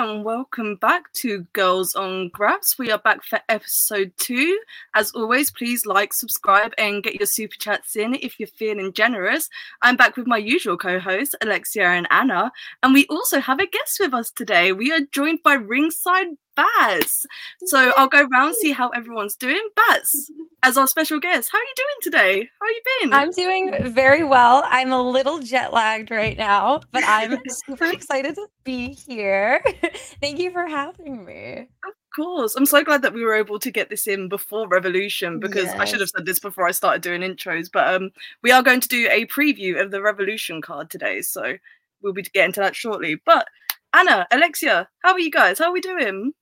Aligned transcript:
And 0.00 0.24
welcome 0.24 0.76
back 0.76 1.12
to 1.16 1.46
Girls 1.52 1.94
on 1.94 2.30
Graps. 2.30 2.78
We 2.78 2.90
are 2.90 2.96
back 2.96 3.22
for 3.22 3.38
episode 3.50 4.14
two. 4.16 4.58
As 4.94 5.10
always, 5.10 5.50
please 5.50 5.84
like, 5.84 6.14
subscribe, 6.14 6.72
and 6.78 7.02
get 7.02 7.16
your 7.16 7.26
super 7.26 7.56
chats 7.58 7.96
in 7.96 8.14
if 8.14 8.40
you're 8.40 8.46
feeling 8.46 8.94
generous. 8.94 9.50
I'm 9.82 9.98
back 9.98 10.16
with 10.16 10.26
my 10.26 10.38
usual 10.38 10.78
co 10.78 11.00
hosts, 11.00 11.34
Alexia 11.42 11.86
and 11.86 12.08
Anna, 12.10 12.50
and 12.82 12.94
we 12.94 13.04
also 13.08 13.40
have 13.40 13.60
a 13.60 13.66
guest 13.66 13.98
with 14.00 14.14
us 14.14 14.30
today. 14.30 14.72
We 14.72 14.90
are 14.90 15.00
joined 15.12 15.40
by 15.44 15.52
Ringside 15.52 16.28
Bats. 16.56 17.26
So 17.66 17.92
I'll 17.96 18.08
go 18.08 18.24
round 18.24 18.54
see 18.56 18.72
how 18.72 18.88
everyone's 18.90 19.36
doing. 19.36 19.62
Bats, 19.76 20.30
as 20.62 20.76
our 20.76 20.86
special 20.86 21.20
guest, 21.20 21.48
how 21.52 21.58
are 21.58 21.62
you 21.62 21.74
doing 21.76 21.96
today? 22.02 22.48
How 22.60 22.66
are 22.66 22.70
you 22.70 22.82
been? 23.00 23.12
I'm 23.12 23.30
doing 23.30 23.92
very 23.92 24.24
well. 24.24 24.62
I'm 24.66 24.92
a 24.92 25.02
little 25.02 25.38
jet 25.38 25.72
lagged 25.72 26.10
right 26.10 26.36
now, 26.36 26.80
but 26.92 27.02
I'm 27.06 27.38
super 27.66 27.86
excited 27.86 28.34
to 28.34 28.46
be 28.64 28.92
here. 28.92 29.62
Thank 30.20 30.38
you 30.38 30.50
for 30.50 30.66
having 30.66 31.24
me. 31.24 31.68
Of 31.86 31.94
course. 32.14 32.56
I'm 32.56 32.66
so 32.66 32.82
glad 32.82 33.02
that 33.02 33.14
we 33.14 33.24
were 33.24 33.34
able 33.34 33.58
to 33.58 33.70
get 33.70 33.88
this 33.88 34.06
in 34.06 34.28
before 34.28 34.68
Revolution 34.68 35.40
because 35.40 35.66
yes. 35.66 35.78
I 35.78 35.84
should 35.84 36.00
have 36.00 36.10
said 36.10 36.26
this 36.26 36.38
before 36.38 36.66
I 36.66 36.72
started 36.72 37.02
doing 37.02 37.22
intros. 37.22 37.68
But 37.72 37.94
um, 37.94 38.10
we 38.42 38.50
are 38.50 38.62
going 38.62 38.80
to 38.80 38.88
do 38.88 39.08
a 39.10 39.26
preview 39.26 39.80
of 39.80 39.90
the 39.90 40.02
Revolution 40.02 40.60
card 40.60 40.90
today. 40.90 41.22
So 41.22 41.54
we'll 42.02 42.12
be 42.12 42.22
getting 42.22 42.52
to 42.54 42.60
that 42.60 42.76
shortly. 42.76 43.20
But 43.24 43.46
Anna, 43.92 44.26
Alexia, 44.30 44.88
how 45.02 45.12
are 45.12 45.20
you 45.20 45.30
guys? 45.30 45.58
How 45.58 45.66
are 45.66 45.72
we 45.72 45.80
doing? 45.80 46.32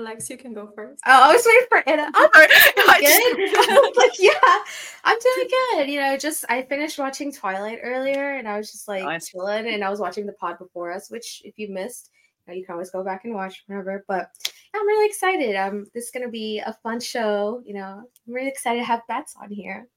Lex, 0.00 0.28
you 0.30 0.36
can 0.36 0.52
go 0.52 0.70
first. 0.74 1.02
Oh, 1.06 1.30
I 1.30 1.32
was 1.32 1.44
waiting 1.46 1.66
for 1.68 1.88
Anna. 1.88 2.10
I'm 2.14 2.30
doing 3.00 3.50
good. 3.52 3.96
like, 3.96 4.12
yeah, 4.18 4.58
I'm 5.04 5.18
doing 5.18 5.48
good. 5.48 5.88
You 5.88 6.00
know, 6.00 6.16
just 6.16 6.44
I 6.48 6.62
finished 6.62 6.98
watching 6.98 7.32
Twilight 7.32 7.80
earlier, 7.82 8.36
and 8.36 8.48
I 8.48 8.56
was 8.58 8.70
just 8.70 8.88
like 8.88 9.04
nice. 9.04 9.28
chilling, 9.28 9.68
and 9.68 9.84
I 9.84 9.90
was 9.90 10.00
watching 10.00 10.26
the 10.26 10.32
pod 10.32 10.58
before 10.58 10.92
us, 10.92 11.10
which 11.10 11.42
if 11.44 11.58
you 11.58 11.68
missed, 11.68 12.10
you, 12.46 12.52
know, 12.52 12.58
you 12.58 12.64
can 12.64 12.72
always 12.74 12.90
go 12.90 13.02
back 13.02 13.24
and 13.24 13.34
watch 13.34 13.64
whenever. 13.66 14.04
But 14.08 14.30
yeah, 14.44 14.80
I'm 14.80 14.86
really 14.86 15.06
excited. 15.06 15.56
Um, 15.56 15.86
this 15.94 16.04
is 16.04 16.10
gonna 16.10 16.30
be 16.30 16.60
a 16.60 16.76
fun 16.82 17.00
show. 17.00 17.62
You 17.64 17.74
know, 17.74 18.02
I'm 18.26 18.34
really 18.34 18.48
excited 18.48 18.80
to 18.80 18.84
have 18.84 19.02
Bats 19.08 19.34
on 19.40 19.50
here. 19.50 19.88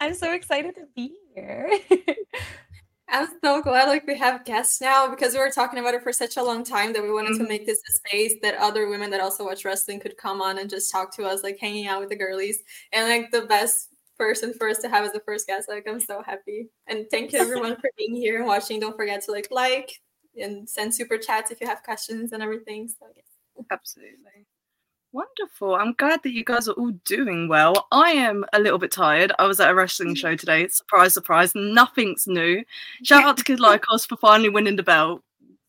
I'm 0.00 0.14
so 0.14 0.32
excited 0.32 0.74
to 0.76 0.86
be 0.94 1.14
here. 1.34 1.70
I'm 3.08 3.28
so 3.42 3.62
glad 3.62 3.88
like 3.88 4.06
we 4.06 4.16
have 4.18 4.44
guests 4.44 4.80
now 4.80 5.08
because 5.08 5.34
we 5.34 5.38
were 5.38 5.50
talking 5.50 5.78
about 5.78 5.94
it 5.94 6.02
for 6.02 6.12
such 6.12 6.36
a 6.36 6.42
long 6.42 6.64
time 6.64 6.92
that 6.94 7.02
we 7.02 7.12
wanted 7.12 7.32
mm-hmm. 7.32 7.42
to 7.42 7.48
make 7.48 7.66
this 7.66 7.80
a 7.88 7.92
space 7.92 8.34
that 8.42 8.54
other 8.54 8.88
women 8.88 9.10
that 9.10 9.20
also 9.20 9.44
watch 9.44 9.64
wrestling 9.64 10.00
could 10.00 10.16
come 10.16 10.40
on 10.40 10.58
and 10.58 10.70
just 10.70 10.90
talk 10.90 11.14
to 11.16 11.24
us, 11.24 11.42
like 11.42 11.58
hanging 11.58 11.86
out 11.86 12.00
with 12.00 12.08
the 12.08 12.16
girlies. 12.16 12.62
And 12.92 13.08
like 13.08 13.30
the 13.30 13.42
best 13.42 13.90
person 14.18 14.54
for 14.54 14.68
us 14.68 14.78
to 14.78 14.88
have 14.88 15.04
as 15.04 15.12
the 15.12 15.20
first 15.20 15.46
guest. 15.46 15.68
Like 15.68 15.86
I'm 15.88 16.00
so 16.00 16.22
happy. 16.22 16.68
And 16.86 17.06
thank 17.10 17.32
you 17.32 17.38
everyone 17.40 17.76
for 17.76 17.90
being 17.96 18.16
here 18.16 18.38
and 18.38 18.46
watching. 18.46 18.80
Don't 18.80 18.96
forget 18.96 19.22
to 19.24 19.32
like 19.32 19.48
like 19.50 20.00
and 20.40 20.68
send 20.68 20.94
super 20.94 21.18
chats 21.18 21.50
if 21.50 21.60
you 21.60 21.66
have 21.66 21.82
questions 21.82 22.32
and 22.32 22.42
everything. 22.42 22.88
So 22.88 23.06
yes. 23.14 23.24
Absolutely. 23.70 24.46
Wonderful. 25.14 25.76
I'm 25.76 25.92
glad 25.92 26.24
that 26.24 26.32
you 26.32 26.42
guys 26.42 26.66
are 26.66 26.72
all 26.72 26.90
doing 27.04 27.46
well. 27.46 27.86
I 27.92 28.10
am 28.10 28.44
a 28.52 28.58
little 28.58 28.80
bit 28.80 28.90
tired. 28.90 29.30
I 29.38 29.46
was 29.46 29.60
at 29.60 29.70
a 29.70 29.74
wrestling 29.74 30.16
show 30.16 30.34
today. 30.34 30.66
Surprise, 30.66 31.14
surprise. 31.14 31.52
Nothing's 31.54 32.26
new. 32.26 32.64
Shout 33.04 33.22
out 33.22 33.36
to 33.36 33.44
Kid 33.44 33.60
Lykos 33.60 34.08
for 34.08 34.16
finally 34.16 34.48
winning 34.48 34.74
the 34.74 34.82
belt. 34.82 35.22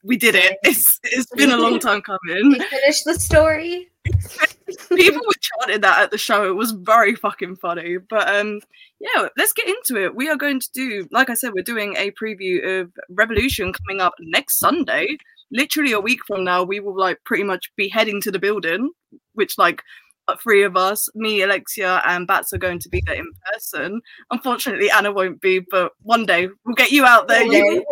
We 0.03 0.17
did 0.17 0.33
it. 0.33 0.57
It's 0.63 1.00
it's 1.03 1.29
been 1.35 1.51
a 1.51 1.57
long 1.57 1.78
time 1.79 2.01
coming. 2.01 2.50
We 2.50 2.59
finished 2.59 3.06
the 3.06 3.19
story. 3.19 3.91
People 4.95 5.22
were 5.28 5.33
chanting 5.39 5.81
that 5.81 6.01
at 6.01 6.09
the 6.09 6.17
show. 6.17 6.47
It 6.50 6.56
was 6.56 6.72
very 6.72 7.13
fucking 7.13 7.57
funny. 7.57 7.97
But 7.97 8.27
um 8.35 8.62
yeah, 9.00 9.27
let's 9.38 9.53
get 9.53 9.67
into 9.67 10.03
it. 10.03 10.16
We 10.16 10.27
are 10.27 10.38
going 10.38 10.59
to 10.59 10.72
do, 10.72 11.07
like 11.12 11.29
I 11.29 11.35
said, 11.35 11.53
we're 11.53 11.62
doing 11.62 11.95
a 11.97 12.09
preview 12.12 12.81
of 12.81 12.91
Revolution 13.09 13.73
coming 13.73 14.01
up 14.01 14.16
next 14.19 14.57
Sunday 14.57 15.17
literally 15.51 15.91
a 15.91 16.00
week 16.00 16.19
from 16.25 16.44
now, 16.44 16.63
we 16.63 16.79
will 16.79 16.97
like 16.97 17.23
pretty 17.23 17.44
much 17.44 17.72
be 17.75 17.88
heading 17.88 18.22
to 18.22 18.31
the 18.31 18.39
building, 18.39 18.91
which 19.35 19.57
like 19.57 19.81
uh, 20.28 20.35
three 20.41 20.63
of 20.63 20.75
us, 20.75 21.07
me, 21.16 21.41
Alexia, 21.41 22.01
and 22.06 22.28
Bats 22.28 22.51
are 22.53 22.57
going 22.57 22.79
to 22.79 22.90
be 22.90 23.01
there 23.06 23.16
in 23.16 23.31
person. 23.53 24.01
Unfortunately, 24.31 24.90
Anna 24.90 25.12
won't 25.12 25.41
be, 25.41 25.59
but 25.59 25.91
one 26.01 26.25
day 26.25 26.50
we'll 26.66 26.75
get 26.75 26.91
you 26.91 27.06
out 27.06 27.28
there. 27.28 27.44
You 27.44 27.85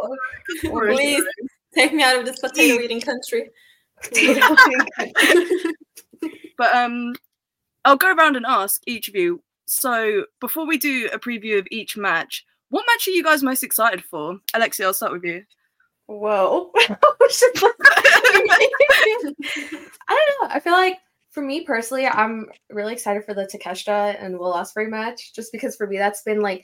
Please 0.61 1.23
take 1.75 1.93
me 1.93 2.03
out 2.03 2.19
of 2.19 2.25
this 2.25 2.39
potato 2.39 2.81
eating 2.81 3.01
country. 3.01 3.49
but 6.57 6.75
um, 6.75 7.13
I'll 7.85 7.97
go 7.97 8.13
around 8.13 8.35
and 8.35 8.45
ask 8.45 8.81
each 8.87 9.07
of 9.07 9.15
you. 9.15 9.41
So 9.65 10.25
before 10.41 10.67
we 10.67 10.77
do 10.77 11.09
a 11.13 11.19
preview 11.19 11.59
of 11.59 11.67
each 11.71 11.95
match, 11.95 12.45
what 12.69 12.85
match 12.87 13.07
are 13.07 13.11
you 13.11 13.23
guys 13.23 13.43
most 13.43 13.63
excited 13.63 14.03
for? 14.03 14.39
Alexia, 14.53 14.87
I'll 14.87 14.93
start 14.93 15.13
with 15.13 15.23
you. 15.23 15.43
Whoa. 16.07 16.71
I 16.75 16.95
don't 20.09 20.41
know. 20.41 20.47
I 20.49 20.59
feel 20.61 20.73
like 20.73 20.97
for 21.33 21.41
me 21.41 21.63
personally, 21.63 22.05
I'm 22.05 22.45
really 22.69 22.93
excited 22.93 23.25
for 23.25 23.33
the 23.33 23.47
Takeshita 23.47 24.23
and 24.23 24.37
Will 24.37 24.53
Ospreay 24.53 24.87
match, 24.87 25.33
just 25.33 25.51
because 25.51 25.75
for 25.75 25.87
me 25.87 25.97
that's 25.97 26.21
been 26.21 26.41
like 26.41 26.63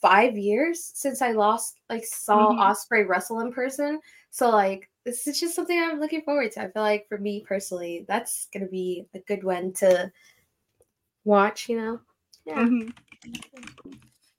five 0.00 0.38
years 0.38 0.90
since 0.94 1.20
I 1.20 1.32
lost, 1.32 1.78
like 1.90 2.04
saw 2.04 2.48
mm-hmm. 2.48 2.60
Ospreay 2.60 3.06
wrestle 3.06 3.40
in 3.40 3.52
person. 3.52 4.00
So 4.30 4.50
like 4.50 4.88
this 5.04 5.26
is 5.26 5.38
just 5.38 5.54
something 5.54 5.78
I'm 5.78 6.00
looking 6.00 6.22
forward 6.22 6.50
to. 6.52 6.62
I 6.62 6.70
feel 6.70 6.82
like 6.82 7.06
for 7.08 7.18
me 7.18 7.44
personally, 7.46 8.06
that's 8.08 8.48
gonna 8.52 8.66
be 8.66 9.06
a 9.14 9.18
good 9.20 9.44
one 9.44 9.74
to 9.74 10.10
watch. 11.24 11.68
You 11.68 11.76
know, 11.76 12.00
yeah. 12.46 12.58
Mm-hmm 12.58 13.92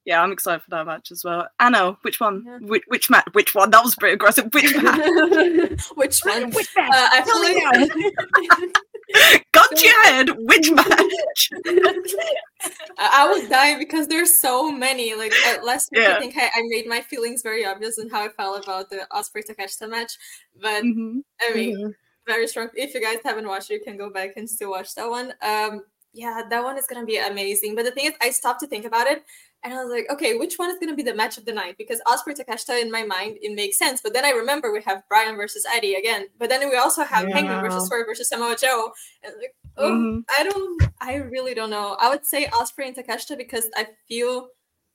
yeah, 0.07 0.23
I'm 0.23 0.31
excited 0.31 0.63
for 0.63 0.69
that 0.69 0.85
match 0.85 1.11
as 1.11 1.25
well. 1.25 1.49
Anna, 1.59 1.97
which 2.01 2.21
one? 2.21 2.41
Yeah. 2.45 2.59
Which, 2.61 2.83
which 2.87 3.09
match? 3.09 3.27
Which 3.33 3.53
one? 3.53 3.71
That 3.71 3.83
was 3.83 3.93
pretty 3.93 4.13
aggressive. 4.13 4.47
Which 4.53 4.73
match? 4.81 5.81
which 5.95 6.21
one? 6.21 6.49
Which 6.51 6.69
match? 6.77 6.91
Uh, 6.93 7.09
I 7.11 7.21
feel 8.55 8.71
Got 9.51 9.83
your 9.83 10.03
head. 10.03 10.29
Which 10.37 10.71
match? 10.71 11.49
I 12.97 13.27
was 13.27 13.47
dying 13.49 13.79
because 13.79 14.07
there's 14.07 14.39
so 14.39 14.71
many. 14.71 15.15
Like 15.15 15.33
last 15.63 15.89
week, 15.91 16.03
yeah. 16.03 16.15
I 16.15 16.19
think 16.19 16.35
I, 16.37 16.45
I, 16.45 16.61
made 16.67 16.87
my 16.87 17.01
feelings 17.01 17.41
very 17.41 17.65
obvious 17.65 17.97
and 17.97 18.11
how 18.11 18.25
I 18.25 18.29
felt 18.29 18.63
about 18.63 18.89
the 18.89 19.07
Ospreay 19.11 19.43
Takeshita 19.45 19.89
match. 19.89 20.13
But 20.59 20.83
mm-hmm. 20.83 21.19
I 21.41 21.53
mean, 21.53 21.77
mm-hmm. 21.77 21.91
very 22.25 22.47
strong. 22.47 22.69
If 22.73 22.93
you 22.93 23.01
guys 23.01 23.17
haven't 23.23 23.47
watched 23.47 23.71
it, 23.71 23.75
you 23.75 23.83
can 23.83 23.97
go 23.97 24.09
back 24.09 24.31
and 24.37 24.49
still 24.49 24.71
watch 24.71 24.95
that 24.95 25.09
one. 25.09 25.33
Um, 25.41 25.83
yeah, 26.13 26.41
that 26.49 26.63
one 26.63 26.77
is 26.77 26.85
gonna 26.87 27.05
be 27.05 27.17
amazing. 27.17 27.75
But 27.75 27.85
the 27.85 27.91
thing 27.91 28.05
is, 28.05 28.13
I 28.21 28.31
stopped 28.31 28.61
to 28.61 28.67
think 28.67 28.85
about 28.85 29.07
it, 29.07 29.23
and 29.63 29.73
I 29.73 29.83
was 29.83 29.91
like, 29.91 30.05
okay, 30.11 30.35
which 30.35 30.55
one 30.55 30.69
is 30.69 30.77
gonna 30.79 30.95
be 30.95 31.03
the 31.03 31.15
match 31.15 31.37
of 31.37 31.45
the 31.45 31.53
night? 31.53 31.75
Because 31.77 32.01
Ospreay 32.07 32.37
Takeshita 32.37 32.81
in 32.81 32.91
my 32.91 33.03
mind 33.03 33.37
it 33.41 33.55
makes 33.55 33.77
sense. 33.77 34.01
But 34.01 34.13
then 34.13 34.25
I 34.25 34.29
remember 34.29 34.71
we 34.71 34.81
have 34.83 35.03
Bryan 35.09 35.35
versus 35.35 35.65
Eddie 35.73 35.95
again. 35.95 36.27
But 36.39 36.49
then 36.49 36.67
we 36.69 36.77
also 36.77 37.03
have 37.03 37.27
yeah. 37.27 37.35
Hangman 37.35 37.61
versus 37.61 37.87
Swerve 37.87 38.05
versus 38.07 38.29
Samoa 38.29 38.55
Joe. 38.55 38.91
And 39.23 39.33
like, 39.37 39.55
oh, 39.77 39.91
mm-hmm. 39.91 40.19
I 40.29 40.43
don't, 40.43 40.83
I 41.01 41.15
really 41.15 41.53
don't 41.53 41.69
know. 41.69 41.97
I 41.99 42.09
would 42.09 42.25
say 42.25 42.45
Ospreay 42.47 42.87
and 42.87 42.95
Takeshita 42.95 43.37
because 43.37 43.69
I 43.75 43.87
feel 44.07 44.49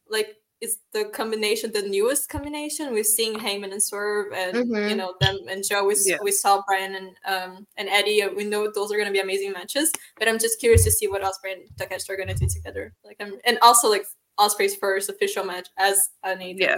like 0.08 0.36
it's 0.62 0.78
the 0.92 1.06
combination, 1.06 1.72
the 1.72 1.82
newest 1.82 2.28
combination. 2.28 2.92
We're 2.92 3.02
seeing 3.02 3.36
Hangman 3.36 3.72
and 3.72 3.82
Swerve, 3.82 4.32
and 4.32 4.56
mm-hmm. 4.56 4.90
you 4.90 4.94
know 4.94 5.14
them 5.20 5.36
and 5.50 5.64
Joe. 5.68 5.84
We, 5.84 5.96
yeah. 6.04 6.18
we 6.22 6.30
saw 6.30 6.62
Bryan 6.64 6.94
and 6.94 7.08
um 7.26 7.66
and 7.76 7.88
Eddie. 7.88 8.22
We 8.34 8.44
know 8.44 8.70
those 8.72 8.92
are 8.92 8.96
going 8.96 9.08
to 9.08 9.12
be 9.12 9.18
amazing 9.18 9.50
matches. 9.50 9.90
But 10.18 10.28
I'm 10.28 10.38
just 10.38 10.60
curious 10.60 10.84
to 10.84 10.92
see 10.92 11.08
what 11.08 11.22
Ospreay 11.22 11.54
and 11.54 11.62
Takeshita 11.76 12.10
are 12.10 12.16
going 12.16 12.28
to 12.28 12.34
do 12.34 12.46
together. 12.46 12.94
Like, 13.04 13.16
I'm, 13.18 13.34
and 13.44 13.58
also 13.60 13.90
like 13.90 14.04
Ospreay's 14.38 14.76
first 14.76 15.08
official 15.08 15.44
match 15.44 15.68
as 15.78 16.10
an 16.24 16.38
AEW. 16.38 16.60
Yeah. 16.60 16.76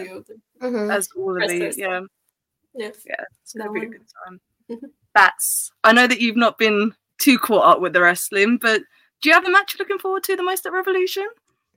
Mm-hmm. 0.62 0.90
As 0.90 1.08
all 1.16 1.42
of 1.42 1.48
these, 1.48 1.78
yeah. 1.78 2.00
Yeah. 2.74 2.90
Yeah, 3.06 3.24
it's 3.42 3.52
gonna 3.52 3.70
be 3.70 3.82
a 3.82 3.86
good 3.86 4.02
time. 4.26 4.40
That's 5.14 5.70
I 5.84 5.92
know 5.92 6.06
that 6.06 6.20
you've 6.20 6.36
not 6.36 6.58
been 6.58 6.92
too 7.18 7.38
caught 7.38 7.64
up 7.64 7.80
with 7.80 7.92
the 7.92 8.00
wrestling, 8.00 8.58
but 8.60 8.82
do 9.22 9.28
you 9.28 9.34
have 9.34 9.46
a 9.46 9.50
match 9.50 9.74
you're 9.74 9.84
looking 9.84 9.98
forward 9.98 10.24
to 10.24 10.36
the 10.36 10.42
most 10.42 10.66
at 10.66 10.72
Revolution? 10.72 11.28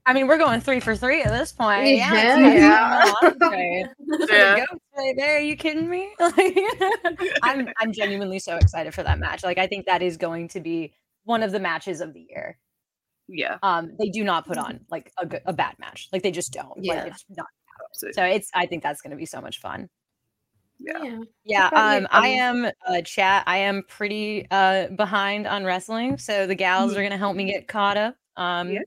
I 0.07 0.13
mean, 0.13 0.27
we're 0.27 0.38
going 0.38 0.62
three 0.62 0.79
for 0.79 0.95
three 0.95 1.21
at 1.21 1.38
this 1.38 1.51
point. 1.51 1.85
Yeah, 1.88 2.38
yeah. 2.38 3.13
yeah. 3.21 3.88
yeah. 4.29 4.65
Right 4.97 5.13
there, 5.18 5.38
are 5.38 5.41
you 5.41 5.57
kidding 5.57 5.89
me? 5.89 6.13
I'm 7.44 7.68
I'm 7.77 7.91
genuinely 7.91 8.39
so 8.39 8.56
excited 8.56 8.94
for 8.94 9.03
that 9.03 9.19
match. 9.19 9.44
Like, 9.44 9.57
I 9.57 9.68
think 9.68 9.85
that 9.85 10.01
is 10.01 10.15
going 10.15 10.47
to 10.50 10.62
be 10.62 10.94
one 11.25 11.44
of 11.44 11.51
the 11.51 11.59
matches 11.59 12.00
of 12.00 12.13
the 12.13 12.25
year 12.29 12.57
yeah. 13.27 13.57
Um 13.63 13.91
they 14.00 14.09
do 14.09 14.24
not 14.24 14.45
put 14.45 14.57
on 14.57 14.81
like 14.89 15.12
a, 15.18 15.27
a 15.45 15.53
bad 15.53 15.75
match. 15.79 16.09
Like 16.12 16.24
they 16.24 16.31
just 16.31 16.53
don't. 16.53 16.83
Yeah. 16.83 17.03
like, 17.03 17.07
it's 17.07 17.25
not 17.29 17.47
so 17.94 18.24
it's 18.24 18.50
i 18.53 18.65
think 18.65 18.83
that's 18.83 19.01
going 19.01 19.12
to 19.12 19.18
be 19.18 19.25
so 19.25 19.41
much 19.41 19.59
fun. 19.59 19.89
Yeah. 20.79 21.19
Yeah, 21.44 21.68
um 21.74 22.07
i 22.12 22.27
am 22.27 22.65
uh 22.88 23.01
chat 23.01 23.44
i 23.47 23.57
am 23.57 23.83
pretty 23.88 24.45
uh 24.51 24.89
behind 24.89 25.47
on 25.47 25.65
wrestling 25.65 26.18
so 26.18 26.45
the 26.45 26.56
gals 26.56 26.91
mm-hmm. 26.91 27.00
are 27.00 27.01
going 27.01 27.12
to 27.12 27.18
help 27.18 27.35
me 27.35 27.45
get 27.45 27.68
caught 27.68 27.97
up. 27.97 28.15
Um 28.35 28.71
yes. 28.71 28.85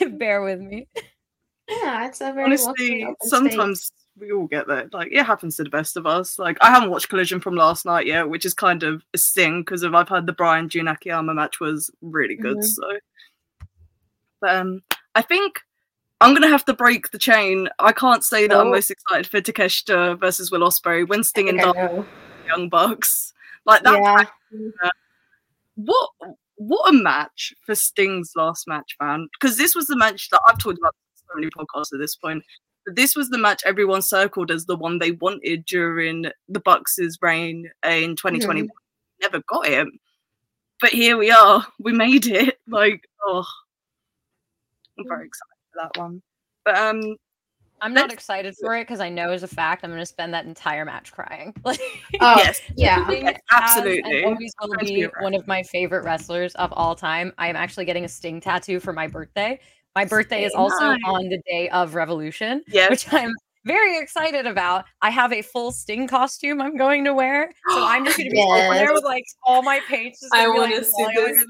so 0.00 0.08
bear 0.10 0.42
with 0.42 0.60
me. 0.60 0.88
Yeah 1.68 2.08
it's 2.08 2.20
a 2.20 2.32
very 2.32 2.44
honestly 2.44 3.06
sometimes 3.22 3.84
state. 3.84 3.99
We 4.18 4.32
all 4.32 4.46
get 4.46 4.66
that 4.68 4.92
like 4.92 5.08
it 5.12 5.24
happens 5.24 5.56
to 5.56 5.64
the 5.64 5.70
best 5.70 5.96
of 5.96 6.04
us 6.06 6.38
like 6.38 6.58
i 6.60 6.70
haven't 6.70 6.90
watched 6.90 7.08
collision 7.08 7.40
from 7.40 7.54
last 7.54 7.86
night 7.86 8.06
yet 8.06 8.28
which 8.28 8.44
is 8.44 8.52
kind 8.52 8.82
of 8.82 9.02
a 9.14 9.18
sting 9.18 9.62
because 9.62 9.82
i've 9.82 10.08
had 10.08 10.26
the 10.26 10.32
Bryan 10.32 10.68
jun 10.68 10.88
akiyama 10.88 11.32
match 11.32 11.58
was 11.58 11.90
really 12.02 12.36
good 12.36 12.58
mm-hmm. 12.58 12.66
so 12.66 12.98
but 14.42 14.56
um 14.56 14.82
i 15.14 15.22
think 15.22 15.60
I'm 16.20 16.34
gonna 16.34 16.48
have 16.48 16.66
to 16.66 16.74
break 16.74 17.10
the 17.10 17.18
chain. 17.18 17.68
I 17.78 17.92
can't 17.92 18.22
say 18.22 18.46
that 18.46 18.54
oh. 18.54 18.60
I'm 18.60 18.70
most 18.70 18.90
excited 18.90 19.26
for 19.26 19.40
Takeshita 19.40 20.20
versus 20.20 20.50
Will 20.50 20.60
Ospreay, 20.60 21.08
when 21.08 21.24
Sting 21.24 21.48
and 21.48 21.58
Young 22.46 22.68
Bucks. 22.68 23.32
Like 23.64 23.82
that. 23.84 24.28
Yeah. 24.52 24.90
What 25.76 26.10
what 26.56 26.90
a 26.90 26.92
match 26.92 27.54
for 27.64 27.74
Sting's 27.74 28.32
last 28.36 28.68
match, 28.68 28.96
man! 29.00 29.28
Because 29.32 29.56
this 29.56 29.74
was 29.74 29.86
the 29.86 29.96
match 29.96 30.28
that 30.30 30.40
I've 30.46 30.58
talked 30.58 30.78
about 30.78 30.94
so 31.14 31.34
many 31.34 31.48
podcasts 31.50 31.92
at 31.94 32.00
this 32.00 32.16
point. 32.16 32.42
But 32.90 32.96
this 32.96 33.14
was 33.14 33.30
the 33.30 33.38
match 33.38 33.62
everyone 33.64 34.02
circled 34.02 34.50
as 34.50 34.66
the 34.66 34.74
one 34.74 34.98
they 34.98 35.12
wanted 35.12 35.64
during 35.64 36.26
the 36.48 36.58
Bucks' 36.58 36.98
reign 37.22 37.70
in 37.86 38.16
2020. 38.16 38.62
Mm-hmm. 38.62 38.68
Never 39.22 39.40
got 39.46 39.68
it, 39.68 39.86
but 40.80 40.90
here 40.90 41.16
we 41.16 41.30
are. 41.30 41.64
We 41.78 41.92
made 41.92 42.26
it. 42.26 42.58
Like, 42.66 43.04
oh, 43.24 43.44
I'm 44.98 45.04
very 45.06 45.26
excited 45.26 45.54
for 45.72 45.82
that 45.82 46.00
one. 46.00 46.20
But 46.64 46.78
um, 46.78 47.14
I'm 47.80 47.94
not 47.94 48.12
excited 48.12 48.56
for 48.60 48.74
it 48.74 48.88
because 48.88 48.98
I 48.98 49.08
know 49.08 49.30
as 49.30 49.44
a 49.44 49.48
fact 49.48 49.84
I'm 49.84 49.90
going 49.90 50.02
to 50.02 50.06
spend 50.06 50.34
that 50.34 50.46
entire 50.46 50.84
match 50.84 51.12
crying. 51.12 51.54
Like, 51.64 51.80
oh, 52.20 52.38
yes, 52.38 52.60
yeah, 52.74 53.36
absolutely. 53.52 54.24
I 54.24 54.26
always 54.26 54.52
will 54.60 54.76
be 54.78 55.06
one 55.20 55.34
of 55.34 55.46
my 55.46 55.62
favorite 55.62 56.02
wrestlers 56.02 56.56
of 56.56 56.72
all 56.72 56.96
time. 56.96 57.32
I 57.38 57.46
am 57.46 57.54
actually 57.54 57.84
getting 57.84 58.04
a 58.04 58.08
Sting 58.08 58.40
tattoo 58.40 58.80
for 58.80 58.92
my 58.92 59.06
birthday. 59.06 59.60
My 59.94 60.04
birthday 60.04 60.44
is 60.44 60.54
also 60.54 60.84
on 60.84 61.28
the 61.28 61.40
day 61.46 61.68
of 61.70 61.94
Revolution, 61.94 62.62
yes. 62.68 62.90
which 62.90 63.12
I'm 63.12 63.32
very 63.64 63.98
excited 63.98 64.46
about. 64.46 64.84
I 65.02 65.10
have 65.10 65.32
a 65.32 65.42
full 65.42 65.72
Sting 65.72 66.06
costume 66.06 66.60
I'm 66.60 66.76
going 66.76 67.04
to 67.04 67.14
wear, 67.14 67.50
so 67.68 67.84
I'm 67.84 68.04
just 68.04 68.16
going 68.16 68.30
to 68.30 68.34
be 68.34 68.38
yes. 68.38 68.64
over 68.66 68.74
there 68.74 68.92
with 68.92 69.04
like 69.04 69.24
all 69.44 69.62
my 69.62 69.80
pages. 69.88 70.28
I 70.32 70.48
want 70.48 70.72
to 70.72 70.78
like, 70.78 71.14
see 71.14 71.44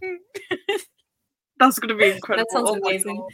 this. 0.00 0.84
That's 1.58 1.78
going 1.78 1.88
to 1.88 1.94
be 1.96 2.10
incredible. 2.10 2.46
That 2.50 2.58
sounds 2.58 2.70
oh 2.70 2.74
amazing. 2.74 3.26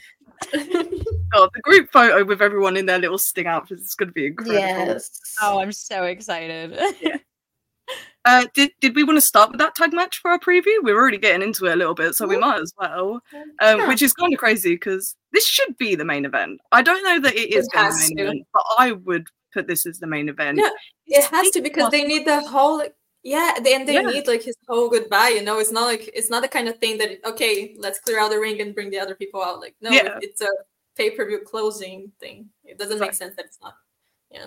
oh, 1.34 1.48
the 1.54 1.60
group 1.62 1.90
photo 1.90 2.24
with 2.24 2.40
everyone 2.40 2.76
in 2.76 2.86
their 2.86 2.98
little 2.98 3.18
Sting 3.18 3.46
outfits 3.46 3.82
is 3.82 3.94
going 3.94 4.08
to 4.08 4.12
be 4.12 4.26
incredible. 4.26 4.58
Yes. 4.58 5.10
Oh, 5.42 5.58
I'm 5.58 5.72
so 5.72 6.04
excited. 6.04 6.78
yeah. 7.00 7.16
Uh, 8.24 8.46
did 8.54 8.70
did 8.80 8.94
we 8.94 9.02
want 9.02 9.16
to 9.16 9.20
start 9.20 9.50
with 9.50 9.58
that 9.58 9.74
tag 9.74 9.92
match 9.92 10.18
for 10.18 10.30
our 10.30 10.38
preview? 10.38 10.76
We're 10.82 10.96
already 10.96 11.18
getting 11.18 11.42
into 11.42 11.66
it 11.66 11.72
a 11.72 11.76
little 11.76 11.94
bit, 11.94 12.14
so 12.14 12.26
we 12.26 12.36
might 12.38 12.60
as 12.60 12.72
well. 12.78 13.20
Um, 13.60 13.78
yeah. 13.80 13.88
Which 13.88 14.02
is 14.02 14.12
kind 14.12 14.32
of 14.32 14.38
crazy 14.38 14.74
because 14.74 15.16
this 15.32 15.46
should 15.46 15.76
be 15.76 15.96
the 15.96 16.04
main 16.04 16.24
event. 16.24 16.60
I 16.70 16.82
don't 16.82 17.02
know 17.02 17.20
that 17.20 17.34
it 17.34 17.52
is 17.52 17.66
it 17.66 17.72
the 17.72 17.82
main 17.82 18.16
to. 18.16 18.22
event, 18.22 18.46
but 18.52 18.62
I 18.78 18.92
would 18.92 19.26
put 19.52 19.66
this 19.66 19.86
as 19.86 19.98
the 19.98 20.06
main 20.06 20.28
event. 20.28 20.58
Yeah, 20.58 20.70
it 21.06 21.24
has 21.24 21.50
to 21.50 21.60
because 21.60 21.90
they 21.90 22.04
need 22.04 22.26
the 22.26 22.40
whole. 22.40 22.84
Yeah, 23.24 23.54
and 23.56 23.88
they 23.88 23.94
yeah. 23.94 24.02
need 24.02 24.28
like 24.28 24.42
his 24.42 24.56
whole 24.68 24.88
goodbye. 24.88 25.32
You 25.34 25.42
know, 25.42 25.58
it's 25.58 25.72
not 25.72 25.86
like 25.86 26.08
it's 26.14 26.30
not 26.30 26.42
the 26.42 26.48
kind 26.48 26.68
of 26.68 26.78
thing 26.78 26.98
that 26.98 27.18
okay, 27.24 27.74
let's 27.78 27.98
clear 27.98 28.20
out 28.20 28.30
the 28.30 28.38
ring 28.38 28.60
and 28.60 28.74
bring 28.74 28.90
the 28.90 29.00
other 29.00 29.16
people 29.16 29.42
out. 29.42 29.60
Like 29.60 29.74
no, 29.80 29.90
yeah. 29.90 30.18
it's 30.20 30.40
a 30.40 30.48
pay 30.96 31.10
per 31.10 31.26
view 31.26 31.40
closing 31.44 32.12
thing. 32.20 32.50
It 32.64 32.78
doesn't 32.78 33.00
make 33.00 33.14
sense 33.14 33.34
that 33.34 33.46
it's 33.46 33.58
not. 33.60 33.74
Yeah 34.30 34.46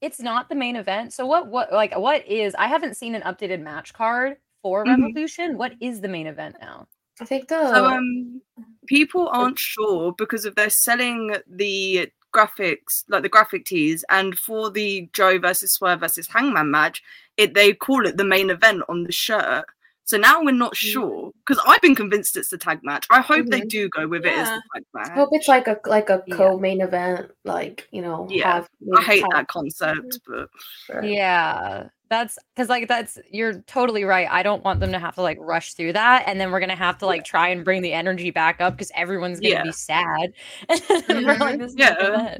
it's 0.00 0.20
not 0.20 0.48
the 0.48 0.54
main 0.54 0.76
event. 0.76 1.12
So 1.12 1.26
what 1.26 1.48
what 1.48 1.72
like 1.72 1.96
what 1.96 2.26
is 2.26 2.54
I 2.54 2.66
haven't 2.66 2.96
seen 2.96 3.14
an 3.14 3.22
updated 3.22 3.60
match 3.60 3.92
card 3.92 4.36
for 4.62 4.84
mm-hmm. 4.84 5.02
Revolution. 5.02 5.58
What 5.58 5.72
is 5.80 6.00
the 6.00 6.08
main 6.08 6.26
event 6.26 6.56
now? 6.60 6.86
I 7.20 7.24
think 7.24 7.48
the 7.48 7.72
so, 7.74 7.86
um 7.86 8.40
people 8.86 9.28
aren't 9.28 9.58
sure 9.58 10.12
because 10.16 10.44
of 10.44 10.54
they're 10.54 10.70
selling 10.70 11.36
the 11.48 12.10
graphics 12.34 13.04
like 13.08 13.22
the 13.22 13.28
graphic 13.28 13.64
tees 13.64 14.04
and 14.08 14.38
for 14.38 14.70
the 14.70 15.08
Joe 15.12 15.38
versus 15.38 15.72
Swerve 15.72 16.00
versus 16.00 16.28
Hangman 16.28 16.70
match, 16.70 17.02
it 17.36 17.54
they 17.54 17.72
call 17.74 18.06
it 18.06 18.16
the 18.16 18.24
main 18.24 18.50
event 18.50 18.82
on 18.88 19.04
the 19.04 19.12
shirt. 19.12 19.64
So 20.10 20.16
now 20.16 20.42
we're 20.42 20.50
not 20.50 20.74
sure 20.76 21.30
because 21.46 21.62
I've 21.64 21.80
been 21.80 21.94
convinced 21.94 22.36
it's 22.36 22.48
the 22.48 22.58
tag 22.58 22.80
match. 22.82 23.06
I 23.10 23.20
hope 23.20 23.42
mm-hmm. 23.42 23.50
they 23.50 23.60
do 23.60 23.88
go 23.90 24.08
with 24.08 24.24
yeah. 24.24 24.30
it 24.30 24.38
as 24.38 24.48
the 24.48 24.62
tag 24.74 24.84
match. 24.92 25.10
I 25.10 25.14
hope 25.14 25.28
it's 25.32 25.46
like 25.46 25.68
a 25.68 25.78
like 25.86 26.10
a 26.10 26.22
co-main 26.32 26.78
yeah. 26.78 26.86
event, 26.86 27.30
like 27.44 27.86
you 27.92 28.02
know. 28.02 28.26
Yeah, 28.28 28.64
I 28.96 29.02
hate 29.02 29.24
that 29.30 29.46
concept, 29.46 30.18
but 30.26 30.48
sure. 30.86 31.04
yeah, 31.04 31.88
that's 32.08 32.38
because 32.54 32.68
like 32.68 32.88
that's 32.88 33.18
you're 33.30 33.60
totally 33.62 34.02
right. 34.02 34.28
I 34.28 34.42
don't 34.42 34.64
want 34.64 34.80
them 34.80 34.90
to 34.90 34.98
have 34.98 35.14
to 35.14 35.22
like 35.22 35.38
rush 35.40 35.74
through 35.74 35.92
that, 35.92 36.24
and 36.26 36.40
then 36.40 36.50
we're 36.50 36.60
gonna 36.60 36.74
have 36.74 36.98
to 36.98 37.06
like 37.06 37.24
try 37.24 37.48
and 37.48 37.64
bring 37.64 37.82
the 37.82 37.92
energy 37.92 38.32
back 38.32 38.60
up 38.60 38.74
because 38.74 38.90
everyone's 38.96 39.38
gonna 39.38 39.54
yeah. 39.54 39.62
be 39.62 39.72
sad 39.72 40.32
for 41.06 41.36
like 41.36 41.60
this 41.60 41.74
yeah. 41.76 42.38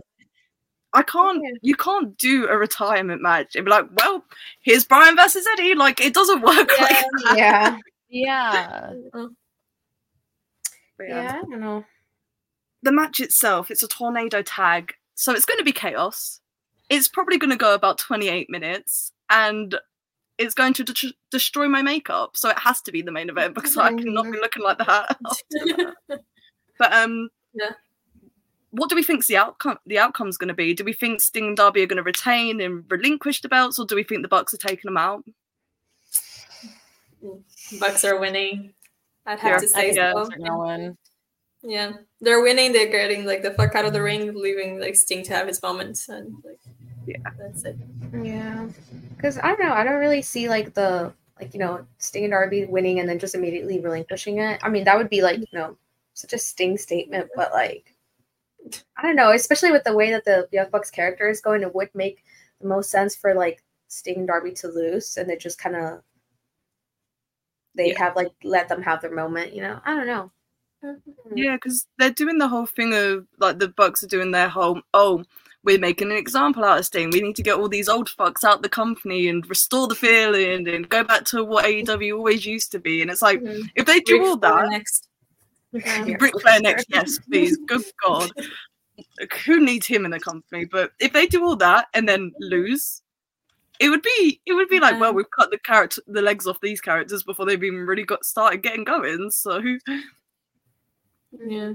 Event. 0.94 1.08
I 1.08 1.10
can't. 1.10 1.58
You 1.62 1.76
can't 1.76 2.16
do 2.19 2.48
a 2.48 2.56
retirement 2.56 3.22
match 3.22 3.56
and 3.56 3.64
be 3.64 3.70
like, 3.70 3.87
"Well, 3.92 4.25
here's 4.60 4.84
Bryan 4.84 5.16
versus 5.16 5.46
Eddie." 5.52 5.75
Like 5.75 6.00
it 6.00 6.14
doesn't 6.14 6.42
work 6.42 6.70
yeah, 6.78 6.84
like 6.84 6.98
that. 6.98 7.34
Yeah, 7.37 7.78
yeah. 8.08 8.92
yeah. 9.14 9.26
yeah, 11.00 11.38
I 11.38 11.50
don't 11.50 11.60
know. 11.60 11.84
The 12.82 12.92
match 12.92 13.20
itself, 13.20 13.70
it's 13.70 13.82
a 13.82 13.88
tornado 13.88 14.42
tag, 14.42 14.94
so 15.14 15.32
it's 15.32 15.44
going 15.44 15.58
to 15.58 15.64
be 15.64 15.72
chaos. 15.72 16.40
It's 16.88 17.08
probably 17.08 17.38
going 17.38 17.50
to 17.50 17.56
go 17.56 17.75
about 17.75 17.98
28 17.98 18.48
minutes, 18.48 19.12
and 19.28 19.78
it's 20.38 20.54
going 20.54 20.72
to 20.72 20.84
de- 20.84 21.14
destroy 21.31 21.69
my 21.69 21.82
makeup. 21.82 22.37
So 22.37 22.48
it 22.48 22.58
has 22.58 22.81
to 22.82 22.92
be 22.92 23.02
the 23.02 23.12
main 23.12 23.28
event 23.28 23.54
because 23.54 23.76
I 23.76 23.92
cannot 23.92 24.25
be 24.25 24.38
looking 24.40 24.62
like 24.62 24.78
that. 24.78 25.19
that. 25.20 25.94
but 26.78 26.92
um, 26.92 27.28
yeah 27.52 27.72
what 28.70 28.88
do 28.88 28.96
we 28.96 29.02
think 29.02 29.26
the 29.26 29.37
outcome 29.37 29.78
the 29.87 29.99
outcome's 29.99 30.37
going 30.37 30.49
to 30.49 30.55
be? 30.55 30.75
Do 30.75 30.84
we 30.84 30.93
think 30.93 31.20
Sting 31.20 31.49
and 31.49 31.56
Darby 31.56 31.82
are 31.82 31.87
going 31.87 31.96
to 31.96 32.02
retain 32.02 32.61
and 32.61 32.84
relinquish 32.88 33.40
the 33.40 33.49
belts, 33.49 33.78
or 33.78 33.87
do 33.87 33.96
we 33.96 34.05
think 34.05 34.22
the 34.22 34.28
Bucks 34.28 34.55
are 34.55 34.58
taking 34.58 34.88
them 34.88 34.96
out? 34.96 35.25
Bucks 37.78 38.05
are 38.05 38.19
winning. 38.19 38.72
I'd 39.26 39.38
have 39.40 39.52
yeah, 39.52 39.58
to 39.58 39.69
say 39.69 39.94
so. 39.94 40.28
Win. 40.38 40.96
Yeah, 41.62 41.93
they're 42.20 42.43
winning. 42.43 42.72
They're 42.72 42.90
getting 42.90 43.26
like 43.26 43.43
the 43.43 43.52
fuck 43.52 43.75
out 43.75 43.84
of 43.84 43.93
the 43.93 44.02
ring, 44.02 44.34
leaving 44.34 44.80
like 44.80 44.97
Sting 44.97 45.23
to 45.25 45.35
have 45.35 45.47
his 45.47 45.62
moments, 45.62 46.09
and 46.09 46.35
like 46.45 46.59
yeah, 47.06 47.18
that's 47.38 47.64
it. 47.64 47.76
Yeah, 48.23 48.66
because 49.16 49.38
I 49.38 49.49
don't 49.49 49.61
know. 49.61 49.73
I 49.73 49.85
don't 49.85 50.00
really 50.00 50.23
see 50.23 50.49
like 50.49 50.75
the 50.75 51.12
like 51.38 51.52
you 51.52 51.61
know 51.61 51.85
Sting 51.99 52.25
and 52.25 52.33
Darby 52.33 52.64
winning 52.64 53.00
and 53.00 53.09
then 53.09 53.18
just 53.18 53.35
immediately 53.35 53.80
relinquishing 53.80 54.38
it. 54.38 54.61
I 54.62 54.68
mean, 54.68 54.85
that 54.85 54.97
would 54.97 55.11
be 55.11 55.23
like 55.23 55.40
you 55.40 55.47
know 55.52 55.76
such 56.14 56.33
a 56.33 56.38
Sting 56.38 56.78
statement, 56.78 57.28
but 57.35 57.52
like 57.52 57.89
I 58.97 59.03
don't 59.03 59.17
know, 59.17 59.33
especially 59.33 59.73
with 59.73 59.85
the 59.85 59.95
way 59.95 60.11
that 60.11 60.25
the 60.25 60.49
Young 60.53 60.71
Bucks 60.71 60.91
character 60.91 61.29
is 61.29 61.41
going, 61.41 61.62
it 61.62 61.75
would 61.75 61.91
make 61.95 62.25
the 62.61 62.69
most 62.69 62.91
sense 62.91 63.15
for 63.15 63.35
like 63.35 63.62
Sting 63.89 64.19
and 64.19 64.27
Darby 64.27 64.53
to 64.53 64.69
lose 64.69 65.17
and 65.17 65.29
they 65.29 65.37
just 65.37 65.59
kind 65.59 65.77
of 65.77 66.03
they 67.75 67.91
yeah. 67.91 67.99
have 67.99 68.17
like 68.17 68.31
let 68.45 68.69
them 68.69 68.83
have 68.83 69.00
their 69.00 69.15
moment, 69.15 69.55
you 69.55 69.62
know. 69.62 69.81
I 69.85 69.95
don't 69.95 70.07
know. 70.07 70.31
Mm-hmm. 70.85 71.37
Yeah, 71.37 71.57
because 71.57 71.87
they're 71.99 72.11
doing 72.11 72.39
the 72.39 72.49
whole 72.49 72.67
thing 72.67 72.95
of 72.95 73.27
like 73.39 73.59
the 73.59 73.69
Bucks 73.69 74.03
are 74.03 74.09
doing 74.09 74.31
their 74.31 74.49
whole 74.49 74.81
oh 74.95 75.25
we're 75.62 75.79
making 75.79 76.11
an 76.11 76.17
example 76.17 76.65
out 76.65 76.79
of 76.79 76.87
Sting. 76.87 77.11
We 77.11 77.21
need 77.21 77.37
to 77.37 77.43
get 77.43 77.59
all 77.59 77.69
these 77.69 77.89
old 77.89 78.09
fucks 78.09 78.45
out 78.45 78.62
the 78.62 78.69
company 78.69 79.29
and 79.29 79.47
restore 79.49 79.89
the 79.89 79.95
feeling 79.95 80.67
and 80.67 80.89
go 80.89 81.05
back 81.05 81.25
to 81.27 81.45
what 81.45 81.67
AEW 81.67 82.17
always 82.17 82.47
used 82.47 82.73
to 82.73 82.79
be. 82.79 83.03
And 83.03 83.11
it's 83.11 83.23
like 83.23 83.41
mm-hmm. 83.41 83.67
if 83.75 83.85
they 83.85 84.00
do 84.00 84.25
all 84.25 84.37
that, 84.39 84.71
next. 84.71 85.09
Yeah. 85.73 86.17
Ric 86.19 86.33
Flair 86.41 86.61
next, 86.61 86.87
yes, 86.89 87.19
please. 87.19 87.57
Good 87.67 87.83
God. 88.05 88.31
Who 89.47 89.65
needs 89.65 89.87
him 89.87 90.05
in 90.05 90.11
the 90.11 90.21
company? 90.21 90.65
But 90.65 90.93
if 91.00 91.12
they 91.12 91.27
do 91.27 91.45
all 91.45 91.57
that 91.57 91.87
and 91.95 92.09
then 92.09 92.33
lose, 92.41 93.03
it 93.79 93.89
would 93.89 94.03
be 94.03 94.41
it 94.45 94.53
would 94.53 94.69
be 94.69 94.81
like, 94.81 95.00
well, 95.00 95.15
we've 95.15 95.31
cut 95.31 95.50
the 95.50 95.59
character 95.59 96.03
the 96.07 96.23
legs 96.23 96.47
off 96.47 96.61
these 96.61 96.81
characters 96.81 97.23
before 97.23 97.47
they've 97.47 97.62
even 97.62 97.87
really 97.87 98.05
got 98.05 98.25
started 98.25 98.62
getting 98.62 98.85
going. 98.85 99.31
So 99.31 99.62
Yeah. 101.33 101.73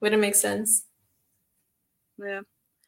Wouldn't 0.00 0.22
make 0.22 0.34
sense. 0.34 0.84
Yeah. 2.18 2.40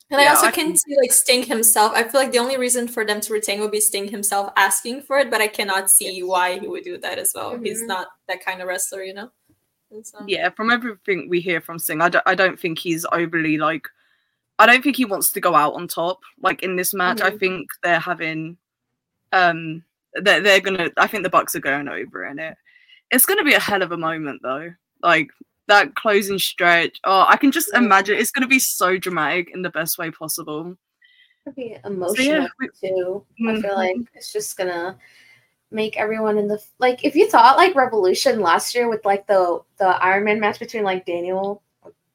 And 0.09 0.21
yeah, 0.21 0.29
I 0.29 0.31
also 0.31 0.47
I 0.47 0.51
can 0.53 0.77
see 0.77 0.97
like 0.97 1.13
Sting 1.13 1.43
himself. 1.43 1.93
I 1.95 2.05
feel 2.05 2.21
like 2.21 2.31
the 2.31 2.39
only 2.39 2.57
reason 2.57 2.87
for 2.87 3.05
them 3.05 3.21
to 3.23 3.33
retain 3.33 3.61
would 3.61 3.73
be 3.73 3.81
Sting 3.81 4.09
himself 4.09 4.53
asking 4.57 5.03
for 5.03 5.19
it, 5.19 5.31
but 5.31 5.41
I 5.41 5.49
cannot 5.49 5.91
see 5.91 6.23
why 6.23 6.61
he 6.61 6.69
would 6.69 6.85
do 6.85 6.97
that 6.99 7.19
as 7.19 7.33
well. 7.35 7.55
Mm-hmm. 7.55 7.65
He's 7.65 7.83
not 7.83 8.07
that 8.29 8.45
kind 8.45 8.63
of 8.63 8.69
wrestler, 8.69 9.03
you 9.03 9.15
know. 9.15 9.31
So. 10.03 10.25
Yeah, 10.27 10.51
from 10.51 10.71
everything 10.71 11.29
we 11.29 11.41
hear 11.41 11.61
from 11.61 11.79
Sting, 11.79 12.01
I 12.01 12.09
don't, 12.09 12.23
I 12.27 12.35
don't 12.35 12.59
think 12.59 12.79
he's 12.79 13.07
overly 13.13 13.59
like. 13.59 13.89
I 14.59 14.65
don't 14.65 14.83
think 14.83 14.97
he 14.97 15.05
wants 15.05 15.31
to 15.33 15.41
go 15.41 15.55
out 15.55 15.75
on 15.75 15.87
top. 15.87 16.21
Like 16.41 16.63
in 16.63 16.77
this 16.77 16.95
match, 16.95 17.19
mm-hmm. 17.19 17.35
I 17.35 17.39
think 17.39 17.69
they're 17.83 18.01
having, 18.01 18.57
um, 19.33 19.85
they're 20.15 20.41
they're 20.41 20.61
gonna. 20.61 20.91
I 20.97 21.07
think 21.07 21.23
the 21.25 21.31
Bucks 21.31 21.55
are 21.55 21.61
going 21.61 21.89
over 21.89 22.25
in 22.25 22.39
it. 22.39 22.57
It's 23.11 23.27
gonna 23.27 23.45
be 23.45 23.55
a 23.55 23.61
hell 23.61 23.83
of 23.83 23.93
a 23.93 23.99
moment 23.99 24.43
though. 24.43 24.73
Like 25.03 25.31
that 25.69 25.95
closing 25.95 26.39
stretch. 26.39 26.99
Oh, 27.05 27.27
I 27.29 27.37
can 27.37 27.53
just 27.53 27.73
imagine 27.75 28.19
it's 28.19 28.31
gonna 28.31 28.47
be 28.47 28.59
so 28.59 28.97
dramatic 28.97 29.51
in 29.53 29.63
the 29.63 29.71
best 29.71 29.99
way 29.99 30.11
possible. 30.11 30.77
It'll 31.47 31.55
be 31.55 31.77
emotional 31.85 32.17
so, 32.17 32.23
yeah, 32.23 32.47
too. 32.81 33.25
Mm-hmm. 33.41 33.49
I 33.49 33.61
feel 33.61 33.63
mm-hmm. 33.63 33.77
like 33.77 33.97
it's 34.15 34.33
just 34.33 34.57
gonna 34.57 34.97
make 35.77 35.97
everyone 35.97 36.39
in 36.39 36.49
the 36.49 36.61
like 36.81 37.05
if 37.05 37.15
you 37.15 37.31
thought 37.31 37.57
like 37.57 37.77
Revolution 37.77 38.41
last 38.41 38.75
year 38.75 38.89
with 38.89 39.05
like 39.05 39.27
the 39.29 39.61
the 39.79 39.87
Iron 39.87 40.25
Man 40.25 40.41
match 40.41 40.59
between 40.59 40.83
like 40.83 41.07
Daniel 41.07 41.63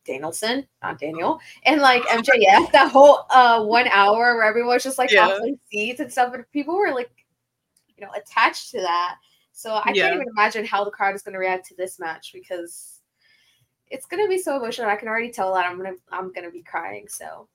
Danielson, 0.03 0.67
not 0.81 0.99
Daniel, 0.99 1.39
and 1.63 1.79
like 1.79 2.01
MJF, 2.03 2.71
that 2.71 2.91
whole 2.91 3.25
uh 3.29 3.63
one 3.63 3.87
hour 3.87 4.35
where 4.35 4.43
everyone 4.43 4.73
was 4.73 4.83
just 4.83 4.97
like 4.97 5.11
yeah. 5.11 5.27
offering 5.27 5.57
seats 5.71 6.01
and 6.01 6.11
stuff, 6.11 6.31
but 6.31 6.51
people 6.51 6.75
were 6.75 6.91
like, 6.91 7.11
you 7.95 8.05
know, 8.05 8.11
attached 8.17 8.71
to 8.71 8.81
that. 8.81 9.15
So 9.53 9.75
I 9.75 9.91
yeah. 9.93 10.09
can't 10.09 10.15
even 10.15 10.27
imagine 10.35 10.65
how 10.65 10.83
the 10.83 10.91
crowd 10.91 11.13
is 11.13 11.21
going 11.21 11.33
to 11.33 11.39
react 11.39 11.67
to 11.67 11.75
this 11.75 11.99
match 11.99 12.31
because 12.33 12.99
it's 13.91 14.07
gonna 14.07 14.27
be 14.27 14.39
so 14.39 14.57
emotional. 14.57 14.89
I 14.89 14.95
can 14.95 15.07
already 15.07 15.31
tell 15.31 15.53
that 15.53 15.65
I'm 15.65 15.77
gonna 15.77 15.95
I'm 16.11 16.33
gonna 16.33 16.49
be 16.49 16.63
crying. 16.63 17.07
So 17.07 17.47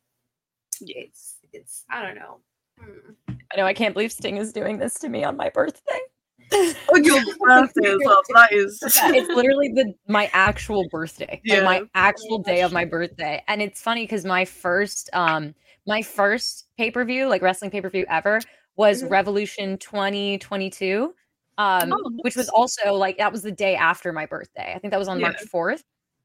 yeah. 0.80 0.98
it's 0.98 1.36
it's 1.52 1.84
I 1.90 2.02
don't 2.02 2.14
know. 2.14 2.38
Hmm. 2.78 3.35
I 3.52 3.56
know 3.56 3.66
I 3.66 3.74
can't 3.74 3.94
believe 3.94 4.12
Sting 4.12 4.36
is 4.36 4.52
doing 4.52 4.78
this 4.78 4.94
to 5.00 5.08
me 5.08 5.24
on 5.24 5.36
my 5.36 5.48
birthday. 5.50 6.00
oh, 6.52 6.74
your 7.02 7.20
birthday. 7.40 7.96
That 8.34 8.48
is. 8.52 8.78
it's 8.84 9.28
literally 9.34 9.68
the 9.68 9.94
my 10.08 10.30
actual 10.32 10.88
birthday, 10.90 11.40
yeah. 11.44 11.62
my 11.62 11.82
actual 11.94 12.38
day 12.38 12.62
of 12.62 12.72
my 12.72 12.84
birthday, 12.84 13.42
and 13.48 13.60
it's 13.60 13.80
funny 13.80 14.04
because 14.04 14.24
my 14.24 14.44
first 14.44 15.10
um 15.12 15.54
my 15.86 16.02
first 16.02 16.66
pay 16.76 16.90
per 16.90 17.04
view, 17.04 17.28
like 17.28 17.42
wrestling 17.42 17.70
pay 17.70 17.80
per 17.80 17.90
view 17.90 18.06
ever, 18.08 18.40
was 18.76 19.02
mm-hmm. 19.02 19.12
Revolution 19.12 19.78
2022, 19.78 21.14
um, 21.58 21.92
oh, 21.92 21.96
nice. 21.96 22.20
which 22.22 22.36
was 22.36 22.48
also 22.48 22.94
like 22.94 23.18
that 23.18 23.32
was 23.32 23.42
the 23.42 23.52
day 23.52 23.74
after 23.74 24.12
my 24.12 24.26
birthday. 24.26 24.72
I 24.74 24.78
think 24.78 24.92
that 24.92 24.98
was 24.98 25.08
on 25.08 25.18
yeah. 25.18 25.28
March 25.28 25.42
4th. 25.52 25.82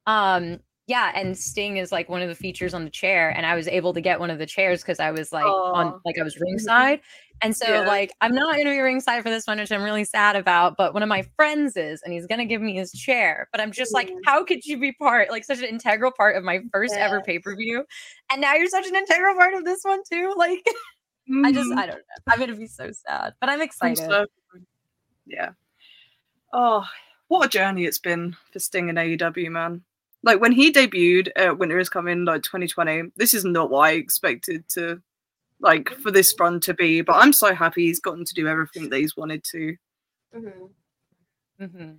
Um, 0.08 0.60
yeah, 0.92 1.14
and 1.16 1.38
Sting 1.38 1.78
is 1.78 1.90
like 1.90 2.10
one 2.10 2.22
of 2.22 2.28
the 2.28 2.36
features 2.36 2.74
on 2.74 2.84
the 2.84 2.90
chair, 2.90 3.30
and 3.30 3.46
I 3.46 3.56
was 3.56 3.66
able 3.70 3.94
to 3.94 4.02
get 4.02 4.20
one 4.20 4.30
of 4.30 4.40
the 4.40 4.46
chairs 4.46 4.82
because 4.82 5.00
I 5.00 5.12
was 5.12 5.32
like 5.32 5.46
Aww. 5.46 5.74
on 5.74 6.02
like 6.04 6.20
I 6.20 6.24
was 6.24 6.38
ringside, 6.38 7.00
and 7.42 7.56
so 7.56 7.66
yeah. 7.66 7.88
like 7.88 8.12
I'm 8.20 8.36
not 8.36 8.58
gonna 8.58 8.72
be 8.72 8.80
ringside 8.80 9.24
for 9.24 9.30
this 9.30 9.48
one, 9.48 9.58
which 9.58 9.72
I'm 9.72 9.84
really 9.84 10.04
sad 10.04 10.36
about. 10.36 10.76
But 10.76 10.94
one 10.94 11.02
of 11.02 11.08
my 11.08 11.22
friends 11.38 11.78
is, 11.78 12.02
and 12.04 12.12
he's 12.12 12.28
gonna 12.28 12.44
give 12.44 12.62
me 12.62 12.76
his 12.76 12.92
chair. 12.92 13.48
But 13.54 13.62
I'm 13.62 13.72
just 13.72 13.94
like, 13.94 14.12
how 14.26 14.44
could 14.44 14.66
you 14.66 14.78
be 14.82 14.92
part 14.92 15.32
like 15.32 15.46
such 15.46 15.60
an 15.60 15.64
integral 15.64 16.12
part 16.12 16.36
of 16.36 16.44
my 16.44 16.60
first 16.74 16.94
yes. 16.94 17.02
ever 17.02 17.22
pay 17.22 17.40
per 17.40 17.56
view, 17.56 17.86
and 18.30 18.42
now 18.42 18.56
you're 18.56 18.68
such 18.68 18.86
an 18.86 18.96
integral 18.98 19.36
part 19.36 19.54
of 19.54 19.64
this 19.64 19.80
one 19.84 20.02
too? 20.12 20.34
Like, 20.42 20.66
mm-hmm. 21.30 21.46
I 21.46 21.54
just 21.54 21.70
mm-hmm. 21.70 21.80
I 21.80 21.86
don't 21.86 22.00
know. 22.00 22.34
I'm 22.34 22.40
gonna 22.40 22.58
be 22.58 22.68
so 22.68 22.92
sad, 22.92 23.34
but 23.40 23.50
I'm 23.50 23.62
excited. 23.62 24.04
I'm 24.04 24.10
so, 24.10 24.26
yeah. 25.26 25.52
Oh, 26.52 26.84
what 27.30 27.46
a 27.46 27.50
journey 27.50 27.86
it's 27.86 28.00
been 28.00 28.36
for 28.52 28.60
Sting 28.60 28.90
and 28.90 28.98
AEW, 28.98 29.52
man 29.52 29.84
like 30.24 30.40
when 30.40 30.52
he 30.52 30.72
debuted 30.72 31.30
uh, 31.36 31.56
Winter 31.56 31.80
is 31.80 31.90
Coming, 31.90 32.26
like 32.26 32.44
2020, 32.44 33.12
this 33.16 33.34
is 33.34 33.44
not 33.44 33.70
what 33.70 33.90
I 33.90 33.92
expected 33.94 34.68
to 34.70 35.02
like 35.60 35.90
for 35.90 36.12
this 36.12 36.34
run 36.40 36.60
to 36.62 36.74
be. 36.74 37.02
But 37.02 37.18
I'm 37.18 37.34
so 37.34 37.54
happy 37.54 37.86
he's 37.86 38.00
gotten 38.00 38.26
to 38.26 38.34
do 38.34 38.48
everything 38.48 38.90
that 38.90 39.00
he's 39.00 39.18
wanted 39.18 39.44
to. 39.46 39.76
Mm-hmm. 40.36 41.64
Mm-hmm. 41.64 41.92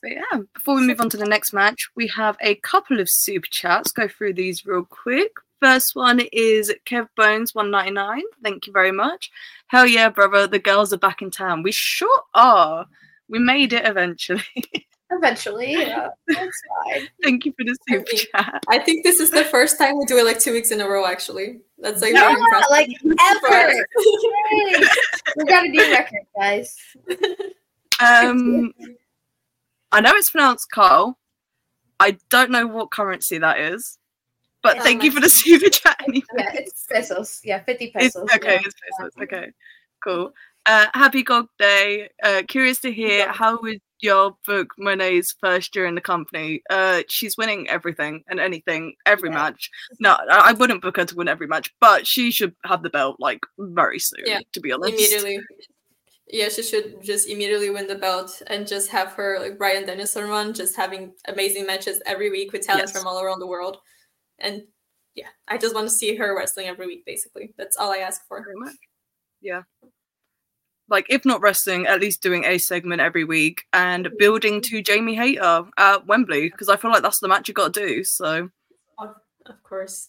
But 0.00 0.10
yeah, 0.12 0.40
before 0.54 0.76
we 0.76 0.86
move 0.86 1.00
on 1.00 1.10
to 1.10 1.16
the 1.16 1.26
next 1.26 1.52
match, 1.52 1.88
we 1.96 2.06
have 2.08 2.36
a 2.40 2.54
couple 2.56 3.00
of 3.00 3.10
super 3.10 3.48
chats. 3.50 3.90
Go 3.90 4.06
through 4.06 4.34
these 4.34 4.64
real 4.64 4.84
quick. 4.84 5.32
First 5.60 5.96
one 5.96 6.20
is 6.32 6.72
Kev 6.86 7.08
Bones 7.16 7.52
199. 7.52 8.22
Thank 8.44 8.68
you 8.68 8.72
very 8.72 8.92
much. 8.92 9.30
Hell 9.66 9.88
yeah, 9.88 10.08
brother. 10.08 10.46
The 10.46 10.60
girls 10.60 10.92
are 10.92 10.98
back 10.98 11.20
in 11.20 11.32
town. 11.32 11.64
We 11.64 11.72
sure 11.72 12.22
are. 12.32 12.86
We 13.28 13.40
made 13.40 13.72
it 13.72 13.84
eventually. 13.84 14.42
Eventually, 15.10 15.72
yeah, 15.72 16.08
that's 16.26 16.62
fine. 16.84 17.08
Thank 17.22 17.46
you 17.46 17.52
for 17.52 17.64
the 17.64 17.76
super 17.88 18.04
I 18.12 18.42
chat. 18.42 18.64
I 18.68 18.78
think 18.78 19.04
this 19.04 19.20
is 19.20 19.30
the 19.30 19.44
first 19.44 19.78
time 19.78 19.98
we 19.98 20.04
do 20.04 20.18
it 20.18 20.24
like 20.26 20.38
two 20.38 20.52
weeks 20.52 20.70
in 20.70 20.82
a 20.82 20.88
row. 20.88 21.06
Actually, 21.06 21.60
that's 21.78 22.02
like 22.02 22.12
yeah, 22.12 22.36
like 22.68 22.90
ever. 23.04 23.86
we 25.36 25.44
got 25.46 25.64
a 25.64 25.68
new 25.68 25.90
record, 25.90 26.26
guys. 26.36 26.76
Um, 28.00 28.72
I 29.90 30.00
know 30.00 30.12
it's 30.14 30.30
pronounced 30.30 30.70
Carl. 30.70 31.18
I 31.98 32.16
don't 32.30 32.52
know 32.52 32.64
what 32.64 32.92
currency 32.92 33.38
that 33.38 33.58
is, 33.58 33.98
but 34.62 34.76
yeah, 34.76 34.82
thank 34.84 35.02
you 35.02 35.10
for 35.10 35.18
the 35.18 35.28
super 35.28 35.68
chat. 35.68 35.96
Anyway. 36.06 36.24
Yeah, 36.36 36.50
it's 36.54 36.86
pesos. 36.86 37.40
Yeah, 37.42 37.60
fifty 37.64 37.90
pesos. 37.90 38.22
It's, 38.22 38.34
okay, 38.36 38.52
yeah. 38.52 38.60
it's 38.64 38.74
pesos. 38.98 39.12
Okay, 39.20 39.50
cool. 40.04 40.32
Uh, 40.64 40.86
happy 40.94 41.24
God 41.24 41.46
Day. 41.58 42.08
Uh, 42.22 42.42
curious 42.46 42.78
to 42.80 42.92
hear 42.92 43.32
how 43.32 43.58
would 43.62 43.80
your 44.00 44.36
book 44.46 44.70
Moné's 44.78 45.34
first 45.40 45.74
year 45.74 45.86
in 45.86 45.94
the 45.94 46.00
company. 46.00 46.62
Uh, 46.70 47.02
she's 47.08 47.36
winning 47.36 47.68
everything 47.68 48.24
and 48.28 48.40
anything, 48.40 48.94
every 49.06 49.30
yeah. 49.30 49.34
match. 49.34 49.70
No, 50.00 50.16
I 50.30 50.52
wouldn't 50.52 50.82
book 50.82 50.96
her 50.96 51.04
to 51.04 51.16
win 51.16 51.28
every 51.28 51.46
match, 51.46 51.74
but 51.80 52.06
she 52.06 52.30
should 52.30 52.54
have 52.64 52.82
the 52.82 52.90
belt 52.90 53.16
like 53.18 53.40
very 53.58 53.98
soon. 53.98 54.22
Yeah, 54.24 54.40
to 54.52 54.60
be 54.60 54.72
honest, 54.72 54.94
immediately. 54.94 55.40
Yeah, 56.30 56.50
she 56.50 56.62
should 56.62 57.02
just 57.02 57.28
immediately 57.28 57.70
win 57.70 57.86
the 57.86 57.94
belt 57.94 58.42
and 58.48 58.66
just 58.66 58.90
have 58.90 59.12
her 59.12 59.38
like 59.40 59.56
Bryan 59.56 59.86
Danielson 59.86 60.28
run, 60.28 60.52
just 60.52 60.76
having 60.76 61.14
amazing 61.26 61.66
matches 61.66 62.02
every 62.04 62.30
week 62.30 62.52
with 62.52 62.62
talents 62.62 62.92
yes. 62.92 62.98
from 62.98 63.06
all 63.06 63.22
around 63.22 63.40
the 63.40 63.46
world. 63.46 63.78
And 64.38 64.62
yeah, 65.14 65.28
I 65.48 65.56
just 65.56 65.74
want 65.74 65.88
to 65.88 65.94
see 65.94 66.14
her 66.16 66.36
wrestling 66.36 66.66
every 66.66 66.86
week. 66.86 67.04
Basically, 67.06 67.54
that's 67.56 67.76
all 67.76 67.92
I 67.92 67.98
ask 67.98 68.20
for. 68.28 68.42
Very 68.44 68.56
much. 68.56 68.76
Yeah 69.40 69.62
like 70.88 71.06
if 71.08 71.24
not 71.24 71.40
wrestling, 71.40 71.86
at 71.86 72.00
least 72.00 72.22
doing 72.22 72.44
a 72.44 72.58
segment 72.58 73.00
every 73.00 73.24
week 73.24 73.64
and 73.72 74.10
building 74.18 74.60
to 74.62 74.82
Jamie 74.82 75.14
Hayter 75.14 75.64
at 75.76 76.06
Wembley 76.06 76.48
because 76.48 76.68
I 76.68 76.76
feel 76.76 76.90
like 76.90 77.02
that's 77.02 77.20
the 77.20 77.28
match 77.28 77.48
you 77.48 77.54
got 77.54 77.74
to 77.74 77.86
do. 77.86 78.04
So, 78.04 78.50
of 78.98 79.62
course. 79.62 80.08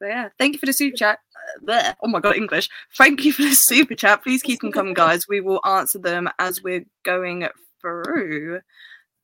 But 0.00 0.06
yeah, 0.06 0.28
thank 0.38 0.52
you 0.52 0.58
for 0.58 0.66
the 0.66 0.72
super 0.72 0.96
chat. 0.96 1.18
There. 1.62 1.96
Oh 2.02 2.08
my 2.08 2.20
god, 2.20 2.36
English. 2.36 2.68
Thank 2.96 3.24
you 3.24 3.32
for 3.32 3.42
the 3.42 3.54
super 3.54 3.94
chat. 3.94 4.22
Please 4.22 4.42
keep 4.42 4.60
them 4.60 4.70
coming, 4.70 4.94
guys. 4.94 5.26
We 5.28 5.40
will 5.40 5.60
answer 5.64 5.98
them 5.98 6.28
as 6.38 6.62
we're 6.62 6.84
going 7.04 7.48
through. 7.80 8.60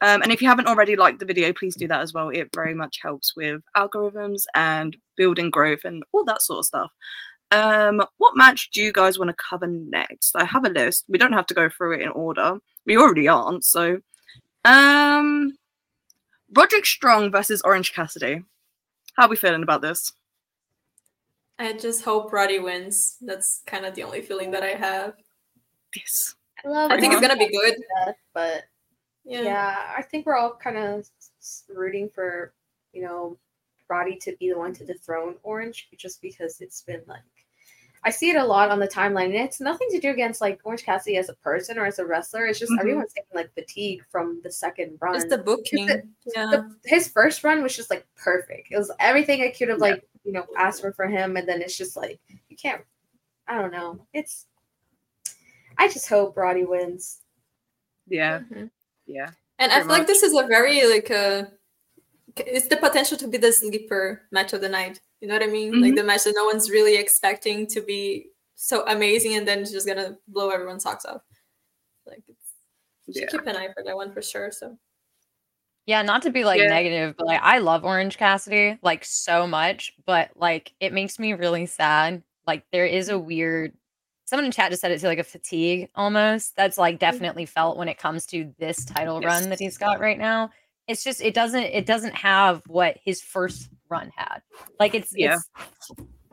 Um, 0.00 0.22
and 0.22 0.32
if 0.32 0.42
you 0.42 0.48
haven't 0.48 0.66
already 0.66 0.96
liked 0.96 1.20
the 1.20 1.24
video, 1.24 1.52
please 1.52 1.76
do 1.76 1.88
that 1.88 2.00
as 2.00 2.12
well. 2.12 2.28
It 2.28 2.50
very 2.54 2.74
much 2.74 2.98
helps 3.02 3.34
with 3.36 3.62
algorithms 3.76 4.42
and 4.54 4.96
building 5.16 5.50
growth 5.50 5.84
and 5.84 6.02
all 6.12 6.24
that 6.24 6.42
sort 6.42 6.58
of 6.58 6.64
stuff. 6.66 6.90
Um, 7.54 8.04
what 8.18 8.36
match 8.36 8.70
do 8.72 8.82
you 8.82 8.92
guys 8.92 9.18
want 9.18 9.30
to 9.30 9.36
cover 9.36 9.66
next? 9.66 10.34
I 10.34 10.44
have 10.44 10.64
a 10.64 10.70
list. 10.70 11.04
We 11.08 11.18
don't 11.18 11.32
have 11.32 11.46
to 11.46 11.54
go 11.54 11.68
through 11.68 11.94
it 11.94 12.02
in 12.02 12.08
order. 12.08 12.58
We 12.84 12.96
already 12.96 13.28
aren't. 13.28 13.64
So, 13.64 14.00
um, 14.64 15.56
Roderick 16.52 16.86
Strong 16.86 17.30
versus 17.30 17.62
Orange 17.62 17.92
Cassidy. 17.92 18.42
How 19.16 19.26
are 19.26 19.28
we 19.28 19.36
feeling 19.36 19.62
about 19.62 19.82
this? 19.82 20.12
I 21.58 21.72
just 21.74 22.04
hope 22.04 22.32
Roddy 22.32 22.58
wins. 22.58 23.16
That's 23.20 23.62
kind 23.66 23.86
of 23.86 23.94
the 23.94 24.02
only 24.02 24.22
feeling 24.22 24.50
that 24.50 24.64
I 24.64 24.70
have. 24.74 25.14
Yes. 25.94 26.34
I 26.64 26.68
love. 26.68 26.90
I 26.90 26.98
think 26.98 27.12
it's 27.12 27.22
gonna 27.22 27.36
be 27.36 27.50
good, 27.50 27.76
but 28.32 28.64
yeah. 29.24 29.42
yeah, 29.42 29.94
I 29.96 30.02
think 30.02 30.26
we're 30.26 30.36
all 30.36 30.56
kind 30.56 30.76
of 30.76 31.08
rooting 31.68 32.08
for 32.08 32.52
you 32.92 33.02
know 33.02 33.38
Roddy 33.88 34.16
to 34.16 34.34
be 34.40 34.50
the 34.50 34.58
one 34.58 34.72
to 34.74 34.84
dethrone 34.84 35.36
Orange, 35.42 35.88
just 35.96 36.20
because 36.20 36.60
it's 36.60 36.82
been 36.82 37.02
like 37.06 37.22
I 38.06 38.10
see 38.10 38.28
it 38.28 38.36
a 38.36 38.44
lot 38.44 38.70
on 38.70 38.78
the 38.78 38.86
timeline, 38.86 39.26
and 39.26 39.36
it's 39.36 39.60
nothing 39.60 39.88
to 39.90 39.98
do 39.98 40.10
against 40.10 40.42
like 40.42 40.60
Orange 40.64 40.84
Cassidy 40.84 41.16
as 41.16 41.30
a 41.30 41.34
person 41.34 41.78
or 41.78 41.86
as 41.86 41.98
a 41.98 42.04
wrestler. 42.04 42.44
It's 42.44 42.58
just 42.58 42.70
mm-hmm. 42.70 42.80
everyone's 42.80 43.14
getting 43.14 43.30
like 43.34 43.54
fatigue 43.54 44.04
from 44.10 44.40
the 44.44 44.52
second 44.52 44.98
run. 45.00 45.16
It's 45.16 45.24
the 45.24 45.38
booking. 45.38 45.86
The, 45.86 46.02
yeah. 46.36 46.50
The, 46.50 46.76
his 46.84 47.08
first 47.08 47.42
run 47.42 47.62
was 47.62 47.74
just 47.74 47.88
like 47.88 48.06
perfect. 48.14 48.68
It 48.70 48.76
was 48.76 48.90
everything 49.00 49.40
I 49.40 49.48
could 49.48 49.68
have 49.68 49.78
yeah. 49.78 49.84
like 49.84 50.08
you 50.24 50.32
know 50.32 50.44
asked 50.58 50.82
for 50.82 50.92
for 50.92 51.06
him, 51.06 51.38
and 51.38 51.48
then 51.48 51.62
it's 51.62 51.78
just 51.78 51.96
like 51.96 52.20
you 52.50 52.56
can't. 52.56 52.82
I 53.48 53.58
don't 53.58 53.72
know. 53.72 54.06
It's. 54.12 54.46
I 55.78 55.88
just 55.88 56.08
hope 56.08 56.36
Roddy 56.36 56.64
wins. 56.64 57.22
Yeah. 58.06 58.40
Mm-hmm. 58.40 58.66
Yeah. 59.06 59.30
And 59.58 59.72
I 59.72 59.78
feel 59.78 59.86
much. 59.86 59.98
like 59.98 60.06
this 60.06 60.22
is 60.22 60.34
a 60.38 60.46
very 60.46 60.86
like 60.86 61.08
a. 61.08 61.38
Uh, 61.38 61.44
it's 62.36 62.66
the 62.66 62.76
potential 62.76 63.16
to 63.16 63.28
be 63.28 63.38
the 63.38 63.52
sleeper 63.52 64.22
match 64.32 64.52
of 64.52 64.60
the 64.60 64.68
night 64.68 65.00
you 65.20 65.28
know 65.28 65.34
what 65.34 65.42
I 65.42 65.46
mean? 65.46 65.72
Mm-hmm. 65.72 65.82
Like 65.82 65.94
the 65.94 66.04
match 66.04 66.24
that 66.24 66.34
no 66.36 66.44
one's 66.44 66.70
really 66.70 66.96
expecting 66.96 67.66
to 67.68 67.80
be 67.80 68.26
so 68.54 68.86
amazing, 68.86 69.34
and 69.34 69.46
then 69.46 69.60
it's 69.60 69.72
just 69.72 69.86
gonna 69.86 70.16
blow 70.28 70.50
everyone's 70.50 70.82
socks 70.82 71.04
off. 71.04 71.22
Like 72.06 72.22
it's 73.06 73.20
yeah. 73.20 73.26
keep 73.26 73.46
an 73.46 73.56
eye 73.56 73.68
for 73.74 73.82
that 73.84 73.96
one 73.96 74.12
for 74.12 74.22
sure. 74.22 74.50
So 74.50 74.76
yeah, 75.86 76.02
not 76.02 76.22
to 76.22 76.30
be 76.30 76.44
like 76.44 76.60
yeah. 76.60 76.68
negative, 76.68 77.14
but 77.16 77.26
like 77.26 77.40
I 77.42 77.58
love 77.58 77.84
Orange 77.84 78.18
Cassidy 78.18 78.78
like 78.82 79.04
so 79.04 79.46
much, 79.46 79.92
but 80.06 80.30
like 80.36 80.72
it 80.80 80.92
makes 80.92 81.18
me 81.18 81.32
really 81.34 81.66
sad. 81.66 82.22
Like 82.46 82.64
there 82.72 82.86
is 82.86 83.08
a 83.08 83.18
weird 83.18 83.72
someone 84.26 84.46
in 84.46 84.52
chat 84.52 84.70
just 84.70 84.80
said 84.80 84.90
it's 84.90 85.04
like 85.04 85.18
a 85.18 85.24
fatigue 85.24 85.88
almost 85.94 86.56
that's 86.56 86.78
like 86.78 86.94
mm-hmm. 86.94 87.00
definitely 87.00 87.46
felt 87.46 87.76
when 87.76 87.88
it 87.88 87.98
comes 87.98 88.26
to 88.26 88.52
this 88.58 88.84
title 88.84 89.20
yes. 89.20 89.40
run 89.40 89.50
that 89.50 89.58
he's 89.60 89.76
got 89.76 90.00
right 90.00 90.18
now 90.18 90.50
it's 90.88 91.04
just 91.04 91.20
it 91.20 91.34
doesn't 91.34 91.64
it 91.64 91.86
doesn't 91.86 92.14
have 92.14 92.62
what 92.66 92.98
his 93.04 93.20
first 93.20 93.68
run 93.94 94.10
had. 94.16 94.42
Like 94.80 94.94
it's 94.94 95.12
yeah. 95.14 95.36
It's, 95.36 95.90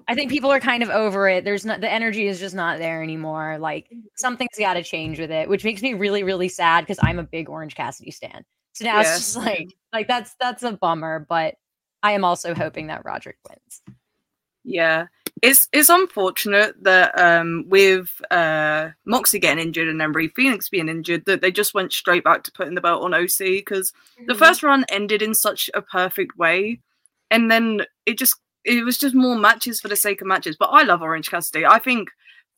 I 0.07 0.15
think 0.15 0.31
people 0.31 0.51
are 0.51 0.59
kind 0.59 0.83
of 0.83 0.89
over 0.89 1.29
it. 1.29 1.45
There's 1.45 1.65
not 1.65 1.81
the 1.81 1.91
energy 1.91 2.27
is 2.27 2.39
just 2.39 2.55
not 2.55 2.79
there 2.79 3.03
anymore. 3.03 3.57
Like 3.59 3.87
something's 4.15 4.57
got 4.57 4.73
to 4.73 4.83
change 4.83 5.19
with 5.19 5.31
it, 5.31 5.47
which 5.47 5.63
makes 5.63 5.81
me 5.81 5.93
really 5.93 6.23
really 6.23 6.49
sad 6.49 6.81
because 6.81 6.99
I'm 7.01 7.19
a 7.19 7.23
big 7.23 7.49
Orange 7.49 7.75
Cassidy 7.75 8.11
stan. 8.11 8.43
So 8.73 8.85
now 8.85 8.95
yeah. 8.95 9.01
it's 9.01 9.17
just 9.17 9.37
like 9.37 9.73
like 9.93 10.07
that's 10.07 10.35
that's 10.39 10.63
a 10.63 10.73
bummer, 10.73 11.25
but 11.27 11.55
I 12.03 12.13
am 12.13 12.23
also 12.23 12.55
hoping 12.55 12.87
that 12.87 13.05
Roderick 13.05 13.37
wins. 13.47 13.81
Yeah 14.63 15.07
it's 15.41 15.67
it's 15.71 15.89
unfortunate 15.89 16.75
that 16.83 17.17
um, 17.19 17.65
with 17.67 18.21
uh, 18.29 18.89
Moxie 19.05 19.39
getting 19.39 19.63
injured 19.63 19.87
and 19.87 20.15
Rey 20.15 20.27
Fenix 20.27 20.69
being 20.69 20.89
injured, 20.89 21.25
that 21.25 21.41
they 21.41 21.51
just 21.51 21.73
went 21.73 21.93
straight 21.93 22.23
back 22.23 22.43
to 22.43 22.51
putting 22.51 22.75
the 22.75 22.81
belt 22.81 23.03
on 23.03 23.13
OC 23.13 23.37
because 23.39 23.91
mm-hmm. 23.91 24.25
the 24.27 24.35
first 24.35 24.61
run 24.61 24.85
ended 24.89 25.21
in 25.21 25.33
such 25.33 25.69
a 25.73 25.81
perfect 25.81 26.37
way, 26.37 26.79
and 27.31 27.49
then 27.49 27.81
it 28.05 28.17
just 28.17 28.35
it 28.63 28.85
was 28.85 28.97
just 28.97 29.15
more 29.15 29.35
matches 29.35 29.81
for 29.81 29.87
the 29.87 29.95
sake 29.95 30.21
of 30.21 30.27
matches. 30.27 30.55
But 30.59 30.67
I 30.67 30.83
love 30.83 31.01
Orange 31.01 31.29
Cassidy. 31.31 31.65
I 31.65 31.79
think 31.79 32.09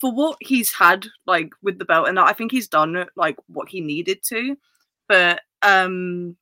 for 0.02 0.12
what 0.12 0.38
he's 0.42 0.74
had 0.74 1.06
like 1.26 1.52
with 1.62 1.80
the 1.80 1.86
belt, 1.86 2.10
and 2.10 2.20
I 2.20 2.34
think 2.34 2.52
he's 2.52 2.68
done 2.68 3.06
like 3.16 3.38
what 3.48 3.70
he 3.70 3.80
needed 3.80 4.20
to. 4.30 4.58
But 5.08 5.42
um 5.62 6.36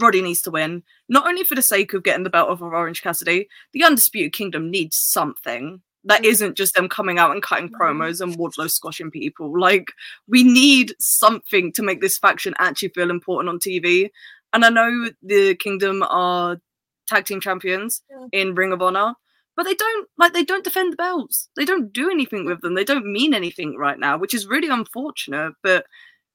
Roddy 0.00 0.22
needs 0.22 0.40
to 0.42 0.50
win, 0.50 0.84
not 1.08 1.26
only 1.26 1.42
for 1.42 1.54
the 1.54 1.62
sake 1.62 1.94
of 1.94 2.04
getting 2.04 2.22
the 2.22 2.30
belt 2.30 2.48
off 2.48 2.60
of 2.60 2.72
Orange 2.72 3.02
Cassidy. 3.02 3.48
The 3.72 3.82
Undisputed 3.82 4.32
Kingdom 4.32 4.70
needs 4.70 4.96
something 4.96 5.82
that 6.04 6.22
mm. 6.22 6.26
isn't 6.26 6.56
just 6.56 6.74
them 6.74 6.88
coming 6.88 7.18
out 7.18 7.32
and 7.32 7.42
cutting 7.42 7.70
mm. 7.70 7.78
promos 7.78 8.20
and 8.20 8.36
Wardlow 8.36 8.70
squashing 8.70 9.10
people. 9.10 9.58
Like 9.58 9.88
we 10.28 10.44
need 10.44 10.94
something 11.00 11.72
to 11.72 11.82
make 11.82 12.00
this 12.00 12.18
faction 12.18 12.54
actually 12.58 12.90
feel 12.90 13.10
important 13.10 13.48
on 13.48 13.58
TV. 13.58 14.10
And 14.52 14.64
I 14.64 14.68
know 14.68 15.10
the 15.22 15.56
Kingdom 15.56 16.04
are 16.08 16.60
tag 17.08 17.24
team 17.24 17.40
champions 17.40 18.02
yeah. 18.10 18.40
in 18.40 18.54
Ring 18.54 18.72
of 18.72 18.82
Honor, 18.82 19.14
but 19.56 19.64
they 19.64 19.74
don't 19.74 20.08
like 20.18 20.32
they 20.32 20.44
don't 20.44 20.64
defend 20.64 20.92
the 20.92 20.96
belts. 20.96 21.48
They 21.56 21.64
don't 21.64 21.92
do 21.92 22.10
anything 22.10 22.44
with 22.44 22.60
them. 22.60 22.74
They 22.74 22.84
don't 22.84 23.06
mean 23.06 23.34
anything 23.34 23.76
right 23.76 23.98
now, 23.98 24.18
which 24.18 24.34
is 24.34 24.46
really 24.46 24.68
unfortunate. 24.68 25.54
But 25.62 25.86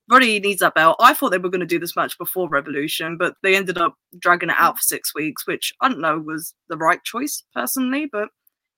Roddy 0.10 0.40
needs 0.40 0.62
that 0.62 0.74
belt. 0.74 0.98
I 1.00 1.14
thought 1.14 1.30
they 1.30 1.38
were 1.38 1.50
going 1.50 1.60
to 1.60 1.68
do 1.68 1.80
this 1.80 1.96
match 1.96 2.18
before 2.18 2.50
Revolution, 2.50 3.18
but 3.18 3.36
they 3.44 3.56
ended 3.56 3.78
up 3.78 3.96
dragging 4.18 4.50
it 4.50 4.56
out 4.58 4.78
for 4.78 4.82
six 4.82 5.14
weeks, 5.14 5.46
which 5.46 5.74
I 5.82 5.90
don't 5.90 6.02
know 6.02 6.18
was 6.18 6.54
the 6.68 6.78
right 6.78 7.04
choice 7.04 7.44
personally, 7.54 8.08
but 8.12 8.30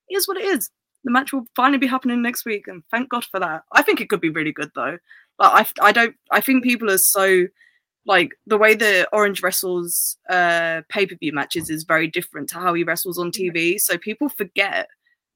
it 0.08 0.16
is 0.16 0.28
what 0.28 0.36
it 0.36 0.44
is. 0.44 0.70
The 1.04 1.10
match 1.10 1.32
will 1.32 1.44
finally 1.56 1.78
be 1.78 1.86
happening 1.86 2.22
next 2.22 2.44
week, 2.44 2.68
and 2.68 2.82
thank 2.90 3.08
God 3.08 3.24
for 3.24 3.40
that. 3.40 3.62
I 3.72 3.82
think 3.82 4.00
it 4.00 4.08
could 4.08 4.20
be 4.20 4.30
really 4.30 4.52
good 4.52 4.70
though. 4.74 4.98
But 5.38 5.52
I, 5.80 5.88
I 5.88 5.92
don't. 5.92 6.14
I 6.30 6.40
think 6.40 6.62
people 6.62 6.90
are 6.90 6.98
so 6.98 7.46
like 8.06 8.32
the 8.46 8.58
way 8.58 8.74
that 8.74 9.08
Orange 9.12 9.42
wrestles 9.42 10.16
uh 10.28 10.82
pay 10.88 11.06
per 11.06 11.14
view 11.16 11.32
matches 11.32 11.70
is 11.70 11.84
very 11.84 12.08
different 12.08 12.48
to 12.50 12.56
how 12.56 12.74
he 12.74 12.84
wrestles 12.84 13.18
on 13.18 13.30
TV. 13.30 13.78
So 13.78 13.98
people 13.98 14.28
forget. 14.28 14.88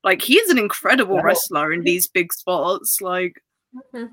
Like 0.04 0.22
he 0.22 0.36
is 0.36 0.50
an 0.50 0.58
incredible 0.58 1.20
wrestler 1.22 1.72
in 1.72 1.82
these 1.82 2.06
big 2.06 2.32
spots. 2.32 3.00
Like. 3.00 3.42
Mm-hmm. 3.74 4.12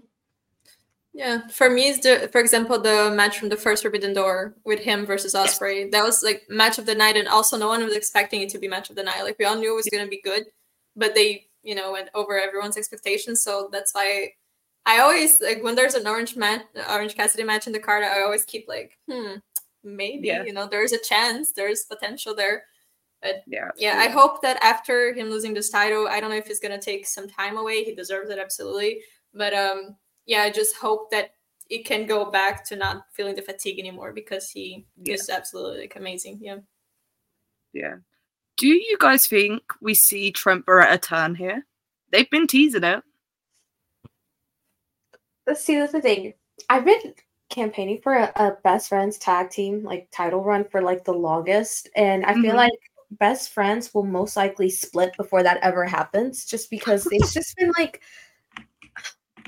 Yeah, 1.16 1.48
for 1.48 1.70
me, 1.70 1.90
is 1.90 2.00
the 2.00 2.28
for 2.32 2.42
example 2.42 2.80
the 2.80 3.12
match 3.16 3.38
from 3.38 3.50
the 3.50 3.56
first 3.56 3.84
Forbidden 3.84 4.14
Door 4.14 4.56
with 4.66 4.80
him 4.80 5.06
versus 5.06 5.36
Ospreay. 5.36 5.92
That 5.92 6.04
was 6.04 6.24
like 6.24 6.42
match 6.50 6.80
of 6.80 6.88
the 6.88 6.96
night, 6.96 7.18
and 7.18 7.28
also 7.28 7.56
no 7.56 7.68
one 7.68 7.84
was 7.84 7.96
expecting 7.96 8.42
it 8.42 8.50
to 8.50 8.58
be 8.58 8.68
match 8.68 8.90
of 8.90 8.96
the 8.96 9.04
night. 9.04 9.24
Like 9.24 9.38
we 9.38 9.46
all 9.46 9.56
knew 9.56 9.72
it 9.72 9.76
was 9.76 9.88
gonna 9.92 10.08
be 10.08 10.22
good, 10.24 10.46
but 10.96 11.14
they 11.14 11.46
you 11.62 11.76
know 11.76 11.92
went 11.92 12.10
over 12.16 12.40
everyone's 12.40 12.78
expectations. 12.78 13.44
So 13.44 13.70
that's 13.72 13.94
why 13.94 14.32
I 14.86 15.00
always 15.00 15.40
like 15.42 15.64
when 15.64 15.76
there's 15.76 15.96
an 15.96 16.08
Orange 16.08 16.36
match, 16.36 16.64
Orange 16.90 17.16
Cassidy 17.16 17.44
match 17.44 17.68
in 17.68 17.74
the 17.74 17.80
card. 17.80 18.04
I 18.04 18.22
always 18.22 18.46
keep 18.46 18.68
like, 18.68 18.98
hmm, 19.10 19.36
maybe 19.84 20.28
yeah. 20.28 20.44
you 20.44 20.54
know 20.54 20.68
there's 20.68 20.92
a 20.92 21.00
chance, 21.00 21.54
there's 21.54 21.86
potential 21.86 22.36
there. 22.36 22.66
But 23.22 23.44
yeah, 23.48 23.70
yeah, 23.78 23.98
I 23.98 24.10
hope 24.10 24.42
that 24.42 24.62
after 24.62 25.14
him 25.14 25.30
losing 25.30 25.54
this 25.54 25.70
title, 25.70 26.08
I 26.10 26.20
don't 26.20 26.30
know 26.30 26.36
if 26.36 26.48
he's 26.48 26.60
gonna 26.60 26.82
take 26.82 27.08
some 27.08 27.30
time 27.30 27.58
away. 27.58 27.84
He 27.84 27.96
deserves 27.96 28.30
it 28.30 28.40
absolutely, 28.40 29.02
but 29.34 29.54
um 29.54 29.96
yeah, 30.26 30.42
I 30.42 30.50
just 30.50 30.76
hope 30.76 31.12
that 31.12 31.32
it 31.70 31.86
can 31.86 32.06
go 32.06 32.30
back 32.30 32.66
to 32.66 32.76
not 32.76 33.06
feeling 33.14 33.36
the 33.36 33.42
fatigue 33.42 33.80
anymore 33.80 34.14
because 34.14 34.50
he 34.50 34.86
yeah. 35.02 35.14
is 35.16 35.30
absolutely 35.30 35.82
like 35.82 35.96
amazing. 35.96 36.40
Yeah. 36.42 36.58
Yeah. 37.74 37.96
Do 38.58 38.68
you 38.68 38.98
guys 39.00 39.26
think 39.26 39.64
we 39.82 39.96
see 39.96 40.32
Trent 40.32 40.66
Beretta 40.66 41.02
turn 41.02 41.36
here? 41.36 41.66
They've 42.12 42.30
been 42.30 42.48
teasing 42.48 42.84
it. 42.84 43.04
Let's 45.46 45.64
see, 45.64 45.78
that's 45.78 45.92
the 45.92 46.02
thing. 46.02 46.34
I've 46.70 46.86
been 46.86 47.14
campaigning 47.50 48.00
for 48.02 48.14
a, 48.14 48.32
a, 48.36 48.58
best 48.64 48.90
friends 48.90 49.18
tag 49.18 49.50
team 49.50 49.84
like 49.84 50.08
title 50.12 50.44
run 50.44 50.64
for 50.64 50.82
like 50.82 51.04
the 51.04 51.14
longest, 51.14 51.90
and 51.96 52.26
I 52.26 52.34
feel 52.34 52.44
mm-hmm. 52.46 52.58
like 52.58 52.72
best 53.12 53.52
friends 53.52 53.94
will 53.94 54.04
most 54.04 54.36
likely 54.36 54.70
split 54.70 55.16
before 55.18 55.44
that 55.44 55.60
ever 55.62 55.86
happens, 55.86 56.46
just 56.46 56.70
because 56.70 57.08
it's 57.12 57.34
just 57.34 57.56
been 57.58 57.72
like 57.78 58.02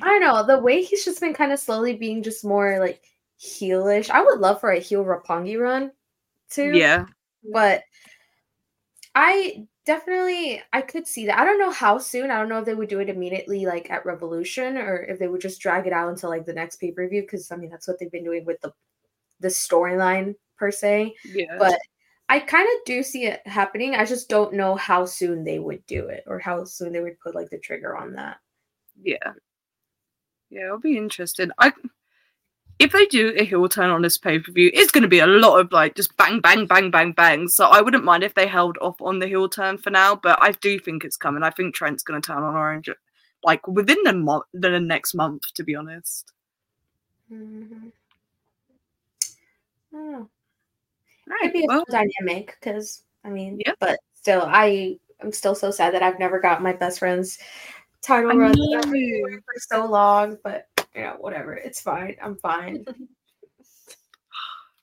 I 0.01 0.05
don't 0.05 0.21
know. 0.21 0.45
The 0.45 0.61
way 0.61 0.83
he's 0.83 1.05
just 1.05 1.21
been 1.21 1.33
kind 1.33 1.51
of 1.51 1.59
slowly 1.59 1.93
being 1.93 2.21
just 2.21 2.43
more 2.43 2.79
like 2.79 3.01
heelish. 3.39 4.09
I 4.09 4.23
would 4.23 4.39
love 4.39 4.59
for 4.59 4.71
a 4.71 4.79
heel 4.79 5.03
Roppongi 5.05 5.59
run 5.59 5.91
too. 6.49 6.71
Yeah. 6.73 7.05
But 7.51 7.83
I 9.13 9.65
definitely 9.85 10.61
I 10.73 10.81
could 10.81 11.07
see 11.07 11.25
that. 11.27 11.37
I 11.37 11.45
don't 11.45 11.59
know 11.59 11.71
how 11.71 11.97
soon. 11.97 12.31
I 12.31 12.37
don't 12.39 12.49
know 12.49 12.59
if 12.59 12.65
they 12.65 12.75
would 12.75 12.89
do 12.89 12.99
it 12.99 13.09
immediately 13.09 13.65
like 13.65 13.89
at 13.89 14.05
Revolution 14.05 14.77
or 14.77 15.03
if 15.03 15.19
they 15.19 15.27
would 15.27 15.41
just 15.41 15.61
drag 15.61 15.87
it 15.87 15.93
out 15.93 16.09
until 16.09 16.29
like 16.29 16.45
the 16.45 16.53
next 16.53 16.77
pay-per-view 16.77 17.21
because 17.21 17.51
I 17.51 17.55
mean 17.55 17.69
that's 17.69 17.87
what 17.87 17.99
they've 17.99 18.11
been 18.11 18.23
doing 18.23 18.45
with 18.45 18.59
the 18.61 18.73
the 19.39 19.47
storyline 19.47 20.35
per 20.57 20.71
se. 20.71 21.13
Yeah. 21.25 21.57
But 21.59 21.79
I 22.27 22.39
kind 22.39 22.67
of 22.67 22.85
do 22.85 23.03
see 23.03 23.25
it 23.25 23.45
happening. 23.45 23.95
I 23.95 24.05
just 24.05 24.29
don't 24.29 24.53
know 24.53 24.75
how 24.75 25.05
soon 25.05 25.43
they 25.43 25.59
would 25.59 25.85
do 25.85 26.07
it 26.07 26.23
or 26.25 26.39
how 26.39 26.63
soon 26.65 26.91
they 26.91 27.01
would 27.01 27.19
put 27.19 27.35
like 27.35 27.49
the 27.49 27.59
trigger 27.59 27.95
on 27.95 28.13
that. 28.13 28.37
Yeah. 29.01 29.33
Yeah, 30.49 30.67
I'll 30.67 30.79
be 30.79 30.97
interested. 30.97 31.51
I 31.59 31.71
if 32.79 32.91
they 32.91 33.05
do 33.05 33.33
a 33.37 33.45
heel 33.45 33.67
turn 33.69 33.89
on 33.89 34.01
this 34.01 34.17
pay 34.17 34.39
per 34.39 34.51
view, 34.51 34.69
it's 34.73 34.91
going 34.91 35.03
to 35.03 35.07
be 35.07 35.19
a 35.19 35.27
lot 35.27 35.59
of 35.59 35.71
like 35.71 35.95
just 35.95 36.15
bang, 36.17 36.39
bang, 36.41 36.65
bang, 36.65 36.91
bang, 36.91 37.11
bang. 37.13 37.47
So 37.47 37.65
I 37.65 37.81
wouldn't 37.81 38.03
mind 38.03 38.23
if 38.23 38.33
they 38.33 38.47
held 38.47 38.77
off 38.81 39.01
on 39.01 39.19
the 39.19 39.27
heel 39.27 39.47
turn 39.47 39.77
for 39.77 39.89
now, 39.89 40.15
but 40.15 40.37
I 40.41 40.51
do 40.51 40.79
think 40.79 41.03
it's 41.03 41.17
coming. 41.17 41.43
I 41.43 41.51
think 41.51 41.73
Trent's 41.73 42.03
going 42.03 42.21
to 42.21 42.25
turn 42.25 42.43
on 42.43 42.55
Orange 42.55 42.89
like 43.45 43.65
within 43.67 43.97
the 44.03 44.13
month, 44.13 44.45
the 44.53 44.79
next 44.79 45.13
month, 45.13 45.53
to 45.53 45.63
be 45.63 45.75
honest. 45.75 46.33
Mm-hmm. 47.31 47.87
Oh. 49.93 50.27
Right, 51.27 51.53
be 51.53 51.67
a 51.69 51.83
dynamic 51.89 52.57
because 52.59 53.03
I 53.23 53.29
mean, 53.29 53.59
yeah. 53.65 53.73
but 53.79 53.99
still, 54.13 54.43
I 54.45 54.99
I'm 55.21 55.31
still 55.31 55.55
so 55.55 55.71
sad 55.71 55.93
that 55.93 56.03
I've 56.03 56.19
never 56.19 56.39
got 56.39 56.61
my 56.61 56.73
best 56.73 56.99
friend's 56.99 57.39
title 58.01 58.37
run 58.37 58.53
for 58.53 59.41
so 59.57 59.85
long, 59.85 60.37
but 60.43 60.67
you 60.95 61.01
know, 61.01 61.15
whatever. 61.19 61.53
It's 61.53 61.81
fine. 61.81 62.15
I'm 62.21 62.35
fine. 62.37 62.85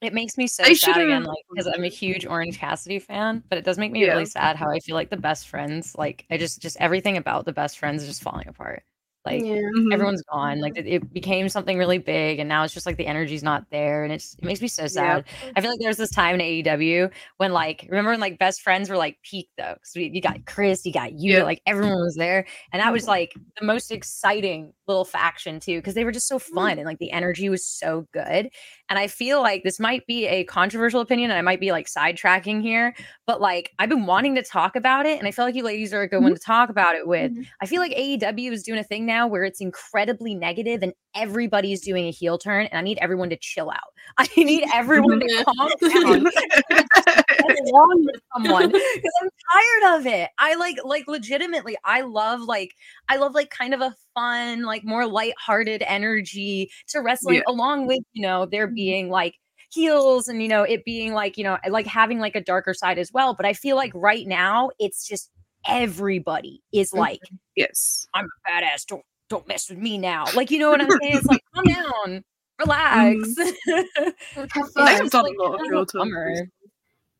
It 0.02 0.12
makes 0.12 0.36
me 0.36 0.48
so 0.48 0.64
I 0.64 0.74
sad 0.74 1.00
again, 1.00 1.22
like 1.22 1.38
because 1.48 1.68
I'm 1.72 1.84
a 1.84 1.88
huge 1.88 2.26
Orange 2.26 2.58
Cassidy 2.58 2.98
fan, 2.98 3.40
but 3.48 3.56
it 3.56 3.64
does 3.64 3.78
make 3.78 3.92
me 3.92 4.04
yeah. 4.04 4.08
really 4.08 4.26
sad 4.26 4.56
how 4.56 4.68
I 4.68 4.80
feel 4.80 4.96
like 4.96 5.10
the 5.10 5.16
best 5.16 5.46
friends, 5.46 5.94
like 5.96 6.26
I 6.28 6.38
just 6.38 6.60
just 6.60 6.76
everything 6.80 7.16
about 7.18 7.44
the 7.44 7.52
best 7.52 7.78
friends 7.78 8.02
is 8.02 8.08
just 8.08 8.20
falling 8.20 8.48
apart. 8.48 8.82
Like 9.24 9.42
yeah. 9.42 9.54
Mm-hmm. 9.54 9.92
everyone's 9.92 10.22
gone. 10.22 10.60
Like 10.60 10.76
it, 10.76 10.86
it, 10.86 11.12
became 11.12 11.48
something 11.48 11.78
really 11.78 11.98
big, 11.98 12.40
and 12.40 12.48
now 12.48 12.64
it's 12.64 12.74
just 12.74 12.86
like 12.86 12.96
the 12.96 13.06
energy's 13.06 13.44
not 13.44 13.64
there, 13.70 14.02
and 14.02 14.12
it's 14.12 14.34
it 14.34 14.44
makes 14.44 14.60
me 14.60 14.66
so 14.66 14.88
sad. 14.88 15.24
Yeah. 15.44 15.52
I 15.54 15.60
feel 15.60 15.70
like 15.70 15.78
there's 15.78 15.96
this 15.96 16.10
time 16.10 16.40
in 16.40 16.40
AEW 16.40 17.10
when 17.36 17.52
like 17.52 17.86
remember 17.88 18.10
when 18.10 18.18
like 18.18 18.40
best 18.40 18.62
friends 18.62 18.90
were 18.90 18.96
like 18.96 19.18
peak 19.22 19.48
though, 19.56 19.74
because 19.74 19.94
you 19.94 20.20
got 20.20 20.44
Chris, 20.46 20.84
you 20.84 20.92
got 20.92 21.12
you, 21.12 21.34
yeah. 21.34 21.44
like 21.44 21.62
everyone 21.66 22.00
was 22.00 22.16
there, 22.16 22.46
and 22.72 22.82
that 22.82 22.92
was 22.92 23.06
like 23.06 23.32
the 23.60 23.64
most 23.64 23.92
exciting 23.92 24.72
little 24.88 25.04
faction 25.04 25.60
too, 25.60 25.78
because 25.78 25.94
they 25.94 26.04
were 26.04 26.10
just 26.10 26.26
so 26.26 26.40
fun 26.40 26.78
and 26.78 26.86
like 26.86 26.98
the 26.98 27.12
energy 27.12 27.48
was 27.48 27.64
so 27.64 28.08
good. 28.12 28.50
And 28.88 28.98
I 28.98 29.06
feel 29.06 29.40
like 29.40 29.62
this 29.62 29.78
might 29.78 30.04
be 30.06 30.26
a 30.26 30.44
controversial 30.44 31.00
opinion, 31.00 31.30
and 31.30 31.38
I 31.38 31.42
might 31.42 31.60
be 31.60 31.70
like 31.70 31.86
sidetracking 31.86 32.60
here, 32.60 32.92
but 33.24 33.40
like 33.40 33.70
I've 33.78 33.88
been 33.88 34.04
wanting 34.04 34.34
to 34.34 34.42
talk 34.42 34.74
about 34.74 35.06
it, 35.06 35.20
and 35.20 35.28
I 35.28 35.30
feel 35.30 35.44
like 35.44 35.54
you 35.54 35.62
ladies 35.62 35.94
are 35.94 36.02
a 36.02 36.08
good 36.08 36.16
mm-hmm. 36.16 36.24
one 36.24 36.34
to 36.34 36.40
talk 36.40 36.70
about 36.70 36.96
it 36.96 37.06
with. 37.06 37.30
Mm-hmm. 37.30 37.42
I 37.60 37.66
feel 37.66 37.80
like 37.80 37.92
AEW 37.92 38.50
is 38.50 38.64
doing 38.64 38.80
a 38.80 38.84
thing 38.84 39.06
now 39.06 39.11
where 39.26 39.44
it's 39.44 39.60
incredibly 39.60 40.34
negative 40.34 40.82
and 40.82 40.92
everybody's 41.14 41.80
doing 41.80 42.06
a 42.06 42.10
heel 42.10 42.38
turn, 42.38 42.66
and 42.66 42.78
I 42.78 42.82
need 42.82 42.98
everyone 43.00 43.30
to 43.30 43.36
chill 43.36 43.70
out. 43.70 43.80
I 44.18 44.28
need 44.36 44.64
everyone 44.72 45.20
to 45.20 45.44
calm 45.44 45.70
down 45.80 46.26
along 47.66 48.06
with 48.06 48.20
someone 48.34 48.68
because 48.68 49.12
I'm 49.22 49.28
tired 49.52 49.98
of 49.98 50.06
it. 50.06 50.30
I 50.38 50.54
like 50.54 50.76
like 50.84 51.06
legitimately, 51.08 51.76
I 51.84 52.02
love 52.02 52.40
like 52.40 52.72
I 53.08 53.16
love 53.16 53.34
like 53.34 53.50
kind 53.50 53.74
of 53.74 53.80
a 53.80 53.94
fun, 54.14 54.62
like 54.62 54.84
more 54.84 55.06
light-hearted 55.06 55.82
energy 55.86 56.70
to 56.88 57.00
wrestling, 57.00 57.36
yeah. 57.36 57.42
along 57.48 57.86
with 57.86 58.00
you 58.12 58.22
know 58.22 58.46
there 58.46 58.66
mm-hmm. 58.66 58.74
being 58.74 59.10
like 59.10 59.36
heels 59.72 60.28
and 60.28 60.42
you 60.42 60.48
know 60.48 60.62
it 60.64 60.84
being 60.84 61.14
like 61.14 61.38
you 61.38 61.44
know 61.44 61.56
like 61.70 61.86
having 61.86 62.18
like 62.18 62.36
a 62.36 62.42
darker 62.42 62.74
side 62.74 62.98
as 62.98 63.10
well 63.10 63.32
but 63.32 63.46
i 63.46 63.54
feel 63.54 63.74
like 63.74 63.90
right 63.94 64.26
now 64.26 64.68
it's 64.78 65.08
just 65.08 65.30
everybody 65.66 66.62
is 66.72 66.90
mm-hmm. 66.90 67.00
like 67.00 67.20
yes 67.56 68.06
i'm 68.14 68.26
a 68.26 68.50
badass 68.50 68.86
don't 68.86 69.04
don't 69.32 69.48
mess 69.48 69.70
with 69.70 69.78
me 69.78 69.96
now. 69.96 70.26
Like, 70.34 70.50
you 70.50 70.58
know 70.58 70.70
what 70.70 70.82
I'm 70.82 70.90
saying? 70.90 71.16
It's 71.16 71.26
like, 71.26 71.42
calm 71.54 71.64
down, 71.64 72.24
relax. 72.60 73.16
Mm-hmm. 73.16 74.10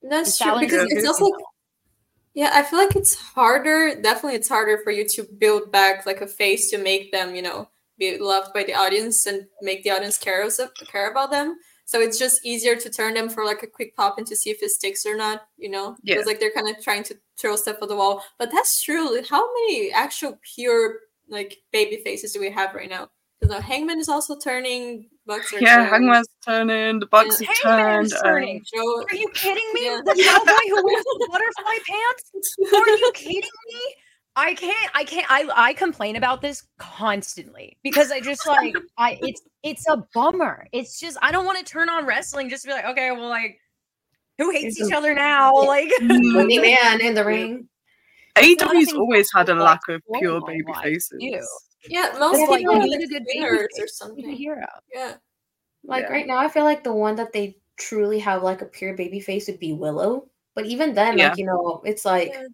That's 0.02 0.38
true 0.38 0.60
because 0.60 0.92
it's 0.92 1.06
also 1.06 1.30
yeah, 2.34 2.50
I 2.54 2.62
feel 2.62 2.78
like 2.78 2.96
it's 2.96 3.14
harder. 3.14 3.94
Definitely, 4.00 4.36
it's 4.36 4.48
harder 4.48 4.78
for 4.84 4.90
you 4.90 5.06
to 5.08 5.26
build 5.38 5.70
back 5.70 6.06
like 6.06 6.20
a 6.20 6.26
face 6.26 6.70
to 6.70 6.78
make 6.78 7.12
them, 7.12 7.34
you 7.34 7.42
know, 7.42 7.68
be 7.98 8.18
loved 8.18 8.52
by 8.52 8.64
the 8.64 8.74
audience 8.74 9.26
and 9.26 9.46
make 9.60 9.82
the 9.82 9.90
audience 9.90 10.18
care 10.18 10.48
care 10.90 11.10
about 11.10 11.30
them. 11.30 11.56
So 11.84 12.00
it's 12.00 12.18
just 12.18 12.44
easier 12.44 12.76
to 12.76 12.90
turn 12.90 13.14
them 13.14 13.28
for 13.28 13.44
like 13.44 13.62
a 13.62 13.66
quick 13.66 13.96
pop 13.96 14.18
and 14.18 14.26
to 14.26 14.36
see 14.36 14.50
if 14.50 14.62
it 14.62 14.70
sticks 14.70 15.04
or 15.04 15.16
not, 15.16 15.42
you 15.56 15.68
know? 15.68 15.96
Because 16.02 16.22
yeah. 16.22 16.26
like 16.26 16.40
they're 16.40 16.52
kind 16.52 16.68
of 16.68 16.82
trying 16.82 17.02
to 17.04 17.18
throw 17.38 17.56
stuff 17.56 17.78
at 17.82 17.88
the 17.88 17.96
wall. 17.96 18.22
But 18.38 18.50
that's 18.52 18.82
true. 18.82 19.20
How 19.28 19.46
many 19.52 19.92
actual 19.92 20.38
pure 20.54 20.96
like 21.28 21.58
baby 21.72 21.96
faces 22.04 22.32
do 22.32 22.40
we 22.40 22.50
have 22.50 22.74
right 22.74 22.88
now? 22.88 23.08
Because 23.40 23.56
now 23.56 23.60
Hangman 23.60 23.98
is 23.98 24.08
also 24.08 24.36
turning. 24.38 25.08
Bucks 25.26 25.52
are 25.52 25.60
yeah, 25.60 25.76
turned. 25.76 25.88
Hangman's 25.88 26.28
turning. 26.44 27.00
The 27.00 27.06
Bucks 27.06 27.40
yeah. 27.40 27.48
are 27.64 27.78
turned. 27.78 28.12
Turning. 28.22 28.56
Um, 28.56 28.62
Joe, 28.72 29.04
are 29.10 29.16
you 29.16 29.28
kidding 29.34 29.68
me? 29.74 29.84
Yeah. 29.84 30.00
The 30.04 30.22
cowboy 30.24 30.52
who 30.68 30.84
wears 30.84 31.04
the 31.04 31.28
butterfly 31.32 31.78
pants? 31.88 32.56
Are 32.72 32.98
you 32.98 33.12
kidding 33.14 33.50
me? 33.68 33.80
I 34.36 34.54
can't. 34.54 34.90
I 34.94 35.04
can't. 35.04 35.26
I 35.28 35.48
I 35.54 35.72
complain 35.74 36.16
about 36.16 36.40
this 36.40 36.62
constantly 36.78 37.76
because 37.82 38.10
I 38.10 38.20
just 38.20 38.46
like 38.46 38.74
I. 38.96 39.18
It's 39.20 39.42
it's 39.62 39.86
a 39.88 40.04
bummer. 40.14 40.66
It's 40.72 40.98
just 40.98 41.16
I 41.22 41.32
don't 41.32 41.46
want 41.46 41.58
to 41.58 41.64
turn 41.64 41.88
on 41.88 42.06
wrestling 42.06 42.48
just 42.48 42.62
to 42.62 42.68
be 42.68 42.74
like, 42.74 42.84
okay, 42.86 43.10
well, 43.12 43.28
like 43.28 43.58
who 44.38 44.50
hates 44.50 44.80
each 44.80 44.92
other 44.92 45.14
now? 45.14 45.52
Like 45.72 45.90
winning 46.00 46.60
man 46.62 47.00
in 47.00 47.14
the 47.14 47.24
ring. 47.24 47.68
AEW's 48.36 48.92
always 48.94 49.30
had 49.32 49.48
a 49.48 49.54
lack 49.54 49.80
of 49.88 50.00
pure 50.18 50.40
baby 50.46 50.64
faces. 50.82 51.12
Yeah, 51.88 52.14
most 52.18 52.38
people 52.38 52.78
like, 52.78 52.82
need 52.82 53.02
a 53.02 53.06
good 53.06 53.24
winners 53.34 53.68
or 53.78 53.86
something. 53.86 54.30
Hero. 54.30 54.66
Yeah. 54.94 55.14
Like 55.84 56.04
yeah. 56.04 56.12
right 56.12 56.26
now, 56.26 56.38
I 56.38 56.48
feel 56.48 56.64
like 56.64 56.84
the 56.84 56.92
one 56.92 57.16
that 57.16 57.32
they 57.32 57.58
truly 57.76 58.18
have 58.20 58.42
like 58.42 58.62
a 58.62 58.66
pure 58.66 58.94
baby 58.94 59.20
face 59.20 59.48
would 59.48 59.58
be 59.58 59.72
Willow. 59.72 60.28
But 60.54 60.66
even 60.66 60.94
then, 60.94 61.18
yeah. 61.18 61.28
like 61.28 61.38
you 61.38 61.46
know, 61.46 61.82
it's 61.84 62.04
like 62.04 62.32
yeah. 62.32 62.46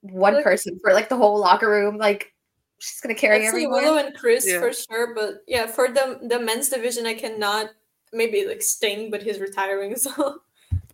one 0.00 0.42
person 0.42 0.78
for 0.82 0.92
like 0.92 1.08
the 1.08 1.16
whole 1.16 1.38
locker 1.38 1.68
room. 1.68 1.96
Like 1.96 2.32
she's 2.78 3.00
gonna 3.00 3.14
carry 3.14 3.44
I'd 3.44 3.48
everyone. 3.48 3.82
Willow 3.82 3.98
and 3.98 4.14
Kris 4.14 4.50
for 4.56 4.72
sure, 4.72 5.14
but 5.14 5.42
yeah, 5.46 5.66
for 5.66 5.88
the 5.88 6.20
the 6.28 6.38
men's 6.38 6.68
division, 6.68 7.06
I 7.06 7.14
cannot 7.14 7.70
maybe 8.12 8.46
like 8.46 8.62
Sting, 8.62 9.10
but 9.10 9.22
he's 9.22 9.40
retiring, 9.40 9.96
so 9.96 10.40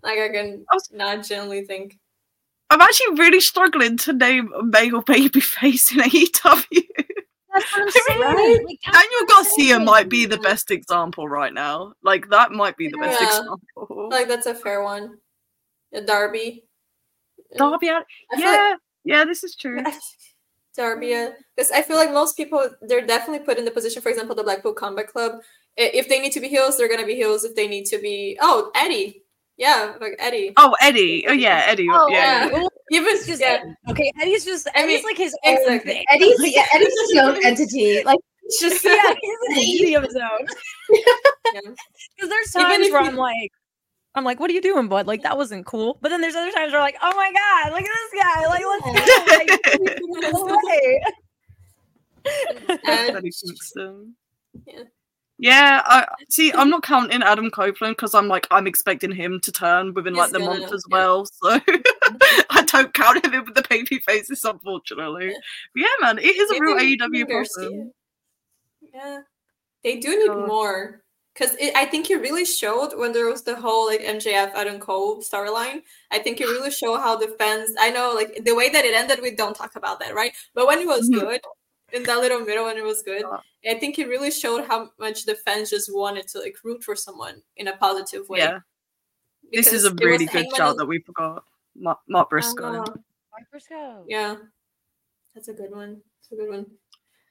like 0.02 0.18
I 0.18 0.28
can 0.28 0.64
I 0.70 0.74
was, 0.74 0.90
not 0.92 1.24
generally 1.24 1.64
think. 1.64 1.98
I'm 2.70 2.80
actually 2.80 3.18
really 3.18 3.40
struggling 3.40 3.98
to 3.98 4.14
name 4.14 4.50
a 4.58 4.62
male 4.62 5.02
baby 5.02 5.40
face 5.40 5.92
in 5.92 5.98
AEW. 5.98 6.82
That's 7.52 7.76
what 7.76 7.82
I'm 7.82 7.90
saying. 7.90 8.20
Right? 8.20 8.58
Like, 8.64 8.80
Daniel 8.92 9.26
Garcia 9.28 9.78
might 9.78 10.08
be 10.08 10.24
the 10.24 10.38
best 10.38 10.70
example 10.70 11.28
right 11.28 11.52
now. 11.52 11.92
Like 12.02 12.30
that 12.30 12.52
might 12.52 12.76
be 12.76 12.88
the 12.88 12.98
best 12.98 13.20
example. 13.20 14.08
Like 14.10 14.28
that's 14.28 14.46
a 14.46 14.54
fair 14.54 14.82
one. 14.82 15.18
A 15.92 16.00
Darby. 16.00 16.64
Darby, 17.58 17.86
yeah, 17.86 18.00
like, 18.34 18.78
yeah, 19.04 19.24
this 19.26 19.44
is 19.44 19.54
true. 19.54 19.82
Darby, 20.76 21.28
because 21.56 21.70
I 21.70 21.82
feel 21.82 21.96
like 21.96 22.12
most 22.12 22.36
people 22.36 22.68
they're 22.82 23.06
definitely 23.06 23.44
put 23.44 23.58
in 23.58 23.64
the 23.64 23.70
position. 23.70 24.02
For 24.02 24.08
example, 24.08 24.34
the 24.34 24.42
Blackpool 24.42 24.74
Combat 24.74 25.08
Club. 25.08 25.40
If 25.76 26.08
they 26.08 26.20
need 26.20 26.32
to 26.32 26.40
be 26.40 26.48
heels, 26.48 26.76
they're 26.76 26.88
gonna 26.88 27.06
be 27.06 27.14
heels. 27.14 27.44
If 27.44 27.54
they 27.56 27.66
need 27.66 27.86
to 27.86 27.98
be, 27.98 28.36
oh, 28.40 28.70
Eddie, 28.74 29.22
yeah, 29.56 29.94
like 30.00 30.16
Eddie. 30.18 30.52
Oh, 30.56 30.74
Eddie. 30.80 31.24
Oh, 31.28 31.32
yeah, 31.32 31.64
Eddie. 31.66 31.88
Oh, 31.90 32.08
yeah. 32.08 32.48
yeah. 32.50 32.66
Even 32.90 33.16
just 33.24 33.40
yeah. 33.40 33.62
okay. 33.88 34.12
Eddie's 34.20 34.44
just 34.44 34.68
Eddie's 34.74 34.98
mean, 34.98 35.04
like 35.04 35.16
his 35.16 35.36
exactly. 35.44 35.74
own 35.74 35.80
thing. 35.80 36.04
Eddie's 36.10 36.54
yeah, 36.54 36.66
Eddie's 36.74 37.00
his 37.08 37.18
own 37.18 37.38
entity. 37.44 38.02
Like 38.04 38.18
it's 38.42 38.60
just 38.60 38.84
yeah, 38.84 39.14
he's 39.20 39.38
an 39.48 39.56
entity 39.56 39.94
of 39.94 40.04
his 40.04 40.16
own. 40.16 40.46
Because 40.88 41.74
yeah. 42.20 42.26
there's 42.28 42.50
times 42.50 42.90
where 42.90 43.00
I'm 43.00 43.16
like, 43.16 43.52
I'm 44.14 44.24
like, 44.24 44.38
what 44.40 44.50
are 44.50 44.54
you 44.54 44.60
doing, 44.60 44.88
bud? 44.88 45.06
Like 45.06 45.22
that 45.22 45.36
wasn't 45.36 45.64
cool. 45.66 45.98
But 46.00 46.10
then 46.10 46.20
there's 46.20 46.34
other 46.34 46.52
times 46.52 46.72
where 46.72 46.80
like, 46.80 46.96
oh 47.02 47.14
my 47.16 47.32
god, 47.32 47.72
look 47.72 47.82
at 47.82 47.86
this 47.86 48.22
guy. 48.22 48.46
Like 48.46 48.64
let's 48.64 48.82
go. 53.74 54.06
Like, 54.54 54.66
yeah. 54.66 54.84
Yeah, 55.38 55.82
I 55.84 56.06
see. 56.30 56.52
I'm 56.52 56.70
not 56.70 56.84
counting 56.84 57.20
Adam 57.20 57.50
Copeland 57.50 57.96
because 57.96 58.14
I'm 58.14 58.28
like 58.28 58.46
I'm 58.52 58.68
expecting 58.68 59.10
him 59.10 59.40
to 59.40 59.50
turn 59.50 59.92
within 59.92 60.14
He's 60.14 60.20
like 60.20 60.30
the 60.30 60.38
gonna, 60.38 60.60
month 60.60 60.72
as 60.72 60.84
yeah. 60.88 60.96
well. 60.96 61.26
So 61.26 61.58
I 62.50 62.64
don't 62.66 62.94
count 62.94 63.24
him 63.24 63.34
in 63.34 63.44
with 63.46 63.54
the 63.54 63.64
baby 63.68 63.98
faces, 64.06 64.44
unfortunately. 64.44 65.34
But 65.74 65.80
yeah, 65.80 65.86
man, 66.00 66.18
it 66.18 66.36
is 66.36 66.50
a 66.50 66.60
real 66.60 66.76
AEW 66.76 67.26
problem. 67.28 67.92
Yeah, 68.94 69.20
they 69.82 69.98
do 69.98 70.16
need 70.16 70.46
more 70.46 71.02
because 71.34 71.56
I 71.74 71.86
think 71.86 72.10
it 72.10 72.20
really 72.20 72.44
showed 72.44 72.92
when 72.96 73.12
there 73.12 73.26
was 73.26 73.42
the 73.42 73.56
whole 73.56 73.86
like 73.86 74.00
MJF 74.00 74.52
Adam 74.54 74.78
Cole 74.78 75.22
storyline. 75.22 75.82
I 76.10 76.18
think 76.18 76.40
it 76.40 76.46
really 76.46 76.70
showed 76.70 76.98
how 76.98 77.16
the 77.16 77.28
fans. 77.38 77.74
I 77.80 77.90
know 77.90 78.12
like 78.14 78.44
the 78.44 78.54
way 78.54 78.68
that 78.68 78.84
it 78.84 78.94
ended. 78.94 79.20
We 79.22 79.34
don't 79.34 79.56
talk 79.56 79.76
about 79.76 80.00
that, 80.00 80.14
right? 80.14 80.32
But 80.54 80.66
when 80.66 80.80
it 80.80 80.86
was 80.86 81.08
mm-hmm. 81.08 81.20
good, 81.20 81.40
in 81.92 82.02
that 82.04 82.18
little 82.18 82.40
middle 82.40 82.64
when 82.64 82.76
it 82.76 82.84
was 82.84 83.02
good. 83.02 83.24
I 83.68 83.74
think 83.74 83.98
it 83.98 84.08
really 84.08 84.30
showed 84.30 84.66
how 84.66 84.90
much 84.98 85.24
the 85.24 85.34
fans 85.34 85.70
just 85.70 85.90
wanted 85.92 86.26
to 86.28 86.40
like 86.40 86.56
root 86.64 86.82
for 86.82 86.96
someone 86.96 87.42
in 87.56 87.68
a 87.68 87.76
positive 87.76 88.28
way. 88.28 88.38
Yeah. 88.38 88.60
Because 89.50 89.66
this 89.66 89.74
is 89.74 89.84
a 89.84 89.94
really 89.94 90.26
good 90.26 90.46
shout 90.56 90.76
that 90.78 90.86
we 90.86 91.00
forgot. 91.00 91.44
Mark, 91.76 91.98
Mark 92.08 92.30
Briscoe. 92.30 92.64
Uh, 92.64 92.72
Mark 92.72 93.50
Briscoe. 93.50 94.04
Yeah. 94.08 94.36
That's 95.34 95.48
a 95.48 95.52
good 95.52 95.70
one. 95.70 96.00
It's 96.20 96.32
a 96.32 96.36
good 96.36 96.50
one. 96.50 96.66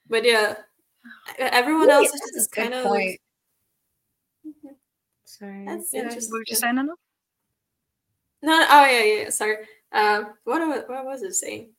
But 0.07 0.25
yeah, 0.25 0.55
everyone 1.39 1.89
Ooh, 1.89 1.93
else 1.93 2.13
is 2.13 2.31
just 2.35 2.51
kind 2.51 2.73
of. 2.73 2.85
Point. 2.85 3.19
Sorry. 5.31 5.63
That's 5.65 5.93
yeah, 5.93 6.01
interesting. 6.01 6.31
What 6.31 6.39
were 6.39 6.43
you 6.47 6.55
saying, 6.55 6.77
Anna? 6.77 6.93
No, 8.43 8.65
oh 8.69 8.85
yeah, 8.85 9.03
yeah. 9.03 9.29
Sorry. 9.29 9.57
Uh, 9.91 10.23
what 10.43 10.89
what 10.89 11.05
was 11.05 11.23
it 11.23 11.33
saying? 11.35 11.69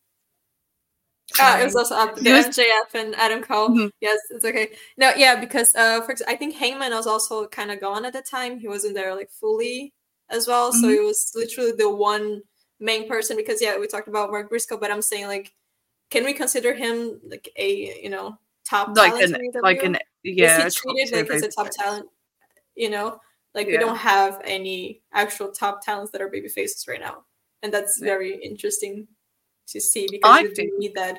Uh, 1.38 1.58
it 1.60 1.64
was 1.64 1.76
also 1.76 1.94
up 1.94 2.14
the 2.16 2.22
MJF 2.22 2.94
and 2.94 3.14
Adam 3.16 3.42
Cole. 3.42 3.68
Mm-hmm. 3.68 3.86
Yes, 4.00 4.18
it's 4.30 4.44
okay. 4.44 4.70
No, 4.96 5.12
yeah, 5.16 5.38
because 5.38 5.74
uh, 5.74 6.00
for 6.00 6.14
I 6.26 6.36
think 6.36 6.56
Heyman 6.56 6.90
was 6.90 7.06
also 7.06 7.46
kind 7.46 7.70
of 7.70 7.80
gone 7.80 8.06
at 8.06 8.14
the 8.14 8.22
time. 8.22 8.58
He 8.58 8.68
wasn't 8.68 8.94
there 8.94 9.14
like 9.14 9.30
fully 9.30 9.92
as 10.30 10.48
well, 10.48 10.70
mm-hmm. 10.70 10.80
so 10.80 10.88
it 10.88 11.02
was 11.04 11.32
literally 11.34 11.72
the 11.72 11.94
one 11.94 12.42
main 12.80 13.06
person. 13.06 13.36
Because 13.36 13.60
yeah, 13.60 13.78
we 13.78 13.86
talked 13.86 14.08
about 14.08 14.30
Mark 14.30 14.48
Briscoe, 14.48 14.78
but 14.78 14.90
I'm 14.90 15.02
saying 15.02 15.26
like, 15.26 15.52
can 16.10 16.24
we 16.24 16.32
consider 16.32 16.72
him 16.72 17.20
like 17.22 17.50
a 17.56 18.00
you 18.02 18.08
know 18.08 18.38
top 18.64 18.96
like 18.96 19.22
an 19.22 19.36
like 19.62 19.82
an 19.82 19.98
yeah? 20.22 20.66
Is 20.66 20.78
he 20.78 20.80
treated 20.80 21.28
like 21.28 21.30
as 21.30 21.42
a 21.42 21.50
top 21.50 21.68
talent? 21.70 22.06
You 22.74 22.88
know, 22.88 23.20
like 23.54 23.66
yeah. 23.66 23.72
we 23.72 23.78
don't 23.78 23.96
have 23.96 24.40
any 24.44 25.02
actual 25.12 25.50
top 25.50 25.84
talents 25.84 26.12
that 26.12 26.20
are 26.20 26.28
baby 26.28 26.48
faces 26.48 26.86
right 26.88 27.00
now, 27.00 27.24
and 27.62 27.72
that's 27.72 28.00
yeah. 28.00 28.06
very 28.06 28.36
interesting 28.42 29.06
to 29.68 29.80
see 29.80 30.06
because 30.10 30.30
I 30.30 30.40
you 30.40 30.54
think 30.54 30.72
need 30.78 30.94
that. 30.94 31.18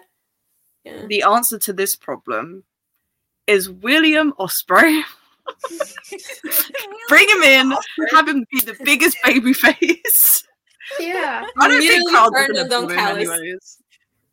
Yeah. 0.83 1.05
The 1.07 1.23
answer 1.23 1.57
to 1.59 1.73
this 1.73 1.95
problem 1.95 2.63
is 3.47 3.69
William 3.69 4.33
Ospreay. 4.39 5.03
Bring 7.09 7.29
him 7.29 7.41
in, 7.43 7.73
have 8.11 8.27
him 8.27 8.45
be 8.51 8.61
the 8.61 8.75
biggest 8.83 9.17
baby 9.23 9.53
face. 9.53 10.45
Yeah, 10.99 11.45
I 11.59 11.67
don't 11.67 11.81
think 11.81 12.11
Carl's 12.11 12.31
gonna 12.31 12.69
Don 12.69 12.91
anyways. 12.91 13.79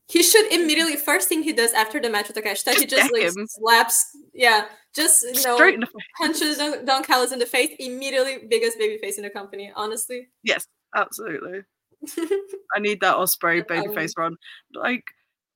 He 0.08 0.24
should 0.24 0.52
immediately 0.52 0.96
first 0.96 1.28
thing 1.28 1.42
he 1.42 1.52
does 1.52 1.72
after 1.72 2.00
the 2.00 2.10
match 2.10 2.28
with 2.28 2.36
Takeshita, 2.36 2.74
he 2.74 2.86
just 2.86 3.12
like 3.12 3.22
him. 3.22 3.46
slaps, 3.46 4.16
yeah, 4.34 4.66
just 4.94 5.22
you 5.22 5.42
know, 5.42 5.86
punches 6.20 6.58
Don, 6.58 6.84
Don 6.84 7.02
Callis 7.02 7.32
in 7.32 7.38
the 7.38 7.46
face. 7.46 7.70
Immediately, 7.78 8.46
biggest 8.48 8.78
baby 8.78 8.98
face 8.98 9.18
in 9.18 9.24
the 9.24 9.30
company. 9.30 9.72
Honestly, 9.74 10.28
yes, 10.42 10.66
absolutely. 10.94 11.60
I 12.74 12.80
need 12.80 13.00
that 13.00 13.16
Ospreay 13.16 13.64
babyface 13.64 14.14
um, 14.16 14.22
run. 14.22 14.36
Like, 14.74 15.04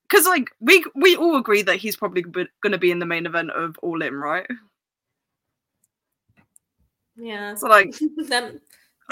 because 0.08 0.26
like 0.26 0.50
we 0.60 0.84
we 0.94 1.16
all 1.16 1.36
agree 1.36 1.62
that 1.62 1.76
he's 1.76 1.96
probably 1.96 2.22
going 2.22 2.48
to 2.70 2.78
be 2.78 2.90
in 2.90 2.98
the 2.98 3.06
main 3.06 3.26
event 3.26 3.50
of 3.50 3.76
All 3.82 4.02
In, 4.02 4.14
right? 4.14 4.46
Yeah. 7.16 7.54
So 7.54 7.68
like, 7.68 7.90
that 8.28 8.54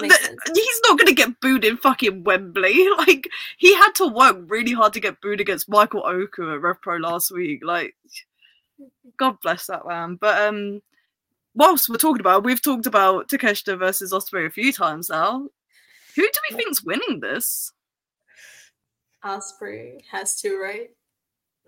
he's 0.01 0.81
not 0.89 0.99
going 0.99 1.09
to 1.09 1.15
get 1.15 1.41
booed 1.41 1.65
in 1.65 1.77
fucking 1.77 2.25
Wembley. 2.25 2.89
Like, 2.99 3.29
he 3.59 3.75
had 3.75 3.95
to 3.97 4.07
work 4.07 4.39
really 4.47 4.73
hard 4.73 4.93
to 4.95 5.01
get 5.01 5.21
booed 5.21 5.41
against 5.41 5.69
Michael 5.69 6.05
Oku 6.05 6.53
at 6.53 6.61
Rev 6.61 6.81
Pro 6.81 6.97
last 6.97 7.31
week. 7.31 7.63
Like, 7.65 7.95
God 9.19 9.37
bless 9.43 9.67
that 9.67 9.87
man. 9.87 10.17
But 10.17 10.41
um, 10.43 10.81
whilst 11.55 11.89
we're 11.89 11.97
talking 11.97 12.21
about, 12.21 12.45
we've 12.45 12.63
talked 12.63 12.87
about 12.87 13.29
Takeshita 13.29 13.79
versus 13.79 14.13
Ospreay 14.13 14.47
a 14.47 14.51
few 14.51 14.73
times 14.73 15.09
now. 15.09 15.49
Who 16.17 16.23
do 16.23 16.41
we 16.51 16.57
think's 16.57 16.83
winning 16.83 17.21
this? 17.21 17.73
Ospreay 19.25 20.03
has 20.11 20.41
to, 20.41 20.59
right? 20.59 20.91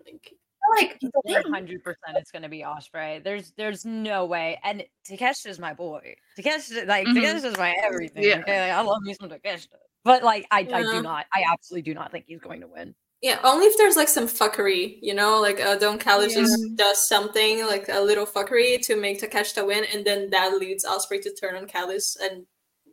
Like, 0.07 0.35
like 0.79 0.99
one 1.23 1.53
hundred 1.53 1.85
percent, 1.85 2.17
it's 2.17 2.31
gonna 2.31 2.49
be 2.49 2.61
Ospreay. 2.61 3.23
There's, 3.23 3.53
there's 3.57 3.85
no 3.85 4.25
way. 4.25 4.59
And 4.65 4.85
Takeshita's 5.09 5.59
my 5.59 5.75
boy. 5.75 6.17
Takeshita, 6.39 6.87
like 6.87 7.07
mm-hmm. 7.07 7.19
Takeshita's 7.19 7.59
my 7.59 7.75
everything. 7.83 8.25
Yeah. 8.25 8.39
Okay? 8.39 8.69
Like, 8.69 8.79
I 8.79 8.83
love 8.83 9.03
me 9.03 9.15
some 9.15 9.29
Takeshita, 9.29 9.69
but 10.05 10.23
like, 10.23 10.47
I, 10.51 10.61
yeah. 10.61 10.79
I 10.79 10.83
do 10.83 11.03
not. 11.03 11.27
I 11.33 11.45
absolutely 11.53 11.91
do 11.91 11.95
not 11.95 12.11
think 12.13 12.25
he's 12.27 12.41
going 12.41 12.61
to 12.63 12.67
win. 12.67 12.95
Yeah, 13.25 13.41
only 13.43 13.65
if 13.65 13.79
there's 13.79 13.97
like 13.97 14.09
some 14.09 14.27
fuckery, 14.27 14.99
you 15.01 15.15
know, 15.15 15.41
like 15.41 15.59
uh, 15.59 15.77
Don 15.77 15.99
Callis 15.99 16.37
yeah. 16.37 16.43
just 16.43 16.77
does 16.77 17.09
something 17.09 17.65
like 17.67 17.89
a 17.89 17.99
little 17.99 18.27
fuckery 18.27 18.79
to 18.83 18.97
make 18.97 19.19
Takeshita 19.19 19.67
win, 19.67 19.87
and 19.95 20.05
then 20.05 20.29
that 20.29 20.59
leads 20.59 20.85
Ospreay 20.85 21.23
to 21.23 21.33
turn 21.33 21.57
on 21.57 21.67
Callis 21.67 22.19
and 22.21 22.45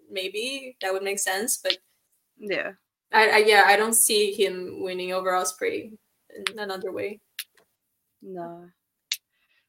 maybe 0.10 0.78
that 0.80 0.94
would 0.94 1.04
make 1.04 1.20
sense. 1.20 1.60
But 1.62 1.80
yeah, 2.38 2.72
I, 3.12 3.30
I 3.30 3.38
yeah, 3.39 3.63
I 3.65 3.76
don't 3.76 3.94
see 3.94 4.32
him 4.32 4.82
winning 4.82 5.12
over 5.12 5.32
Ospreay 5.32 5.91
in 6.34 6.60
another 6.60 6.94
way. 6.94 7.20
No. 8.22 8.67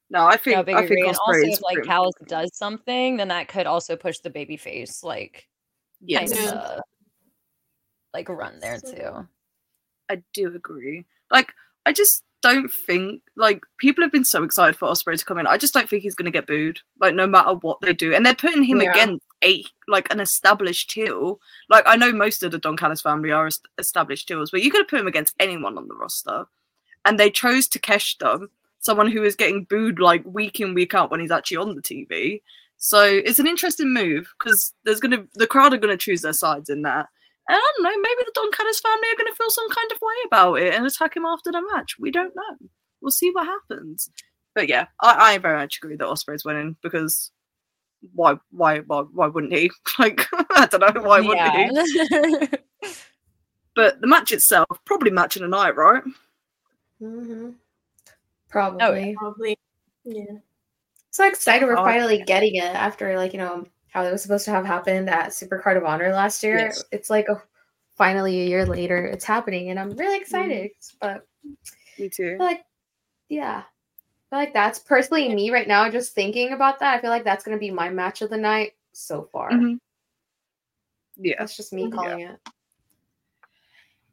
No, 0.09 0.25
I 0.25 0.37
think 0.37 0.55
I 0.55 0.87
think 0.87 1.05
and 1.05 1.17
also 1.27 1.41
if 1.41 1.61
like 1.61 1.83
Callis 1.83 2.15
does 2.25 2.55
something, 2.55 3.17
then 3.17 3.27
that 3.27 3.49
could 3.49 3.67
also 3.67 3.97
push 3.97 4.19
the 4.19 4.29
baby 4.29 4.55
face 4.55 5.03
like 5.03 5.45
yes. 5.99 6.31
kind 6.31 6.47
of 6.47 6.53
uh, 6.53 6.81
like 8.13 8.29
run 8.29 8.59
there 8.61 8.79
too. 8.79 9.27
I 10.09 10.23
do 10.33 10.53
agree. 10.55 11.05
Like 11.31 11.53
I 11.85 11.93
just 11.93 12.23
don't 12.41 12.71
think 12.71 13.21
like 13.37 13.61
people 13.77 14.03
have 14.03 14.11
been 14.11 14.25
so 14.25 14.43
excited 14.43 14.75
for 14.75 14.89
Ospreay 14.89 15.17
to 15.17 15.25
come 15.25 15.39
in. 15.39 15.47
I 15.47 15.57
just 15.57 15.73
don't 15.73 15.89
think 15.89 16.03
he's 16.03 16.15
going 16.15 16.25
to 16.25 16.31
get 16.31 16.45
booed. 16.45 16.79
Like 16.99 17.15
no 17.15 17.25
matter 17.25 17.53
what 17.53 17.79
they 17.81 17.93
do, 17.93 18.13
and 18.13 18.25
they're 18.25 18.35
putting 18.35 18.63
him 18.63 18.81
yeah. 18.81 18.91
against 18.91 19.25
a 19.43 19.63
like 19.87 20.11
an 20.11 20.19
established 20.19 20.91
heel. 20.91 21.39
Like 21.69 21.83
I 21.87 21.95
know 21.95 22.11
most 22.11 22.43
of 22.43 22.51
the 22.51 22.59
Don 22.59 22.77
Callis 22.77 23.01
family 23.01 23.31
are 23.31 23.49
established 23.77 24.29
heels, 24.29 24.51
but 24.51 24.61
you 24.61 24.71
could 24.71 24.81
have 24.81 24.87
put 24.87 24.99
him 24.99 25.07
against 25.07 25.35
anyone 25.39 25.77
on 25.77 25.87
the 25.87 25.95
roster, 25.95 26.45
and 27.05 27.19
they 27.19 27.29
chose 27.29 27.67
Takeshita 27.67 28.47
someone 28.83 29.09
who 29.09 29.23
is 29.23 29.35
getting 29.35 29.63
booed 29.63 29.97
like 29.99 30.23
week 30.25 30.59
in 30.59 30.73
week 30.73 30.93
out 30.93 31.09
when 31.09 31.21
he's 31.21 31.31
actually 31.31 31.57
on 31.57 31.75
the 31.75 31.81
TV. 31.81 32.41
So 32.77 33.01
it's 33.01 33.39
an 33.39 33.47
interesting 33.47 33.93
move 33.93 34.31
because 34.37 34.73
there's 34.83 34.99
gonna 34.99 35.25
the 35.35 35.47
crowd 35.47 35.73
are 35.73 35.77
gonna 35.77 35.97
choose 35.97 36.21
their 36.21 36.33
sides 36.33 36.69
in 36.69 36.81
that. 36.81 37.07
And 37.47 37.57
I 37.57 37.73
don't 37.75 37.83
know, 37.83 38.01
maybe 38.01 38.23
the 38.25 38.31
Don 38.33 38.51
Callis 38.51 38.79
family 38.79 39.07
are 39.11 39.17
gonna 39.17 39.35
feel 39.35 39.49
some 39.49 39.69
kind 39.69 39.91
of 39.91 40.01
way 40.01 40.15
about 40.25 40.53
it 40.55 40.73
and 40.73 40.85
attack 40.85 41.15
him 41.15 41.25
after 41.25 41.51
the 41.51 41.61
match. 41.73 41.95
We 41.99 42.11
don't 42.11 42.35
know. 42.35 42.67
We'll 43.01 43.11
see 43.11 43.31
what 43.31 43.45
happens. 43.45 44.09
But 44.55 44.69
yeah, 44.69 44.87
I, 45.01 45.33
I 45.33 45.37
very 45.39 45.57
much 45.57 45.77
agree 45.77 45.95
that 45.97 46.07
Ospreay's 46.07 46.45
winning 46.45 46.77
because 46.81 47.31
why 48.13 48.35
why 48.51 48.79
why 48.79 49.01
why 49.01 49.27
wouldn't 49.27 49.53
he? 49.53 49.71
Like 49.99 50.25
I 50.51 50.67
don't 50.67 50.95
know, 50.95 51.01
why 51.01 51.19
wouldn't 51.19 51.37
yeah. 51.37 52.45
he? 52.81 52.89
but 53.75 53.99
the 54.01 54.07
match 54.07 54.31
itself, 54.31 54.67
probably 54.85 55.11
match 55.11 55.37
in 55.37 55.43
a 55.43 55.47
night, 55.47 55.75
right? 55.75 56.03
Mm-hmm. 57.01 57.51
Probably. 58.49 58.81
Oh, 58.81 58.93
yeah. 58.93 59.13
Probably. 59.17 59.57
Yeah. 60.03 60.37
So 61.09 61.27
excited 61.27 61.65
we're 61.65 61.77
oh, 61.77 61.83
finally 61.83 62.19
yeah. 62.19 62.25
getting 62.25 62.55
it 62.55 62.63
after 62.63 63.17
like, 63.17 63.33
you 63.33 63.39
know, 63.39 63.65
how 63.93 64.03
it 64.03 64.11
was 64.11 64.23
supposed 64.23 64.45
to 64.45 64.51
have 64.51 64.65
happened 64.65 65.07
at 65.07 65.33
Super 65.33 65.59
Card 65.59 65.77
of 65.77 65.85
Honor 65.85 66.11
last 66.11 66.41
year. 66.41 66.57
Yes. 66.57 66.83
It's 66.91 67.11
like 67.11 67.27
a, 67.29 67.41
finally 67.95 68.41
a 68.41 68.47
year 68.47 68.65
later 68.65 69.05
it's 69.05 69.23
happening 69.23 69.69
and 69.69 69.79
I'm 69.79 69.91
really 69.91 70.17
excited. 70.17 70.71
Mm-hmm. 70.71 70.97
But 70.99 71.27
me 71.99 72.09
too. 72.09 72.37
like 72.39 72.65
yeah. 73.29 73.61
I 73.61 74.35
feel 74.35 74.39
like 74.39 74.53
that's 74.53 74.79
personally 74.79 75.33
me 75.33 75.51
right 75.51 75.67
now, 75.67 75.87
just 75.89 76.15
thinking 76.15 76.53
about 76.53 76.79
that. 76.79 76.97
I 76.97 77.01
feel 77.01 77.11
like 77.11 77.23
that's 77.23 77.43
gonna 77.43 77.59
be 77.59 77.69
my 77.69 77.89
match 77.89 78.23
of 78.23 78.31
the 78.31 78.37
night 78.37 78.73
so 78.93 79.29
far. 79.31 79.51
Mm-hmm. 79.51 79.75
Yeah. 81.17 81.35
That's 81.37 81.55
just 81.55 81.71
me 81.71 81.91
calling 81.91 82.19
yeah. 82.19 82.31
it. 82.33 82.39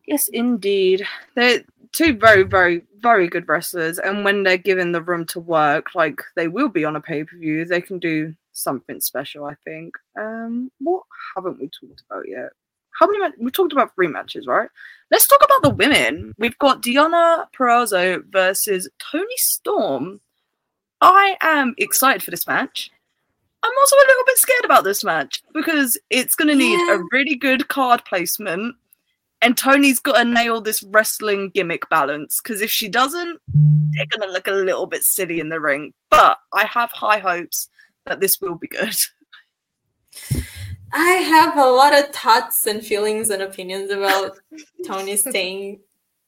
Yes, 0.06 0.28
indeed. 0.28 1.06
They're 1.36 1.64
two 1.92 2.18
very, 2.18 2.42
very, 2.42 2.82
very 2.98 3.28
good 3.28 3.48
wrestlers, 3.48 3.98
and 3.98 4.24
when 4.24 4.42
they're 4.42 4.58
given 4.58 4.92
the 4.92 5.00
room 5.00 5.24
to 5.26 5.40
work, 5.40 5.94
like 5.94 6.20
they 6.36 6.48
will 6.48 6.68
be 6.68 6.84
on 6.84 6.96
a 6.96 7.00
pay 7.00 7.24
per 7.24 7.38
view, 7.38 7.64
they 7.64 7.80
can 7.80 7.98
do 7.98 8.34
something 8.62 9.00
special. 9.00 9.44
I 9.44 9.54
think. 9.64 9.94
Um, 10.18 10.70
what 10.78 11.02
haven't 11.34 11.60
we 11.60 11.68
talked 11.68 12.02
about 12.08 12.28
yet? 12.28 12.50
How 12.98 13.06
many? 13.06 13.18
Ma- 13.18 13.34
we 13.38 13.50
talked 13.50 13.72
about 13.72 13.94
three 13.94 14.08
matches, 14.08 14.46
right? 14.46 14.68
Let's 15.10 15.26
talk 15.26 15.40
about 15.44 15.62
the 15.62 15.74
women. 15.74 16.34
We've 16.38 16.58
got 16.58 16.82
Deonna 16.82 17.46
Purrazzo 17.56 18.22
versus 18.30 18.88
Toni 18.98 19.36
Storm. 19.36 20.20
I 21.00 21.36
am 21.40 21.74
excited 21.78 22.22
for 22.22 22.30
this 22.30 22.46
match. 22.46 22.90
I'm 23.62 23.72
also 23.78 23.96
a 23.96 24.08
little 24.08 24.24
bit 24.26 24.38
scared 24.38 24.64
about 24.64 24.84
this 24.84 25.04
match 25.04 25.42
because 25.52 25.98
it's 26.08 26.34
going 26.34 26.48
to 26.48 26.54
need 26.54 26.78
yeah. 26.78 26.96
a 26.96 27.02
really 27.12 27.34
good 27.34 27.68
card 27.68 28.02
placement 28.06 28.74
and 29.42 29.56
Toni's 29.56 29.98
got 29.98 30.18
to 30.18 30.24
nail 30.24 30.60
this 30.60 30.82
wrestling 30.82 31.50
gimmick 31.50 31.88
balance 31.88 32.40
because 32.42 32.60
if 32.60 32.70
she 32.70 32.88
doesn't, 32.88 33.40
they're 33.48 34.06
going 34.06 34.28
to 34.28 34.32
look 34.32 34.46
a 34.46 34.52
little 34.52 34.86
bit 34.86 35.02
silly 35.02 35.40
in 35.40 35.48
the 35.48 35.60
ring. 35.60 35.94
But 36.10 36.38
I 36.52 36.66
have 36.66 36.90
high 36.92 37.18
hopes 37.18 37.68
that 38.06 38.20
this 38.20 38.40
will 38.40 38.56
be 38.56 38.68
good. 38.68 38.94
I 40.92 41.12
have 41.12 41.56
a 41.56 41.70
lot 41.70 41.96
of 41.96 42.14
thoughts 42.14 42.66
and 42.66 42.84
feelings 42.84 43.30
and 43.30 43.42
opinions 43.42 43.90
about 43.90 44.38
Toni 44.86 45.16
staying. 45.16 45.80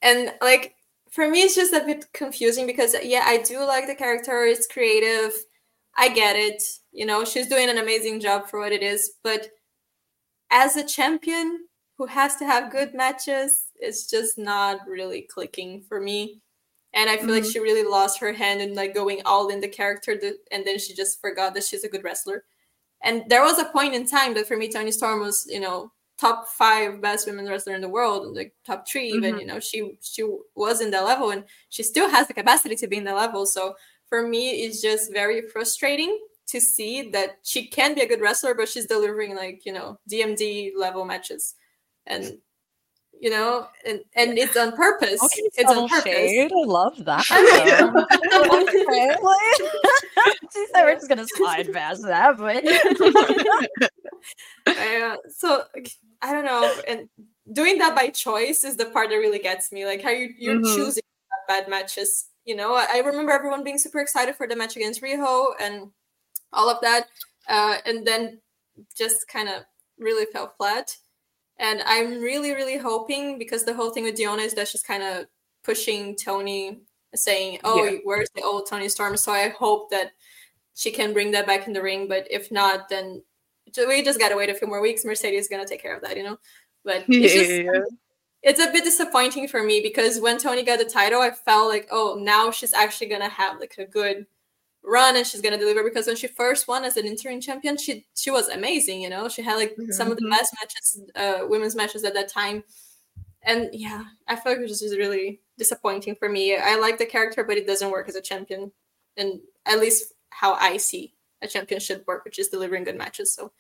And 0.03 0.33
like 0.41 0.77
for 1.11 1.29
me 1.29 1.43
it's 1.43 1.55
just 1.55 1.73
a 1.73 1.85
bit 1.85 2.07
confusing 2.13 2.67
because 2.67 2.95
yeah, 3.03 3.25
I 3.27 3.39
do 3.39 3.65
like 3.65 3.87
the 3.87 3.95
character, 3.95 4.45
it's 4.45 4.67
creative. 4.67 5.33
I 5.97 6.09
get 6.09 6.37
it. 6.37 6.63
You 6.93 7.07
know, 7.07 7.25
she's 7.25 7.49
doing 7.49 7.69
an 7.69 7.79
amazing 7.79 8.21
job 8.21 8.49
for 8.49 8.61
what 8.61 8.73
it 8.73 8.83
is, 8.83 9.13
but 9.23 9.49
as 10.51 10.77
a 10.77 10.87
champion, 10.87 11.67
who 11.99 12.07
has 12.07 12.37
to 12.37 12.45
have 12.45 12.73
good 12.73 12.95
matches 12.95 13.67
it's 13.83 14.07
just 14.07 14.39
not 14.39 14.79
really 14.87 15.23
clicking 15.23 15.83
for 15.89 16.01
me 16.01 16.41
and 16.95 17.09
i 17.09 17.17
feel 17.17 17.27
mm-hmm. 17.27 17.35
like 17.35 17.45
she 17.45 17.59
really 17.59 17.89
lost 17.89 18.19
her 18.19 18.33
hand 18.33 18.61
in 18.61 18.75
like 18.75 18.95
going 18.95 19.21
all 19.25 19.49
in 19.49 19.61
the 19.61 19.69
character 19.69 20.17
that, 20.19 20.35
and 20.51 20.67
then 20.67 20.79
she 20.79 20.95
just 20.95 21.21
forgot 21.21 21.55
that 21.55 21.65
she's 21.65 21.85
a 21.85 21.89
good 21.89 22.05
wrestler 22.05 22.45
and 23.03 23.25
there 23.29 23.43
was 23.43 23.59
a 23.59 23.65
point 23.67 23.95
in 23.95 24.07
time 24.07 24.35
that 24.35 24.47
for 24.47 24.57
me 24.57 24.69
toni 24.69 24.93
storm 24.93 25.21
was 25.21 25.47
you 25.49 25.61
know 25.61 25.91
top 26.23 26.47
five 26.47 27.01
best 27.01 27.27
women 27.27 27.49
wrestler 27.49 27.75
in 27.75 27.81
the 27.81 27.89
world 27.89 28.37
like 28.37 28.55
top 28.65 28.87
3 28.87 29.09
even 29.09 29.33
mm-hmm. 29.33 29.41
you 29.41 29.47
know 29.47 29.59
she 29.59 29.97
she 30.01 30.25
was 30.55 30.81
in 30.81 30.91
that 30.91 31.05
level 31.05 31.31
and 31.31 31.45
she 31.69 31.83
still 31.83 32.09
has 32.09 32.29
the 32.29 32.35
capacity 32.35 32.77
to 32.77 32.87
be 32.87 32.97
in 32.97 33.05
the 33.05 33.15
level 33.15 33.45
so 33.45 33.75
for 34.07 34.27
me 34.27 34.51
it's 34.63 34.81
just 34.81 35.13
very 35.13 35.43
frustrating 35.49 36.17
to 36.47 36.61
see 36.61 37.11
that 37.11 37.39
she 37.43 37.67
can 37.67 37.95
be 37.95 38.03
a 38.03 38.07
good 38.07 38.21
wrestler 38.21 38.55
but 38.55 38.69
she's 38.69 38.87
delivering 38.87 39.35
like 39.35 39.67
you 39.67 39.73
know 39.73 39.99
dmd 40.09 40.71
level 40.77 41.05
matches 41.05 41.57
and 42.07 42.39
you 43.23 43.31
know, 43.31 43.67
and, 43.87 44.01
and 44.17 44.37
it's 44.37 44.57
on 44.57 44.73
purpose. 44.73 45.23
Okay, 45.23 45.49
it's 45.55 45.71
on 45.71 45.89
purpose. 45.89 46.13
Shade. 46.13 46.51
I 46.51 46.65
love 46.67 47.05
that. 47.05 47.25
She's 50.53 50.71
never 50.73 50.95
just 50.95 51.09
gonna 51.09 51.29
slide 51.29 51.73
past 51.73 52.03
that, 52.03 52.37
but 52.37 52.67
uh, 54.77 55.17
so 55.31 55.63
I 56.21 56.33
don't 56.33 56.45
know. 56.45 56.75
And 56.89 57.09
doing 57.53 57.79
that 57.79 57.95
by 57.95 58.09
choice 58.09 58.65
is 58.65 58.77
the 58.77 58.87
part 58.87 59.11
that 59.11 59.15
really 59.15 59.39
gets 59.39 59.71
me. 59.71 59.87
Like 59.87 60.03
how 60.03 60.11
you 60.11 60.31
you're 60.37 60.57
mm-hmm. 60.57 60.75
choosing 60.75 61.05
bad 61.47 61.69
matches. 61.69 62.27
You 62.45 62.57
know, 62.57 62.75
I, 62.75 62.89
I 62.95 62.99
remember 63.07 63.31
everyone 63.31 63.63
being 63.63 63.79
super 63.79 64.01
excited 64.01 64.35
for 64.35 64.49
the 64.49 64.57
match 64.57 64.75
against 64.75 65.01
Riho 65.01 65.53
and 65.61 65.93
all 66.53 66.69
of 66.69 66.81
that, 66.81 67.07
uh, 67.49 67.77
and 67.87 68.05
then 68.05 68.41
just 68.97 69.29
kind 69.29 69.49
of 69.49 69.63
really 69.97 70.27
fell 70.33 70.53
flat. 70.59 70.97
And 71.63 71.81
I'm 71.87 72.21
really, 72.21 72.53
really 72.53 72.77
hoping 72.77 73.39
because 73.39 73.65
the 73.65 73.73
whole 73.73 73.91
thing 73.91 74.03
with 74.03 74.17
Deonna 74.17 74.45
is 74.45 74.53
that 74.55 74.67
she's 74.67 74.83
kind 74.83 75.03
of 75.03 75.27
pushing 75.63 76.17
Toni, 76.17 76.81
saying, 77.15 77.61
"Oh, 77.63 77.85
yeah. 77.85 77.99
where's 78.03 78.29
the 78.35 78.43
old 78.43 78.69
Toni 78.69 78.89
Storm?" 78.89 79.17
So 79.17 79.31
I 79.31 79.49
hope 79.51 79.89
that 79.91 80.11
she 80.75 80.91
can 80.91 81.13
bring 81.13 81.31
that 81.31 81.47
back 81.47 81.69
in 81.69 81.73
the 81.73 81.81
ring. 81.81 82.09
But 82.09 82.27
if 82.31 82.51
not, 82.51 82.89
then 82.89 83.23
we 83.77 84.03
just 84.03 84.19
gotta 84.19 84.37
wait 84.37 84.51
a 84.51 84.55
few 84.55 84.67
more 84.67 84.83
weeks. 84.83 85.05
Mercedes 85.05 85.45
is 85.45 85.49
gonna 85.49 85.67
take 85.67 85.81
care 85.81 85.95
of 85.95 86.03
that, 86.03 86.17
you 86.17 86.25
know. 86.25 86.37
But 86.85 87.05
it's 87.09 87.33
just 87.33 87.51
yeah. 87.51 87.85
it's 88.43 88.61
a 88.61 88.73
bit 88.73 88.83
disappointing 88.83 89.47
for 89.47 89.63
me 89.63 89.81
because 89.81 90.19
when 90.19 90.39
Toni 90.39 90.65
got 90.65 90.81
the 90.81 90.85
title, 90.85 91.23
I 91.23 91.31
felt 91.31 91.69
like, 91.69 91.87
oh, 91.93 92.19
now 92.21 92.51
she's 92.51 92.75
actually 92.75 93.07
gonna 93.07 93.29
have 93.29 93.61
like 93.61 93.77
a 93.79 93.87
good 93.87 94.27
run 94.85 95.17
and 95.17 95.27
she's 95.27 95.41
gonna 95.41 95.59
deliver 95.59 95.85
because 95.85 96.07
when 96.07 96.17
she 96.17 96.27
first 96.27 96.67
won 96.67 96.85
as 96.85 96.97
an 96.97 97.07
interim 97.07 97.41
champion, 97.41 97.77
she 97.77 98.07
she 98.15 98.31
was 98.31 98.49
amazing. 98.49 99.01
You 99.01 99.11
know, 99.11 99.29
she 99.29 99.43
had 99.43 99.57
like 99.57 99.73
mm-hmm. 99.73 99.93
some 99.93 100.11
of 100.11 100.17
the 100.17 100.25
mm-hmm. 100.25 100.31
best 100.31 100.55
matches, 100.61 101.01
uh, 101.15 101.47
women's 101.47 101.77
matches 101.77 102.05
at 102.05 102.15
that 102.15 102.29
time. 102.29 102.65
And 103.43 103.71
yeah, 103.73 104.05
I 104.29 104.37
feel 104.37 104.53
like 104.53 104.61
it 104.61 104.69
was 104.69 104.81
just 104.81 104.97
really 104.97 105.41
disappointing 105.59 106.15
for 106.15 106.29
me. 106.29 106.57
I 106.57 106.77
like 106.77 106.99
the 106.99 107.07
character, 107.07 107.43
but 107.43 107.57
it 107.57 107.67
doesn't 107.67 107.91
work 107.91 108.09
as 108.09 108.15
a 108.15 108.21
champion, 108.21 108.73
and 109.17 109.41
at 109.67 109.81
least 109.81 110.13
how 110.31 110.55
I 110.55 110.77
see 110.77 111.15
a 111.43 111.49
champion 111.49 111.81
should 111.81 112.05
work, 112.07 112.25
which 112.25 112.39
is 112.39 112.49
delivering 112.49 112.85
good 112.85 112.97
matches. 112.97 113.35
So 113.35 113.53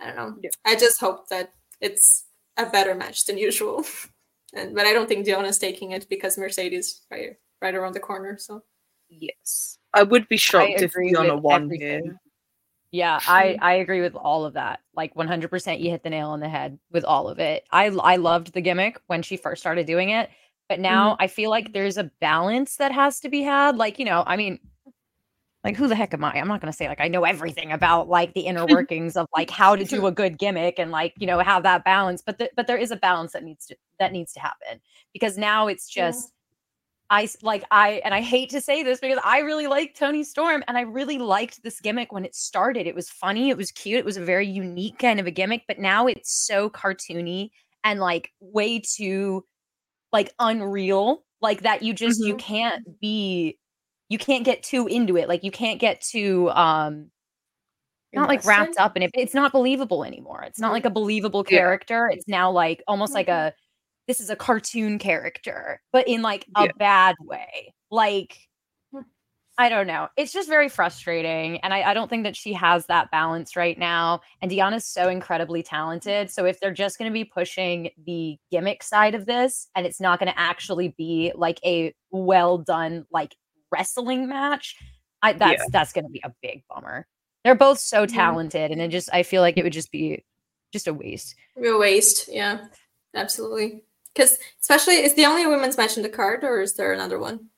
I 0.00 0.06
don't 0.06 0.16
know. 0.16 0.36
Yeah. 0.42 0.50
I 0.64 0.76
just 0.76 1.00
hope 1.00 1.28
that 1.28 1.52
it's 1.80 2.24
a 2.56 2.66
better 2.66 2.94
match 2.94 3.26
than 3.26 3.38
usual. 3.38 3.84
and 4.54 4.74
but 4.74 4.86
I 4.86 4.92
don't 4.92 5.08
think 5.08 5.26
Deonna's 5.26 5.58
taking 5.58 5.92
it 5.92 6.08
because 6.08 6.38
Mercedes 6.38 7.02
right 7.10 7.36
right 7.60 7.74
around 7.74 7.94
the 7.94 8.00
corner. 8.00 8.38
So 8.38 8.62
yes. 9.08 9.78
I 9.94 10.02
would 10.02 10.28
be 10.28 10.36
shocked 10.36 10.82
if 10.82 10.92
Deonna 10.92 11.40
won 11.40 11.70
here. 11.70 12.18
Yeah, 12.90 13.18
I 13.26 13.58
I 13.60 13.72
agree 13.74 14.00
with 14.00 14.14
all 14.14 14.44
of 14.44 14.54
that. 14.54 14.80
Like 14.94 15.14
100% 15.14 15.80
you 15.80 15.90
hit 15.90 16.04
the 16.04 16.10
nail 16.10 16.28
on 16.28 16.40
the 16.40 16.48
head 16.48 16.78
with 16.92 17.04
all 17.04 17.28
of 17.28 17.40
it. 17.40 17.64
I 17.72 17.86
I 17.86 18.16
loved 18.16 18.52
the 18.52 18.60
gimmick 18.60 19.00
when 19.08 19.22
she 19.22 19.36
first 19.36 19.60
started 19.60 19.86
doing 19.86 20.10
it, 20.10 20.30
but 20.68 20.78
now 20.78 21.14
mm-hmm. 21.14 21.22
I 21.22 21.26
feel 21.26 21.50
like 21.50 21.72
there's 21.72 21.96
a 21.96 22.10
balance 22.20 22.76
that 22.76 22.92
has 22.92 23.18
to 23.20 23.28
be 23.28 23.42
had. 23.42 23.76
Like, 23.76 23.98
you 23.98 24.04
know, 24.04 24.22
I 24.26 24.36
mean, 24.36 24.60
like 25.64 25.76
who 25.76 25.88
the 25.88 25.96
heck 25.96 26.14
am 26.14 26.22
I? 26.22 26.34
I'm 26.34 26.46
not 26.46 26.60
going 26.60 26.70
to 26.70 26.76
say 26.76 26.86
like 26.86 27.00
I 27.00 27.08
know 27.08 27.24
everything 27.24 27.72
about 27.72 28.08
like 28.08 28.34
the 28.34 28.42
inner 28.42 28.66
workings 28.68 29.16
of 29.16 29.26
like 29.34 29.50
how 29.50 29.74
to 29.74 29.84
do 29.84 30.06
a 30.06 30.12
good 30.12 30.38
gimmick 30.38 30.78
and 30.78 30.90
like, 30.90 31.14
you 31.18 31.26
know, 31.26 31.38
have 31.40 31.62
that 31.64 31.84
balance, 31.84 32.22
but 32.24 32.38
the, 32.38 32.50
but 32.54 32.66
there 32.66 32.76
is 32.76 32.90
a 32.90 32.96
balance 32.96 33.32
that 33.32 33.42
needs 33.42 33.66
to 33.66 33.76
that 33.98 34.12
needs 34.12 34.32
to 34.34 34.40
happen 34.40 34.80
because 35.12 35.36
now 35.38 35.66
it's 35.66 35.88
just 35.88 36.33
I 37.14 37.28
like 37.42 37.62
I 37.70 38.02
and 38.04 38.12
I 38.12 38.20
hate 38.20 38.50
to 38.50 38.60
say 38.60 38.82
this 38.82 38.98
because 38.98 39.20
I 39.22 39.38
really 39.38 39.68
like 39.68 39.94
Toni 39.94 40.24
Storm 40.24 40.64
and 40.66 40.76
I 40.76 40.80
really 40.80 41.18
liked 41.18 41.62
this 41.62 41.80
gimmick 41.80 42.10
when 42.10 42.24
it 42.24 42.34
started. 42.34 42.88
It 42.88 42.94
was 42.96 43.08
funny, 43.08 43.50
it 43.50 43.56
was 43.56 43.70
cute, 43.70 44.00
it 44.00 44.04
was 44.04 44.16
a 44.16 44.24
very 44.24 44.48
unique 44.48 44.98
kind 44.98 45.20
of 45.20 45.26
a 45.28 45.30
gimmick, 45.30 45.62
but 45.68 45.78
now 45.78 46.08
it's 46.08 46.44
so 46.44 46.68
cartoony 46.68 47.50
and 47.84 48.00
like 48.00 48.32
way 48.40 48.80
too 48.80 49.44
like 50.12 50.34
unreal, 50.40 51.22
like 51.40 51.62
that 51.62 51.84
you 51.84 51.94
just 51.94 52.20
mm-hmm. 52.20 52.30
you 52.30 52.36
can't 52.36 53.00
be 53.00 53.58
you 54.08 54.18
can't 54.18 54.44
get 54.44 54.64
too 54.64 54.88
into 54.88 55.16
it. 55.16 55.28
Like 55.28 55.44
you 55.44 55.52
can't 55.52 55.78
get 55.78 56.00
too 56.00 56.50
um 56.50 57.12
not 58.12 58.28
like 58.28 58.44
wrapped 58.44 58.76
up 58.76 58.96
in 58.96 59.02
it. 59.04 59.12
It's 59.14 59.34
not 59.34 59.52
believable 59.52 60.02
anymore. 60.02 60.42
It's 60.42 60.58
not 60.58 60.72
like 60.72 60.84
a 60.84 60.90
believable 60.90 61.44
character. 61.44 62.08
It's 62.12 62.26
now 62.26 62.50
like 62.50 62.82
almost 62.88 63.10
mm-hmm. 63.10 63.18
like 63.18 63.28
a 63.28 63.54
this 64.06 64.20
is 64.20 64.30
a 64.30 64.36
cartoon 64.36 64.98
character, 64.98 65.80
but 65.92 66.08
in 66.08 66.22
like 66.22 66.46
a 66.56 66.64
yeah. 66.64 66.72
bad 66.78 67.16
way. 67.20 67.74
Like, 67.90 68.38
hmm. 68.92 69.00
I 69.56 69.68
don't 69.68 69.86
know. 69.86 70.08
It's 70.16 70.32
just 70.32 70.48
very 70.48 70.68
frustrating. 70.68 71.58
And 71.58 71.72
I, 71.72 71.82
I, 71.82 71.94
don't 71.94 72.08
think 72.08 72.24
that 72.24 72.36
she 72.36 72.52
has 72.54 72.86
that 72.86 73.10
balance 73.10 73.56
right 73.56 73.78
now. 73.78 74.20
And 74.42 74.50
Deonna's 74.50 74.84
so 74.84 75.08
incredibly 75.08 75.62
talented. 75.62 76.30
So 76.30 76.44
if 76.44 76.60
they're 76.60 76.72
just 76.72 76.98
going 76.98 77.10
to 77.10 77.14
be 77.14 77.24
pushing 77.24 77.90
the 78.04 78.36
gimmick 78.50 78.82
side 78.82 79.14
of 79.14 79.26
this 79.26 79.68
and 79.74 79.86
it's 79.86 80.00
not 80.00 80.18
going 80.18 80.32
to 80.32 80.38
actually 80.38 80.88
be 80.98 81.32
like 81.34 81.60
a 81.64 81.94
well 82.10 82.58
done, 82.58 83.06
like 83.10 83.34
wrestling 83.70 84.28
match, 84.28 84.76
I 85.22 85.32
that's 85.32 85.62
yeah. 85.62 85.66
that's 85.70 85.92
going 85.92 86.04
to 86.04 86.10
be 86.10 86.20
a 86.22 86.32
big 86.42 86.62
bummer. 86.68 87.06
They're 87.44 87.54
both 87.54 87.78
so 87.78 88.06
talented, 88.06 88.70
and 88.70 88.80
it 88.80 88.88
just 88.88 89.08
I 89.12 89.22
feel 89.22 89.42
like 89.42 89.56
it 89.56 89.64
would 89.64 89.72
just 89.72 89.90
be 89.90 90.24
just 90.72 90.86
a 90.86 90.94
waste. 90.94 91.34
Real 91.56 91.78
waste, 91.78 92.28
yeah, 92.30 92.66
absolutely. 93.14 93.84
Because 94.14 94.38
especially, 94.60 94.96
is 94.96 95.14
the 95.14 95.26
only 95.26 95.46
women's 95.46 95.76
match 95.76 95.96
in 95.96 96.02
the 96.02 96.08
card, 96.08 96.44
or 96.44 96.60
is 96.60 96.74
there 96.74 96.92
another 96.92 97.18
one? 97.18 97.48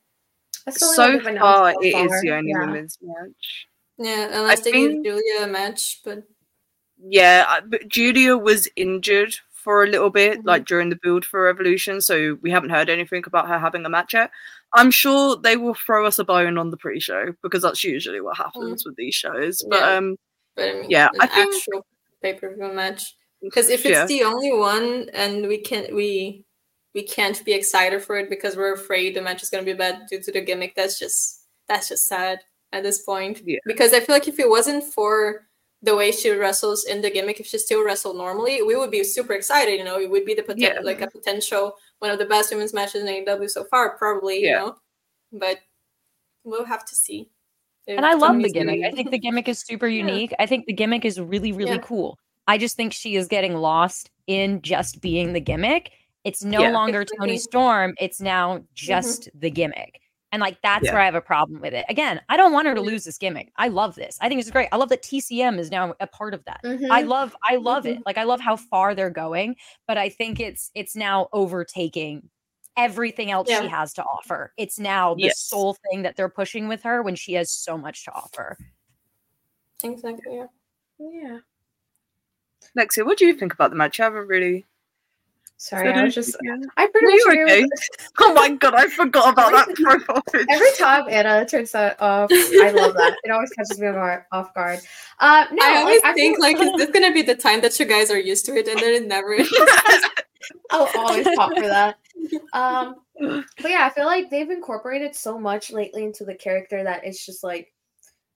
So 0.69 1.19
far, 1.19 1.73
it 1.81 1.95
is 1.95 2.21
the 2.21 2.31
only 2.31 2.51
yeah. 2.51 2.59
women's 2.59 2.97
match. 3.01 3.67
Yeah, 3.97 4.27
unless 4.31 4.61
I 4.61 4.63
they 4.63 4.71
think, 4.71 5.03
give 5.03 5.13
Julia 5.13 5.43
a 5.43 5.47
match, 5.47 6.01
but 6.03 6.23
yeah, 6.99 7.59
but 7.65 7.87
Julia 7.87 8.37
was 8.37 8.67
injured 8.75 9.35
for 9.51 9.83
a 9.83 9.87
little 9.87 10.09
bit, 10.09 10.39
mm-hmm. 10.39 10.47
like 10.47 10.65
during 10.65 10.89
the 10.89 10.99
build 11.01 11.25
for 11.25 11.43
Revolution, 11.43 12.01
so 12.01 12.37
we 12.41 12.51
haven't 12.51 12.69
heard 12.69 12.89
anything 12.89 13.23
about 13.25 13.47
her 13.47 13.59
having 13.59 13.85
a 13.85 13.89
match 13.89 14.13
yet. 14.13 14.31
I'm 14.73 14.91
sure 14.91 15.37
they 15.37 15.57
will 15.57 15.73
throw 15.73 16.05
us 16.05 16.19
a 16.19 16.23
bone 16.23 16.57
on 16.57 16.71
the 16.71 16.77
pre-show 16.77 17.33
because 17.41 17.63
that's 17.63 17.83
usually 17.83 18.21
what 18.21 18.37
happens 18.37 18.81
mm-hmm. 18.81 18.89
with 18.89 18.97
these 18.97 19.15
shows. 19.15 19.65
But 19.69 19.79
yeah. 19.79 19.95
um, 19.95 20.17
but 20.55 20.69
I 20.69 20.73
mean, 20.73 20.89
yeah, 20.89 21.09
I 21.19 21.27
think 21.27 21.55
actual 21.55 21.85
pay-per-view 22.21 22.73
match 22.73 23.15
because 23.41 23.69
if 23.69 23.85
it's 23.85 23.93
yeah. 23.93 24.05
the 24.05 24.23
only 24.23 24.51
one 24.51 25.09
and 25.13 25.47
we 25.47 25.59
can 25.59 25.93
we 25.95 26.45
we 26.97 27.03
can't 27.03 27.45
be 27.45 27.53
excited 27.53 28.01
for 28.01 28.17
it 28.17 28.27
because 28.27 28.55
we're 28.55 28.73
afraid 28.73 29.15
the 29.15 29.21
match 29.21 29.43
is 29.43 29.51
going 29.51 29.63
to 29.63 29.71
be 29.71 29.77
bad 29.77 30.07
due 30.09 30.19
to 30.19 30.31
the 30.31 30.41
gimmick. 30.41 30.73
That's 30.73 30.97
just 30.97 31.45
that's 31.67 31.89
just 31.89 32.07
sad 32.07 32.39
at 32.73 32.81
this 32.81 33.03
point. 33.03 33.43
Yeah. 33.45 33.59
Because 33.67 33.93
I 33.93 33.99
feel 33.99 34.15
like 34.15 34.27
if 34.27 34.39
it 34.39 34.49
wasn't 34.49 34.83
for 34.83 35.45
the 35.83 35.95
way 35.95 36.11
she 36.11 36.31
wrestles 36.31 36.85
in 36.85 37.03
the 37.03 37.11
gimmick, 37.11 37.39
if 37.39 37.45
she 37.45 37.59
still 37.59 37.85
wrestled 37.85 38.17
normally, 38.17 38.63
we 38.63 38.75
would 38.75 38.89
be 38.89 39.03
super 39.03 39.33
excited. 39.33 39.77
You 39.77 39.83
know, 39.83 39.99
it 39.99 40.09
would 40.09 40.25
be 40.25 40.33
the 40.33 40.41
potential, 40.41 40.81
yeah. 40.81 40.81
like 40.81 41.01
a 41.01 41.11
potential 41.11 41.75
one 41.99 42.09
of 42.09 42.17
the 42.17 42.25
best 42.25 42.51
women's 42.51 42.73
matches 42.73 43.03
in 43.03 43.07
AEW 43.07 43.47
so 43.47 43.63
far, 43.65 43.95
probably. 43.95 44.41
Yeah. 44.41 44.49
You 44.49 44.55
know, 44.55 44.75
but 45.33 45.59
we'll 46.45 46.65
have 46.65 46.83
to 46.85 46.95
see. 46.95 47.29
And 47.87 48.07
I 48.07 48.15
love 48.15 48.41
the 48.41 48.49
gimmick. 48.49 48.83
I 48.83 48.89
think 48.89 49.11
the 49.11 49.19
gimmick 49.19 49.47
is 49.47 49.59
super 49.59 49.87
unique. 49.87 50.31
Yeah. 50.31 50.37
I 50.39 50.47
think 50.47 50.65
the 50.65 50.73
gimmick 50.73 51.05
is 51.05 51.21
really, 51.21 51.51
really 51.51 51.79
cool. 51.83 52.17
I 52.47 52.57
just 52.57 52.75
think 52.75 52.91
she 52.91 53.15
is 53.17 53.27
getting 53.27 53.53
lost 53.53 54.09
in 54.25 54.63
just 54.63 54.99
being 54.99 55.33
the 55.33 55.39
gimmick 55.39 55.91
it's 56.27 56.43
no 56.43 56.59
yeah. 56.59 56.71
longer 56.71 57.05
Toni 57.05 57.37
Storm. 57.37 57.95
It's 58.01 58.19
now 58.19 58.57
mm-hmm. 58.57 58.65
just 58.73 59.29
mm-hmm. 59.29 59.39
the 59.39 59.49
gimmick. 59.49 60.01
And 60.33 60.41
like 60.41 60.57
that's 60.61 60.83
yeah. 60.83 60.91
where 60.91 61.01
I 61.01 61.05
have 61.05 61.15
a 61.15 61.21
problem 61.21 61.61
with 61.61 61.73
it. 61.73 61.85
Again, 61.87 62.19
I 62.27 62.35
don't 62.35 62.51
want 62.51 62.67
her 62.67 62.75
to 62.75 62.81
lose 62.81 63.05
this 63.05 63.17
gimmick. 63.17 63.49
I 63.55 63.69
love 63.69 63.95
this. 63.95 64.17
I 64.19 64.27
think 64.27 64.41
it's 64.41 64.51
great. 64.51 64.67
I 64.73 64.75
love 64.75 64.89
that 64.89 65.01
TCM 65.01 65.57
is 65.57 65.71
now 65.71 65.95
a 66.01 66.07
part 66.07 66.33
of 66.33 66.43
that. 66.43 66.59
Mm-hmm. 66.65 66.91
I 66.91 67.03
love 67.03 67.33
I 67.43 67.55
love 67.55 67.85
mm-hmm. 67.85 67.99
it. 67.99 68.03
Like 68.05 68.17
I 68.17 68.25
love 68.25 68.41
how 68.41 68.57
far 68.57 68.93
they're 68.93 69.09
going, 69.09 69.55
but 69.87 69.97
I 69.97 70.09
think 70.09 70.41
it's 70.41 70.69
it's 70.75 70.97
now 70.97 71.29
overtaking 71.31 72.29
everything 72.75 73.31
else 73.31 73.49
yeah. 73.49 73.61
she 73.61 73.69
has 73.69 73.93
to 73.93 74.03
offer. 74.03 74.51
It's 74.57 74.77
now 74.77 75.15
the 75.15 75.23
yes. 75.23 75.39
sole 75.39 75.77
thing 75.89 76.01
that 76.01 76.17
they're 76.17 76.27
pushing 76.27 76.67
with 76.67 76.83
her 76.83 77.01
when 77.01 77.15
she 77.15 77.33
has 77.33 77.49
so 77.49 77.77
much 77.77 78.03
to 78.03 78.11
offer. 78.11 78.57
Exactly. 79.81 80.35
Yeah. 80.35 80.47
Yeah. 80.99 81.37
Lexi, 82.77 83.05
what 83.05 83.17
do 83.17 83.25
you 83.25 83.33
think 83.33 83.53
about 83.53 83.69
the 83.69 83.77
match? 83.77 83.99
I 84.01 84.03
haven't 84.03 84.27
really 84.27 84.65
Sorry, 85.59 85.91
I 85.91 86.03
was 86.03 86.13
just. 86.13 86.37
I 86.77 86.85
pretty 86.85 87.07
much 87.07 87.21
okay? 87.27 87.65
Oh 88.19 88.33
my 88.33 88.49
god, 88.49 88.75
I 88.75 88.87
forgot 88.87 89.33
about 89.33 89.51
that 89.51 89.75
profile 89.75 90.21
picture. 90.31 90.45
Every 90.51 90.71
time 90.77 91.05
Anna 91.09 91.47
turns 91.47 91.71
that 91.71 91.99
off, 91.99 92.29
I 92.31 92.71
love 92.75 92.93
that. 92.93 93.17
It 93.23 93.31
always 93.31 93.49
catches 93.49 93.79
me 93.79 93.87
off 93.87 94.53
guard. 94.53 94.79
Uh, 95.19 95.45
no, 95.51 95.65
I 95.65 95.77
always 95.77 96.03
like, 96.03 96.15
think 96.15 96.43
I 96.43 96.53
feel... 96.53 96.59
like, 96.59 96.79
is 96.79 96.85
this 96.85 96.91
gonna 96.91 97.11
be 97.11 97.23
the 97.23 97.33
time 97.33 97.61
that 97.61 97.79
you 97.79 97.87
guys 97.87 98.11
are 98.11 98.19
used 98.19 98.45
to 98.45 98.55
it, 98.55 98.67
and 98.67 98.79
then 98.79 98.93
it 98.93 99.07
never 99.07 99.33
is. 99.33 99.51
I'll 100.69 100.89
always 100.95 101.27
pop 101.35 101.51
for 101.55 101.67
that. 101.67 101.97
Um, 102.53 102.95
but 103.19 103.71
yeah, 103.71 103.87
I 103.87 103.89
feel 103.89 104.05
like 104.05 104.29
they've 104.29 104.49
incorporated 104.49 105.15
so 105.15 105.39
much 105.39 105.71
lately 105.71 106.03
into 106.03 106.23
the 106.23 106.35
character 106.35 106.83
that 106.83 107.03
it's 107.03 107.25
just 107.25 107.43
like, 107.43 107.73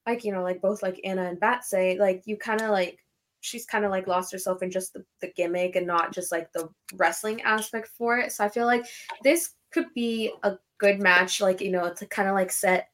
like 0.07 0.23
you 0.23 0.31
know, 0.31 0.41
like 0.41 0.59
both 0.59 0.81
like 0.81 0.99
Anna 1.03 1.25
and 1.25 1.39
Bat 1.39 1.65
say, 1.65 1.99
like 1.99 2.23
you 2.25 2.35
kind 2.35 2.61
of 2.61 2.71
like 2.71 2.97
she's 3.41 3.65
kind 3.65 3.83
of 3.83 3.91
like 3.91 4.07
lost 4.07 4.31
herself 4.31 4.63
in 4.63 4.71
just 4.71 4.93
the, 4.93 5.03
the 5.19 5.31
gimmick 5.35 5.75
and 5.75 5.85
not 5.85 6.13
just 6.13 6.31
like 6.31 6.51
the 6.53 6.69
wrestling 6.95 7.41
aspect 7.41 7.89
for 7.89 8.17
it. 8.17 8.31
So 8.31 8.45
I 8.45 8.49
feel 8.49 8.67
like 8.67 8.85
this 9.23 9.51
could 9.71 9.93
be 9.93 10.31
a 10.43 10.53
good 10.77 10.99
match, 10.99 11.41
like 11.41 11.59
you 11.59 11.71
know, 11.71 11.91
to 11.93 12.05
kind 12.05 12.29
of 12.29 12.35
like 12.35 12.51
set 12.51 12.89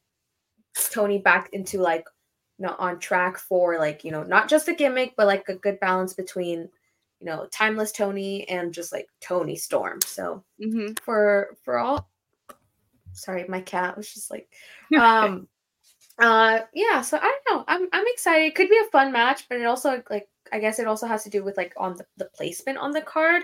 Toni 0.90 1.18
back 1.18 1.50
into 1.52 1.78
like 1.78 2.04
you 2.58 2.66
know 2.66 2.74
on 2.78 2.98
track 2.98 3.38
for 3.38 3.78
like 3.78 4.04
you 4.04 4.10
know 4.10 4.22
not 4.22 4.48
just 4.48 4.68
a 4.68 4.74
gimmick 4.74 5.14
but 5.16 5.26
like 5.26 5.48
a 5.48 5.54
good 5.54 5.78
balance 5.80 6.12
between 6.14 6.68
you 7.20 7.26
know 7.26 7.46
timeless 7.52 7.92
Toni 7.92 8.48
and 8.48 8.72
just 8.72 8.92
like 8.92 9.08
Toni 9.20 9.56
Storm. 9.56 10.00
So 10.04 10.44
mm-hmm. 10.62 10.94
for 11.02 11.56
for 11.62 11.78
all, 11.78 12.08
sorry, 13.12 13.44
my 13.48 13.60
cat 13.60 13.96
was 13.96 14.12
just 14.12 14.30
like 14.30 14.48
um. 14.98 15.48
uh 16.18 16.60
yeah 16.74 17.00
so 17.00 17.16
i 17.16 17.20
don't 17.20 17.48
know 17.48 17.64
i'm 17.68 17.86
i'm 17.92 18.04
excited 18.08 18.46
it 18.46 18.56
could 18.56 18.68
be 18.68 18.76
a 18.84 18.90
fun 18.90 19.12
match 19.12 19.44
but 19.48 19.60
it 19.60 19.66
also 19.66 20.02
like 20.10 20.26
I 20.52 20.58
guess 20.58 20.78
it 20.78 20.86
also 20.86 21.06
has 21.06 21.24
to 21.24 21.30
do 21.30 21.44
with 21.44 21.56
like 21.56 21.72
on 21.76 21.96
the, 21.96 22.06
the 22.16 22.26
placement 22.26 22.78
on 22.78 22.92
the 22.92 23.00
card 23.00 23.42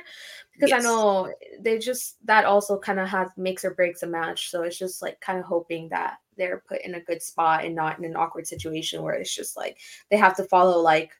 because 0.52 0.70
yes. 0.70 0.84
I 0.84 0.88
know 0.88 1.32
they 1.60 1.78
just 1.78 2.16
that 2.26 2.44
also 2.44 2.78
kind 2.78 3.00
of 3.00 3.08
has 3.08 3.28
makes 3.36 3.64
or 3.64 3.74
breaks 3.74 4.02
a 4.02 4.06
match. 4.06 4.50
So 4.50 4.62
it's 4.62 4.78
just 4.78 5.02
like 5.02 5.20
kind 5.20 5.38
of 5.38 5.44
hoping 5.44 5.88
that 5.90 6.18
they're 6.36 6.62
put 6.68 6.82
in 6.82 6.94
a 6.94 7.00
good 7.00 7.22
spot 7.22 7.64
and 7.64 7.74
not 7.74 7.98
in 7.98 8.04
an 8.04 8.16
awkward 8.16 8.46
situation 8.46 9.02
where 9.02 9.14
it's 9.14 9.34
just 9.34 9.56
like 9.56 9.78
they 10.10 10.16
have 10.16 10.36
to 10.36 10.44
follow 10.44 10.80
like 10.80 11.12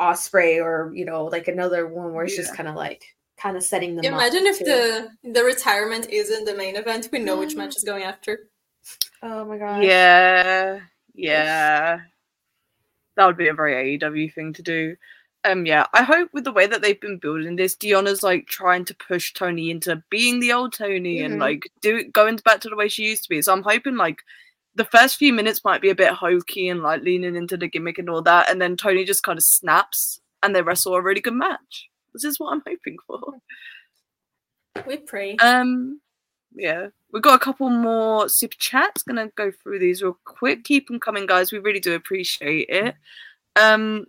Ospreay 0.00 0.62
or 0.62 0.92
you 0.94 1.04
know 1.04 1.24
like 1.24 1.48
another 1.48 1.86
one 1.86 2.12
where 2.12 2.24
it's 2.24 2.36
yeah. 2.36 2.44
just 2.44 2.56
kind 2.56 2.68
of 2.68 2.74
like 2.74 3.04
kind 3.38 3.56
of 3.56 3.62
setting 3.62 3.96
them. 3.96 4.04
Imagine 4.04 4.46
if 4.46 4.58
the 4.58 5.10
the 5.24 5.44
retirement 5.44 6.08
isn't 6.10 6.44
the 6.44 6.54
main 6.54 6.76
event. 6.76 7.08
We 7.12 7.18
know 7.18 7.38
which 7.38 7.54
match 7.54 7.74
mm. 7.74 7.76
is 7.76 7.84
going 7.84 8.02
after. 8.02 8.48
Oh 9.22 9.44
my 9.44 9.58
god. 9.58 9.82
Yeah. 9.82 10.80
Yeah 11.14 12.00
that 13.16 13.26
would 13.26 13.36
be 13.36 13.48
a 13.48 13.54
very 13.54 13.98
AEW 13.98 14.32
thing 14.32 14.52
to 14.54 14.62
do. 14.62 14.96
Um, 15.44 15.64
yeah, 15.64 15.86
I 15.92 16.02
hope 16.02 16.30
with 16.32 16.44
the 16.44 16.52
way 16.52 16.66
that 16.66 16.82
they've 16.82 17.00
been 17.00 17.18
building 17.18 17.56
this, 17.56 17.76
Deonna's 17.76 18.22
like 18.22 18.46
trying 18.46 18.84
to 18.86 18.94
push 18.94 19.32
Toni 19.32 19.70
into 19.70 20.02
being 20.10 20.40
the 20.40 20.52
old 20.52 20.72
Toni 20.72 21.18
mm-hmm. 21.18 21.24
and 21.24 21.40
like 21.40 21.70
do 21.82 22.04
going 22.04 22.36
back 22.44 22.60
to 22.60 22.68
the 22.68 22.76
way 22.76 22.88
she 22.88 23.04
used 23.04 23.22
to 23.24 23.28
be. 23.28 23.40
So 23.42 23.52
I'm 23.52 23.62
hoping 23.62 23.96
like 23.96 24.22
the 24.74 24.84
first 24.84 25.16
few 25.16 25.32
minutes 25.32 25.64
might 25.64 25.80
be 25.80 25.90
a 25.90 25.94
bit 25.94 26.12
hokey 26.12 26.68
and 26.68 26.82
like 26.82 27.02
leaning 27.02 27.36
into 27.36 27.56
the 27.56 27.68
gimmick 27.68 27.98
and 27.98 28.10
all 28.10 28.22
that, 28.22 28.50
and 28.50 28.60
then 28.60 28.76
Toni 28.76 29.04
just 29.04 29.22
kind 29.22 29.38
of 29.38 29.44
snaps 29.44 30.20
and 30.42 30.54
they 30.54 30.62
wrestle 30.62 30.94
a 30.94 31.02
really 31.02 31.20
good 31.20 31.34
match. 31.34 31.88
This 32.12 32.24
is 32.24 32.40
what 32.40 32.52
I'm 32.52 32.62
hoping 32.66 32.96
for. 33.06 33.34
We 34.86 34.96
pray. 34.98 35.36
Um, 35.36 36.00
yeah. 36.54 36.88
We've 37.16 37.22
got 37.22 37.40
a 37.40 37.42
couple 37.42 37.70
more 37.70 38.28
super 38.28 38.56
chats. 38.58 39.02
Gonna 39.02 39.28
go 39.36 39.50
through 39.50 39.78
these 39.78 40.02
real 40.02 40.18
quick. 40.26 40.64
Keep 40.64 40.88
them 40.88 41.00
coming, 41.00 41.24
guys. 41.24 41.50
We 41.50 41.58
really 41.60 41.80
do 41.80 41.94
appreciate 41.94 42.68
it. 42.68 42.94
Um, 43.58 44.04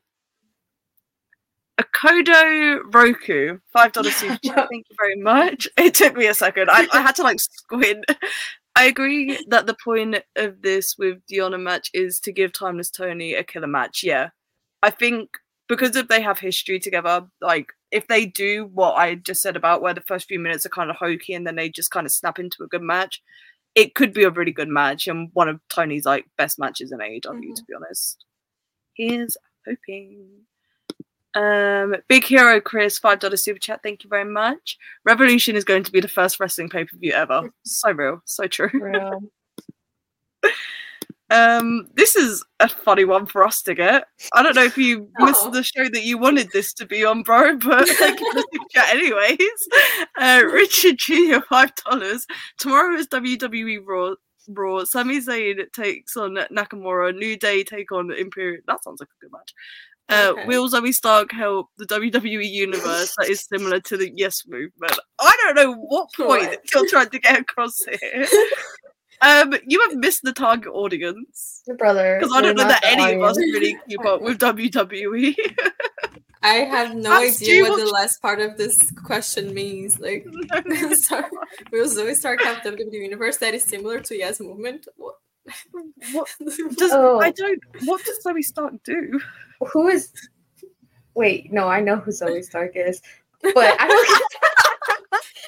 Akodo 1.79 2.81
Roku, 2.93 3.59
five 3.71 3.93
dollars 3.93 4.13
super 4.13 4.37
chat. 4.45 4.67
Thank 4.69 4.87
you 4.89 4.95
very 4.99 5.15
much. 5.15 5.69
It 5.77 5.93
took 5.93 6.17
me 6.17 6.27
a 6.27 6.33
second. 6.33 6.69
I, 6.69 6.85
I 6.91 6.99
had 7.01 7.15
to 7.15 7.23
like 7.23 7.39
squint. 7.39 8.03
I 8.75 8.83
agree 8.83 9.41
that 9.47 9.67
the 9.67 9.77
point 9.81 10.17
of 10.35 10.61
this 10.61 10.97
with 10.97 11.25
Deonna 11.31 11.61
match 11.61 11.89
is 11.93 12.19
to 12.19 12.33
give 12.33 12.51
Timeless 12.51 12.91
Toni 12.91 13.35
a 13.35 13.43
killer 13.45 13.67
match. 13.67 14.03
Yeah, 14.03 14.31
I 14.83 14.89
think 14.89 15.29
because 15.67 15.95
if 15.95 16.07
they 16.07 16.21
have 16.21 16.39
history 16.39 16.79
together, 16.79 17.27
like 17.41 17.73
if 17.91 18.07
they 18.07 18.25
do 18.25 18.69
what 18.73 18.93
I 18.93 19.15
just 19.15 19.41
said 19.41 19.55
about 19.55 19.81
where 19.81 19.93
the 19.93 20.01
first 20.01 20.27
few 20.27 20.39
minutes 20.39 20.65
are 20.65 20.69
kind 20.69 20.89
of 20.89 20.95
hokey 20.95 21.33
and 21.33 21.45
then 21.45 21.55
they 21.55 21.69
just 21.69 21.91
kind 21.91 22.05
of 22.05 22.11
snap 22.11 22.39
into 22.39 22.63
a 22.63 22.67
good 22.67 22.81
match, 22.81 23.21
it 23.75 23.95
could 23.95 24.13
be 24.13 24.23
a 24.23 24.29
really 24.29 24.51
good 24.51 24.69
match 24.69 25.07
and 25.07 25.29
one 25.33 25.49
of 25.49 25.59
Toni's 25.69 26.05
like 26.05 26.25
best 26.37 26.57
matches 26.57 26.91
in 26.91 26.99
AEW, 26.99 27.21
mm-hmm. 27.21 27.53
to 27.53 27.63
be 27.65 27.73
honest. 27.73 28.25
Here's 28.95 29.37
hoping. 29.67 30.25
Um, 31.35 31.95
Big 32.07 32.23
Hero 32.23 32.59
Chris, 32.59 32.97
five 32.97 33.19
dollar 33.19 33.37
super 33.37 33.59
chat. 33.59 33.81
Thank 33.83 34.03
you 34.03 34.09
very 34.09 34.25
much. 34.25 34.77
Revolution 35.05 35.55
is 35.55 35.63
going 35.63 35.83
to 35.83 35.91
be 35.91 35.99
the 35.99 36.07
first 36.07 36.39
wrestling 36.39 36.69
pay 36.69 36.85
per 36.85 36.97
view 36.97 37.13
ever. 37.13 37.53
so 37.65 37.91
real, 37.91 38.21
so 38.25 38.47
true. 38.47 38.71
Real. 38.73 39.21
Um, 41.29 41.87
this 41.95 42.15
is 42.15 42.43
a 42.59 42.69
funny 42.69 43.05
one 43.05 43.25
for 43.25 43.43
us 43.43 43.61
to 43.63 43.75
get. 43.75 44.05
I 44.33 44.43
don't 44.43 44.55
know 44.55 44.63
if 44.63 44.77
you 44.77 45.09
oh. 45.19 45.25
missed 45.25 45.51
the 45.51 45.63
show 45.63 45.89
that 45.89 46.03
you 46.03 46.17
wanted 46.17 46.49
this 46.51 46.73
to 46.75 46.85
be 46.85 47.03
on, 47.03 47.23
bro, 47.23 47.57
but 47.57 47.87
thank 47.89 48.19
you 48.19 48.31
for 48.31 48.41
the 48.41 48.65
chat 48.71 48.89
anyways. 48.89 49.67
Uh, 50.19 50.43
Richard 50.45 50.97
Jr. 50.97 51.39
five 51.49 51.73
dollars. 51.75 52.25
Tomorrow 52.57 52.95
is 52.95 53.07
WWE 53.07 53.79
Raw. 53.85 54.15
Raw. 54.49 54.85
Sami 54.85 55.19
Zayn 55.19 55.61
takes 55.73 56.15
on 56.15 56.35
Nakamura. 56.51 57.13
New 57.13 57.37
Day 57.37 57.63
take 57.63 57.91
on 57.91 58.11
Imperium. 58.11 58.61
That 58.67 58.83
sounds 58.83 59.01
like 59.01 59.09
a 59.09 59.25
good 59.25 59.31
match. 59.31 59.53
Uh, 60.09 60.31
okay. 60.31 60.45
Will 60.45 60.69
Zoey 60.69 60.93
Stark 60.93 61.33
help 61.33 61.69
the 61.77 61.85
WWE 61.85 62.49
universe 62.49 63.13
that 63.17 63.27
is 63.27 63.41
similar 63.41 63.81
to 63.81 63.97
the 63.97 64.09
Yes 64.15 64.47
movement? 64.47 64.97
I 65.19 65.35
don't 65.43 65.55
know 65.55 65.73
what 65.73 66.13
point 66.13 66.57
you're 66.73 66.87
trying 66.87 67.09
to 67.09 67.19
get 67.19 67.41
across 67.41 67.77
here. 67.83 68.25
Um, 69.21 69.55
you 69.65 69.79
have 69.87 69.97
missed 69.97 70.23
the 70.23 70.33
target 70.33 70.71
audience, 70.73 71.63
Your 71.65 71.75
brother. 71.75 72.19
Because 72.19 72.35
I 72.35 72.41
don't 72.41 72.55
know 72.55 72.67
that 72.67 72.85
any 72.85 73.01
audience. 73.01 73.23
of 73.23 73.29
us 73.29 73.37
really 73.37 73.77
keep 73.87 74.05
up 74.05 74.21
with 74.21 74.37
WWE. 74.39 75.35
I 76.43 76.53
have 76.53 76.95
no 76.95 77.09
That's 77.09 77.41
idea 77.41 77.63
what 77.63 77.79
the 77.79 77.91
last 77.91 78.21
part 78.21 78.39
of 78.39 78.57
this 78.57 78.91
question 78.91 79.53
means. 79.53 79.99
Like, 79.99 80.25
sorry, 80.95 81.25
will 81.71 81.87
Zoey 81.87 82.15
Stark 82.15 82.41
have 82.43 82.57
WWE 82.57 82.93
universe 82.93 83.37
that 83.37 83.53
is 83.53 83.63
similar 83.63 83.99
to 84.01 84.15
Yes 84.15 84.39
Movement? 84.39 84.87
What? 84.97 85.15
what 86.11 86.27
does 86.77 86.91
oh. 86.93 87.19
I 87.19 87.31
don't 87.31 87.59
what 87.85 88.03
does 88.03 88.19
Zoey 88.25 88.43
Stark 88.43 88.73
do? 88.83 89.19
Who 89.71 89.87
is 89.87 90.11
wait, 91.15 91.51
no, 91.51 91.67
I 91.67 91.81
know 91.81 91.97
who 91.97 92.11
Zoey 92.11 92.43
Stark 92.43 92.73
is, 92.75 93.01
but 93.41 93.55
I 93.79 93.87
don't 93.87 94.21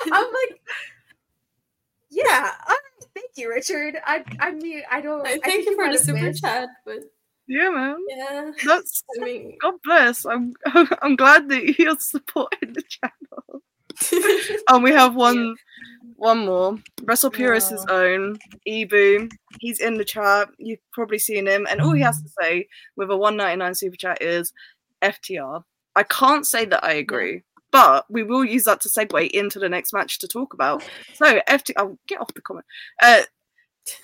I'm 0.13 0.23
like 0.23 0.61
yeah, 2.11 2.51
um, 2.67 2.75
thank 3.19 3.31
you, 3.37 3.49
Richard. 3.49 3.97
I 4.05 4.23
I 4.39 4.51
mean 4.51 4.81
I 4.89 5.01
don't 5.01 5.25
I, 5.25 5.37
thank 5.39 5.65
you 5.65 5.75
for 5.75 5.91
the 5.91 5.97
super 5.97 6.33
chat, 6.33 6.69
but 6.85 6.99
yeah, 7.47 7.69
man. 7.69 7.97
Yeah, 8.07 8.51
that's 8.65 9.03
I 9.19 9.23
mean, 9.23 9.57
God 9.61 9.73
bless. 9.83 10.25
I'm 10.25 10.53
I'm 11.01 11.15
glad 11.15 11.49
that 11.49 11.77
you're 11.79 11.95
supporting 11.99 12.73
the 12.73 12.83
channel. 12.83 13.63
and 14.69 14.83
we 14.83 14.91
have 14.91 15.15
one 15.15 15.55
one 16.15 16.45
more. 16.45 16.77
Wrestle 17.03 17.31
Purist's 17.31 17.85
yeah. 17.87 17.95
own 17.95 18.37
Ebu. 18.67 19.29
He's 19.59 19.79
in 19.79 19.95
the 19.95 20.05
chat. 20.05 20.49
You've 20.57 20.79
probably 20.93 21.19
seen 21.19 21.47
him, 21.47 21.65
and 21.69 21.81
all 21.81 21.93
he 21.93 22.01
has 22.01 22.21
to 22.21 22.29
say 22.41 22.67
with 22.95 23.09
a 23.09 23.17
199 23.17 23.75
super 23.75 23.97
chat 23.97 24.21
is 24.21 24.53
FTR. 25.01 25.63
I 25.95 26.03
can't 26.03 26.45
say 26.45 26.65
that 26.65 26.83
I 26.83 26.93
agree, 26.93 27.43
but 27.71 28.05
we 28.09 28.23
will 28.23 28.43
use 28.43 28.63
that 28.63 28.81
to 28.81 28.89
segue 28.89 29.29
into 29.31 29.59
the 29.59 29.69
next 29.69 29.93
match 29.93 30.19
to 30.19 30.27
talk 30.27 30.53
about. 30.53 30.83
So 31.13 31.39
FTR, 31.47 31.73
I'll 31.77 31.99
get 32.07 32.21
off 32.21 32.33
the 32.33 32.41
comment. 32.41 32.65
Uh, 33.01 33.21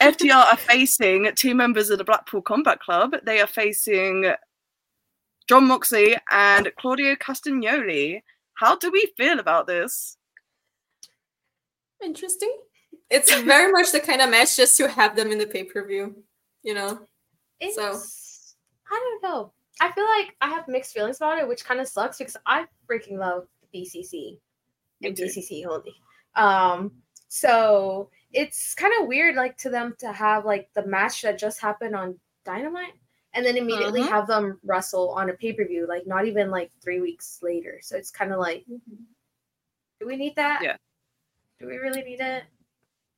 FTR 0.02 0.54
are 0.54 0.58
facing 0.58 1.30
two 1.36 1.56
members 1.56 1.90
of 1.90 1.98
the 1.98 2.04
Blackpool 2.04 2.42
Combat 2.42 2.80
Club. 2.80 3.16
They 3.24 3.40
are 3.42 3.48
facing 3.48 4.34
Jon 5.48 5.68
Moxley 5.68 6.18
and 6.32 6.72
Claudio 6.78 7.16
Castagnoli. 7.16 8.22
How 8.56 8.76
do 8.78 8.92
we 8.92 9.12
feel 9.18 9.40
about 9.40 9.68
this? 9.68 10.18
Interesting. 12.04 12.56
It's 13.10 13.34
very 13.42 13.72
much 13.72 13.92
the 13.92 14.00
kind 14.00 14.22
of 14.22 14.30
match 14.30 14.58
just 14.58 14.78
to 14.78 14.88
have 14.88 15.16
them 15.16 15.32
in 15.32 15.38
the 15.38 15.46
pay 15.46 15.64
per 15.64 15.86
view, 15.86 16.24
you 16.64 16.74
know. 16.74 17.08
It's, 17.60 17.76
so 17.76 18.00
I 18.92 19.20
don't 19.22 19.24
know. 19.24 19.54
I 19.82 19.92
feel 19.92 20.06
like 20.06 20.36
I 20.42 20.50
have 20.50 20.68
mixed 20.68 20.94
feelings 20.94 21.18
about 21.18 21.38
it, 21.38 21.48
which 21.48 21.66
kind 21.66 21.80
of 21.80 21.88
sucks 21.88 22.18
because 22.18 22.38
I 22.46 22.66
freaking 22.90 23.18
love 23.18 23.48
BCC 23.74 24.38
and 25.04 25.16
BCC 25.16 25.66
only. 25.68 25.96
Um, 26.36 26.92
so 27.28 28.10
it's 28.32 28.74
kind 28.74 28.94
of 29.00 29.08
weird, 29.08 29.36
like 29.36 29.58
to 29.60 29.70
them 29.70 29.96
to 30.00 30.12
have 30.12 30.46
like 30.46 30.70
the 30.74 30.86
match 30.86 31.22
that 31.22 31.40
just 31.40 31.62
happened 31.62 31.96
on 31.96 32.20
Dynamite 32.44 32.94
and 33.34 33.46
then 33.46 33.58
immediately 33.58 34.02
uh-huh. 34.02 34.10
have 34.10 34.28
them 34.28 34.60
wrestle 34.64 35.10
on 35.12 35.30
a 35.30 35.34
pay 35.34 35.54
per 35.54 35.66
view, 35.66 35.86
like 35.88 36.08
not 36.08 36.26
even 36.26 36.50
like 36.50 36.72
three 36.82 37.02
weeks 37.02 37.40
later. 37.42 37.80
So 37.82 37.98
it's 37.98 38.12
kind 38.12 38.32
of 38.32 38.40
like, 38.40 38.62
mm-hmm. 38.62 39.04
do 40.00 40.08
we 40.08 40.16
need 40.16 40.36
that? 40.38 40.62
Yeah. 40.64 40.78
Do 41.60 41.68
we 41.68 41.78
really 41.78 42.02
need 42.02 42.20
it? 42.20 42.44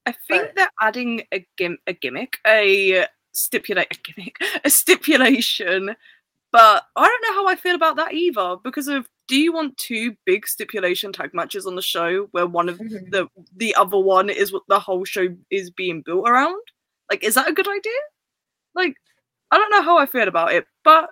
I 0.06 0.14
think 0.28 0.43
but... 0.43 0.56
they're 0.56 0.72
adding 0.82 1.24
a, 1.32 1.45
gim- 1.58 1.80
a 1.86 1.93
gimmick, 1.93 2.38
a 2.45 3.06
stipulate 3.32 3.88
a 3.91 4.12
gimmick, 4.12 4.38
a 4.66 4.70
stipulation. 4.70 5.95
But 6.52 6.84
I 6.95 7.06
don't 7.06 7.22
know 7.22 7.41
how 7.41 7.48
I 7.48 7.56
feel 7.56 7.76
about 7.76 7.98
that 7.98 8.14
either 8.14 8.56
because 8.64 8.88
of 8.88 9.08
do 9.28 9.36
you 9.38 9.51
want 9.51 9.78
two 9.78 10.15
big 10.25 10.47
stipulation 10.47 11.11
tag 11.11 11.34
matches 11.34 11.65
on 11.65 11.75
the 11.75 11.82
show 11.82 12.28
where 12.32 12.47
one 12.47 12.69
of 12.69 12.78
mm-hmm. 12.80 13.09
the 13.11 13.28
the 13.55 13.75
other 13.75 13.97
one 13.97 14.30
is 14.30 14.51
what 14.51 14.63
the 14.67 14.80
whole 14.80 15.05
show 15.05 15.28
is 15.51 15.69
being 15.69 16.01
built 16.01 16.28
around? 16.28 16.61
Like, 17.09 17.23
is 17.23 17.36
that 17.36 17.47
a 17.47 17.53
good 17.53 17.67
idea? 17.67 17.91
Like, 18.75 18.95
I 19.51 19.57
don't 19.57 19.71
know 19.71 19.82
how 19.82 19.97
I 19.97 20.05
feel 20.05 20.28
about 20.28 20.53
it, 20.53 20.65
but 20.84 21.09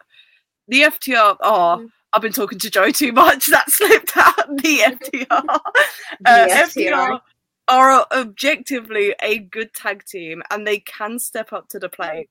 the 0.68 0.82
FTR. 0.82 1.38
Oh, 1.42 1.78
mm. 1.82 1.90
I've 2.14 2.22
been 2.22 2.32
talking 2.32 2.60
to 2.60 2.70
Joe 2.70 2.92
too 2.92 3.12
much. 3.12 3.48
That 3.50 3.70
slipped 3.70 4.16
out. 4.16 4.48
The 4.58 4.80
FTR. 4.80 5.28
the 6.22 6.30
uh, 6.30 6.48
FTR. 6.48 6.92
FTR 6.92 7.20
are 7.68 8.06
objectively 8.12 9.16
a 9.22 9.40
good 9.40 9.74
tag 9.74 10.06
team, 10.06 10.42
and 10.52 10.66
they 10.66 10.80
can 10.80 11.20
step 11.20 11.52
up 11.52 11.68
to 11.70 11.80
the 11.80 11.90
plate. 11.90 12.30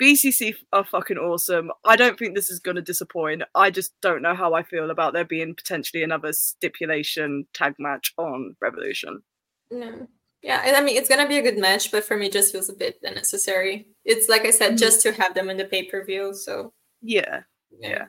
BCC 0.00 0.54
are 0.72 0.84
fucking 0.84 1.18
awesome. 1.18 1.70
I 1.84 1.96
don't 1.96 2.18
think 2.18 2.34
this 2.34 2.50
is 2.50 2.58
going 2.58 2.76
to 2.76 2.82
disappoint. 2.82 3.42
I 3.54 3.70
just 3.70 3.92
don't 4.00 4.22
know 4.22 4.34
how 4.34 4.54
I 4.54 4.62
feel 4.62 4.90
about 4.90 5.12
there 5.12 5.24
being 5.24 5.54
potentially 5.54 6.02
another 6.02 6.32
stipulation 6.32 7.46
tag 7.54 7.74
match 7.78 8.12
on 8.18 8.56
Revolution. 8.60 9.22
No. 9.70 10.08
Yeah, 10.42 10.60
I 10.64 10.80
mean 10.80 10.96
it's 10.96 11.08
gonna 11.08 11.28
be 11.28 11.38
a 11.38 11.42
good 11.42 11.58
match, 11.58 11.92
but 11.92 12.04
for 12.04 12.16
me, 12.16 12.26
it 12.26 12.32
just 12.32 12.50
feels 12.50 12.68
a 12.68 12.74
bit 12.74 12.98
unnecessary. 13.04 13.86
It's 14.04 14.28
like 14.28 14.44
I 14.44 14.50
said, 14.50 14.70
mm-hmm. 14.70 14.76
just 14.76 15.00
to 15.02 15.12
have 15.12 15.34
them 15.34 15.48
in 15.48 15.56
the 15.56 15.64
pay 15.64 15.84
per 15.84 16.04
view. 16.04 16.34
So 16.34 16.72
yeah, 17.00 17.42
yeah, 17.78 18.06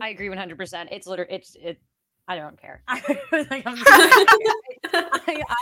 I 0.00 0.10
agree 0.10 0.28
one 0.28 0.38
hundred 0.38 0.58
percent. 0.58 0.90
It's 0.92 1.08
literally 1.08 1.32
it's 1.32 1.56
it. 1.60 1.80
I 2.28 2.36
don't 2.36 2.60
care. 2.60 2.82
I, 2.88 3.02
I, 3.32 3.62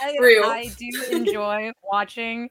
I, 0.04 0.42
I 0.44 0.70
do 0.76 1.04
enjoy 1.10 1.72
watching, 1.82 2.50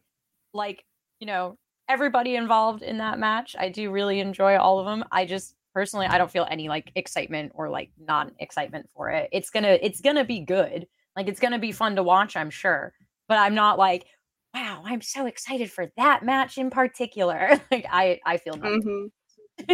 like 0.53 0.83
you 1.19 1.27
know, 1.27 1.59
everybody 1.89 2.35
involved 2.35 2.83
in 2.83 2.97
that 2.97 3.19
match. 3.19 3.55
I 3.57 3.69
do 3.69 3.91
really 3.91 4.19
enjoy 4.19 4.57
all 4.57 4.79
of 4.79 4.85
them. 4.85 5.03
I 5.11 5.25
just 5.25 5.55
personally 5.73 6.07
I 6.07 6.17
don't 6.17 6.31
feel 6.31 6.47
any 6.49 6.69
like 6.69 6.91
excitement 6.95 7.51
or 7.55 7.69
like 7.69 7.91
non-excitement 7.99 8.89
for 8.95 9.09
it. 9.09 9.29
It's 9.31 9.49
going 9.49 9.63
to 9.63 9.85
it's 9.85 10.01
going 10.01 10.15
to 10.15 10.25
be 10.25 10.39
good. 10.39 10.88
Like 11.15 11.27
it's 11.27 11.39
going 11.39 11.53
to 11.53 11.59
be 11.59 11.71
fun 11.71 11.95
to 11.95 12.03
watch, 12.03 12.35
I'm 12.35 12.49
sure. 12.49 12.93
But 13.27 13.39
I'm 13.39 13.55
not 13.55 13.77
like, 13.77 14.05
wow, 14.53 14.83
I'm 14.85 15.01
so 15.01 15.25
excited 15.25 15.71
for 15.71 15.91
that 15.97 16.23
match 16.23 16.57
in 16.57 16.69
particular. 16.69 17.61
like 17.71 17.85
I 17.89 18.19
I 18.25 18.38
feel. 18.38 18.55
Mm-hmm. 18.55 19.73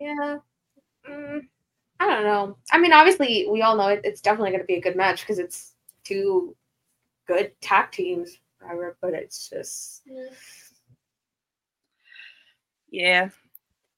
yeah. 0.00 0.36
Mm, 1.08 1.40
I 1.98 2.06
don't 2.06 2.24
know. 2.24 2.56
I 2.72 2.78
mean, 2.78 2.92
obviously, 2.92 3.46
we 3.50 3.62
all 3.62 3.76
know 3.76 3.88
it, 3.88 4.00
it's 4.04 4.20
definitely 4.20 4.50
going 4.50 4.62
to 4.62 4.66
be 4.66 4.76
a 4.76 4.80
good 4.80 4.96
match 4.96 5.20
because 5.20 5.38
it's 5.38 5.74
two 6.04 6.56
good 7.26 7.52
tag 7.60 7.92
teams 7.92 8.38
but 9.00 9.14
it's 9.14 9.48
just 9.48 10.02
yeah. 12.90 13.28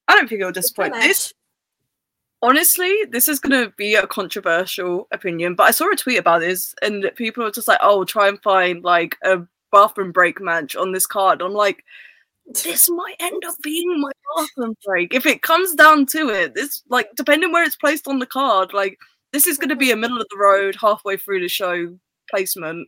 I 0.07 0.15
don't 0.15 0.27
think 0.27 0.41
it'll 0.41 0.51
disappoint. 0.51 0.93
This 0.93 1.33
honestly, 2.41 3.05
this 3.09 3.27
is 3.27 3.39
gonna 3.39 3.69
be 3.77 3.95
a 3.95 4.07
controversial 4.07 5.07
opinion, 5.11 5.55
but 5.55 5.63
I 5.63 5.71
saw 5.71 5.91
a 5.91 5.95
tweet 5.95 6.19
about 6.19 6.41
this 6.41 6.75
and 6.81 7.09
people 7.15 7.43
were 7.43 7.51
just 7.51 7.67
like, 7.67 7.79
"Oh, 7.81 8.03
try 8.03 8.27
and 8.27 8.41
find 8.41 8.83
like 8.83 9.17
a 9.23 9.41
bathroom 9.71 10.11
break 10.11 10.41
match 10.41 10.75
on 10.75 10.91
this 10.91 11.07
card." 11.07 11.41
I'm 11.41 11.53
like, 11.53 11.83
this 12.63 12.89
might 12.89 13.15
end 13.19 13.43
up 13.45 13.55
being 13.63 14.01
my 14.01 14.11
bathroom 14.35 14.75
break 14.85 15.13
if 15.13 15.25
it 15.25 15.41
comes 15.41 15.73
down 15.75 16.05
to 16.07 16.29
it. 16.29 16.53
This 16.55 16.83
like 16.89 17.09
depending 17.15 17.51
where 17.51 17.63
it's 17.63 17.75
placed 17.75 18.07
on 18.07 18.19
the 18.19 18.25
card, 18.25 18.73
like 18.73 18.97
this 19.31 19.47
is 19.47 19.57
going 19.57 19.69
to 19.69 19.75
be 19.75 19.91
a 19.91 19.95
middle 19.95 20.21
of 20.21 20.27
the 20.29 20.37
road, 20.37 20.75
halfway 20.79 21.17
through 21.17 21.39
the 21.39 21.47
show 21.47 21.97
placement 22.29 22.87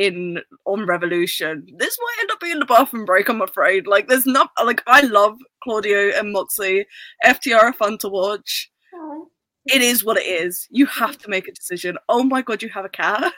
in 0.00 0.38
on 0.64 0.86
Revolution. 0.86 1.66
This 1.76 1.96
might 2.00 2.16
end 2.20 2.30
up 2.30 2.40
being 2.40 2.58
the 2.58 2.64
bathroom 2.64 3.04
break, 3.04 3.28
I'm 3.28 3.42
afraid. 3.42 3.86
Like 3.86 4.08
there's 4.08 4.26
not 4.26 4.50
like 4.64 4.82
I 4.86 5.02
love 5.02 5.38
Claudio 5.62 6.10
and 6.18 6.32
Moxley. 6.32 6.86
FTR 7.24 7.62
are 7.62 7.72
fun 7.74 7.98
to 7.98 8.08
watch. 8.08 8.70
Aww. 8.94 9.26
It 9.66 9.82
is 9.82 10.02
what 10.02 10.16
it 10.16 10.26
is. 10.26 10.66
You 10.70 10.86
have 10.86 11.18
to 11.18 11.28
make 11.28 11.46
a 11.46 11.52
decision. 11.52 11.98
Oh 12.08 12.24
my 12.24 12.40
god, 12.40 12.62
you 12.62 12.70
have 12.70 12.86
a 12.86 12.88
cat. 12.88 13.30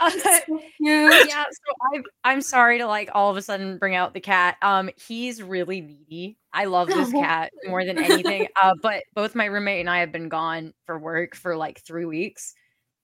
Uh, 0.00 0.10
yeah, 0.80 1.24
yeah. 1.28 1.44
So 1.44 1.72
I'm 1.94 2.04
I'm 2.24 2.40
sorry 2.40 2.78
to 2.78 2.86
like 2.86 3.10
all 3.12 3.30
of 3.30 3.36
a 3.36 3.42
sudden 3.42 3.76
bring 3.76 3.94
out 3.94 4.14
the 4.14 4.20
cat. 4.20 4.56
Um, 4.62 4.88
he's 4.96 5.42
really 5.42 5.82
needy. 5.82 6.38
I 6.54 6.64
love 6.64 6.88
this 6.88 7.12
cat 7.12 7.52
more 7.68 7.84
than 7.84 7.98
anything. 7.98 8.48
Uh, 8.60 8.72
but 8.80 9.02
both 9.14 9.34
my 9.34 9.44
roommate 9.44 9.80
and 9.80 9.90
I 9.90 10.00
have 10.00 10.10
been 10.10 10.30
gone 10.30 10.72
for 10.86 10.98
work 10.98 11.36
for 11.36 11.54
like 11.54 11.82
three 11.82 12.06
weeks. 12.06 12.54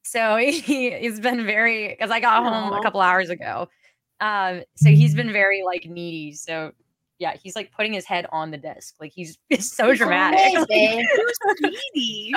So 0.03 0.37
he, 0.37 0.91
he's 0.91 1.21
been 1.21 1.47
very 1.47 1.89
because 1.89 2.11
I 2.11 2.21
got 2.21 2.43
Aww. 2.43 2.49
home 2.49 2.73
a 2.73 2.83
couple 2.83 3.01
hours 3.01 3.31
ago. 3.31 3.69
Um, 4.21 4.63
so 4.77 4.91
he's 4.91 5.15
been 5.15 5.33
very 5.33 5.63
like 5.65 5.87
needy. 5.87 6.33
So 6.35 6.73
yeah, 7.19 7.37
he's 7.41 7.55
like 7.55 7.71
putting 7.73 7.93
his 7.93 8.05
head 8.05 8.27
on 8.33 8.51
the 8.51 8.59
desk. 8.59 8.97
Like 9.01 9.13
he's, 9.13 9.39
he's 9.49 9.73
so 9.73 9.95
dramatic. 9.95 10.41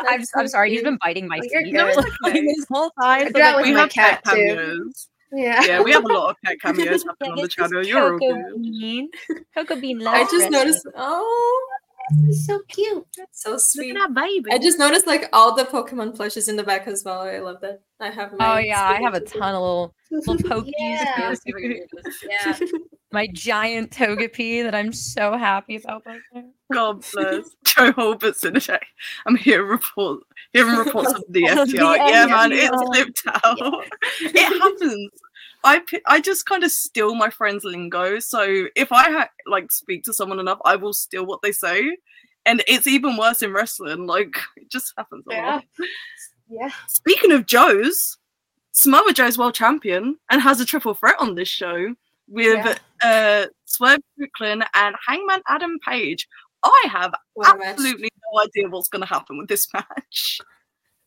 I'm, 0.07 0.24
I'm 0.36 0.47
sorry, 0.47 0.72
he's 0.72 0.84
been 0.84 0.99
biting 1.03 1.28
my 1.28 1.39
feet 1.39 1.76
like, 2.22 2.34
this 2.34 2.66
whole 2.70 2.91
time. 3.01 3.32
So, 3.34 3.39
like, 3.39 3.66
we 3.66 3.72
have 3.72 3.89
cat, 3.89 4.24
cat 4.24 4.36
cameos. 4.36 5.09
Yeah. 5.32 5.63
yeah, 5.66 5.82
we 5.82 5.91
have 5.91 6.05
a 6.05 6.07
lot 6.07 6.30
of 6.30 6.36
cat 6.45 6.61
cameos 6.61 7.03
happening 7.03 7.32
on 7.32 7.41
the 7.41 7.47
channel. 7.47 7.84
You're 7.84 8.13
all 8.13 8.20
good. 8.20 8.61
Bean. 8.61 9.09
Cocoa 9.53 9.76
Bean 9.76 10.05
I 10.05 10.24
just 10.26 10.49
noticed. 10.49 10.88
Oh, 10.95 11.68
so 12.32 12.60
cute. 12.68 13.06
That's 13.18 13.41
so 13.41 13.58
sweet. 13.58 13.93
Look 13.93 14.03
at 14.03 14.14
that 14.14 14.22
baby. 14.22 14.51
I 14.51 14.58
just 14.58 14.80
noticed 14.80 15.08
like 15.08 15.30
all 15.34 15.56
the 15.56 15.66
Pokemon 15.66 16.16
plushes 16.16 16.47
in 16.47 16.56
the 16.56 16.64
back 16.64 16.88
as 16.88 17.03
well. 17.03 17.22
I 17.22 17.39
love 17.39 17.62
that. 17.62 17.82
I 17.99 18.10
have. 18.10 18.34
my. 18.38 18.56
oh 18.56 18.58
yeah, 18.60 18.84
I 18.84 19.01
have 19.01 19.14
a 19.14 19.22
ton 19.22 19.56
of 19.56 19.62
little 19.62 19.95
little 20.12 20.36
Pokies. 20.38 20.72
yeah. 20.78 21.34
yeah. 22.30 22.58
My 23.12 23.28
giant 23.32 23.91
Togepi 23.91 24.64
that 24.64 24.76
I'm 24.76 24.91
so 24.91 25.38
happy 25.38 25.78
about 25.78 26.03
back 26.03 26.20
there. 26.34 26.43
God 26.74 27.06
bless. 27.14 27.45
Joe 27.64 27.93
Holbert's 27.93 28.43
in 28.43 28.56
the 28.56 28.60
chat. 28.60 28.84
I'm 29.26 29.38
here 29.38 29.64
report 29.64 30.22
hearing 30.51 30.76
reports 30.76 31.14
of 31.14 31.24
the 31.30 31.43
FTR. 31.43 31.97
yeah, 32.10 32.26
man, 32.26 32.51
it 32.51 32.72
slipped 32.74 33.22
out. 33.28 33.86
it 34.20 34.62
happens. 34.62 35.10
I 35.66 35.82
I 36.05 36.22
just 36.22 36.45
kind 36.45 36.63
of 36.63 36.72
steal 36.72 37.16
my 37.16 37.30
friends' 37.30 37.63
lingo. 37.63 38.20
So 38.20 38.68
if 38.76 38.91
I 38.91 39.11
ha- 39.11 39.30
like 39.47 39.72
speak 39.72 40.03
to 40.03 40.13
someone 40.13 40.39
enough, 40.39 40.59
I 40.63 40.76
will 40.76 40.93
steal 40.93 41.26
what 41.26 41.41
they 41.41 41.51
say, 41.51 41.97
and 42.45 42.63
it's 42.68 42.88
even 42.88 43.18
worse 43.18 43.41
in 43.41 43.51
wrestling. 43.51 44.05
Like 44.05 44.36
it 44.55 44.70
just 44.70 44.93
happens 44.97 45.26
a 45.30 45.34
yeah. 45.34 45.55
lot. 45.55 45.66
Yeah. 46.47 46.70
Speaking 46.88 47.32
of 47.32 47.47
Joe's, 47.47 48.18
Samoa 48.72 49.11
Joe's 49.13 49.38
world 49.38 49.55
champion 49.55 50.18
and 50.30 50.41
has 50.41 50.61
a 50.61 50.66
triple 50.66 50.93
threat 50.93 51.16
on 51.20 51.36
this 51.36 51.49
show. 51.49 51.95
with 52.28 52.78
yeah. 53.03 53.45
uh, 53.45 53.47
Swerve 53.66 53.99
Strickland 54.13 54.66
and 54.76 54.95
Hangman 55.07 55.41
Adam 55.47 55.78
Page. 55.88 56.28
I 56.63 56.84
have 56.91 57.13
absolutely 57.43 58.09
no 58.34 58.41
idea 58.41 58.70
what's 58.70 58.89
going 58.89 59.01
to 59.01 59.07
happen 59.07 59.38
with 59.38 59.47
this 59.47 59.68
match. 59.74 60.39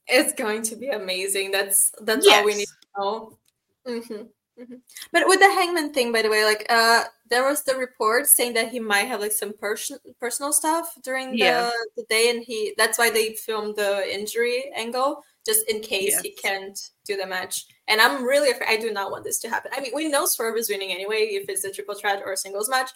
It's 0.07 0.33
going 0.33 0.63
to 0.63 0.77
be 0.77 0.89
amazing. 0.89 1.51
That's 1.51 1.93
that's 2.01 2.27
yes. 2.27 2.41
all 2.41 2.45
we 2.45 2.55
need 2.55 2.67
to 2.67 3.01
know. 3.01 3.39
Mm-hmm. 3.87 4.23
Mm-hmm. 4.61 4.75
But 5.13 5.23
with 5.27 5.39
the 5.39 5.47
Hangman 5.47 5.93
thing, 5.93 6.13
by 6.13 6.23
the 6.23 6.31
way, 6.31 6.45
like 6.45 6.67
uh, 6.69 7.05
there 7.31 7.47
was 7.49 7.63
the 7.63 7.77
report 7.77 8.27
saying 8.27 8.55
that 8.55 8.71
he 8.71 8.81
might 8.81 9.07
have 9.07 9.21
like 9.21 9.33
some 9.33 9.53
person 9.53 9.99
personal 10.21 10.53
stuff 10.53 10.93
during 11.05 11.37
yeah. 11.37 11.71
the, 11.71 11.73
the 11.99 12.05
day, 12.09 12.31
and 12.31 12.43
he 12.43 12.75
that's 12.77 12.99
why 12.99 13.11
they 13.11 13.35
filmed 13.35 13.77
the 13.77 14.13
injury 14.13 14.71
angle 14.77 15.23
just 15.47 15.69
in 15.71 15.81
case 15.81 16.13
yes. 16.13 16.23
he 16.23 16.31
can't 16.33 16.79
do 17.07 17.17
the 17.17 17.27
match. 17.27 17.67
And 17.87 18.01
I'm 18.01 18.25
really 18.25 18.51
afraid. 18.51 18.69
I 18.69 18.77
do 18.77 18.93
not 18.93 19.11
want 19.11 19.25
this 19.25 19.39
to 19.41 19.49
happen. 19.49 19.71
I 19.75 19.81
mean, 19.81 19.93
we 19.95 20.09
know 20.09 20.27
Swerve 20.27 20.57
is 20.59 20.69
winning 20.69 20.93
anyway 20.93 21.29
if 21.31 21.49
it's 21.49 21.65
a 21.65 21.71
triple 21.71 21.95
threat 21.95 22.23
or 22.25 22.33
a 22.33 22.37
singles 22.37 22.69
match, 22.69 22.91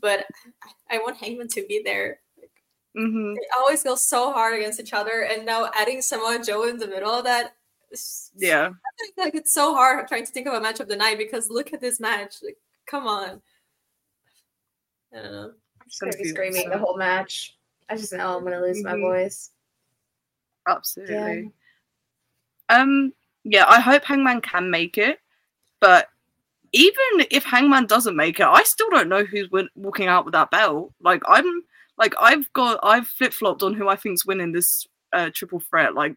but 0.00 0.24
I, 0.90 0.96
I 0.96 0.98
want 0.98 1.16
Hangman 1.16 1.48
to 1.48 1.66
be 1.68 1.82
there. 1.84 2.20
Mm-hmm. 2.96 3.34
They 3.34 3.46
always 3.58 3.82
go 3.82 3.96
so 3.96 4.32
hard 4.32 4.58
against 4.58 4.80
each 4.80 4.92
other, 4.92 5.28
and 5.30 5.44
now 5.44 5.70
adding 5.74 6.00
Samoa 6.00 6.42
Joe 6.42 6.64
in 6.68 6.78
the 6.78 6.86
middle 6.86 7.10
of 7.10 7.24
that 7.24 7.54
yeah. 8.36 8.70
like 9.16 9.34
it's 9.34 9.52
so 9.52 9.74
hard 9.74 10.06
trying 10.08 10.26
to 10.26 10.32
think 10.32 10.46
of 10.46 10.54
a 10.54 10.60
match 10.60 10.80
of 10.80 10.88
the 10.88 10.96
night 10.96 11.18
because 11.18 11.50
look 11.50 11.72
at 11.72 11.80
this 11.80 12.00
match. 12.00 12.36
Like, 12.42 12.56
come 12.86 13.06
on. 13.06 13.40
I 15.12 15.22
don't 15.22 15.32
know. 15.32 15.52
I'm 15.80 15.88
just 15.88 16.00
gonna 16.00 16.16
be 16.16 16.28
screaming 16.28 16.64
so. 16.64 16.70
the 16.70 16.78
whole 16.78 16.96
match. 16.96 17.56
I 17.88 17.96
just 17.96 18.12
know 18.12 18.36
I'm 18.36 18.44
gonna 18.44 18.60
lose 18.60 18.82
mm-hmm. 18.82 19.00
my 19.00 19.08
voice. 19.08 19.50
Absolutely. 20.68 21.52
Yeah. 22.70 22.80
Um. 22.80 23.12
Yeah, 23.44 23.64
I 23.66 23.80
hope 23.80 24.04
Hangman 24.04 24.42
can 24.42 24.70
make 24.70 24.98
it, 24.98 25.20
but 25.80 26.08
even 26.72 27.26
if 27.30 27.44
Hangman 27.44 27.86
doesn't 27.86 28.16
make 28.16 28.40
it, 28.40 28.46
I 28.46 28.62
still 28.64 28.90
don't 28.90 29.08
know 29.08 29.24
who's 29.24 29.50
win- 29.50 29.70
walking 29.74 30.06
out 30.06 30.24
with 30.24 30.32
that 30.32 30.50
belt. 30.50 30.92
Like 31.00 31.22
I'm, 31.26 31.62
like 31.96 32.14
I've 32.20 32.52
got, 32.52 32.78
I've 32.82 33.06
flip 33.06 33.32
flopped 33.32 33.62
on 33.62 33.74
who 33.74 33.88
I 33.88 33.96
think's 33.96 34.26
winning 34.26 34.52
this 34.52 34.86
uh, 35.12 35.30
triple 35.32 35.60
threat. 35.60 35.94
Like 35.94 36.16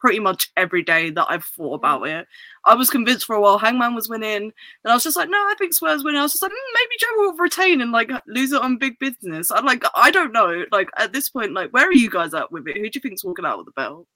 pretty 0.00 0.18
much 0.18 0.50
every 0.56 0.82
day 0.82 1.10
that 1.10 1.26
I've 1.28 1.44
thought 1.44 1.72
mm. 1.72 1.76
about 1.76 2.06
it. 2.08 2.26
I 2.64 2.74
was 2.74 2.90
convinced 2.90 3.26
for 3.26 3.36
a 3.36 3.40
while 3.40 3.58
Hangman 3.58 3.94
was 3.94 4.08
winning, 4.08 4.42
and 4.42 4.52
I 4.84 4.94
was 4.94 5.04
just 5.04 5.16
like, 5.16 5.30
no, 5.30 5.38
I 5.38 5.54
think 5.58 5.74
Swerve's 5.74 6.04
winning. 6.04 6.18
I 6.18 6.22
was 6.22 6.32
just 6.32 6.42
like, 6.42 6.52
mm, 6.52 6.74
maybe 6.74 6.96
Joe 6.98 7.06
will 7.16 7.36
retain 7.36 7.80
and 7.80 7.92
like 7.92 8.10
lose 8.26 8.52
it 8.52 8.62
on 8.62 8.78
big 8.78 8.98
business. 8.98 9.50
I'm 9.50 9.64
like, 9.64 9.84
I 9.94 10.10
don't 10.10 10.32
know. 10.32 10.64
Like 10.72 10.88
at 10.96 11.12
this 11.12 11.30
point, 11.30 11.52
like 11.52 11.70
where 11.70 11.86
are 11.86 11.92
you 11.92 12.10
guys 12.10 12.34
at 12.34 12.50
with 12.50 12.66
it? 12.66 12.76
Who 12.76 12.88
do 12.88 12.90
you 12.94 13.00
think's 13.00 13.24
walking 13.24 13.44
out 13.44 13.58
with 13.58 13.66
the 13.66 13.72
belt? 13.72 14.06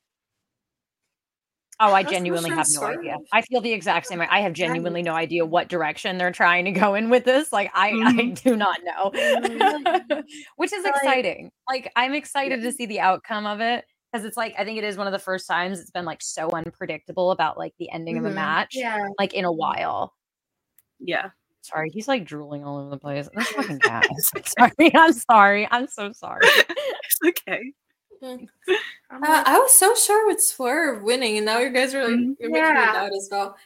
Oh, 1.80 1.93
I 1.93 2.05
genuinely 2.05 2.51
have 2.51 2.68
no 2.72 2.85
idea. 2.85 3.16
I 3.32 3.43
feel 3.43 3.61
the 3.61 3.72
exact 3.72 4.07
same 4.07 4.20
way. 4.20 4.28
I 4.30 4.41
have 4.43 4.53
genuinely 4.53 5.03
no 5.03 5.14
idea 5.14 5.45
what 5.45 5.68
direction 5.68 6.18
they're 6.18 6.30
trying 6.30 6.64
to 6.66 6.70
go 6.70 6.95
in 6.95 7.11
with 7.11 7.24
this. 7.24 7.53
Like 7.53 7.70
I, 7.74 7.91
mm-hmm. 7.91 8.18
I 8.20 8.24
do 8.26 8.55
not 8.55 8.78
know. 8.85 10.22
Which 10.57 10.72
is 10.72 10.85
exciting. 10.85 11.51
Like 11.68 11.91
I'm 11.97 12.14
excited 12.14 12.62
to 12.62 12.70
see 12.70 12.87
the 12.87 13.01
outcome 13.01 13.45
of 13.45 13.61
it 13.61 13.85
because 14.15 14.25
it's 14.25 14.37
like 14.37 14.55
I 14.57 14.65
think 14.65 14.79
it 14.79 14.85
is 14.85 14.97
one 14.97 15.09
of 15.09 15.12
the 15.12 15.19
first 15.19 15.49
times 15.49 15.81
it's 15.81 15.91
been 15.91 16.05
like 16.05 16.23
so 16.23 16.49
unpredictable 16.51 17.33
about 17.33 17.59
like 17.59 17.75
the 17.81 17.91
ending 17.91 18.15
mm-hmm. 18.17 18.27
of 18.27 18.33
a 18.33 18.35
match, 18.35 18.77
yeah, 18.77 19.09
like 19.19 19.35
in 19.35 19.45
a 19.45 19.51
while. 19.51 20.15
Yeah. 21.01 21.31
Sorry, 21.62 21.91
he's 21.91 22.07
like 22.07 22.25
drooling 22.25 22.62
all 22.62 22.79
over 22.79 22.91
the 22.91 22.99
place. 22.99 23.29
That's 23.35 23.51
fucking 23.51 23.79
cat. 23.81 24.07
sorry, 24.45 24.93
I'm 24.95 25.12
sorry. 25.12 25.69
I'm 25.71 25.89
so 25.89 26.12
sorry. 26.12 26.43
it's 26.45 27.19
okay. 27.27 27.73
Mm. 28.23 28.47
Uh, 29.11 29.45
I 29.47 29.59
was 29.61 29.73
so 29.73 29.95
sure 29.95 30.27
with 30.27 30.43
Swerve 30.43 31.05
winning, 31.05 31.37
and 31.37 31.47
now 31.47 31.61
you 31.61 31.71
guys 31.71 31.95
are 31.95 32.03
like 32.03 32.15
mm-hmm. 32.15 32.33
you're 32.41 32.51
making 32.51 32.67
yeah. 32.67 32.87
me 32.87 32.93
doubt 32.93 33.11
as 33.17 33.29
well. 33.31 33.57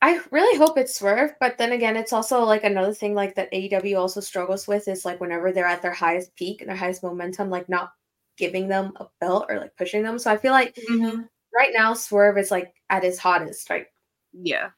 I 0.00 0.20
really 0.30 0.56
hope 0.56 0.78
it's 0.78 0.98
Swerve, 0.98 1.34
but 1.38 1.58
then 1.58 1.72
again, 1.72 1.96
it's 1.96 2.14
also 2.14 2.42
like 2.44 2.64
another 2.64 2.94
thing 2.94 3.14
like 3.14 3.34
that 3.34 3.52
AEW 3.52 3.98
also 3.98 4.20
struggles 4.20 4.66
with 4.66 4.88
is 4.88 5.04
like 5.04 5.20
whenever 5.20 5.52
they're 5.52 5.66
at 5.66 5.82
their 5.82 5.92
highest 5.92 6.34
peak 6.34 6.62
and 6.62 6.70
their 6.70 6.76
highest 6.78 7.02
momentum, 7.02 7.50
like 7.50 7.68
not 7.68 7.90
giving 8.36 8.68
them 8.68 8.92
a 8.96 9.06
belt 9.20 9.46
or 9.48 9.58
like 9.58 9.76
pushing 9.76 10.02
them. 10.02 10.18
So 10.18 10.30
I 10.30 10.36
feel 10.36 10.52
like 10.52 10.74
mm-hmm. 10.74 11.22
right 11.54 11.70
now 11.74 11.94
Swerve 11.94 12.38
is 12.38 12.50
like 12.50 12.74
at 12.90 13.04
his 13.04 13.18
hottest, 13.18 13.70
right? 13.70 13.86
Yeah. 14.32 14.70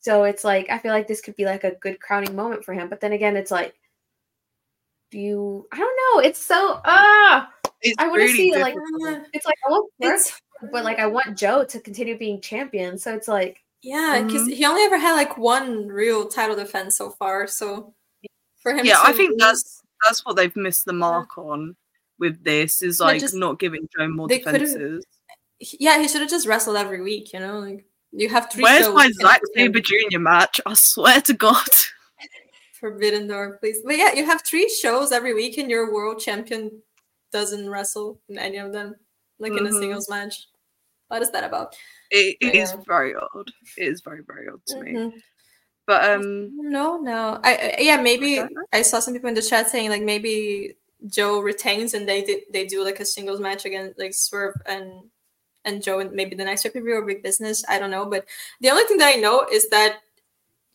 So 0.00 0.24
it's 0.24 0.44
like 0.44 0.70
I 0.70 0.78
feel 0.78 0.92
like 0.92 1.08
this 1.08 1.20
could 1.20 1.36
be 1.36 1.44
like 1.44 1.64
a 1.64 1.76
good 1.76 2.00
crowning 2.00 2.36
moment 2.36 2.64
for 2.64 2.74
him. 2.74 2.88
But 2.88 3.00
then 3.00 3.12
again, 3.12 3.36
it's 3.36 3.50
like, 3.50 3.74
do 5.10 5.18
you? 5.18 5.66
I 5.72 5.78
don't 5.78 5.98
know. 6.14 6.28
It's 6.28 6.42
so 6.42 6.80
ah. 6.84 7.48
Uh, 7.48 7.90
I 7.98 8.08
want 8.08 8.22
to 8.22 8.28
see 8.28 8.50
difficult. 8.50 8.76
like 9.02 9.26
it's 9.32 9.46
like 9.46 9.56
I 9.66 9.70
want 9.70 9.90
Swerve, 10.02 10.40
but 10.72 10.84
like 10.84 10.98
I 10.98 11.06
want 11.06 11.38
Joe 11.38 11.64
to 11.64 11.80
continue 11.80 12.18
being 12.18 12.40
champion. 12.40 12.98
So 12.98 13.14
it's 13.14 13.28
like 13.28 13.62
yeah, 13.82 14.22
because 14.24 14.42
mm-hmm. 14.42 14.52
he 14.52 14.64
only 14.64 14.82
ever 14.82 14.98
had 14.98 15.14
like 15.14 15.36
one 15.36 15.86
real 15.88 16.26
title 16.26 16.56
defense 16.56 16.96
so 16.96 17.10
far. 17.10 17.46
So 17.46 17.94
for 18.60 18.74
him, 18.74 18.86
yeah, 18.86 19.00
I 19.02 19.12
think 19.12 19.32
lose, 19.32 19.38
that's 19.38 19.82
that's 20.04 20.24
what 20.24 20.36
they've 20.36 20.56
missed 20.56 20.86
the 20.86 20.92
mark 20.94 21.30
yeah. 21.36 21.44
on 21.44 21.76
with 22.24 22.42
this 22.42 22.82
is 22.82 22.98
like 22.98 23.20
just, 23.20 23.34
not 23.34 23.60
giving 23.60 23.86
Joe 23.96 24.08
more 24.08 24.26
defenses. 24.26 25.04
Yeah, 25.60 26.00
he 26.00 26.08
should 26.08 26.22
have 26.22 26.30
just 26.30 26.46
wrestled 26.46 26.76
every 26.76 27.02
week. 27.02 27.32
You 27.32 27.40
know, 27.40 27.58
like 27.60 27.86
you 28.12 28.28
have 28.30 28.50
three. 28.50 28.62
Where's 28.62 28.88
my 28.88 29.10
Zack 29.20 29.42
Sabre 29.54 29.80
Jr. 29.80 30.18
match? 30.18 30.60
I 30.66 30.74
swear 30.74 31.20
to 31.20 31.34
God. 31.34 31.68
Forbidden 32.80 33.28
Door, 33.28 33.58
please. 33.60 33.80
But 33.84 33.98
yeah, 33.98 34.14
you 34.14 34.24
have 34.24 34.42
three 34.42 34.68
shows 34.68 35.12
every 35.12 35.34
week, 35.34 35.58
and 35.58 35.70
your 35.70 35.92
world 35.92 36.18
champion 36.18 36.82
doesn't 37.32 37.68
wrestle 37.68 38.20
in 38.28 38.38
any 38.38 38.56
of 38.56 38.72
them, 38.72 38.94
like 39.38 39.52
mm-hmm. 39.52 39.58
in 39.58 39.66
a 39.66 39.70
mm-hmm. 39.70 39.80
singles 39.80 40.08
match. 40.08 40.48
What 41.08 41.22
is 41.22 41.30
that 41.32 41.44
about? 41.44 41.76
It, 42.10 42.36
it 42.40 42.54
yeah. 42.54 42.62
is 42.62 42.76
very 42.86 43.14
odd. 43.14 43.50
It 43.76 43.88
is 43.88 44.00
very 44.00 44.22
very 44.26 44.48
odd 44.48 44.64
to 44.68 44.74
mm-hmm. 44.76 45.08
me. 45.08 45.22
But 45.86 46.10
um, 46.10 46.50
no, 46.56 46.96
no, 46.96 47.40
I 47.44 47.76
yeah 47.78 48.00
maybe 48.00 48.40
I, 48.40 48.48
I 48.72 48.82
saw 48.82 49.00
some 49.00 49.12
people 49.12 49.28
in 49.28 49.34
the 49.34 49.42
chat 49.42 49.68
saying 49.68 49.90
like 49.90 50.02
maybe 50.02 50.76
Joe 51.06 51.40
retains 51.40 51.94
and 51.94 52.08
they 52.08 52.22
did, 52.22 52.42
they 52.52 52.66
do 52.66 52.84
like 52.84 53.00
a 53.00 53.04
singles 53.04 53.40
match 53.40 53.64
against 53.64 53.98
like 53.98 54.14
Swerve 54.14 54.60
and 54.66 54.92
and 55.64 55.82
Joe 55.82 56.00
and 56.00 56.12
maybe 56.12 56.36
the 56.36 56.44
next 56.44 56.62
pay 56.62 56.80
or 56.80 57.02
Big 57.02 57.22
Business. 57.22 57.64
I 57.68 57.78
don't 57.78 57.90
know, 57.90 58.06
but 58.06 58.26
the 58.60 58.70
only 58.70 58.84
thing 58.84 58.98
that 58.98 59.14
I 59.14 59.20
know 59.20 59.46
is 59.50 59.68
that 59.70 60.00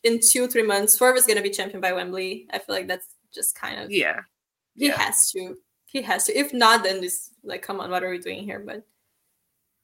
in 0.03 0.19
two 0.31 0.47
three 0.47 0.63
months 0.63 0.95
Swerve 0.95 1.17
is 1.17 1.25
gonna 1.25 1.41
be 1.41 1.49
champion 1.49 1.81
by 1.81 1.93
Wembley. 1.93 2.47
I 2.51 2.59
feel 2.59 2.75
like 2.75 2.87
that's 2.87 3.07
just 3.33 3.55
kind 3.55 3.79
of 3.79 3.91
yeah. 3.91 4.21
He 4.75 4.87
yeah. 4.87 4.99
has 4.99 5.31
to. 5.31 5.57
He 5.85 6.01
has 6.03 6.25
to. 6.25 6.37
If 6.37 6.53
not, 6.53 6.83
then 6.83 7.01
this 7.01 7.31
like 7.43 7.61
come 7.61 7.79
on, 7.79 7.89
what 7.89 8.03
are 8.03 8.09
we 8.09 8.19
doing 8.19 8.43
here? 8.43 8.59
But 8.59 8.83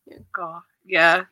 yeah. 0.05 0.17
God, 0.31 0.61
yeah. 0.85 1.23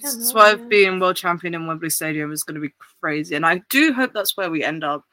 Swerve 0.00 0.68
being 0.68 1.00
world 1.00 1.16
champion 1.16 1.54
in 1.54 1.66
Wembley 1.66 1.90
Stadium 1.90 2.30
is 2.30 2.42
going 2.42 2.56
to 2.56 2.60
be 2.60 2.74
crazy, 3.00 3.34
and 3.34 3.46
I 3.46 3.62
do 3.70 3.92
hope 3.92 4.12
that's 4.12 4.36
where 4.36 4.50
we 4.50 4.62
end 4.62 4.84
up. 4.84 5.04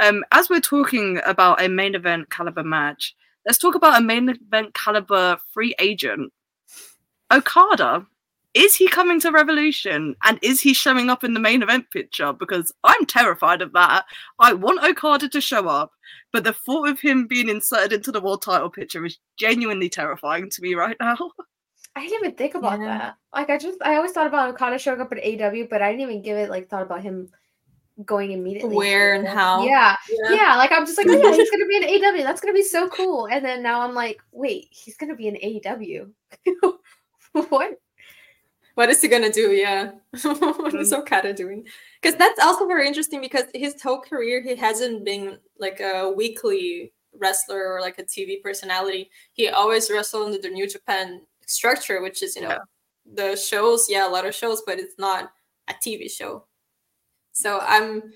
Um, 0.00 0.24
as 0.32 0.48
we're 0.48 0.60
talking 0.60 1.20
about 1.26 1.62
a 1.62 1.68
main 1.68 1.94
event 1.94 2.30
caliber 2.30 2.62
match, 2.62 3.14
let's 3.44 3.58
talk 3.58 3.74
about 3.74 4.00
a 4.00 4.04
main 4.04 4.28
event 4.28 4.74
caliber 4.74 5.38
free 5.52 5.74
agent. 5.78 6.32
Okada. 7.32 8.06
Is 8.54 8.74
he 8.74 8.88
coming 8.88 9.20
to 9.20 9.30
Revolution? 9.30 10.16
And 10.24 10.38
is 10.42 10.60
he 10.60 10.72
showing 10.72 11.10
up 11.10 11.22
in 11.22 11.34
the 11.34 11.40
main 11.40 11.62
event 11.62 11.90
picture? 11.90 12.32
Because 12.32 12.72
I'm 12.82 13.04
terrified 13.04 13.60
of 13.60 13.72
that. 13.74 14.06
I 14.38 14.54
want 14.54 14.82
Okada 14.82 15.28
to 15.28 15.40
show 15.40 15.68
up, 15.68 15.92
but 16.32 16.44
the 16.44 16.54
thought 16.54 16.88
of 16.88 16.98
him 16.98 17.26
being 17.26 17.48
inserted 17.48 17.92
into 17.92 18.10
the 18.10 18.20
world 18.20 18.42
title 18.42 18.70
picture 18.70 19.04
is 19.04 19.18
genuinely 19.36 19.88
terrifying 19.88 20.48
to 20.50 20.62
me 20.62 20.74
right 20.74 20.96
now. 20.98 21.16
I 21.96 22.02
didn't 22.02 22.24
even 22.24 22.36
think 22.36 22.54
about 22.54 22.80
yeah. 22.80 22.86
that. 22.86 23.16
Like 23.34 23.50
I 23.50 23.58
just 23.58 23.78
I 23.82 23.96
always 23.96 24.12
thought 24.12 24.26
about 24.26 24.50
Okada 24.50 24.78
showing 24.78 25.00
up 25.00 25.12
at 25.12 25.18
AW, 25.18 25.66
but 25.68 25.82
I 25.82 25.90
didn't 25.90 26.02
even 26.02 26.22
give 26.22 26.36
it 26.36 26.48
like 26.48 26.68
thought 26.68 26.82
about 26.82 27.02
him 27.02 27.28
going 28.04 28.32
immediately. 28.32 28.76
Where 28.76 29.14
and 29.14 29.26
how? 29.26 29.64
Yeah. 29.64 29.96
yeah. 30.10 30.32
yeah, 30.32 30.56
Like 30.56 30.72
I'm 30.72 30.86
just 30.86 30.98
like, 30.98 31.08
oh 31.08 31.16
yeah, 31.16 31.34
he's 31.34 31.50
gonna 31.52 31.66
be 31.66 31.76
an 31.76 32.04
AW. 32.04 32.22
That's 32.22 32.40
gonna 32.40 32.54
be 32.54 32.62
so 32.62 32.88
cool. 32.88 33.26
And 33.26 33.44
then 33.44 33.62
now 33.62 33.80
I'm 33.80 33.94
like, 33.94 34.20
wait, 34.32 34.68
he's 34.70 34.96
gonna 34.96 35.16
be 35.16 35.28
an 35.28 35.36
AW. 35.42 36.70
what? 37.48 37.80
What 38.74 38.90
is 38.90 39.02
he 39.02 39.08
gonna 39.08 39.32
do? 39.32 39.50
Yeah. 39.50 39.92
what 40.22 40.74
is 40.74 40.92
mm. 40.92 40.98
Okada 40.98 41.32
doing? 41.32 41.66
Because 42.00 42.16
that's 42.16 42.40
also 42.40 42.66
very 42.66 42.86
interesting 42.86 43.20
because 43.20 43.44
his 43.54 43.80
whole 43.82 44.00
career 44.00 44.40
he 44.42 44.54
hasn't 44.54 45.04
been 45.04 45.38
like 45.58 45.80
a 45.80 46.12
weekly 46.16 46.92
wrestler 47.18 47.72
or 47.72 47.80
like 47.80 47.98
a 47.98 48.04
TV 48.04 48.40
personality. 48.40 49.10
He 49.32 49.48
always 49.48 49.90
wrestled 49.90 50.26
under 50.26 50.38
the 50.38 50.50
New 50.50 50.68
Japan 50.68 51.22
structure, 51.46 52.00
which 52.00 52.22
is 52.22 52.36
you 52.36 52.42
know 52.42 52.50
yeah. 52.50 52.58
the 53.14 53.36
shows. 53.36 53.86
Yeah, 53.88 54.08
a 54.08 54.10
lot 54.12 54.26
of 54.26 54.34
shows, 54.34 54.62
but 54.64 54.78
it's 54.78 54.94
not 54.98 55.32
a 55.68 55.74
TV 55.74 56.10
show. 56.10 56.44
So 57.38 57.60
I'm 57.62 58.12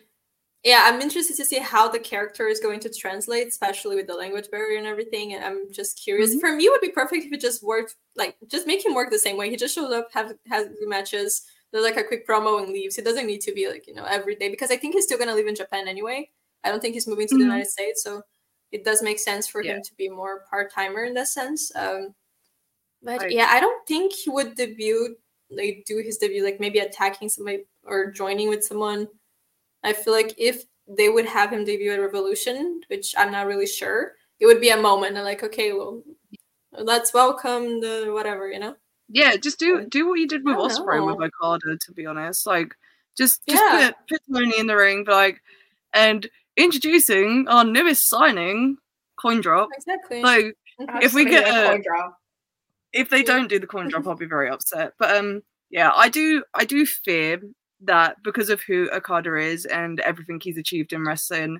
yeah, 0.64 0.82
I'm 0.84 1.00
interested 1.00 1.36
to 1.36 1.44
see 1.44 1.58
how 1.58 1.88
the 1.88 1.98
character 1.98 2.46
is 2.46 2.60
going 2.60 2.78
to 2.80 2.88
translate, 2.88 3.48
especially 3.48 3.96
with 3.96 4.06
the 4.06 4.14
language 4.14 4.48
barrier 4.50 4.78
and 4.78 4.86
everything. 4.86 5.34
And 5.34 5.44
I'm 5.44 5.72
just 5.72 6.00
curious. 6.00 6.30
Mm-hmm. 6.30 6.38
For 6.38 6.54
me, 6.54 6.64
it 6.66 6.70
would 6.70 6.80
be 6.80 6.90
perfect 6.90 7.24
if 7.24 7.32
it 7.32 7.40
just 7.40 7.64
worked 7.64 7.96
like 8.14 8.36
just 8.48 8.66
make 8.66 8.84
him 8.84 8.94
work 8.94 9.10
the 9.10 9.18
same 9.18 9.36
way. 9.36 9.50
He 9.50 9.56
just 9.56 9.74
shows 9.74 9.92
up, 9.92 10.08
have 10.12 10.34
has 10.48 10.68
matches, 10.82 11.42
does 11.72 11.84
like 11.84 11.96
a 11.96 12.04
quick 12.04 12.26
promo 12.26 12.62
and 12.62 12.72
leaves. 12.72 12.98
It 12.98 13.04
doesn't 13.04 13.26
need 13.26 13.40
to 13.42 13.52
be 13.52 13.68
like, 13.68 13.86
you 13.86 13.94
know, 13.94 14.04
every 14.04 14.36
day 14.36 14.48
because 14.48 14.70
I 14.70 14.76
think 14.76 14.94
he's 14.94 15.04
still 15.04 15.18
gonna 15.18 15.34
live 15.34 15.46
in 15.46 15.56
Japan 15.56 15.88
anyway. 15.88 16.30
I 16.64 16.70
don't 16.70 16.80
think 16.80 16.94
he's 16.94 17.08
moving 17.08 17.26
to 17.28 17.34
mm-hmm. 17.34 17.40
the 17.40 17.46
United 17.46 17.70
States. 17.70 18.02
So 18.02 18.22
it 18.70 18.84
does 18.84 19.02
make 19.02 19.18
sense 19.18 19.46
for 19.46 19.62
yeah. 19.62 19.76
him 19.76 19.82
to 19.82 19.94
be 19.96 20.08
more 20.08 20.44
part 20.48 20.72
timer 20.72 21.04
in 21.04 21.14
that 21.14 21.28
sense. 21.28 21.74
Um 21.76 22.14
but 23.02 23.22
I, 23.22 23.26
yeah, 23.28 23.48
I 23.50 23.60
don't 23.60 23.86
think 23.86 24.12
he 24.12 24.30
would 24.30 24.54
debut 24.54 25.16
like 25.50 25.84
do 25.86 25.98
his 25.98 26.18
debut 26.18 26.44
like 26.44 26.60
maybe 26.60 26.78
attacking 26.78 27.28
somebody 27.28 27.64
or 27.84 28.10
joining 28.10 28.48
with 28.48 28.64
someone 28.64 29.08
I 29.84 29.92
feel 29.92 30.12
like 30.12 30.34
if 30.38 30.64
they 30.86 31.08
would 31.08 31.26
have 31.26 31.52
him 31.52 31.64
debut 31.64 31.92
at 31.92 32.00
Revolution, 32.00 32.80
which 32.88 33.14
I'm 33.16 33.32
not 33.32 33.46
really 33.46 33.66
sure, 33.66 34.12
it 34.40 34.46
would 34.46 34.60
be 34.60 34.70
a 34.70 34.76
moment 34.76 35.16
and 35.16 35.24
like, 35.24 35.42
okay, 35.42 35.72
well, 35.72 36.02
let's 36.72 37.14
welcome 37.14 37.80
the 37.80 38.10
whatever, 38.12 38.50
you 38.50 38.58
know? 38.58 38.76
Yeah, 39.08 39.36
just 39.36 39.58
do 39.58 39.86
do 39.86 40.08
what 40.08 40.20
you 40.20 40.26
did 40.26 40.44
with 40.44 40.56
Ospreay 40.56 41.04
with 41.04 41.16
Okada, 41.16 41.76
to 41.76 41.92
be 41.92 42.06
honest. 42.06 42.46
Like 42.46 42.74
just 43.16 43.46
just 43.46 43.62
yeah. 43.62 43.90
put 44.08 44.20
put 44.26 44.34
Tony 44.34 44.58
in 44.58 44.66
the 44.66 44.76
ring, 44.76 45.04
but 45.04 45.14
like 45.14 45.42
and 45.92 46.26
introducing 46.56 47.46
our 47.48 47.64
newest 47.64 48.08
signing, 48.08 48.78
coin 49.20 49.42
drop. 49.42 49.68
Exactly. 49.76 50.22
Like 50.22 50.56
if 51.02 51.12
we 51.12 51.26
get 51.26 51.46
a, 51.46 51.68
coin 51.68 51.82
drop. 51.82 52.18
If 52.94 53.10
they 53.10 53.22
don't 53.22 53.48
do 53.48 53.58
the 53.58 53.66
coin 53.66 53.88
drop, 53.88 54.06
I'll 54.06 54.14
be 54.14 54.26
very 54.26 54.48
upset. 54.48 54.94
But 54.98 55.14
um 55.16 55.42
yeah, 55.68 55.92
I 55.94 56.08
do 56.08 56.44
I 56.54 56.64
do 56.64 56.86
fear 56.86 57.42
that 57.86 58.16
because 58.22 58.50
of 58.50 58.62
who 58.62 58.90
Okada 58.92 59.36
is 59.36 59.64
and 59.64 60.00
everything 60.00 60.40
he's 60.40 60.58
achieved 60.58 60.92
in 60.92 61.04
wrestling, 61.04 61.58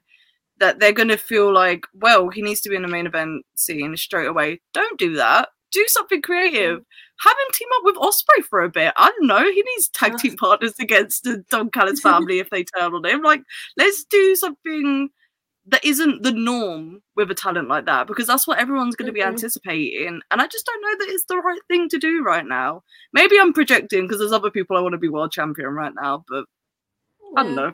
that 0.58 0.78
they're 0.78 0.92
going 0.92 1.08
to 1.08 1.16
feel 1.16 1.52
like, 1.52 1.84
well, 1.94 2.28
he 2.28 2.42
needs 2.42 2.60
to 2.62 2.68
be 2.68 2.76
in 2.76 2.82
the 2.82 2.88
main 2.88 3.06
event 3.06 3.44
scene 3.54 3.96
straight 3.96 4.28
away. 4.28 4.60
Don't 4.72 4.98
do 4.98 5.16
that. 5.16 5.48
Do 5.72 5.84
something 5.88 6.22
creative. 6.22 6.80
Mm. 6.80 6.84
Have 7.20 7.32
him 7.32 7.52
team 7.52 7.68
up 7.76 7.82
with 7.84 7.96
Ospreay 7.96 8.44
for 8.44 8.60
a 8.60 8.68
bit. 8.68 8.92
I 8.96 9.10
don't 9.10 9.26
know. 9.26 9.42
He 9.42 9.62
needs 9.62 9.88
tag 9.88 10.18
team 10.18 10.36
partners 10.36 10.74
against 10.80 11.24
the 11.24 11.44
Don 11.50 11.70
Callis 11.70 12.00
family 12.00 12.40
if 12.40 12.50
they 12.50 12.64
turn 12.64 12.94
on 12.94 13.04
him. 13.04 13.22
Like, 13.22 13.42
let's 13.76 14.04
do 14.04 14.34
something 14.36 15.08
that 15.66 15.84
isn't 15.84 16.22
the 16.22 16.32
norm 16.32 17.00
with 17.16 17.30
a 17.30 17.34
talent 17.34 17.68
like 17.68 17.86
that 17.86 18.06
because 18.06 18.26
that's 18.26 18.46
what 18.46 18.58
everyone's 18.58 18.96
going 18.96 19.06
to 19.06 19.12
be 19.12 19.20
mm-hmm. 19.20 19.30
anticipating 19.30 20.20
and 20.30 20.42
i 20.42 20.46
just 20.46 20.66
don't 20.66 20.82
know 20.82 21.04
that 21.04 21.12
it's 21.12 21.24
the 21.28 21.36
right 21.36 21.60
thing 21.68 21.88
to 21.88 21.98
do 21.98 22.22
right 22.24 22.46
now 22.46 22.82
maybe 23.12 23.38
i'm 23.38 23.52
projecting 23.52 24.02
because 24.02 24.18
there's 24.18 24.32
other 24.32 24.50
people 24.50 24.76
i 24.76 24.80
want 24.80 24.92
to 24.92 24.98
be 24.98 25.08
world 25.08 25.30
champion 25.30 25.68
right 25.68 25.92
now 26.00 26.24
but 26.28 26.44
yeah. 27.34 27.40
i 27.40 27.42
don't 27.44 27.54
know 27.54 27.72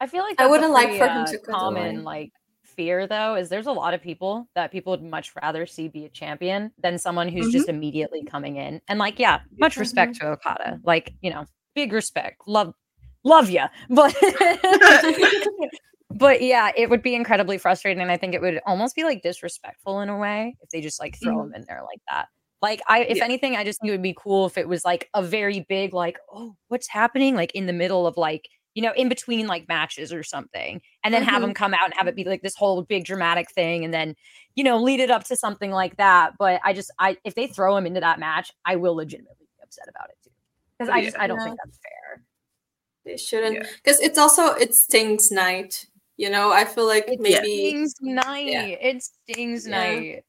i 0.00 0.06
feel 0.06 0.22
like 0.22 0.38
i 0.40 0.46
wouldn't 0.46 0.72
like 0.72 0.90
for 0.98 1.08
him 1.08 1.22
uh, 1.22 1.26
to 1.26 1.38
common 1.38 2.04
like 2.04 2.30
fear 2.64 3.06
though 3.06 3.36
is 3.36 3.48
there's 3.48 3.66
a 3.66 3.72
lot 3.72 3.94
of 3.94 4.02
people 4.02 4.48
that 4.54 4.72
people 4.72 4.90
would 4.90 5.02
much 5.02 5.32
rather 5.40 5.64
see 5.64 5.88
be 5.88 6.04
a 6.04 6.08
champion 6.08 6.72
than 6.82 6.98
someone 6.98 7.28
who's 7.28 7.46
mm-hmm. 7.46 7.52
just 7.52 7.68
immediately 7.68 8.24
coming 8.24 8.56
in 8.56 8.80
and 8.88 8.98
like 8.98 9.18
yeah 9.18 9.40
much 9.58 9.72
mm-hmm. 9.72 9.80
respect 9.80 10.16
to 10.16 10.26
okada 10.26 10.80
like 10.84 11.14
you 11.20 11.30
know 11.30 11.46
big 11.74 11.92
respect 11.92 12.42
love 12.46 12.74
love 13.22 13.48
you 13.48 13.62
but 13.88 14.14
but 16.14 16.42
yeah, 16.42 16.70
it 16.76 16.90
would 16.90 17.02
be 17.02 17.14
incredibly 17.14 17.58
frustrating. 17.58 18.00
And 18.00 18.10
I 18.10 18.16
think 18.16 18.34
it 18.34 18.40
would 18.40 18.60
almost 18.66 18.94
be 18.94 19.04
like 19.04 19.22
disrespectful 19.22 20.00
in 20.00 20.08
a 20.08 20.16
way 20.16 20.56
if 20.62 20.70
they 20.70 20.80
just 20.80 21.00
like 21.00 21.18
throw 21.22 21.36
mm. 21.36 21.46
him 21.46 21.54
in 21.54 21.64
there 21.68 21.82
like 21.84 22.00
that. 22.08 22.28
Like 22.62 22.80
I 22.88 23.00
if 23.00 23.18
yeah. 23.18 23.24
anything, 23.24 23.56
I 23.56 23.64
just 23.64 23.80
think 23.80 23.88
it 23.88 23.92
would 23.92 24.02
be 24.02 24.16
cool 24.16 24.46
if 24.46 24.56
it 24.56 24.68
was 24.68 24.84
like 24.84 25.10
a 25.12 25.22
very 25.22 25.66
big, 25.68 25.92
like, 25.92 26.18
oh, 26.32 26.56
what's 26.68 26.88
happening? 26.88 27.34
Like 27.34 27.52
in 27.54 27.66
the 27.66 27.72
middle 27.72 28.06
of 28.06 28.16
like, 28.16 28.48
you 28.74 28.82
know, 28.82 28.92
in 28.96 29.08
between 29.08 29.46
like 29.46 29.68
matches 29.68 30.12
or 30.12 30.22
something. 30.22 30.80
And 31.02 31.12
then 31.12 31.22
mm-hmm. 31.22 31.30
have 31.30 31.42
them 31.42 31.52
come 31.52 31.74
out 31.74 31.84
and 31.84 31.94
have 31.96 32.06
it 32.06 32.16
be 32.16 32.24
like 32.24 32.42
this 32.42 32.56
whole 32.56 32.82
big 32.82 33.04
dramatic 33.04 33.50
thing 33.50 33.84
and 33.84 33.92
then, 33.92 34.14
you 34.54 34.64
know, 34.64 34.78
lead 34.78 35.00
it 35.00 35.10
up 35.10 35.24
to 35.24 35.36
something 35.36 35.72
like 35.72 35.96
that. 35.96 36.32
But 36.38 36.60
I 36.64 36.72
just 36.72 36.90
I 36.98 37.18
if 37.24 37.34
they 37.34 37.48
throw 37.48 37.76
him 37.76 37.86
into 37.86 38.00
that 38.00 38.18
match, 38.18 38.50
I 38.64 38.76
will 38.76 38.94
legitimately 38.94 39.36
be 39.40 39.62
upset 39.62 39.86
about 39.88 40.08
it 40.10 40.16
too. 40.24 40.30
Because 40.78 40.90
I 40.90 41.04
just 41.04 41.18
I 41.18 41.26
don't 41.26 41.38
yeah. 41.38 41.44
think 41.44 41.58
that's 41.62 41.78
fair. 41.78 42.22
They 43.04 43.16
shouldn't 43.18 43.66
because 43.82 44.00
yeah. 44.00 44.06
it's 44.06 44.18
also 44.18 44.54
it's 44.54 44.82
Sting's 44.82 45.30
night 45.30 45.86
you 46.16 46.30
know, 46.30 46.52
I 46.52 46.64
feel 46.64 46.86
like 46.86 47.08
it 47.08 47.20
maybe 47.20 47.68
Sting's 47.68 47.94
night. 48.00 48.46
Yeah. 48.46 48.62
It 48.64 49.02
Sting's 49.02 49.66
yeah. 49.66 49.76
night. 49.78 50.24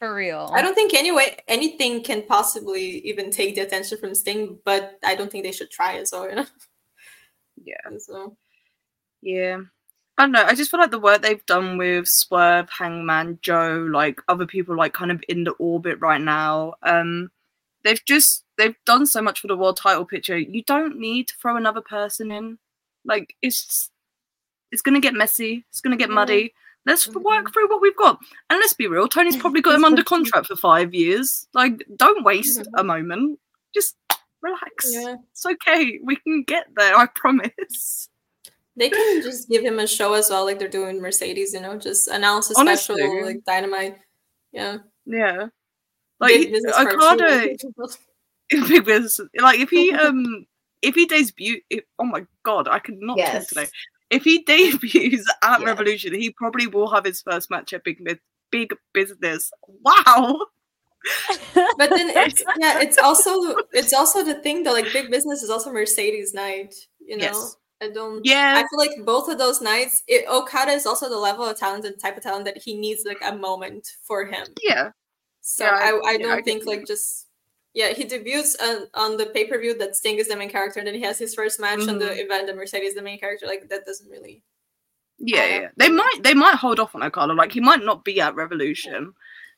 For 0.00 0.14
real. 0.14 0.50
I 0.52 0.60
don't 0.60 0.74
think 0.74 0.92
anyway 0.92 1.36
anything 1.48 2.02
can 2.02 2.22
possibly 2.26 2.98
even 3.06 3.30
take 3.30 3.54
the 3.54 3.62
attention 3.62 3.98
from 3.98 4.14
Sting, 4.14 4.58
but 4.64 4.98
I 5.02 5.14
don't 5.14 5.30
think 5.30 5.44
they 5.44 5.52
should 5.52 5.70
try 5.70 5.94
it. 5.94 6.08
So 6.08 6.28
you 6.28 6.36
know. 6.36 6.46
Yeah. 7.62 7.74
So. 7.98 8.36
Yeah. 9.22 9.60
I 10.18 10.24
don't 10.24 10.32
know. 10.32 10.44
I 10.44 10.54
just 10.54 10.70
feel 10.70 10.78
like 10.78 10.92
the 10.92 10.98
work 10.98 11.22
they've 11.22 11.44
done 11.46 11.76
with 11.76 12.06
Swerve, 12.06 12.68
Hangman, 12.70 13.38
Joe, 13.42 13.88
like 13.90 14.20
other 14.28 14.46
people, 14.46 14.76
like 14.76 14.92
kind 14.92 15.10
of 15.10 15.24
in 15.28 15.42
the 15.42 15.52
orbit 15.52 15.98
right 16.00 16.20
now. 16.20 16.74
Um, 16.82 17.30
they've 17.82 18.04
just 18.04 18.44
they've 18.56 18.76
done 18.86 19.06
so 19.06 19.22
much 19.22 19.40
for 19.40 19.48
the 19.48 19.56
world 19.56 19.76
title 19.76 20.04
picture. 20.04 20.38
You 20.38 20.62
don't 20.64 20.98
need 20.98 21.28
to 21.28 21.34
throw 21.40 21.56
another 21.56 21.80
person 21.80 22.30
in. 22.30 22.58
Like 23.04 23.34
it's 23.42 23.90
it's 24.74 24.82
going 24.82 24.94
to 24.94 25.00
get 25.00 25.14
messy. 25.14 25.64
It's 25.70 25.80
going 25.80 25.96
to 25.96 26.02
get 26.02 26.10
muddy. 26.10 26.52
Let's 26.84 27.08
work 27.08 27.52
through 27.52 27.68
what 27.68 27.80
we've 27.80 27.96
got. 27.96 28.18
And 28.50 28.58
let's 28.58 28.74
be 28.74 28.88
real, 28.88 29.08
Tony's 29.08 29.36
probably 29.36 29.62
got 29.62 29.76
him 29.76 29.84
under 29.90 30.02
contract 30.02 30.48
for 30.48 30.56
five 30.56 30.92
years. 30.92 31.46
Like, 31.54 31.86
don't 31.96 32.24
waste 32.24 32.60
mm-hmm. 32.60 32.74
a 32.76 32.84
moment. 32.84 33.38
Just 33.72 33.96
relax. 34.42 34.90
Yeah. 34.92 35.16
It's 35.30 35.46
okay. 35.46 36.00
We 36.02 36.16
can 36.16 36.42
get 36.42 36.66
there. 36.76 36.96
I 36.96 37.06
promise. 37.06 38.08
They 38.76 38.90
can 38.90 39.22
just 39.22 39.48
give 39.48 39.64
him 39.64 39.78
a 39.78 39.86
show 39.86 40.14
as 40.14 40.28
well, 40.28 40.44
like 40.44 40.58
they're 40.58 40.68
doing 40.68 41.00
Mercedes. 41.00 41.54
You 41.54 41.60
know, 41.60 41.78
just 41.78 42.08
announce 42.08 42.50
a 42.50 42.58
Honestly. 42.58 42.96
special 42.96 43.24
like 43.24 43.44
Dynamite. 43.46 43.98
Yeah. 44.50 44.78
Yeah. 45.06 45.46
Like 46.18 46.52
Okada. 46.76 47.56
Big 48.50 48.84
business. 48.84 49.20
Like 49.40 49.60
if 49.60 49.70
he 49.70 49.92
um 49.92 50.44
if 50.82 50.96
he 50.96 51.06
debut, 51.06 51.60
if, 51.70 51.84
oh 52.00 52.04
my 52.04 52.26
god, 52.42 52.66
I 52.66 52.80
could 52.80 52.98
not 53.00 53.16
yes. 53.16 53.46
today 53.46 53.66
if 54.14 54.24
he 54.24 54.42
debuts 54.42 55.26
at 55.42 55.60
yeah. 55.60 55.66
Revolution, 55.66 56.14
he 56.14 56.30
probably 56.30 56.66
will 56.66 56.90
have 56.90 57.04
his 57.04 57.20
first 57.20 57.50
match 57.50 57.72
at 57.72 57.84
Big 57.84 57.98
Big 58.50 58.74
Business. 58.92 59.50
Wow. 59.66 60.46
but 61.54 61.90
then 61.90 62.10
it's 62.10 62.42
yeah, 62.58 62.80
it's 62.80 62.98
also 62.98 63.30
it's 63.72 63.92
also 63.92 64.24
the 64.24 64.34
thing 64.34 64.62
that 64.62 64.72
like 64.72 64.90
big 64.92 65.10
business 65.10 65.42
is 65.42 65.50
also 65.50 65.70
Mercedes 65.70 66.32
night, 66.32 66.74
you 66.98 67.16
know. 67.16 67.24
Yes. 67.24 67.56
I 67.82 67.90
don't 67.90 68.24
yeah. 68.24 68.54
I 68.56 68.60
feel 68.60 68.78
like 68.78 69.04
both 69.04 69.28
of 69.28 69.36
those 69.36 69.60
nights, 69.60 70.02
it, 70.08 70.26
Okada 70.28 70.72
is 70.72 70.86
also 70.86 71.08
the 71.08 71.18
level 71.18 71.44
of 71.44 71.58
talent 71.58 71.84
and 71.84 71.98
type 72.00 72.16
of 72.16 72.22
talent 72.22 72.46
that 72.46 72.62
he 72.62 72.74
needs 72.74 73.04
like 73.04 73.20
a 73.22 73.36
moment 73.36 73.86
for 74.06 74.24
him. 74.24 74.46
Yeah. 74.62 74.90
So 75.42 75.64
yeah, 75.64 75.72
I, 75.72 75.90
I, 75.90 76.10
I 76.12 76.16
don't 76.16 76.38
yeah, 76.38 76.40
think 76.42 76.64
like 76.64 76.86
just 76.86 77.26
yeah, 77.74 77.92
he 77.92 78.04
debuts 78.04 78.56
on, 78.62 78.86
on 78.94 79.16
the 79.16 79.26
pay 79.26 79.46
per 79.46 79.58
view 79.60 79.76
that 79.78 79.96
Sting 79.96 80.18
is 80.18 80.28
the 80.28 80.36
main 80.36 80.48
character, 80.48 80.78
and 80.78 80.86
then 80.86 80.94
he 80.94 81.02
has 81.02 81.18
his 81.18 81.34
first 81.34 81.58
match 81.58 81.80
mm-hmm. 81.80 81.90
on 81.90 81.98
the 81.98 82.06
mm-hmm. 82.06 82.20
event 82.20 82.46
that 82.46 82.56
Mercedes 82.56 82.90
is 82.90 82.94
the 82.94 83.02
main 83.02 83.18
character. 83.18 83.46
Like 83.46 83.68
that 83.68 83.84
doesn't 83.84 84.08
really. 84.08 84.42
Yeah, 85.18 85.46
yeah, 85.46 85.68
they 85.76 85.88
might 85.88 86.20
they 86.22 86.34
might 86.34 86.54
hold 86.54 86.78
off 86.80 86.94
on 86.94 87.02
Okada. 87.02 87.34
Like 87.34 87.52
he 87.52 87.60
might 87.60 87.84
not 87.84 88.04
be 88.04 88.20
at 88.20 88.34
Revolution. 88.36 89.12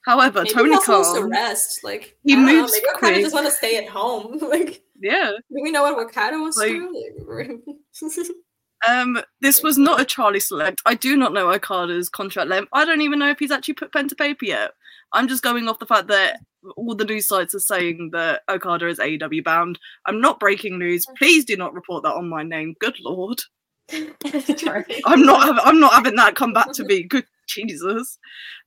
However, 0.06 0.42
maybe 0.42 0.54
Tony 0.54 0.78
Khan 0.78 1.02
wants 1.02 1.12
to 1.14 1.26
rest. 1.26 1.84
Like 1.84 2.16
he 2.22 2.36
moves 2.36 2.72
know, 2.72 2.78
maybe 2.78 2.86
quick. 2.94 3.10
Okada 3.10 3.20
just 3.22 3.34
want 3.34 3.46
to 3.46 3.52
stay 3.52 3.76
at 3.76 3.88
home. 3.88 4.38
like 4.48 4.82
yeah, 5.00 5.32
do 5.32 5.62
we 5.62 5.70
know 5.70 5.82
what 5.82 5.98
Okada 5.98 6.38
wants 6.38 6.56
like, 6.56 6.72
to 6.72 7.60
do? 7.98 8.34
um, 8.88 9.18
this 9.40 9.62
was 9.62 9.76
not 9.76 10.00
a 10.00 10.04
Charlie 10.04 10.40
select. 10.40 10.80
I 10.86 10.94
do 10.94 11.16
not 11.16 11.34
know 11.34 11.50
Okada's 11.50 12.08
contract 12.08 12.48
length. 12.48 12.68
I 12.72 12.86
don't 12.86 13.02
even 13.02 13.18
know 13.18 13.28
if 13.28 13.38
he's 13.38 13.50
actually 13.50 13.74
put 13.74 13.92
pen 13.92 14.08
to 14.08 14.14
paper 14.14 14.46
yet. 14.46 14.70
I'm 15.12 15.28
just 15.28 15.42
going 15.42 15.68
off 15.68 15.78
the 15.78 15.86
fact 15.86 16.08
that 16.08 16.40
all 16.76 16.94
the 16.94 17.04
news 17.04 17.26
sites 17.26 17.54
are 17.54 17.60
saying 17.60 18.10
that 18.12 18.42
Okada 18.48 18.88
is 18.88 18.98
AEW 18.98 19.44
bound. 19.44 19.78
I'm 20.06 20.20
not 20.20 20.40
breaking 20.40 20.78
news. 20.78 21.06
Please 21.18 21.44
do 21.44 21.56
not 21.56 21.74
report 21.74 22.02
that 22.04 22.14
on 22.14 22.28
my 22.28 22.42
name. 22.42 22.74
Good 22.80 22.98
lord. 23.00 23.40
I'm 23.92 25.22
not. 25.22 25.60
I'm 25.64 25.78
not 25.78 25.92
having 25.92 26.16
that 26.16 26.34
come 26.34 26.52
back 26.52 26.72
to 26.72 26.84
me. 26.84 27.04
Good 27.04 27.26
Jesus. 27.48 28.18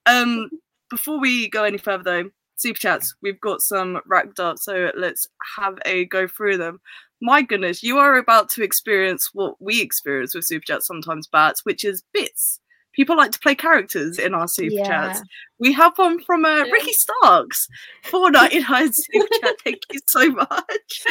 Um, 0.06 0.50
before 0.90 1.20
we 1.20 1.50
go 1.50 1.64
any 1.64 1.78
further, 1.78 2.04
though, 2.04 2.30
super 2.56 2.80
chats. 2.80 3.16
We've 3.22 3.42
got 3.42 3.62
some 3.62 4.00
racked 4.06 4.40
up, 4.40 4.60
so 4.60 4.92
let's 4.96 5.28
have 5.58 5.78
a 5.86 6.06
go 6.06 6.28
through 6.28 6.58
them. 6.58 6.80
My 7.22 7.42
goodness, 7.42 7.84
you 7.84 7.98
are 7.98 8.16
about 8.16 8.50
to 8.52 8.64
experience 8.64 9.32
what 9.34 9.56
we 9.60 9.82
experience 9.82 10.34
with 10.34 10.46
super 10.46 10.66
chats 10.66 10.88
sometimes, 10.88 11.28
bats, 11.28 11.66
which 11.66 11.84
is 11.84 12.04
bits 12.14 12.62
people 13.00 13.16
like 13.16 13.32
to 13.32 13.40
play 13.40 13.56
characters 13.56 14.20
in 14.20 14.34
our 14.34 14.46
super 14.46 14.76
yeah. 14.76 14.86
chats. 14.86 15.22
We 15.58 15.72
have 15.72 15.94
one 15.96 16.22
from 16.22 16.44
uh, 16.44 16.66
yeah. 16.66 16.72
Ricky 16.72 16.92
Starks, 16.92 17.66
four 18.04 18.30
ninety 18.30 18.60
nine 18.60 18.92
super 18.94 19.28
chat. 19.42 19.56
Thank 19.64 19.80
you 19.90 20.00
so 20.06 20.30
much. 20.32 21.04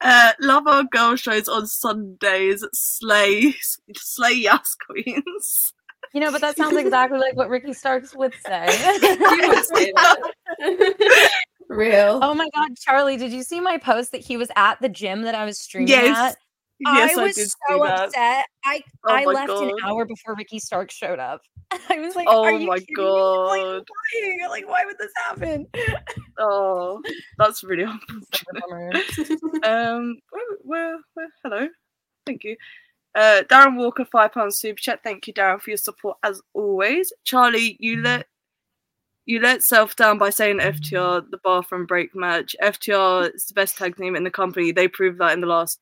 Uh, 0.00 0.32
love 0.40 0.66
our 0.66 0.84
girl 0.84 1.16
shows 1.16 1.46
on 1.46 1.66
Sundays. 1.66 2.64
Slay, 2.72 3.54
slay, 3.94 4.32
yes, 4.32 4.74
queens. 4.86 5.74
You 6.14 6.20
know, 6.20 6.32
but 6.32 6.40
that 6.40 6.56
sounds 6.56 6.76
exactly 6.76 7.18
like 7.18 7.36
what 7.36 7.50
Ricky 7.50 7.74
Starks 7.74 8.16
would 8.16 8.32
say. 8.46 8.66
would 9.02 9.64
say. 9.66 9.92
Real. 11.68 12.20
Oh 12.22 12.34
my 12.34 12.48
God, 12.54 12.70
Charlie, 12.78 13.16
did 13.16 13.32
you 13.32 13.42
see 13.42 13.60
my 13.60 13.78
post 13.78 14.12
that 14.12 14.20
he 14.20 14.36
was 14.36 14.50
at 14.56 14.80
the 14.80 14.88
gym 14.88 15.22
that 15.22 15.34
I 15.34 15.44
was 15.44 15.60
streaming 15.60 15.88
yes. 15.88 16.32
at? 16.32 16.36
Yes, 16.80 17.16
I 17.16 17.22
was 17.22 17.38
I 17.38 17.72
so 17.72 17.84
upset. 17.86 18.46
I 18.64 18.82
oh 19.04 19.14
I 19.14 19.24
left 19.24 19.48
god. 19.48 19.68
an 19.68 19.76
hour 19.84 20.04
before 20.04 20.34
Ricky 20.34 20.58
Stark 20.58 20.90
showed 20.90 21.18
up. 21.18 21.40
I 21.70 21.98
was 21.98 22.16
like, 22.16 22.26
"Oh 22.28 22.58
my 22.58 22.78
god! 22.96 23.48
Like 23.48 23.86
why? 23.88 24.48
like, 24.48 24.68
why 24.68 24.84
would 24.84 24.98
this 24.98 25.12
happen?" 25.24 25.66
Oh, 26.38 27.00
that's 27.38 27.62
really 27.62 27.84
unfortunate. 28.08 29.64
um, 29.64 30.18
hello, 31.42 31.68
thank 32.26 32.44
you. 32.44 32.56
Uh, 33.14 33.42
Darren 33.48 33.76
Walker, 33.76 34.04
five 34.04 34.32
pounds 34.32 34.58
super 34.58 34.80
chat. 34.80 35.00
Thank 35.04 35.28
you, 35.28 35.32
Darren, 35.32 35.60
for 35.60 35.70
your 35.70 35.76
support 35.76 36.18
as 36.24 36.42
always. 36.52 37.12
Charlie, 37.22 37.76
you 37.78 37.98
mm. 37.98 38.04
let 38.04 38.26
you 39.26 39.40
let 39.40 39.62
self 39.62 39.94
down 39.96 40.18
by 40.18 40.30
saying 40.30 40.58
FTR 40.58 41.30
the 41.30 41.38
bathroom 41.38 41.86
break 41.86 42.14
match. 42.14 42.56
FTR 42.60 43.34
is 43.34 43.46
the 43.46 43.54
best 43.54 43.78
tag 43.78 43.96
team 43.96 44.16
in 44.16 44.24
the 44.24 44.30
company. 44.30 44.72
They 44.72 44.88
proved 44.88 45.18
that 45.20 45.32
in 45.32 45.40
the 45.40 45.46
last 45.46 45.78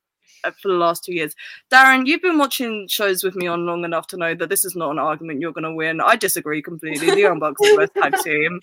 for 0.61 0.69
the 0.69 0.75
last 0.75 1.05
two 1.05 1.13
years. 1.15 1.35
Darren, 1.73 2.07
you've 2.07 2.23
been 2.23 2.39
watching 2.39 2.87
shows 2.89 3.23
with 3.23 3.35
me 3.37 3.47
on 3.47 3.67
long 3.67 3.85
enough 3.85 4.07
to 4.09 4.17
know 4.17 4.35
that 4.35 4.49
this 4.49 4.65
is 4.65 4.75
not 4.75 4.91
an 4.91 4.99
argument 4.99 5.41
you're 5.41 5.53
going 5.53 5.65
to 5.65 5.75
win. 5.75 6.01
I 6.01 6.17
disagree 6.17 6.63
completely. 6.63 7.11
The 7.11 7.21
Young 7.21 7.39
Bucks 7.39 7.61
are 7.65 7.77
best 7.77 7.95
tag 7.95 8.19
team. 8.23 8.61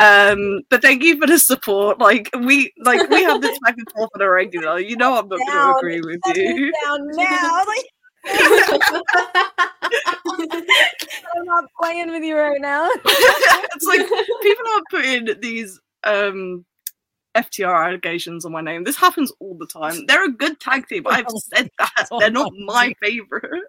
Um, 0.00 0.62
but 0.68 0.82
thank 0.82 1.02
you 1.02 1.18
for 1.18 1.26
the 1.26 1.38
support. 1.38 1.98
Like 1.98 2.28
we, 2.40 2.72
like 2.82 3.08
we 3.08 3.22
have 3.22 3.40
this 3.40 3.58
back 3.60 3.76
and 3.78 3.90
forth 3.94 4.10
on 4.14 4.22
a 4.22 4.30
regular. 4.30 4.78
You 4.78 4.96
know, 4.96 5.18
I'm 5.18 5.28
not 5.28 5.38
going 5.38 5.50
to 5.50 5.74
agree 5.78 6.00
with 6.00 6.20
you. 6.36 6.72
Down 6.84 7.06
now. 7.12 7.64
Like- 7.66 7.86
I'm 11.36 11.44
not 11.44 11.64
playing 11.80 12.10
with 12.10 12.22
you 12.24 12.36
right 12.36 12.60
now. 12.60 12.90
it's 13.04 13.84
like 13.86 14.00
people 14.42 14.64
are 14.74 14.82
putting 14.90 15.40
these 15.40 15.80
um 16.04 16.64
FTR 17.36 17.86
allegations 17.86 18.44
on 18.44 18.52
my 18.52 18.60
name. 18.60 18.84
This 18.84 18.96
happens 18.96 19.32
all 19.40 19.56
the 19.56 19.66
time. 19.66 20.06
They're 20.06 20.24
a 20.24 20.32
good 20.32 20.58
tag 20.60 20.88
team. 20.88 21.04
I've 21.06 21.26
said 21.54 21.70
that. 21.78 22.08
They're 22.18 22.30
not 22.30 22.52
my 22.64 22.94
favorite. 23.00 23.62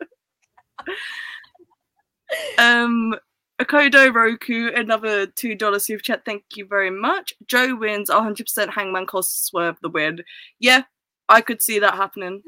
um 2.58 3.16
Akodo 3.60 4.14
Roku, 4.14 4.72
another 4.76 5.26
$2 5.26 5.82
super 5.82 6.04
chat. 6.04 6.26
Thank 6.26 6.44
you 6.56 6.66
very 6.68 6.92
much. 6.92 7.34
Joe 7.48 7.76
wins 7.76 8.10
100% 8.10 8.70
Hangman 8.70 9.08
costs 9.08 9.48
Swerve 9.48 9.78
the 9.82 9.90
win. 9.90 10.24
Yeah, 10.60 10.84
I 11.28 11.42
could 11.42 11.64
see 11.64 11.80
that 11.80 11.96
happening. 11.96 12.44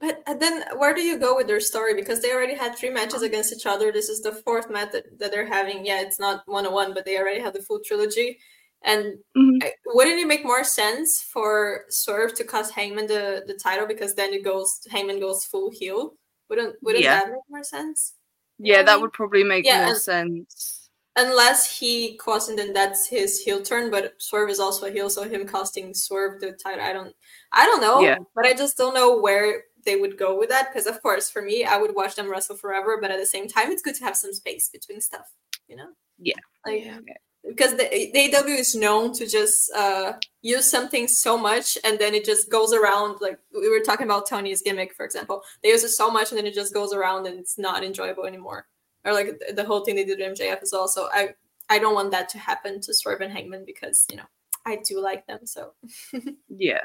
But 0.00 0.40
then 0.40 0.64
where 0.78 0.94
do 0.94 1.02
you 1.02 1.18
go 1.18 1.36
with 1.36 1.46
their 1.46 1.60
story? 1.60 1.94
Because 1.94 2.20
they 2.20 2.32
already 2.32 2.56
had 2.56 2.74
three 2.74 2.90
matches 2.90 3.22
against 3.22 3.52
each 3.52 3.66
other. 3.66 3.92
This 3.92 4.08
is 4.08 4.20
the 4.20 4.32
fourth 4.32 4.68
match 4.68 4.92
that, 4.92 5.18
that 5.18 5.30
they're 5.30 5.46
having. 5.46 5.86
Yeah, 5.86 6.00
it's 6.00 6.18
not 6.18 6.42
one 6.46 6.66
on 6.66 6.72
one, 6.72 6.94
but 6.94 7.04
they 7.04 7.18
already 7.18 7.40
have 7.40 7.52
the 7.52 7.62
full 7.62 7.80
trilogy. 7.84 8.38
And 8.84 9.18
mm-hmm. 9.36 9.68
wouldn't 9.86 10.18
it 10.18 10.26
make 10.26 10.44
more 10.44 10.64
sense 10.64 11.22
for 11.22 11.84
Swerve 11.88 12.34
to 12.34 12.44
cost 12.44 12.74
Hangman 12.74 13.06
the, 13.06 13.44
the 13.46 13.54
title 13.54 13.86
because 13.86 14.14
then 14.14 14.32
it 14.32 14.44
goes 14.44 14.80
Hangman 14.90 15.20
goes 15.20 15.44
full 15.44 15.70
heel? 15.70 16.14
Wouldn't 16.50 16.76
wouldn't 16.82 17.04
yeah. 17.04 17.20
that 17.20 17.30
make 17.30 17.40
more 17.48 17.64
sense? 17.64 18.14
Yeah, 18.58 18.82
that 18.82 19.00
would 19.00 19.12
probably 19.12 19.44
make 19.44 19.64
yeah, 19.64 19.86
more 19.86 19.94
sense. 19.94 20.88
Unless 21.16 21.78
he 21.78 22.16
costs 22.16 22.48
and 22.48 22.58
then 22.58 22.72
that's 22.72 23.06
his 23.06 23.40
heel 23.40 23.62
turn, 23.62 23.90
but 23.90 24.14
Swerve 24.18 24.50
is 24.50 24.60
also 24.60 24.86
a 24.86 24.90
heel, 24.90 25.10
so 25.10 25.28
him 25.28 25.46
costing 25.46 25.94
Swerve 25.94 26.40
the 26.40 26.52
title, 26.52 26.84
I 26.84 26.92
don't 26.92 27.14
I 27.52 27.66
don't 27.66 27.80
know. 27.80 28.00
Yeah. 28.00 28.18
But 28.34 28.46
I 28.46 28.54
just 28.54 28.76
don't 28.76 28.94
know 28.94 29.20
where 29.20 29.64
they 29.84 29.96
would 29.96 30.16
go 30.16 30.36
with 30.36 30.48
that. 30.48 30.72
Because 30.72 30.86
of 30.86 31.00
course, 31.02 31.30
for 31.30 31.42
me, 31.42 31.64
I 31.64 31.76
would 31.76 31.94
watch 31.94 32.16
them 32.16 32.30
wrestle 32.30 32.56
forever, 32.56 32.98
but 33.00 33.10
at 33.10 33.20
the 33.20 33.26
same 33.26 33.46
time, 33.46 33.70
it's 33.70 33.82
good 33.82 33.94
to 33.96 34.04
have 34.04 34.16
some 34.16 34.32
space 34.32 34.68
between 34.68 35.00
stuff, 35.00 35.26
you 35.68 35.76
know? 35.76 35.88
Yeah. 36.18 36.34
Like 36.64 36.84
yeah 36.84 36.98
because 37.46 37.72
the, 37.72 38.10
the 38.12 38.34
AW 38.36 38.46
is 38.46 38.74
known 38.74 39.12
to 39.14 39.26
just 39.26 39.72
uh, 39.74 40.12
use 40.42 40.70
something 40.70 41.08
so 41.08 41.36
much 41.36 41.76
and 41.84 41.98
then 41.98 42.14
it 42.14 42.24
just 42.24 42.50
goes 42.50 42.72
around. 42.72 43.18
Like 43.20 43.38
we 43.52 43.68
were 43.68 43.80
talking 43.80 44.06
about 44.06 44.28
Toni's 44.28 44.62
gimmick, 44.62 44.94
for 44.94 45.04
example. 45.04 45.42
They 45.62 45.70
use 45.70 45.84
it 45.84 45.90
so 45.90 46.10
much 46.10 46.30
and 46.30 46.38
then 46.38 46.46
it 46.46 46.54
just 46.54 46.72
goes 46.72 46.92
around 46.92 47.26
and 47.26 47.38
it's 47.38 47.58
not 47.58 47.84
enjoyable 47.84 48.26
anymore. 48.26 48.66
Or 49.04 49.12
like 49.12 49.40
the 49.54 49.64
whole 49.64 49.84
thing 49.84 49.96
they 49.96 50.04
did 50.04 50.18
with 50.18 50.38
MJF 50.38 50.62
as 50.62 50.70
well. 50.72 50.86
So 50.86 51.08
I 51.12 51.30
I 51.68 51.78
don't 51.78 51.94
want 51.94 52.10
that 52.12 52.28
to 52.30 52.38
happen 52.38 52.80
to 52.82 52.94
Swerve 52.94 53.20
and 53.20 53.32
Hangman 53.32 53.64
because 53.66 54.06
you 54.10 54.16
know 54.16 54.26
I 54.64 54.78
do 54.86 55.00
like 55.00 55.26
them. 55.26 55.40
So 55.44 55.72
yeah, 56.48 56.82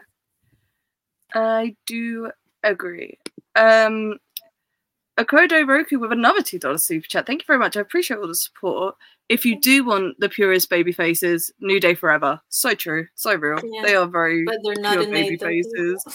I 1.34 1.76
do 1.86 2.32
agree. 2.64 3.20
Um, 3.56 4.18
Akodo 5.18 5.68
Roku 5.68 6.00
with 6.00 6.12
another 6.12 6.42
$2 6.42 6.80
super 6.80 7.08
chat. 7.08 7.26
Thank 7.26 7.42
you 7.42 7.46
very 7.48 7.60
much. 7.60 7.76
I 7.76 7.82
appreciate 7.82 8.18
all 8.18 8.28
the 8.28 8.36
support. 8.36 8.96
If 9.30 9.46
you 9.46 9.60
do 9.60 9.84
want 9.84 10.20
the 10.20 10.30
purest 10.30 10.70
baby 10.70 10.92
faces, 10.92 11.52
New 11.60 11.80
Day 11.80 11.96
Forever. 11.96 12.40
So 12.50 12.76
true. 12.76 13.08
So 13.16 13.36
real. 13.36 13.60
Yeah. 13.64 13.82
They 13.84 13.96
are 13.96 14.08
very 14.08 14.46
but 14.46 14.60
they're 14.64 14.76
not 14.82 14.94
pure 14.94 15.12
baby 15.12 15.38
faces. 15.38 16.06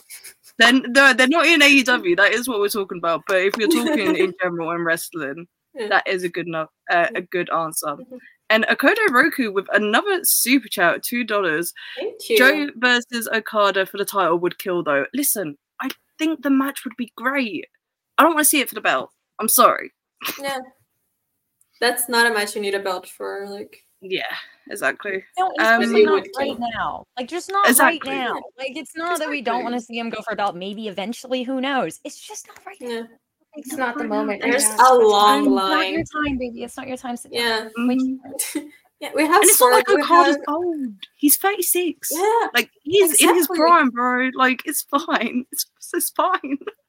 then 0.59 0.85
they're, 0.93 1.15
they're 1.15 1.29
not 1.29 1.47
in 1.47 1.61
AEW. 1.61 2.17
That 2.17 2.33
is 2.33 2.49
what 2.49 2.61
we're 2.61 2.69
talking 2.69 2.99
about. 2.99 3.23
But 3.27 3.39
if 3.39 3.57
you're 3.57 3.69
talking 3.69 4.17
in 4.17 4.33
general 4.43 4.71
and 4.71 4.85
wrestling, 4.85 5.47
yeah. 5.75 5.89
that 5.89 6.07
is 6.07 6.23
a 6.23 6.29
good 6.29 6.47
enough 6.47 6.71
uh, 6.91 7.09
a 7.15 7.23
good 7.23 7.51
answer. 7.51 7.89
Mm-hmm. 7.89 8.17
And 8.51 8.65
Akodo 8.65 9.11
Roku 9.11 9.51
with 9.51 9.67
another 9.73 10.21
super 10.25 10.69
chat, 10.69 11.03
two 11.03 11.25
dollars. 11.25 11.73
Joe 12.37 12.69
versus 12.77 13.29
Okada 13.33 13.87
for 13.87 13.99
the 13.99 14.05
title 14.05 14.39
would 14.39 14.59
kill 14.59 14.83
though. 14.83 15.07
Listen, 15.15 15.57
I 15.81 15.89
think 16.19 16.43
the 16.43 16.51
match 16.51 16.85
would 16.85 16.97
be 16.97 17.13
great. 17.17 17.67
I 18.19 18.23
don't 18.23 18.35
want 18.35 18.45
to 18.45 18.49
see 18.49 18.61
it 18.61 18.69
for 18.69 18.75
the 18.75 18.81
belt. 18.81 19.11
I'm 19.39 19.49
sorry. 19.49 19.93
Yeah. 20.41 20.59
That's 21.81 22.09
not 22.09 22.31
a 22.31 22.35
match 22.35 22.55
you 22.55 22.63
need 22.63 22.75
a 22.75 22.81
belt 22.81 23.09
for, 23.09 23.47
like 23.49 23.85
yeah, 24.03 24.23
exactly. 24.69 25.23
No, 25.39 25.47
um, 25.61 26.05
not 26.05 26.27
right 26.37 26.59
now. 26.59 27.05
Like 27.17 27.29
just 27.29 27.51
not 27.51 27.69
exactly. 27.69 28.11
right 28.11 28.19
now. 28.19 28.35
Like 28.59 28.77
it's 28.77 28.97
not 28.97 29.13
exactly. 29.13 29.27
that 29.27 29.31
we 29.31 29.43
don't 29.43 29.63
want 29.63 29.77
to 29.77 29.81
see 29.81 29.97
him 29.97 30.11
go 30.11 30.21
for 30.23 30.33
a 30.33 30.37
belt. 30.37 30.57
Maybe 30.57 30.89
eventually, 30.89 31.45
who 31.45 31.61
knows? 31.61 32.01
It's 32.05 32.19
just 32.19 32.49
not 32.49 32.59
right 32.67 32.77
yeah. 32.81 32.89
now. 32.89 33.09
It's, 33.55 33.69
it's 33.69 33.77
not, 33.77 33.97
not, 33.97 33.99
the 33.99 34.05
moment. 34.05 34.43
There's 34.43 34.65
a 34.65 34.95
long 34.95 35.51
line. 35.51 36.01
It's 36.01 36.13
not 36.13 36.25
your 36.25 36.25
time, 36.25 36.39
baby. 36.39 36.65
It's 36.65 36.77
not 36.77 36.89
your 36.89 36.97
time. 36.97 37.17
yeah. 37.31 37.69
Mm-hmm. 37.79 38.59
yeah, 39.01 39.11
we 39.15 39.23
have. 39.23 39.41
And 39.41 39.45
it's 39.45 39.61
not 39.61 39.73
like 39.73 39.89
Okada's 39.89 40.37
have... 40.37 40.45
old. 40.49 40.95
He's 41.17 41.37
36. 41.37 42.11
Yeah. 42.13 42.49
Like 42.55 42.71
he's 42.83 43.13
exactly. 43.13 43.29
in 43.29 43.35
his 43.37 43.47
prime, 43.47 43.91
bro. 43.91 44.31
Like 44.35 44.63
it's 44.65 44.83
fine. 44.83 45.45
It's 45.53 45.67
it's 45.95 46.11
fine 46.11 46.59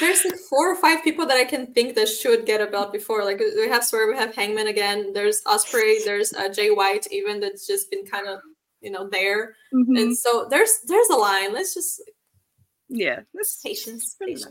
there's 0.00 0.24
like 0.24 0.36
four 0.48 0.72
or 0.72 0.76
five 0.76 1.02
people 1.04 1.26
that 1.26 1.36
I 1.36 1.44
can 1.44 1.72
think 1.72 1.94
that 1.94 2.08
should 2.08 2.46
get 2.46 2.60
a 2.60 2.66
belt 2.66 2.92
before. 2.92 3.24
Like 3.24 3.38
we 3.38 3.68
have 3.68 3.84
Swerve, 3.84 4.08
we 4.12 4.18
have 4.18 4.34
Hangman 4.34 4.66
again. 4.66 5.12
There's 5.12 5.42
Ospreay. 5.44 6.04
there's 6.04 6.32
uh, 6.32 6.48
Jay 6.48 6.70
White, 6.70 7.06
even 7.10 7.40
that's 7.40 7.66
just 7.66 7.90
been 7.90 8.04
kind 8.06 8.28
of 8.28 8.40
you 8.80 8.90
know 8.90 9.08
there. 9.08 9.54
Mm-hmm. 9.74 9.96
And 9.96 10.16
so 10.16 10.46
there's 10.50 10.80
there's 10.86 11.08
a 11.08 11.16
line. 11.16 11.52
Let's 11.52 11.74
just 11.74 12.02
yeah, 12.88 13.20
let's 13.34 13.60
patience, 13.62 14.16
patience. 14.20 14.46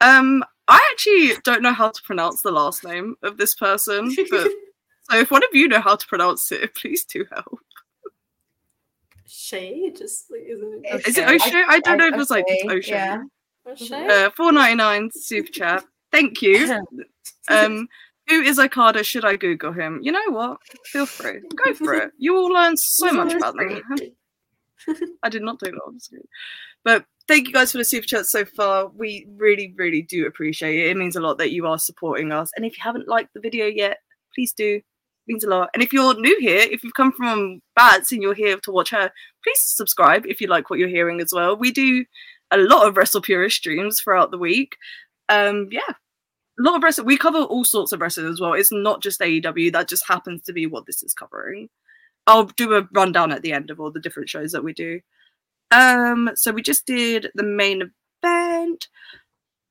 um, 0.00 0.42
I 0.66 0.80
actually 0.92 1.40
don't 1.44 1.62
know 1.62 1.74
how 1.74 1.90
to 1.90 2.02
pronounce 2.02 2.40
the 2.42 2.50
last 2.50 2.84
name 2.84 3.16
of 3.22 3.36
this 3.36 3.54
person, 3.54 4.14
but 4.30 4.50
so 5.10 5.18
if 5.18 5.30
one 5.30 5.42
of 5.42 5.50
you 5.52 5.68
know 5.68 5.80
how 5.80 5.96
to 5.96 6.06
pronounce 6.06 6.50
it, 6.52 6.74
please 6.74 7.04
do 7.04 7.26
help. 7.30 7.60
Shay, 9.26 9.90
just 9.90 10.30
like 10.30 10.42
isn't 10.46 10.84
it? 10.84 11.06
Is 11.06 11.18
it 11.18 11.28
O'Shea? 11.28 11.64
I, 11.66 11.74
I 11.74 11.80
don't 11.80 11.98
know 11.98 12.08
if 12.08 12.14
it's 12.14 12.30
like 12.30 12.46
O'Shea. 12.68 12.92
Yeah. 12.92 13.22
Uh, 13.66 14.30
four 14.36 14.52
ninety 14.52 14.74
nine 14.76 15.10
super 15.12 15.50
chat. 15.50 15.84
Thank 16.12 16.42
you. 16.42 16.82
Um, 17.48 17.88
who 18.28 18.40
is 18.40 18.58
Okada? 18.58 19.04
Should 19.04 19.26
I 19.26 19.36
Google 19.36 19.72
him? 19.72 20.00
You 20.02 20.12
know 20.12 20.30
what? 20.30 20.58
Feel 20.86 21.04
free. 21.04 21.40
Go 21.62 21.74
for 21.74 21.92
it. 21.92 22.10
You 22.16 22.32
will 22.32 22.48
learn 22.50 22.74
so 22.74 23.12
much 23.12 23.34
about 23.34 23.54
them. 23.54 23.82
I 25.22 25.28
did 25.28 25.42
not 25.42 25.58
do 25.58 25.70
that. 25.70 25.80
obviously. 25.86 26.20
But 26.84 27.04
thank 27.28 27.46
you 27.46 27.52
guys 27.52 27.72
for 27.72 27.78
the 27.78 27.84
super 27.84 28.06
chat 28.06 28.24
so 28.26 28.46
far. 28.46 28.88
We 28.88 29.26
really, 29.36 29.74
really 29.76 30.00
do 30.00 30.26
appreciate 30.26 30.86
it. 30.86 30.90
It 30.90 30.96
means 30.96 31.16
a 31.16 31.20
lot 31.20 31.36
that 31.36 31.52
you 31.52 31.66
are 31.66 31.78
supporting 31.78 32.32
us. 32.32 32.50
And 32.56 32.64
if 32.64 32.78
you 32.78 32.82
haven't 32.82 33.08
liked 33.08 33.34
the 33.34 33.40
video 33.40 33.66
yet, 33.66 33.98
please 34.34 34.54
do. 34.54 34.76
It 34.76 34.84
means 35.26 35.44
a 35.44 35.50
lot. 35.50 35.68
And 35.74 35.82
if 35.82 35.92
you're 35.92 36.18
new 36.18 36.38
here, 36.40 36.60
if 36.70 36.82
you've 36.82 36.94
come 36.94 37.12
from 37.12 37.60
Bats 37.76 38.12
and 38.12 38.22
you're 38.22 38.34
here 38.34 38.58
to 38.58 38.72
watch 38.72 38.90
her, 38.90 39.10
please 39.42 39.60
subscribe 39.60 40.24
if 40.26 40.40
you 40.40 40.46
like 40.46 40.70
what 40.70 40.78
you're 40.78 40.88
hearing 40.88 41.20
as 41.20 41.32
well. 41.34 41.56
We 41.56 41.72
do 41.72 42.04
a 42.54 42.62
lot 42.62 42.86
of 42.86 42.96
Wrestle 42.96 43.20
Purist 43.20 43.56
streams 43.56 44.00
throughout 44.00 44.30
the 44.30 44.38
week. 44.38 44.76
Um, 45.28 45.68
yeah, 45.70 45.80
a 45.88 46.62
lot 46.62 46.76
of 46.76 46.82
wrestling. 46.82 47.06
We 47.06 47.16
cover 47.16 47.38
all 47.38 47.64
sorts 47.64 47.92
of 47.92 48.00
wrestling 48.00 48.28
as 48.28 48.40
well. 48.40 48.52
It's 48.52 48.72
not 48.72 49.02
just 49.02 49.20
AEW. 49.20 49.72
That 49.72 49.88
just 49.88 50.06
happens 50.06 50.42
to 50.42 50.52
be 50.52 50.66
what 50.66 50.86
this 50.86 51.02
is 51.02 51.14
covering. 51.14 51.68
I'll 52.26 52.44
do 52.44 52.74
a 52.74 52.88
rundown 52.92 53.32
at 53.32 53.42
the 53.42 53.52
end 53.52 53.70
of 53.70 53.80
all 53.80 53.90
the 53.90 54.00
different 54.00 54.28
shows 54.28 54.52
that 54.52 54.64
we 54.64 54.72
do. 54.72 55.00
Um, 55.70 56.30
so 56.36 56.52
we 56.52 56.62
just 56.62 56.86
did 56.86 57.30
the 57.34 57.42
main 57.42 57.90
event. 58.22 58.88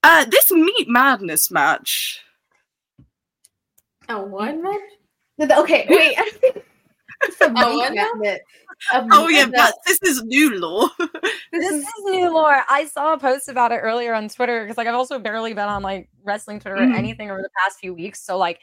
Uh, 0.03 0.25
this 0.25 0.51
Meat 0.51 0.87
Madness 0.89 1.49
match. 1.49 2.21
A 4.09 4.21
one 4.21 4.61
match? 4.61 4.81
Okay, 5.39 5.85
wait. 5.89 6.63
oh, 8.93 9.07
oh 9.11 9.27
yeah, 9.27 9.45
but 9.45 9.75
this 9.85 9.99
is 10.03 10.23
new 10.23 10.59
lore. 10.59 10.89
this 11.51 11.71
is 11.71 11.87
new 12.05 12.33
lore. 12.33 12.63
I 12.69 12.85
saw 12.85 13.13
a 13.13 13.19
post 13.19 13.49
about 13.49 13.71
it 13.71 13.77
earlier 13.77 14.13
on 14.13 14.29
Twitter 14.29 14.63
because 14.63 14.77
like 14.77 14.87
I've 14.87 14.95
also 14.95 15.19
barely 15.19 15.53
been 15.53 15.69
on 15.69 15.83
like 15.83 16.09
wrestling 16.23 16.59
Twitter 16.59 16.77
mm. 16.77 16.91
or 16.91 16.95
anything 16.95 17.31
over 17.31 17.41
the 17.41 17.49
past 17.63 17.79
few 17.79 17.93
weeks. 17.93 18.23
So 18.23 18.37
like 18.37 18.59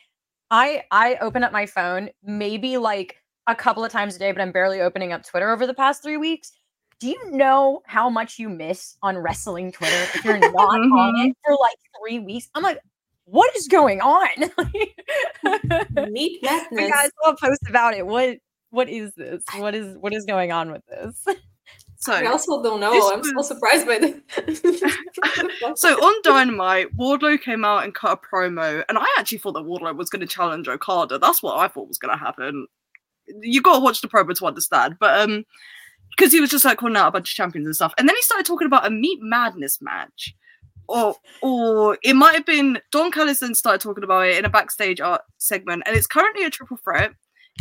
I 0.50 0.84
I 0.90 1.16
open 1.20 1.44
up 1.44 1.52
my 1.52 1.66
phone 1.66 2.10
maybe 2.22 2.76
like 2.76 3.16
a 3.46 3.54
couple 3.54 3.84
of 3.84 3.92
times 3.92 4.16
a 4.16 4.18
day, 4.18 4.32
but 4.32 4.40
I'm 4.40 4.52
barely 4.52 4.80
opening 4.80 5.12
up 5.12 5.24
Twitter 5.24 5.50
over 5.50 5.66
the 5.66 5.74
past 5.74 6.02
three 6.02 6.16
weeks. 6.16 6.52
Do 7.00 7.08
you 7.08 7.30
know 7.30 7.80
how 7.86 8.10
much 8.10 8.38
you 8.38 8.48
miss 8.48 8.96
on 9.02 9.16
wrestling 9.16 9.72
Twitter 9.72 10.02
if 10.14 10.24
you're 10.24 10.38
not 10.38 10.52
mm-hmm. 10.52 10.92
on 10.92 11.26
it 11.26 11.36
for 11.44 11.56
like 11.58 11.76
three 11.98 12.18
weeks? 12.18 12.50
I'm 12.54 12.62
like, 12.62 12.78
what 13.30 13.54
is 13.56 13.68
going 13.68 14.00
on? 14.00 14.28
Meat 16.12 16.42
madness. 16.42 16.92
I 16.94 17.08
saw 17.22 17.30
a 17.30 17.36
post 17.36 17.62
about 17.68 17.94
it. 17.94 18.06
What 18.06 18.38
what 18.70 18.88
is 18.88 19.14
this? 19.14 19.42
What 19.56 19.74
is 19.74 19.96
what 19.98 20.12
is 20.12 20.24
going 20.24 20.52
on 20.52 20.72
with 20.72 20.82
this? 20.86 21.36
So 21.96 22.12
I 22.12 22.26
also 22.26 22.62
don't 22.62 22.80
know. 22.80 22.92
I'm 23.12 23.20
was... 23.20 23.48
so 23.48 23.54
surprised 23.54 23.86
by 23.86 23.98
this. 23.98 24.60
so 25.80 25.94
on 25.94 26.22
Dynamite, 26.22 26.96
Wardlow 26.96 27.40
came 27.40 27.64
out 27.64 27.84
and 27.84 27.94
cut 27.94 28.18
a 28.18 28.34
promo, 28.34 28.84
and 28.88 28.98
I 28.98 29.06
actually 29.18 29.38
thought 29.38 29.52
that 29.52 29.64
Wardlow 29.64 29.96
was 29.96 30.10
going 30.10 30.20
to 30.20 30.26
challenge 30.26 30.68
Okada. 30.68 31.18
That's 31.18 31.42
what 31.42 31.58
I 31.58 31.68
thought 31.68 31.88
was 31.88 31.98
going 31.98 32.16
to 32.16 32.22
happen. 32.22 32.66
You 33.40 33.62
got 33.62 33.74
to 33.74 33.80
watch 33.80 34.00
the 34.00 34.08
promo 34.08 34.36
to 34.36 34.46
understand. 34.46 34.96
But 34.98 35.20
um, 35.20 35.44
because 36.16 36.32
he 36.32 36.40
was 36.40 36.50
just 36.50 36.64
like 36.64 36.78
calling 36.78 36.96
out 36.96 37.08
a 37.08 37.12
bunch 37.12 37.30
of 37.30 37.34
champions 37.34 37.66
and 37.66 37.76
stuff. 37.76 37.94
And 37.96 38.08
then 38.08 38.16
he 38.16 38.22
started 38.22 38.46
talking 38.46 38.66
about 38.66 38.86
a 38.86 38.90
Meat 38.90 39.20
Madness 39.22 39.80
match. 39.80 40.34
Or, 40.90 41.14
or 41.40 41.98
it 42.02 42.14
might 42.14 42.34
have 42.34 42.46
been 42.46 42.80
Don 42.90 43.12
Callis 43.12 43.44
started 43.52 43.80
talking 43.80 44.02
about 44.02 44.26
it 44.26 44.38
in 44.38 44.44
a 44.44 44.50
backstage 44.50 45.00
art 45.00 45.22
segment, 45.38 45.84
and 45.86 45.96
it's 45.96 46.08
currently 46.08 46.44
a 46.44 46.50
triple 46.50 46.78
threat. 46.78 47.12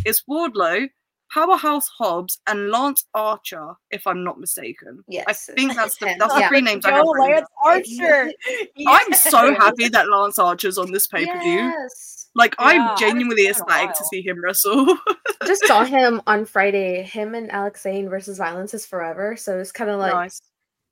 It's 0.04 0.24
Wardlow, 0.28 0.90
Powerhouse 1.32 1.88
Hobbs, 1.90 2.42
and 2.48 2.72
Lance 2.72 3.06
Archer, 3.14 3.74
if 3.92 4.08
I'm 4.08 4.24
not 4.24 4.40
mistaken. 4.40 5.04
Yes, 5.08 5.48
I 5.48 5.54
think 5.54 5.76
that's 5.76 5.98
the 5.98 6.16
that's 6.20 6.34
the 6.34 6.48
three 6.48 6.62
names 6.62 6.86
I 6.86 6.94
have. 6.94 7.06
Lance 7.06 7.48
Archer. 7.64 8.32
I'm 8.88 9.14
so 9.14 9.54
happy 9.54 9.90
that 9.90 10.10
Lance 10.10 10.40
Archer's 10.40 10.80
on 10.80 10.92
this 10.92 11.06
pay 11.06 11.28
per 11.28 11.40
view. 11.40 11.52
Yes. 11.52 12.30
Like 12.34 12.56
yeah, 12.60 12.66
I'm 12.66 12.98
genuinely 12.98 13.48
ecstatic 13.48 13.96
to 13.96 14.06
see 14.06 14.24
him 14.24 14.44
wrestle. 14.44 14.98
Just 15.46 15.68
saw 15.68 15.86
him 15.86 16.20
on 16.26 16.46
Friday. 16.46 17.04
Him 17.04 17.36
and 17.36 17.52
Alex 17.52 17.84
Zayne 17.84 18.10
versus 18.10 18.40
Violence 18.40 18.74
is 18.74 18.88
Forever. 18.88 19.36
So 19.36 19.60
it's 19.60 19.72
kind 19.72 19.92
of 19.92 20.00
like 20.00 20.14
nice. 20.14 20.42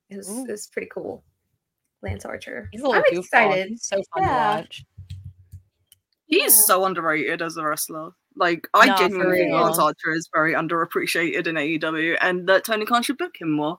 it 0.08 0.18
was, 0.18 0.28
it 0.28 0.50
was 0.50 0.68
pretty 0.68 0.88
cool. 0.94 1.24
Lance 2.02 2.24
Archer. 2.24 2.68
He's 2.72 2.80
a 2.80 2.86
little 2.86 3.02
I'm 3.06 3.18
excited. 3.18 3.68
He's 3.68 3.86
so 3.86 3.96
fun 4.14 4.22
yeah. 4.22 4.28
to 4.28 4.60
watch. 4.60 4.84
He 6.26 6.40
yeah. 6.40 6.44
is 6.44 6.66
so 6.66 6.84
underrated 6.84 7.42
as 7.42 7.56
a 7.56 7.64
wrestler. 7.64 8.10
Like 8.36 8.68
I 8.74 8.96
genuinely 8.96 9.38
think 9.38 9.52
Lance 9.52 9.78
Archer 9.78 10.12
is 10.12 10.28
very 10.32 10.54
underappreciated 10.54 11.46
in 11.46 11.56
AEW, 11.56 12.16
and 12.20 12.48
that 12.48 12.64
Tony 12.64 12.84
Khan 12.84 13.02
should 13.02 13.18
book 13.18 13.34
him 13.40 13.50
more. 13.50 13.78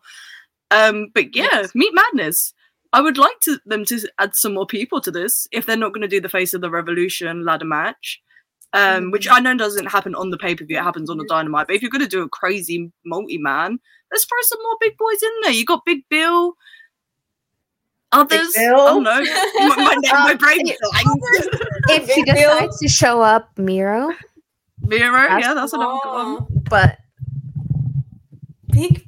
Um, 0.71 1.07
but 1.13 1.35
yeah, 1.35 1.47
yes. 1.53 1.71
Meat 1.73 1.93
Madness. 1.93 2.53
I 2.91 3.01
would 3.01 3.17
like 3.17 3.39
to 3.41 3.59
them 3.65 3.85
to 3.85 4.07
add 4.17 4.31
some 4.33 4.55
more 4.55 4.65
people 4.65 4.99
to 5.01 5.11
this 5.11 5.47
if 5.51 5.65
they're 5.65 5.77
not 5.77 5.93
going 5.93 6.01
to 6.01 6.07
do 6.07 6.19
the 6.19 6.27
face 6.27 6.55
of 6.55 6.61
the 6.61 6.71
revolution 6.71 7.45
ladder 7.45 7.65
match. 7.65 8.19
Um, 8.71 8.81
mm-hmm. 8.81 9.11
which 9.11 9.27
I 9.27 9.39
know 9.39 9.57
doesn't 9.57 9.87
happen 9.87 10.13
on 10.13 10.29
the 10.29 10.37
pay 10.37 10.53
per 10.53 10.63
view, 10.63 10.77
it 10.77 10.83
happens 10.83 11.09
on 11.09 11.17
the 11.17 11.25
dynamite. 11.25 11.65
But 11.65 11.75
if 11.75 11.81
you're 11.81 11.89
going 11.89 12.03
to 12.03 12.07
do 12.07 12.21
a 12.21 12.29
crazy 12.29 12.91
multi 13.03 13.39
man, 13.39 13.79
let's 14.11 14.25
throw 14.25 14.37
some 14.41 14.59
more 14.61 14.77
big 14.79 14.95
boys 14.95 15.23
in 15.23 15.29
there. 15.41 15.53
You 15.53 15.65
got 15.65 15.85
Big 15.85 16.01
Bill, 16.09 16.53
others. 18.11 18.51
Big 18.53 18.69
Bill? 18.69 18.79
Oh 18.79 18.99
no, 18.99 19.21
my, 19.55 19.75
my, 19.77 19.95
my 20.13 20.33
brain 20.35 20.61
If 21.89 22.09
he 22.15 22.23
decides 22.23 22.79
to 22.79 22.87
show 22.87 23.21
up, 23.21 23.49
Miro. 23.57 24.11
Miro, 24.81 25.11
that's 25.11 25.45
yeah, 25.45 25.53
that's 25.53 25.73
another 25.73 25.99
one. 26.05 26.47
But 26.69 26.97
Big 28.71 29.05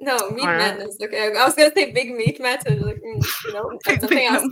no, 0.00 0.30
meat 0.30 0.44
right. 0.44 0.58
madness. 0.58 0.96
Okay, 1.02 1.32
I 1.36 1.44
was 1.44 1.54
gonna 1.54 1.72
say 1.74 1.90
big 1.90 2.14
meat 2.14 2.40
madness. 2.40 2.80
Like, 2.80 3.02
mm, 3.02 3.44
you 3.44 3.52
know, 3.52 3.78
something 3.84 4.26
else. 4.26 4.48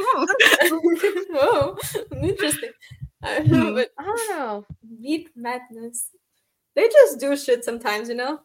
oh, 1.35 1.77
interesting. 2.21 2.71
I 3.23 3.39
don't 3.39 3.49
know, 3.49 3.69
hmm. 3.69 3.75
but 3.75 3.91
I 3.99 4.05
don't 4.05 4.31
know. 4.31 4.67
Meat 4.99 5.31
madness. 5.37 6.11
They 6.75 6.89
just 6.89 7.21
do 7.21 7.37
shit 7.37 7.65
sometimes, 7.65 8.09
you 8.09 8.17
know. 8.17 8.41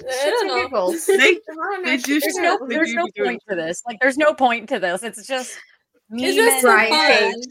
I 0.00 0.68
don't. 0.70 1.06
They, 1.06 1.38
they 1.84 1.96
do 1.96 2.20
there's 2.20 2.36
no, 2.36 2.58
there's 2.68 2.94
no 2.94 3.06
point 3.16 3.42
to 3.48 3.56
this. 3.56 3.82
Like, 3.86 3.98
there's 4.00 4.16
no 4.16 4.34
point 4.34 4.68
to 4.70 4.78
this. 4.78 5.02
It's 5.02 5.26
just 5.26 5.56
it's 6.10 6.36
just 6.36 6.62
Brian 6.62 7.32
Cage. 7.34 7.46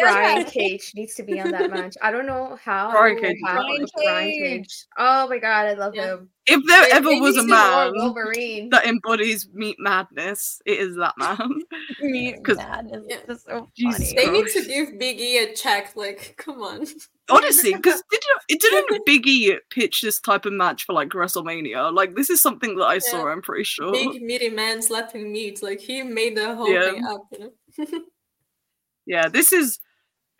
Brian 0.00 0.44
Cage 0.44 0.92
needs 0.94 1.14
to 1.14 1.22
be 1.22 1.40
on 1.40 1.52
that 1.52 1.70
match. 1.70 1.96
I 2.02 2.10
don't 2.10 2.26
know 2.26 2.58
how. 2.62 2.90
Brian 2.90 3.20
Cage. 3.20 3.36
Brian, 3.40 3.86
Brian 3.94 4.30
Cage. 4.30 4.86
Oh 4.98 5.28
my 5.28 5.38
god, 5.38 5.66
I 5.66 5.74
love 5.74 5.94
yeah. 5.94 6.14
him. 6.14 6.28
If 6.46 6.60
there 6.66 6.84
it, 6.88 6.94
ever 6.94 7.10
it 7.10 7.20
was 7.20 7.36
a 7.36 7.44
man 7.44 8.70
that 8.70 8.86
embodies 8.86 9.48
meat 9.52 9.76
madness, 9.78 10.60
it 10.66 10.80
is 10.80 10.96
that 10.96 11.14
man. 11.16 11.62
meat 12.00 12.40
madness 12.48 13.04
yeah. 13.08 13.18
is 13.28 13.44
so 13.44 13.68
funny. 13.80 14.12
They 14.16 14.28
need 14.28 14.48
to 14.48 14.64
give 14.64 14.88
Biggie 14.94 15.48
a 15.48 15.54
check. 15.54 15.94
Like, 15.94 16.34
come 16.38 16.60
on. 16.60 16.84
Honestly, 17.30 17.72
because 17.72 18.02
did 18.10 18.20
you, 18.48 18.58
didn't 18.58 19.06
Biggie 19.06 19.56
pitch 19.70 20.00
this 20.00 20.18
type 20.18 20.44
of 20.44 20.52
match 20.52 20.84
for 20.84 20.92
like 20.92 21.10
WrestleMania? 21.10 21.94
Like, 21.94 22.16
this 22.16 22.30
is 22.30 22.42
something 22.42 22.74
that 22.74 22.84
I 22.84 22.94
yeah. 22.94 23.00
saw. 23.00 23.28
I'm 23.28 23.42
pretty 23.42 23.62
sure. 23.62 23.92
Big 23.92 24.20
meaty 24.20 24.48
man 24.48 24.82
slapping 24.82 25.30
meat. 25.30 25.62
Like 25.62 25.78
he 25.78 26.02
made 26.02 26.36
the 26.36 26.56
whole 26.56 26.66
thing 26.66 27.04
up. 27.04 27.22
You 27.30 27.38
know 27.38 27.52
yeah, 29.06 29.28
this 29.28 29.52
is 29.52 29.78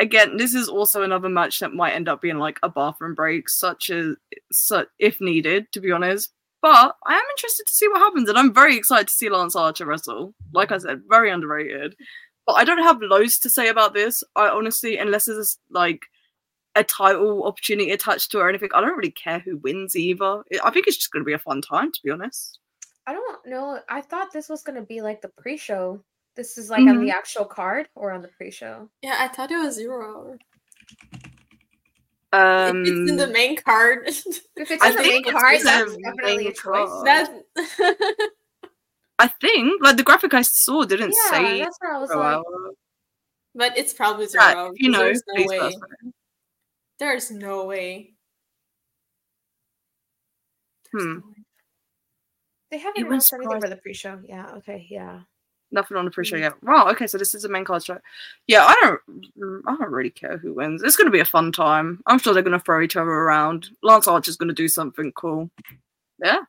again, 0.02 0.36
this 0.36 0.54
is 0.54 0.68
also 0.68 1.02
another 1.02 1.28
match 1.28 1.60
that 1.60 1.72
might 1.72 1.92
end 1.92 2.08
up 2.08 2.20
being 2.20 2.38
like 2.38 2.58
a 2.62 2.68
bathroom 2.68 3.14
break, 3.14 3.48
such 3.48 3.88
as 3.90 4.16
such, 4.50 4.88
if 4.98 5.20
needed, 5.20 5.66
to 5.72 5.80
be 5.80 5.92
honest. 5.92 6.32
But 6.60 6.94
I 7.06 7.14
am 7.14 7.22
interested 7.32 7.66
to 7.66 7.72
see 7.72 7.88
what 7.88 8.00
happens, 8.00 8.28
and 8.28 8.38
I'm 8.38 8.54
very 8.54 8.76
excited 8.76 9.08
to 9.08 9.14
see 9.14 9.28
Lance 9.28 9.56
Archer 9.56 9.86
wrestle. 9.86 10.34
Like 10.52 10.70
I 10.70 10.78
said, 10.78 11.02
very 11.08 11.30
underrated. 11.30 11.96
But 12.46 12.54
I 12.54 12.64
don't 12.64 12.82
have 12.82 12.98
loads 13.00 13.38
to 13.38 13.50
say 13.50 13.68
about 13.68 13.94
this. 13.94 14.22
I 14.36 14.48
honestly, 14.48 14.98
unless 14.98 15.26
there's 15.26 15.58
like 15.70 16.02
a 16.74 16.84
title 16.84 17.44
opportunity 17.44 17.90
attached 17.90 18.30
to 18.30 18.38
it 18.38 18.42
or 18.42 18.48
anything, 18.48 18.70
I 18.74 18.80
don't 18.80 18.96
really 18.96 19.12
care 19.12 19.38
who 19.38 19.58
wins 19.58 19.94
either. 19.96 20.42
I 20.62 20.70
think 20.70 20.86
it's 20.86 20.96
just 20.96 21.12
going 21.12 21.22
to 21.22 21.26
be 21.26 21.34
a 21.34 21.38
fun 21.38 21.62
time, 21.62 21.92
to 21.92 22.00
be 22.04 22.10
honest. 22.10 22.58
I 23.06 23.12
don't 23.12 23.46
know. 23.46 23.80
I 23.88 24.00
thought 24.00 24.32
this 24.32 24.48
was 24.48 24.62
going 24.62 24.76
to 24.76 24.86
be 24.86 25.00
like 25.00 25.20
the 25.20 25.28
pre-show 25.28 26.02
this 26.34 26.58
is 26.58 26.70
like 26.70 26.80
mm-hmm. 26.80 26.88
on 26.88 26.96
the 26.96 27.10
mm-hmm. 27.10 27.18
actual 27.18 27.44
card 27.44 27.88
or 27.94 28.12
on 28.12 28.22
the 28.22 28.28
pre-show. 28.28 28.88
Yeah, 29.02 29.16
I 29.18 29.28
thought 29.28 29.50
it 29.50 29.58
was 29.58 29.74
zero 29.74 30.04
hour. 30.04 30.38
Um, 32.34 32.82
if 32.82 32.88
it's 32.88 33.10
in 33.10 33.16
the 33.16 33.26
main 33.26 33.56
card. 33.56 34.02
if 34.06 34.16
it's 34.16 34.70
in 34.70 34.78
I 34.80 34.90
the 34.92 35.02
main 35.02 35.24
card, 35.24 35.60
that's 35.62 35.96
definitely 35.96 36.46
a 36.46 36.52
choice. 36.52 36.90
That's. 37.04 37.30
I 39.18 39.28
think 39.28 39.82
like 39.82 39.96
the 39.96 40.02
graphic 40.02 40.32
I 40.34 40.42
saw 40.42 40.84
didn't 40.84 41.14
yeah, 41.24 41.30
say. 41.30 41.58
That's 41.60 41.78
what 41.80 41.92
I 41.92 41.98
was 41.98 42.10
like. 42.10 42.18
Hour. 42.18 42.70
But 43.54 43.76
it's 43.76 43.92
probably 43.92 44.26
zero. 44.26 44.42
Yeah, 44.42 44.70
you 44.74 44.90
know, 44.90 45.00
there's 45.00 45.22
no 45.28 45.46
way. 45.46 45.76
There's 46.98 47.30
no 47.30 47.66
way. 47.66 48.14
hmm. 50.92 51.18
They 52.70 52.78
haven't 52.78 53.06
announced 53.06 53.34
anything 53.34 53.60
for 53.60 53.68
the 53.68 53.76
pre-show. 53.76 54.20
Yeah. 54.24 54.46
Okay. 54.56 54.86
Yeah. 54.88 55.20
Nothing 55.72 55.96
on 55.96 56.04
the 56.04 56.10
pre-show 56.10 56.36
yet. 56.36 56.62
Wow. 56.62 56.88
Okay, 56.90 57.06
so 57.06 57.16
this 57.16 57.34
is 57.34 57.42
the 57.42 57.48
main 57.48 57.64
card 57.64 57.82
show. 57.82 57.98
Yeah, 58.46 58.64
I 58.66 58.76
don't. 58.82 59.64
I 59.66 59.76
don't 59.76 59.90
really 59.90 60.10
care 60.10 60.36
who 60.36 60.52
wins. 60.52 60.82
It's 60.82 60.96
going 60.96 61.06
to 61.06 61.12
be 61.12 61.20
a 61.20 61.24
fun 61.24 61.50
time. 61.50 62.02
I'm 62.06 62.18
sure 62.18 62.34
they're 62.34 62.42
going 62.42 62.58
to 62.58 62.64
throw 62.64 62.82
each 62.82 62.96
other 62.96 63.10
around. 63.10 63.70
Lance 63.82 64.06
Archer's 64.06 64.36
going 64.36 64.48
to 64.48 64.54
do 64.54 64.68
something 64.68 65.12
cool. 65.12 65.50
Yeah. 66.22 66.40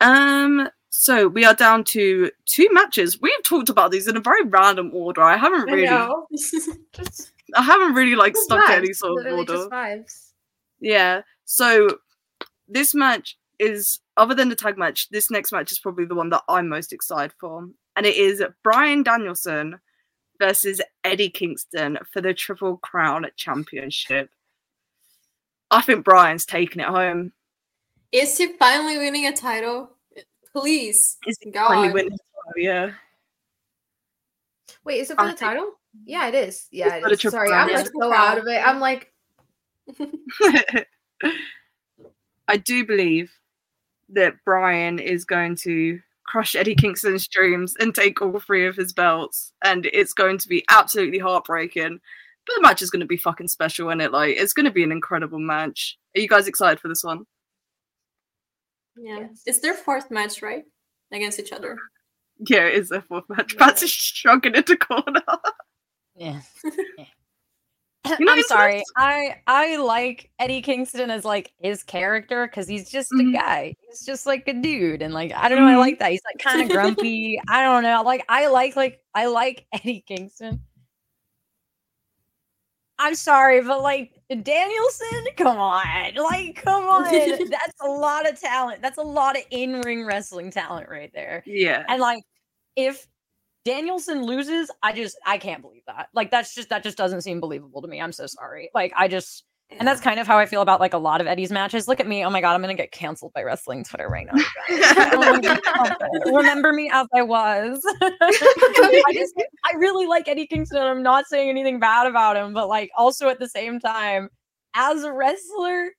Um. 0.00 0.68
So 0.90 1.26
we 1.26 1.44
are 1.44 1.54
down 1.54 1.84
to 1.84 2.30
two 2.46 2.68
matches. 2.70 3.20
We've 3.20 3.42
talked 3.44 3.68
about 3.68 3.90
these 3.90 4.06
in 4.06 4.16
a 4.16 4.20
very 4.20 4.44
random 4.44 4.90
order. 4.94 5.22
I 5.22 5.36
haven't 5.36 5.62
really. 5.62 5.88
I, 5.88 6.08
just, 6.36 7.32
I 7.54 7.62
haven't 7.62 7.94
really 7.94 8.14
like 8.14 8.36
stuck 8.36 8.66
to 8.68 8.76
any 8.76 8.92
sort 8.92 9.26
of 9.26 9.32
order. 9.32 10.04
Yeah. 10.80 11.22
So 11.46 11.98
this 12.68 12.94
match 12.94 13.38
is 13.58 14.00
other 14.16 14.34
than 14.34 14.48
the 14.48 14.56
tag 14.56 14.76
match, 14.78 15.08
this 15.10 15.30
next 15.30 15.52
match 15.52 15.72
is 15.72 15.78
probably 15.78 16.04
the 16.04 16.14
one 16.14 16.30
that 16.30 16.42
I'm 16.48 16.68
most 16.68 16.92
excited 16.92 17.32
for. 17.40 17.68
And 17.96 18.06
it 18.06 18.16
is 18.16 18.42
Bryan 18.62 19.02
Danielson 19.02 19.80
versus 20.38 20.80
Eddie 21.04 21.30
Kingston 21.30 21.98
for 22.12 22.20
the 22.20 22.34
Triple 22.34 22.78
Crown 22.78 23.26
Championship. 23.36 24.30
I 25.70 25.80
think 25.80 26.04
Bryan's 26.04 26.44
taking 26.44 26.80
it 26.80 26.88
home. 26.88 27.32
Is 28.10 28.36
he 28.36 28.48
finally 28.58 28.98
winning 28.98 29.26
a 29.26 29.32
title? 29.32 29.90
Please. 30.52 31.16
Is 31.26 31.38
he 31.40 31.50
God. 31.50 31.68
finally 31.68 31.92
winning 31.92 32.12
a 32.12 32.18
title? 32.18 32.52
Yeah. 32.56 32.90
Wait, 34.84 35.00
is 35.00 35.10
it 35.10 35.16
for 35.16 35.22
I 35.22 35.30
the 35.30 35.36
title? 35.38 35.72
Yeah, 36.04 36.28
it 36.28 36.34
is. 36.34 36.66
Yeah, 36.70 36.96
it 36.96 37.12
is. 37.12 37.20
Sorry, 37.20 37.52
I'm 37.52 37.72
like 37.72 37.86
so 37.86 38.12
out 38.12 38.38
of 38.38 38.46
it. 38.46 38.66
I'm 38.66 38.80
like. 38.80 39.12
I 42.48 42.56
do 42.56 42.84
believe 42.84 43.32
that 44.12 44.34
Bryan 44.44 44.98
is 44.98 45.24
going 45.24 45.56
to 45.62 46.00
crush 46.26 46.54
Eddie 46.54 46.74
Kingston's 46.74 47.28
dreams 47.28 47.74
and 47.78 47.94
take 47.94 48.22
all 48.22 48.38
three 48.38 48.66
of 48.66 48.76
his 48.76 48.92
belts, 48.92 49.52
and 49.64 49.86
it's 49.86 50.12
going 50.12 50.38
to 50.38 50.48
be 50.48 50.64
absolutely 50.70 51.18
heartbreaking. 51.18 52.00
But 52.46 52.54
the 52.56 52.62
match 52.62 52.82
is 52.82 52.90
going 52.90 53.00
to 53.00 53.06
be 53.06 53.16
fucking 53.16 53.48
special, 53.48 53.90
and 53.90 54.00
it 54.02 54.12
like 54.12 54.36
it's 54.36 54.52
going 54.52 54.66
to 54.66 54.72
be 54.72 54.82
an 54.82 54.92
incredible 54.92 55.38
match. 55.38 55.98
Are 56.16 56.20
you 56.20 56.28
guys 56.28 56.48
excited 56.48 56.80
for 56.80 56.88
this 56.88 57.04
one? 57.04 57.24
Yeah, 58.96 59.20
yes. 59.20 59.42
it's 59.46 59.60
their 59.60 59.74
fourth 59.74 60.10
match, 60.10 60.42
right, 60.42 60.64
against 61.12 61.38
each 61.38 61.52
other. 61.52 61.78
Yeah, 62.38 62.66
it 62.66 62.74
is 62.74 62.88
their 62.88 63.02
fourth 63.02 63.24
match. 63.28 63.54
Yeah. 63.54 63.66
Pat's 63.66 63.88
shrunken 63.88 64.54
into 64.54 64.76
corner. 64.76 65.22
yeah. 66.16 66.40
yeah. 66.98 67.04
I'm 68.04 68.42
sorry. 68.44 68.82
I 68.96 69.36
I 69.46 69.76
like 69.76 70.30
Eddie 70.38 70.62
Kingston 70.62 71.10
as 71.10 71.24
like 71.24 71.52
his 71.58 71.84
character 71.84 72.46
because 72.46 72.66
he's 72.66 72.90
just 72.90 73.12
mm-hmm. 73.12 73.28
a 73.28 73.32
guy. 73.32 73.76
He's 73.88 74.04
just 74.04 74.26
like 74.26 74.48
a 74.48 74.54
dude, 74.54 75.02
and 75.02 75.14
like 75.14 75.32
I 75.32 75.48
don't 75.48 75.58
know. 75.58 75.66
Mm-hmm. 75.66 75.76
I 75.76 75.80
like 75.80 75.98
that. 76.00 76.10
He's 76.10 76.22
like 76.24 76.38
kind 76.44 76.62
of 76.62 76.68
grumpy. 76.68 77.40
I 77.48 77.62
don't 77.62 77.84
know. 77.84 78.02
Like 78.02 78.24
I 78.28 78.48
like 78.48 78.74
like 78.74 79.00
I 79.14 79.26
like 79.26 79.66
Eddie 79.72 80.04
Kingston. 80.06 80.60
I'm 82.98 83.14
sorry, 83.14 83.62
but 83.62 83.82
like 83.82 84.12
Danielson, 84.28 85.26
come 85.36 85.58
on, 85.58 86.14
like 86.14 86.56
come 86.56 86.84
on. 86.84 87.04
That's 87.50 87.80
a 87.82 87.88
lot 87.88 88.28
of 88.28 88.40
talent. 88.40 88.82
That's 88.82 88.98
a 88.98 89.02
lot 89.02 89.36
of 89.36 89.42
in 89.50 89.80
ring 89.80 90.04
wrestling 90.04 90.50
talent 90.50 90.88
right 90.88 91.10
there. 91.14 91.42
Yeah, 91.46 91.84
and 91.88 92.00
like 92.00 92.24
if 92.74 93.06
Danielson 93.64 94.24
loses, 94.24 94.70
I 94.82 94.92
just 94.92 95.16
I 95.26 95.38
can't 95.38 95.62
believe 95.62 95.82
that. 95.86 96.08
Like 96.14 96.30
that's 96.30 96.54
just 96.54 96.68
that 96.70 96.82
just 96.82 96.98
doesn't 96.98 97.22
seem 97.22 97.40
believable 97.40 97.82
to 97.82 97.88
me. 97.88 98.00
I'm 98.00 98.12
so 98.12 98.26
sorry. 98.26 98.70
Like 98.74 98.92
I 98.96 99.08
just 99.08 99.44
And 99.70 99.86
that's 99.86 100.00
kind 100.00 100.18
of 100.18 100.26
how 100.26 100.36
I 100.38 100.46
feel 100.46 100.62
about 100.62 100.80
like 100.80 100.94
a 100.94 100.98
lot 100.98 101.20
of 101.20 101.26
Eddie's 101.26 101.52
matches. 101.52 101.86
Look 101.86 102.00
at 102.00 102.06
me. 102.06 102.24
Oh 102.24 102.30
my 102.30 102.40
god, 102.40 102.54
I'm 102.54 102.60
gonna 102.60 102.74
get 102.74 102.90
canceled 102.90 103.32
by 103.34 103.42
wrestling 103.42 103.84
Twitter 103.84 104.08
right 104.08 104.26
now. 104.26 104.42
Remember 106.26 106.72
me 106.72 106.90
as 106.92 107.06
I 107.14 107.22
was. 107.22 107.80
I 108.02 109.12
just 109.12 109.34
I 109.64 109.76
really 109.76 110.06
like 110.06 110.28
Eddie 110.28 110.46
Kingston. 110.46 110.82
I'm 110.82 111.02
not 111.02 111.26
saying 111.26 111.48
anything 111.48 111.78
bad 111.78 112.06
about 112.06 112.36
him, 112.36 112.52
but 112.52 112.68
like 112.68 112.90
also 112.96 113.28
at 113.28 113.38
the 113.38 113.48
same 113.48 113.78
time, 113.78 114.28
as 114.74 115.04
a 115.04 115.12
wrestler, 115.12 115.90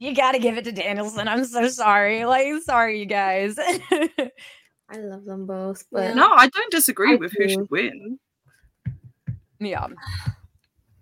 you 0.00 0.14
gotta 0.14 0.38
give 0.38 0.58
it 0.58 0.64
to 0.64 0.72
Danielson. 0.72 1.28
I'm 1.28 1.44
so 1.44 1.68
sorry. 1.68 2.24
Like, 2.24 2.48
sorry, 2.64 2.98
you 2.98 3.06
guys. 3.06 3.56
I 4.90 4.98
love 4.98 5.24
them 5.24 5.46
both, 5.46 5.84
but 5.90 6.14
no, 6.14 6.30
I 6.32 6.48
don't 6.48 6.70
disagree 6.70 7.12
I 7.12 7.16
with 7.16 7.32
do. 7.32 7.42
who 7.42 7.48
should 7.48 7.70
win. 7.70 8.18
Yeah 9.58 9.86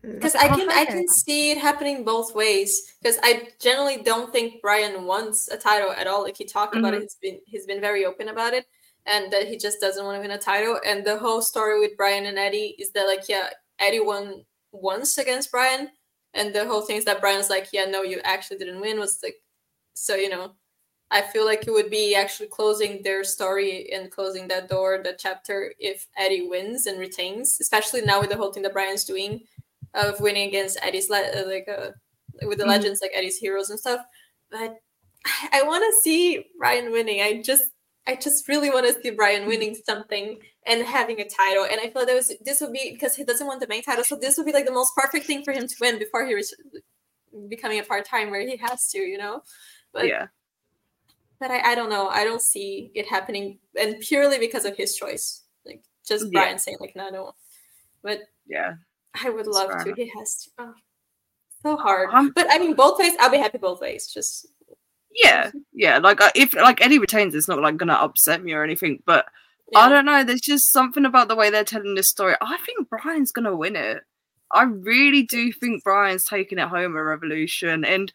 because 0.03 0.35
I 0.35 0.49
can 0.49 0.69
I 0.69 0.85
can 0.85 1.07
see 1.07 1.53
it 1.53 1.59
happening 1.59 2.05
both 2.05 2.35
ways. 2.35 2.95
Because 3.01 3.19
I 3.23 3.49
generally 3.61 4.03
don't 4.03 4.33
think 4.33 4.61
Bryan 4.61 5.05
wants 5.05 5.49
a 5.49 5.57
title 5.57 5.93
at 5.93 6.07
all. 6.07 6.23
Like 6.23 6.37
he 6.37 6.45
talked 6.45 6.75
mm-hmm. 6.75 6.85
about 6.85 6.95
it, 6.95 6.99
mm-hmm. 6.99 7.03
he's 7.03 7.17
been 7.21 7.41
he's 7.47 7.67
been 7.67 7.81
very 7.81 8.05
open 8.05 8.29
about 8.29 8.53
it, 8.53 8.67
and 9.07 9.33
that 9.33 9.47
he 9.47 9.57
just 9.57 9.81
doesn't 9.81 10.05
want 10.05 10.17
to 10.17 10.21
win 10.21 10.33
a 10.33 10.39
title. 10.39 10.79
And 10.87 11.05
the 11.05 11.19
whole 11.19 11.41
story 11.41 11.79
with 11.79 11.97
Bryan 11.97 12.27
and 12.27 12.39
Eddie 12.39 12.75
is 12.79 12.91
that 12.93 13.07
like 13.07 13.29
yeah, 13.29 13.51
Eddie 13.79 14.01
won 14.01 14.45
once 14.73 15.19
against 15.19 15.53
Bryan, 15.53 15.89
and 16.35 16.55
the 16.55 16.67
whole 16.67 16.83
thing 16.83 16.97
is 16.97 17.05
that 17.05 17.21
Bryan's 17.21 17.51
like 17.51 17.69
yeah 17.73 17.85
no 17.85 18.03
you 18.03 18.21
actually 18.25 18.59
didn't 18.59 18.81
win 18.81 18.99
was 18.99 19.21
like 19.23 19.37
so 19.95 20.15
you 20.15 20.29
know. 20.29 20.55
I 21.13 21.21
feel 21.21 21.45
like 21.45 21.67
it 21.67 21.71
would 21.71 21.91
be 21.91 22.15
actually 22.15 22.49
closing 22.49 23.03
their 23.03 23.23
story 23.23 23.93
and 23.93 24.11
closing 24.11 24.49
that 24.49 24.71
door, 24.71 25.01
the 25.05 25.15
chapter, 25.17 25.75
if 25.79 26.07
Eddie 26.17 26.49
wins 26.49 26.87
and 26.87 26.99
retains, 26.99 27.59
especially 27.61 28.01
now 28.01 28.21
with 28.21 28.31
the 28.31 28.37
whole 28.37 28.51
thing 28.51 28.63
that 28.63 28.73
Bryan's 28.73 29.05
doing 29.05 29.43
of 29.93 30.21
winning 30.21 30.49
against 30.49 30.79
Eddie's 30.81 31.11
le- 31.11 31.45
like 31.47 31.69
uh, 31.69 31.91
with 32.47 32.57
the 32.57 32.65
mm-hmm. 32.65 32.71
legends 32.71 33.03
like 33.03 33.11
Eddie's 33.15 33.37
heroes 33.37 33.69
and 33.69 33.79
stuff. 33.79 34.01
But 34.51 34.77
I 35.53 35.63
want 35.65 35.85
to 35.85 36.01
see 36.03 36.47
Bryan 36.59 36.91
winning. 36.91 37.21
I 37.21 37.43
just 37.43 37.65
I 38.07 38.17
just 38.17 38.49
really 38.49 38.71
want 38.71 38.87
to 38.87 39.01
see 39.01 39.11
Bryan 39.11 39.47
winning 39.47 39.77
something 39.87 40.39
and 40.67 40.83
having 40.83 41.21
a 41.21 41.29
title. 41.29 41.67
And 41.71 41.79
I 41.79 41.85
feel 41.85 42.03
like 42.03 42.07
that 42.07 42.15
was 42.15 42.33
this 42.43 42.63
would 42.63 42.73
be 42.73 42.91
because 42.91 43.15
he 43.15 43.25
doesn't 43.25 43.47
want 43.47 43.61
the 43.61 43.69
main 43.69 43.83
title, 43.83 44.05
so 44.05 44.17
this 44.17 44.39
would 44.39 44.47
be 44.47 44.53
like 44.53 44.67
the 44.67 44.73
most 44.73 44.95
perfect 44.97 45.27
thing 45.27 45.45
for 45.45 45.53
him 45.53 45.67
to 45.67 45.77
win 45.79 45.99
before 45.99 46.27
he 46.27 46.35
was 46.35 46.55
becoming 47.49 47.79
a 47.79 47.85
part 47.85 48.07
time 48.07 48.31
where 48.31 48.41
he 48.41 48.57
has 48.57 48.89
to, 48.89 48.99
you 48.99 49.19
know. 49.19 49.43
But 49.93 50.09
yeah. 50.09 50.29
But 51.43 51.51
I, 51.51 51.73
I 51.73 51.75
don't 51.75 51.91
know. 51.91 52.07
I 52.07 52.23
don't 52.23 52.41
see 52.41 52.93
it 52.95 53.09
happening, 53.09 53.59
and 53.77 53.99
purely 53.99 54.39
because 54.39 54.65
of 54.65 54.77
his 54.77 54.95
choice. 54.95 55.43
Like 55.67 55.83
just 56.07 56.27
yeah. 56.27 56.41
Bryan 56.41 56.59
saying 56.61 56.77
like 56.79 56.95
no, 56.95 57.11
no. 57.11 57.33
But 58.01 58.21
yeah, 58.47 58.75
I 59.21 59.29
would 59.29 59.49
love 59.49 59.85
to. 59.85 59.93
He 59.93 60.09
has 60.17 60.37
to. 60.37 60.51
Oh, 60.61 60.75
so 61.65 61.77
hard. 61.77 62.11
Um, 62.13 62.31
but 62.33 62.47
I 62.49 62.61
mean, 62.61 62.77
both 62.77 62.97
ways. 63.01 63.15
I'll 63.19 63.29
be 63.29 63.39
happy 63.39 63.59
both 63.59 63.81
ways. 63.81 64.07
Just 64.07 64.47
yeah, 65.21 65.51
yeah. 65.73 65.99
Like 65.99 66.21
if 66.37 66.55
like 66.55 66.81
Eddie 66.81 67.01
retains, 67.01 67.35
it's 67.35 67.49
not 67.49 67.61
like 67.61 67.77
gonna 67.77 67.95
upset 67.95 68.45
me 68.45 68.53
or 68.53 68.63
anything. 68.63 69.03
But 69.05 69.27
yeah. 69.73 69.81
I 69.81 69.89
don't 69.89 70.05
know. 70.05 70.23
There's 70.23 70.41
just 70.41 70.71
something 70.71 71.05
about 71.05 71.27
the 71.27 71.35
way 71.35 71.51
they're 71.51 71.65
telling 71.65 71.97
this 71.97 72.09
story. 72.09 72.37
I 72.41 72.57
think 72.59 72.89
Bryan's 72.89 73.33
gonna 73.33 73.57
win 73.57 73.75
it. 73.75 74.05
I 74.53 74.63
really 74.63 75.25
do 75.25 75.51
think 75.51 75.83
Bryan's 75.83 76.23
taking 76.23 76.61
it 76.61 76.69
home 76.69 76.95
a 76.95 77.03
revolution. 77.03 77.85
And 77.85 78.13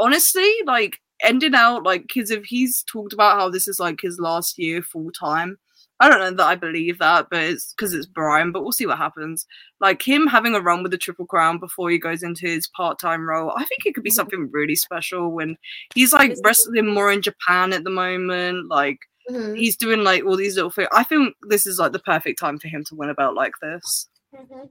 honestly, 0.00 0.52
like 0.66 1.00
ending 1.24 1.54
out 1.54 1.82
like 1.82 2.02
because 2.02 2.30
if 2.30 2.44
he's 2.44 2.82
talked 2.84 3.12
about 3.12 3.38
how 3.38 3.48
this 3.48 3.66
is 3.66 3.80
like 3.80 4.00
his 4.00 4.18
last 4.18 4.58
year 4.58 4.82
full 4.82 5.10
time 5.10 5.58
I 6.00 6.08
don't 6.08 6.18
know 6.18 6.30
that 6.32 6.46
I 6.46 6.54
believe 6.56 6.98
that, 6.98 7.28
but 7.30 7.40
it's 7.40 7.72
because 7.72 7.94
it's 7.94 8.06
bryan 8.06 8.52
But 8.52 8.62
we'll 8.62 8.72
see 8.72 8.86
what 8.86 8.98
happens. 8.98 9.46
Like 9.80 10.02
him 10.02 10.26
having 10.26 10.54
a 10.54 10.60
run 10.60 10.82
with 10.82 10.92
the 10.92 10.98
Triple 10.98 11.26
Crown 11.26 11.58
before 11.58 11.88
he 11.88 11.98
goes 11.98 12.22
into 12.22 12.46
his 12.46 12.68
part-time 12.68 13.28
role, 13.28 13.52
I 13.56 13.64
think 13.64 13.86
it 13.86 13.94
could 13.94 14.02
be 14.02 14.10
mm-hmm. 14.10 14.16
something 14.16 14.48
really 14.52 14.74
special. 14.74 15.30
When 15.30 15.56
he's 15.94 16.12
like 16.12 16.36
wrestling 16.44 16.92
more 16.92 17.12
in 17.12 17.22
Japan 17.22 17.72
at 17.72 17.84
the 17.84 17.90
moment, 17.90 18.68
like 18.68 18.98
mm-hmm. 19.30 19.54
he's 19.54 19.76
doing 19.76 20.02
like 20.02 20.24
all 20.24 20.36
these 20.36 20.56
little 20.56 20.70
things. 20.70 20.88
I 20.92 21.04
think 21.04 21.36
this 21.48 21.66
is 21.66 21.78
like 21.78 21.92
the 21.92 22.00
perfect 22.00 22.40
time 22.40 22.58
for 22.58 22.68
him 22.68 22.84
to 22.84 22.94
win 22.96 23.10
a 23.10 23.14
belt 23.14 23.36
like 23.36 23.54
this, 23.62 24.08
mm-hmm. 24.34 24.66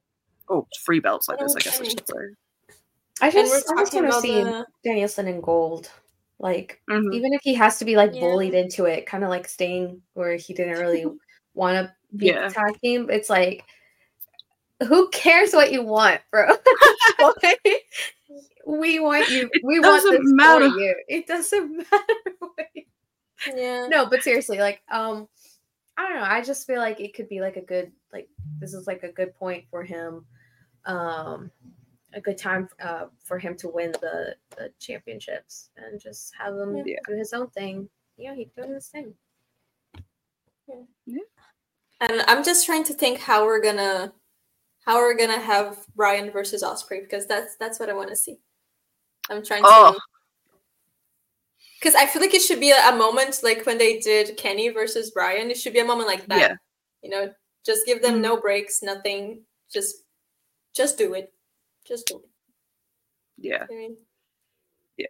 or 0.49 0.67
three 0.85 0.99
belts 0.99 1.29
like 1.29 1.39
this. 1.39 1.55
I 1.55 1.59
guess 1.59 1.79
I 1.79 1.85
should 1.85 2.07
say. 2.07 2.75
I 3.21 3.31
just, 3.31 3.71
I 3.71 3.81
just 3.83 3.93
want 3.93 4.07
to 4.07 4.21
see 4.21 4.43
the... 4.43 4.65
Danielson 4.83 5.27
in 5.27 5.39
gold. 5.39 5.89
Like 6.39 6.81
mm-hmm. 6.89 7.13
even 7.13 7.33
if 7.33 7.41
he 7.43 7.53
has 7.53 7.79
to 7.79 7.85
be 7.85 7.95
like 7.95 8.13
yeah. 8.13 8.21
bullied 8.21 8.53
into 8.53 8.85
it, 8.85 9.05
kind 9.05 9.23
of 9.23 9.29
like 9.29 9.47
staying 9.47 10.01
where 10.13 10.35
he 10.35 10.53
didn't 10.53 10.79
really 10.79 11.05
want 11.53 11.75
to 11.75 11.93
be 12.15 12.27
yeah. 12.27 12.49
tag 12.49 12.79
team, 12.81 13.09
it's 13.09 13.29
like 13.29 13.63
who 14.87 15.09
cares 15.09 15.53
what 15.53 15.71
you 15.71 15.83
want, 15.83 16.21
bro? 16.31 16.49
we 18.65 18.99
want 18.99 19.29
you. 19.29 19.49
We 19.63 19.79
want 19.79 20.03
this 20.03 20.19
matter. 20.23 20.69
for 20.69 20.77
you. 20.77 20.95
It 21.07 21.27
doesn't 21.27 21.77
matter. 21.91 22.67
yeah. 23.55 23.87
No, 23.87 24.05
but 24.07 24.23
seriously, 24.23 24.57
like, 24.59 24.81
um, 24.91 25.27
I 25.97 26.07
don't 26.07 26.17
know. 26.17 26.25
I 26.27 26.41
just 26.41 26.67
feel 26.67 26.79
like 26.79 26.99
it 26.99 27.13
could 27.13 27.29
be 27.29 27.41
like 27.41 27.57
a 27.57 27.61
good, 27.61 27.91
like, 28.11 28.27
this 28.59 28.73
is 28.73 28.87
like 28.87 29.03
a 29.03 29.11
good 29.11 29.35
point 29.35 29.65
for 29.69 29.83
him. 29.83 30.25
Um, 30.85 31.51
a 32.13 32.21
good 32.21 32.37
time 32.37 32.69
uh, 32.81 33.05
for 33.23 33.39
him 33.39 33.55
to 33.57 33.67
win 33.67 33.91
the, 33.93 34.35
the 34.57 34.71
championships 34.79 35.69
and 35.77 35.99
just 35.99 36.33
have 36.37 36.55
him 36.55 36.75
yeah. 36.85 36.97
do 37.07 37.15
his 37.15 37.33
own 37.33 37.49
thing. 37.49 37.89
Yeah, 38.17 38.35
he's 38.35 38.51
doing 38.55 38.73
his 38.73 38.87
thing. 38.87 39.13
Yeah. 40.67 40.75
yeah. 41.05 41.17
And 42.01 42.21
I'm 42.27 42.43
just 42.43 42.65
trying 42.65 42.83
to 42.85 42.93
think 42.93 43.19
how 43.19 43.45
we're 43.45 43.61
gonna 43.61 44.13
how 44.85 44.97
we're 44.97 45.17
gonna 45.17 45.39
have 45.39 45.85
Bryan 45.95 46.31
versus 46.31 46.63
Ospreay 46.63 47.01
because 47.01 47.27
that's 47.27 47.55
that's 47.57 47.79
what 47.79 47.89
I 47.89 47.93
want 47.93 48.09
to 48.09 48.15
see. 48.15 48.37
I'm 49.29 49.43
trying 49.43 49.63
oh. 49.65 49.93
to 49.93 49.99
because 51.79 51.95
I 51.95 52.05
feel 52.05 52.21
like 52.21 52.33
it 52.33 52.41
should 52.41 52.61
be 52.61 52.71
a, 52.71 52.89
a, 52.89 52.95
moment 52.95 53.39
like 53.43 53.65
when 53.65 53.77
they 53.77 53.99
did 53.99 54.37
Kenny 54.37 54.69
versus 54.69 55.11
Bryan. 55.11 55.51
It 55.51 55.57
should 55.57 55.73
be 55.73 55.79
a 55.79 55.85
moment 55.85 56.07
like 56.07 56.25
that. 56.27 56.39
Yeah. 56.39 56.55
You 57.01 57.09
know, 57.09 57.33
just 57.65 57.85
give 57.85 58.01
them 58.01 58.13
mm-hmm. 58.13 58.21
no 58.21 58.39
breaks, 58.39 58.81
nothing. 58.81 59.41
Just 59.71 59.95
just 60.73 60.97
do 60.97 61.13
it. 61.13 61.32
Just 61.85 62.11
yeah. 63.37 63.65
I 63.69 63.73
mean, 63.73 63.97
yeah, 64.97 65.07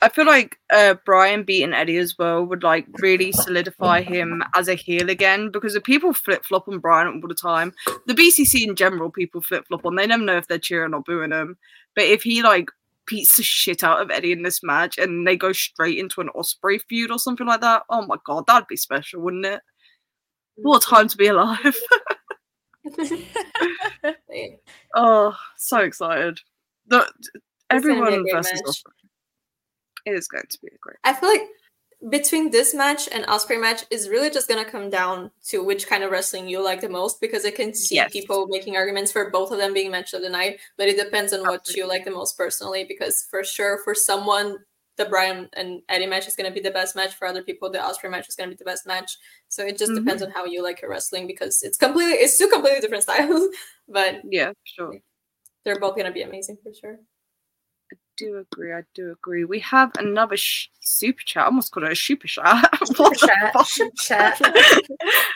I 0.00 0.08
feel 0.08 0.24
like 0.24 0.58
uh, 0.72 0.94
Bryan 1.04 1.42
beating 1.42 1.74
Eddie 1.74 1.98
as 1.98 2.16
well 2.18 2.42
would 2.44 2.62
like 2.62 2.86
really 3.00 3.32
solidify 3.32 4.00
him 4.00 4.42
as 4.54 4.66
a 4.66 4.74
heel 4.74 5.10
again 5.10 5.50
because 5.50 5.74
the 5.74 5.80
people 5.80 6.14
flip 6.14 6.44
flop 6.44 6.68
on 6.68 6.78
Bryan 6.78 7.08
all 7.08 7.28
the 7.28 7.34
time. 7.34 7.74
The 8.06 8.14
BCC 8.14 8.66
in 8.66 8.76
general, 8.76 9.10
people 9.10 9.42
flip 9.42 9.66
flop 9.68 9.84
on. 9.84 9.94
They 9.94 10.06
never 10.06 10.22
know 10.22 10.38
if 10.38 10.48
they're 10.48 10.58
cheering 10.58 10.94
or 10.94 11.02
booing 11.02 11.32
him. 11.32 11.58
But 11.94 12.04
if 12.04 12.22
he 12.22 12.42
like 12.42 12.70
beats 13.06 13.36
the 13.36 13.42
shit 13.42 13.84
out 13.84 14.00
of 14.00 14.10
Eddie 14.10 14.32
in 14.32 14.42
this 14.42 14.62
match 14.62 14.96
and 14.96 15.26
they 15.26 15.36
go 15.36 15.52
straight 15.52 15.98
into 15.98 16.22
an 16.22 16.30
Ospreay 16.34 16.80
feud 16.88 17.10
or 17.10 17.18
something 17.18 17.46
like 17.46 17.60
that, 17.60 17.82
oh 17.90 18.06
my 18.06 18.16
god, 18.24 18.46
that'd 18.46 18.68
be 18.68 18.76
special, 18.76 19.20
wouldn't 19.20 19.44
it? 19.44 19.60
What 20.56 20.82
a 20.82 20.86
time 20.88 21.08
to 21.08 21.16
be 21.16 21.26
alive! 21.26 21.60
oh, 24.94 25.36
so 25.56 25.78
excited. 25.78 26.40
The 26.86 27.06
everyone 27.70 28.24
versus 28.30 28.62
Ospreay. 28.62 28.92
It 30.06 30.14
is 30.14 30.28
going 30.28 30.44
to 30.48 30.58
be 30.62 30.68
a 30.68 30.78
great. 30.80 30.98
I 31.04 31.12
feel 31.12 31.28
like 31.28 31.48
between 32.10 32.50
this 32.50 32.74
match 32.74 33.08
and 33.10 33.24
Ospreay 33.26 33.60
match 33.60 33.84
is 33.90 34.08
really 34.08 34.30
just 34.30 34.48
gonna 34.48 34.64
come 34.64 34.90
down 34.90 35.30
to 35.48 35.64
which 35.64 35.88
kind 35.88 36.04
of 36.04 36.10
wrestling 36.10 36.48
you 36.48 36.62
like 36.62 36.80
the 36.80 36.88
most 36.88 37.20
because 37.20 37.44
I 37.44 37.50
can 37.50 37.74
see 37.74 37.96
yes. 37.96 38.12
people 38.12 38.46
making 38.48 38.76
arguments 38.76 39.10
for 39.10 39.30
both 39.30 39.50
of 39.50 39.58
them 39.58 39.72
being 39.72 39.90
match 39.90 40.12
of 40.14 40.22
the 40.22 40.28
night, 40.28 40.60
but 40.76 40.88
it 40.88 40.96
depends 40.96 41.32
on 41.32 41.40
Absolutely. 41.40 41.56
what 41.56 41.76
you 41.76 41.88
like 41.88 42.04
the 42.04 42.10
most 42.10 42.36
personally. 42.36 42.84
Because 42.84 43.26
for 43.30 43.42
sure, 43.42 43.80
for 43.82 43.94
someone, 43.94 44.58
the 44.96 45.04
Bryan 45.04 45.48
and 45.54 45.82
Eddie 45.88 46.06
match 46.06 46.26
is 46.26 46.36
gonna 46.36 46.50
be 46.50 46.60
the 46.60 46.70
best 46.70 46.96
match. 46.96 47.14
For 47.14 47.26
other 47.26 47.42
people, 47.42 47.70
the 47.70 47.78
Ospreay 47.78 48.10
match 48.10 48.28
is 48.28 48.34
gonna 48.34 48.50
be 48.50 48.56
the 48.56 48.64
best 48.64 48.86
match. 48.86 49.16
So 49.48 49.64
it 49.64 49.78
just 49.78 49.92
mm-hmm. 49.92 50.04
depends 50.04 50.22
on 50.22 50.30
how 50.30 50.44
you 50.44 50.62
like 50.62 50.80
your 50.80 50.90
wrestling 50.90 51.26
because 51.26 51.62
it's 51.62 51.78
completely 51.78 52.14
it's 52.14 52.38
two 52.38 52.48
completely 52.48 52.80
different 52.80 53.02
styles. 53.02 53.48
but 53.88 54.20
yeah, 54.24 54.52
sure, 54.64 54.98
they're 55.64 55.80
both 55.80 55.96
gonna 55.96 56.12
be 56.12 56.22
amazing 56.22 56.58
for 56.62 56.72
sure 56.72 56.98
I 57.92 57.96
do 58.16 58.38
agree. 58.38 58.72
I 58.72 58.82
do 58.94 59.12
agree. 59.12 59.44
We 59.44 59.60
have 59.60 59.92
another 59.98 60.36
sh- 60.36 60.68
super 60.80 61.22
chat. 61.24 61.44
I 61.44 61.46
almost 61.46 61.70
called 61.70 61.84
it 61.84 61.92
a 61.92 61.96
super 61.96 62.26
chat. 62.26 62.68
Super 62.86 63.14
chat. 63.14 63.66
Super 63.66 63.96
chat. 63.98 64.40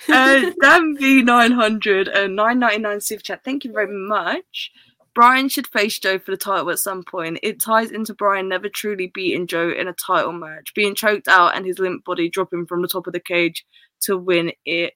uh, 0.09 0.51
Dan 0.61 0.97
V900 0.97 2.17
and 2.17 2.37
999 2.37 3.01
super 3.01 3.23
chat. 3.23 3.45
Thank 3.45 3.65
you 3.65 3.73
very 3.73 3.89
much. 3.89 4.73
Bryan 5.15 5.49
should 5.49 5.67
face 5.67 5.99
Joe 5.99 6.19
for 6.19 6.31
the 6.31 6.37
title 6.37 6.71
at 6.71 6.79
some 6.79 7.03
point. 7.03 7.41
It 7.43 7.61
ties 7.61 7.91
into 7.91 8.15
Bryan 8.15 8.49
never 8.49 8.69
truly 8.69 9.11
beating 9.13 9.47
Joe 9.47 9.71
in 9.71 9.89
a 9.89 9.93
title 9.93 10.33
match, 10.33 10.73
being 10.75 10.95
choked 10.95 11.29
out 11.29 11.57
and 11.57 11.67
his 11.67 11.79
limp 11.79 12.05
body 12.05 12.29
dropping 12.29 12.67
from 12.67 12.83
the 12.83 12.89
top 12.89 13.07
of 13.07 13.13
the 13.13 13.21
cage 13.21 13.65
to 14.03 14.17
win 14.17 14.53
it 14.65 14.95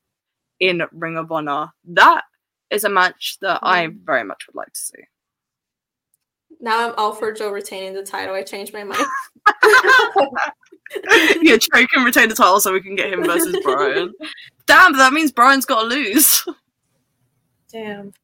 in 0.61 0.83
Ring 0.93 1.17
of 1.17 1.33
Honor. 1.33 1.69
That 1.85 2.23
is 2.71 2.85
a 2.85 2.89
match 2.89 3.39
that 3.41 3.61
mm. 3.61 3.67
I 3.67 3.89
very 4.05 4.25
much 4.25 4.47
would 4.47 4.57
like 4.57 4.73
to 4.73 4.81
see. 4.81 5.03
Now 6.61 6.89
I'm 6.89 6.95
all 6.97 7.13
for 7.13 7.33
Joe 7.33 7.51
retaining 7.51 7.95
the 7.95 8.03
title. 8.03 8.35
I 8.35 8.43
changed 8.43 8.73
my 8.73 8.85
mind. 8.85 9.05
yeah, 11.43 11.57
Joe 11.57 11.87
can 11.93 12.05
retain 12.05 12.29
the 12.29 12.35
title 12.35 12.61
so 12.61 12.73
we 12.73 12.81
can 12.81 12.95
get 12.95 13.13
him 13.13 13.25
versus 13.25 13.57
Bryan. 13.63 14.13
Damn, 14.67 14.97
that 14.97 15.13
means 15.13 15.33
Bryan's 15.33 15.67
got 15.67 15.83
to 15.83 15.89
lose. 15.89 16.45
Damn. 17.71 18.15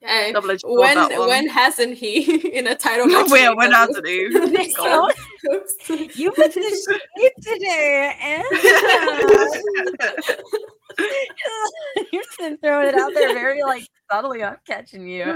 Hey, 0.00 0.34
when 0.64 1.18
when 1.18 1.48
hasn't 1.48 1.96
he 1.96 2.48
in 2.56 2.66
a 2.66 2.74
title 2.74 3.06
match? 3.06 3.30
Where 3.30 3.54
when 3.56 3.72
hasn't 3.72 4.06
he? 4.06 4.20
you 4.22 4.30
put 6.32 6.52
the 6.54 6.62
shade 6.62 7.32
today, 7.40 8.14
and 8.20 8.44
you're 12.12 12.22
just 12.22 12.36
throwing 12.62 12.88
it 12.88 12.94
out 12.94 13.14
there 13.14 13.32
very 13.34 13.62
like 13.62 13.88
subtly. 14.10 14.44
I'm 14.44 14.56
catching 14.66 15.08
you. 15.08 15.24
we 15.24 15.32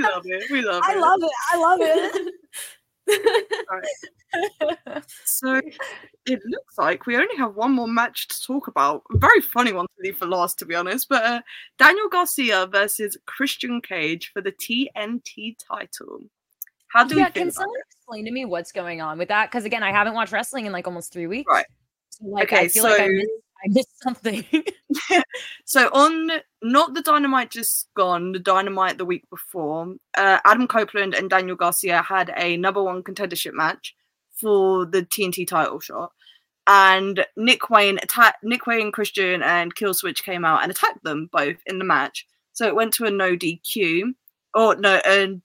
love 0.00 0.22
it. 0.24 0.50
We 0.50 0.62
love 0.62 0.82
it. 0.82 0.84
I 0.84 0.94
love 0.98 1.20
it. 1.22 1.30
I 1.52 1.56
love 1.58 1.80
it 1.82 2.32
so 5.24 5.60
it 6.26 6.40
looks 6.46 6.78
like 6.78 7.06
we 7.06 7.16
only 7.16 7.36
have 7.36 7.54
one 7.54 7.72
more 7.72 7.88
match 7.88 8.28
to 8.28 8.42
talk 8.42 8.68
about. 8.68 9.02
very 9.12 9.40
funny 9.40 9.72
one 9.72 9.86
to 9.86 10.02
leave 10.02 10.16
for 10.16 10.26
last, 10.26 10.58
to 10.58 10.66
be 10.66 10.74
honest. 10.74 11.08
But 11.08 11.24
uh, 11.24 11.40
Daniel 11.78 12.08
Garcia 12.08 12.66
versus 12.66 13.16
Christian 13.26 13.80
Cage 13.80 14.30
for 14.32 14.42
the 14.42 14.52
TNT 14.52 15.56
title. 15.58 16.20
How 16.88 17.04
do 17.04 17.16
yeah, 17.16 17.26
we 17.26 17.32
can 17.32 17.50
someone 17.50 17.76
it? 17.78 17.84
explain 17.90 18.24
to 18.24 18.30
me 18.30 18.44
what's 18.44 18.72
going 18.72 19.00
on 19.00 19.18
with 19.18 19.28
that? 19.28 19.50
Because 19.50 19.64
again, 19.64 19.82
I 19.82 19.90
haven't 19.90 20.14
watched 20.14 20.32
wrestling 20.32 20.66
in 20.66 20.72
like 20.72 20.86
almost 20.86 21.12
three 21.12 21.26
weeks. 21.26 21.50
Right. 21.50 21.66
So, 22.10 22.26
like, 22.26 22.44
okay, 22.44 22.64
I 22.64 22.68
feel 22.68 22.84
so... 22.84 22.88
like 22.90 23.00
I 23.00 23.08
missed 23.08 23.30
I 23.64 23.68
missed 23.68 24.02
something. 24.02 24.44
so 25.64 25.88
on 25.92 26.30
not 26.62 26.94
the 26.94 27.02
dynamite 27.02 27.50
just 27.50 27.88
gone, 27.94 28.32
the 28.32 28.38
dynamite 28.38 28.98
the 28.98 29.04
week 29.04 29.28
before, 29.30 29.96
uh, 30.16 30.38
Adam 30.44 30.66
Copeland 30.68 31.14
and 31.14 31.30
Daniel 31.30 31.56
Garcia 31.56 32.02
had 32.02 32.32
a 32.36 32.56
number 32.56 32.82
one 32.82 33.02
contendership 33.02 33.52
match 33.52 33.94
for 34.32 34.86
the 34.86 35.02
TNT 35.02 35.46
title 35.46 35.80
shot. 35.80 36.12
And 36.66 37.24
Nick 37.36 37.70
Wayne 37.70 37.98
attacked 38.02 38.44
Nick 38.44 38.66
Wayne, 38.66 38.92
Christian, 38.92 39.42
and 39.42 39.74
Killswitch 39.74 40.22
came 40.22 40.44
out 40.44 40.62
and 40.62 40.70
attacked 40.70 41.02
them 41.02 41.28
both 41.32 41.56
in 41.66 41.78
the 41.78 41.84
match. 41.84 42.26
So 42.52 42.66
it 42.66 42.74
went 42.74 42.92
to 42.94 43.06
a 43.06 43.10
no 43.10 43.36
DQ. 43.36 44.12
Or 44.54 44.76
no, 44.76 45.00
and 45.06 45.42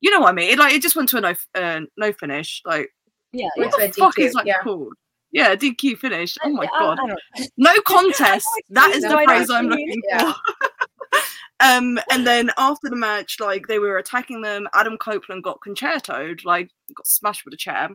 you 0.00 0.10
know 0.10 0.20
what 0.20 0.30
I 0.30 0.32
mean? 0.32 0.50
It, 0.50 0.58
like 0.58 0.74
it 0.74 0.82
just 0.82 0.96
went 0.96 1.08
to 1.10 1.18
a 1.18 1.20
no 1.20 1.34
uh, 1.54 1.80
no 1.96 2.12
finish. 2.12 2.62
Like 2.64 2.90
yeah, 3.32 3.48
what 3.56 3.70
the 3.72 3.92
fuck 3.96 4.16
DQ, 4.16 4.24
is 4.24 4.34
like 4.34 4.46
yeah. 4.46 4.62
called? 4.62 4.94
Yeah, 5.30 5.54
DQ 5.54 5.98
finish. 5.98 6.36
Oh 6.42 6.50
my 6.50 6.66
god. 6.66 6.98
No 7.56 7.74
contest. 7.86 8.48
that 8.70 8.90
is 8.94 9.02
the 9.02 9.20
phrase 9.24 9.50
I'm 9.50 9.66
looking 9.66 10.00
yeah. 10.08 10.32
for. 10.32 11.18
um, 11.60 11.98
and 12.10 12.26
then 12.26 12.50
after 12.56 12.88
the 12.88 12.96
match, 12.96 13.38
like 13.40 13.66
they 13.66 13.78
were 13.78 13.98
attacking 13.98 14.42
them, 14.42 14.68
Adam 14.74 14.96
Copeland 14.96 15.44
got 15.44 15.60
concertoed, 15.60 16.44
like 16.44 16.70
got 16.94 17.06
smashed 17.06 17.44
with 17.44 17.54
a 17.54 17.58
chair. 17.58 17.90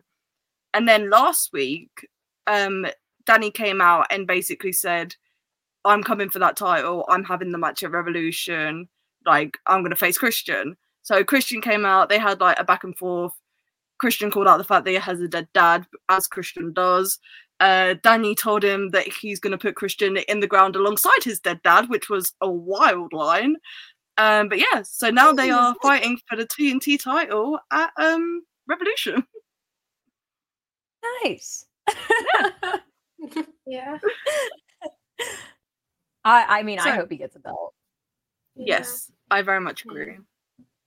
And 0.74 0.88
then 0.88 1.10
last 1.10 1.52
week, 1.54 2.08
um, 2.48 2.86
Danny 3.26 3.52
came 3.52 3.82
out 3.82 4.08
and 4.10 4.28
basically 4.28 4.72
said, 4.72 5.16
I'm 5.86 6.04
coming 6.04 6.30
for 6.30 6.40
that 6.40 6.56
title. 6.56 7.06
I'm 7.10 7.24
having 7.24 7.52
the 7.52 7.58
match 7.58 7.84
at 7.84 7.92
Revolution. 7.92 8.88
Like, 9.26 9.58
I'm 9.68 9.82
going 9.82 9.92
to 9.92 9.96
face 9.96 10.18
Christian. 10.18 10.78
So 11.02 11.24
Christian 11.24 11.62
came 11.62 11.86
out. 11.86 12.10
They 12.10 12.18
had 12.18 12.40
like 12.40 12.60
a 12.60 12.64
back 12.64 12.84
and 12.84 12.98
forth. 12.98 13.34
Christian 14.04 14.30
called 14.30 14.50
out 14.50 14.58
the 14.58 14.66
fact 14.66 14.84
that 14.84 14.92
he 14.92 14.98
has 14.98 15.22
a 15.22 15.30
dead 15.30 15.48
dad, 15.54 15.88
as 16.10 16.28
Christian 16.28 16.74
does. 16.74 17.18
Uh, 17.62 17.96
Danny 18.04 18.36
told 18.36 18.62
him 18.62 18.90
that 18.90 19.08
he's 19.08 19.40
going 19.40 19.52
to 19.52 19.58
put 19.58 19.78
Christian 19.78 20.18
in 20.18 20.42
the 20.42 20.48
ground 20.48 20.76
alongside 20.76 21.24
his 21.24 21.40
dead 21.40 21.62
dad, 21.64 21.88
which 21.88 22.10
was 22.10 22.34
a 22.42 22.52
wild 22.52 23.14
line. 23.14 23.56
Um, 24.18 24.50
but 24.50 24.60
yeah, 24.60 24.82
so 24.84 25.10
now 25.10 25.32
they 25.32 25.52
are 25.52 25.74
fighting 25.82 26.20
for 26.28 26.36
the 26.36 26.46
TNT 26.46 27.02
title 27.02 27.60
at 27.72 27.92
um, 27.96 28.42
Revolution. 28.68 29.24
Nice. 31.24 31.66
yeah. 33.66 34.00
I 36.26 36.60
I 36.60 36.64
mean, 36.64 36.80
so, 36.80 36.90
I 36.90 36.96
hope 36.96 37.10
he 37.10 37.16
gets 37.16 37.38
a 37.38 37.40
belt. 37.40 37.74
Yes, 38.58 39.10
yeah. 39.10 39.38
I 39.38 39.42
very 39.44 39.62
much 39.62 39.86
agree. 39.86 40.18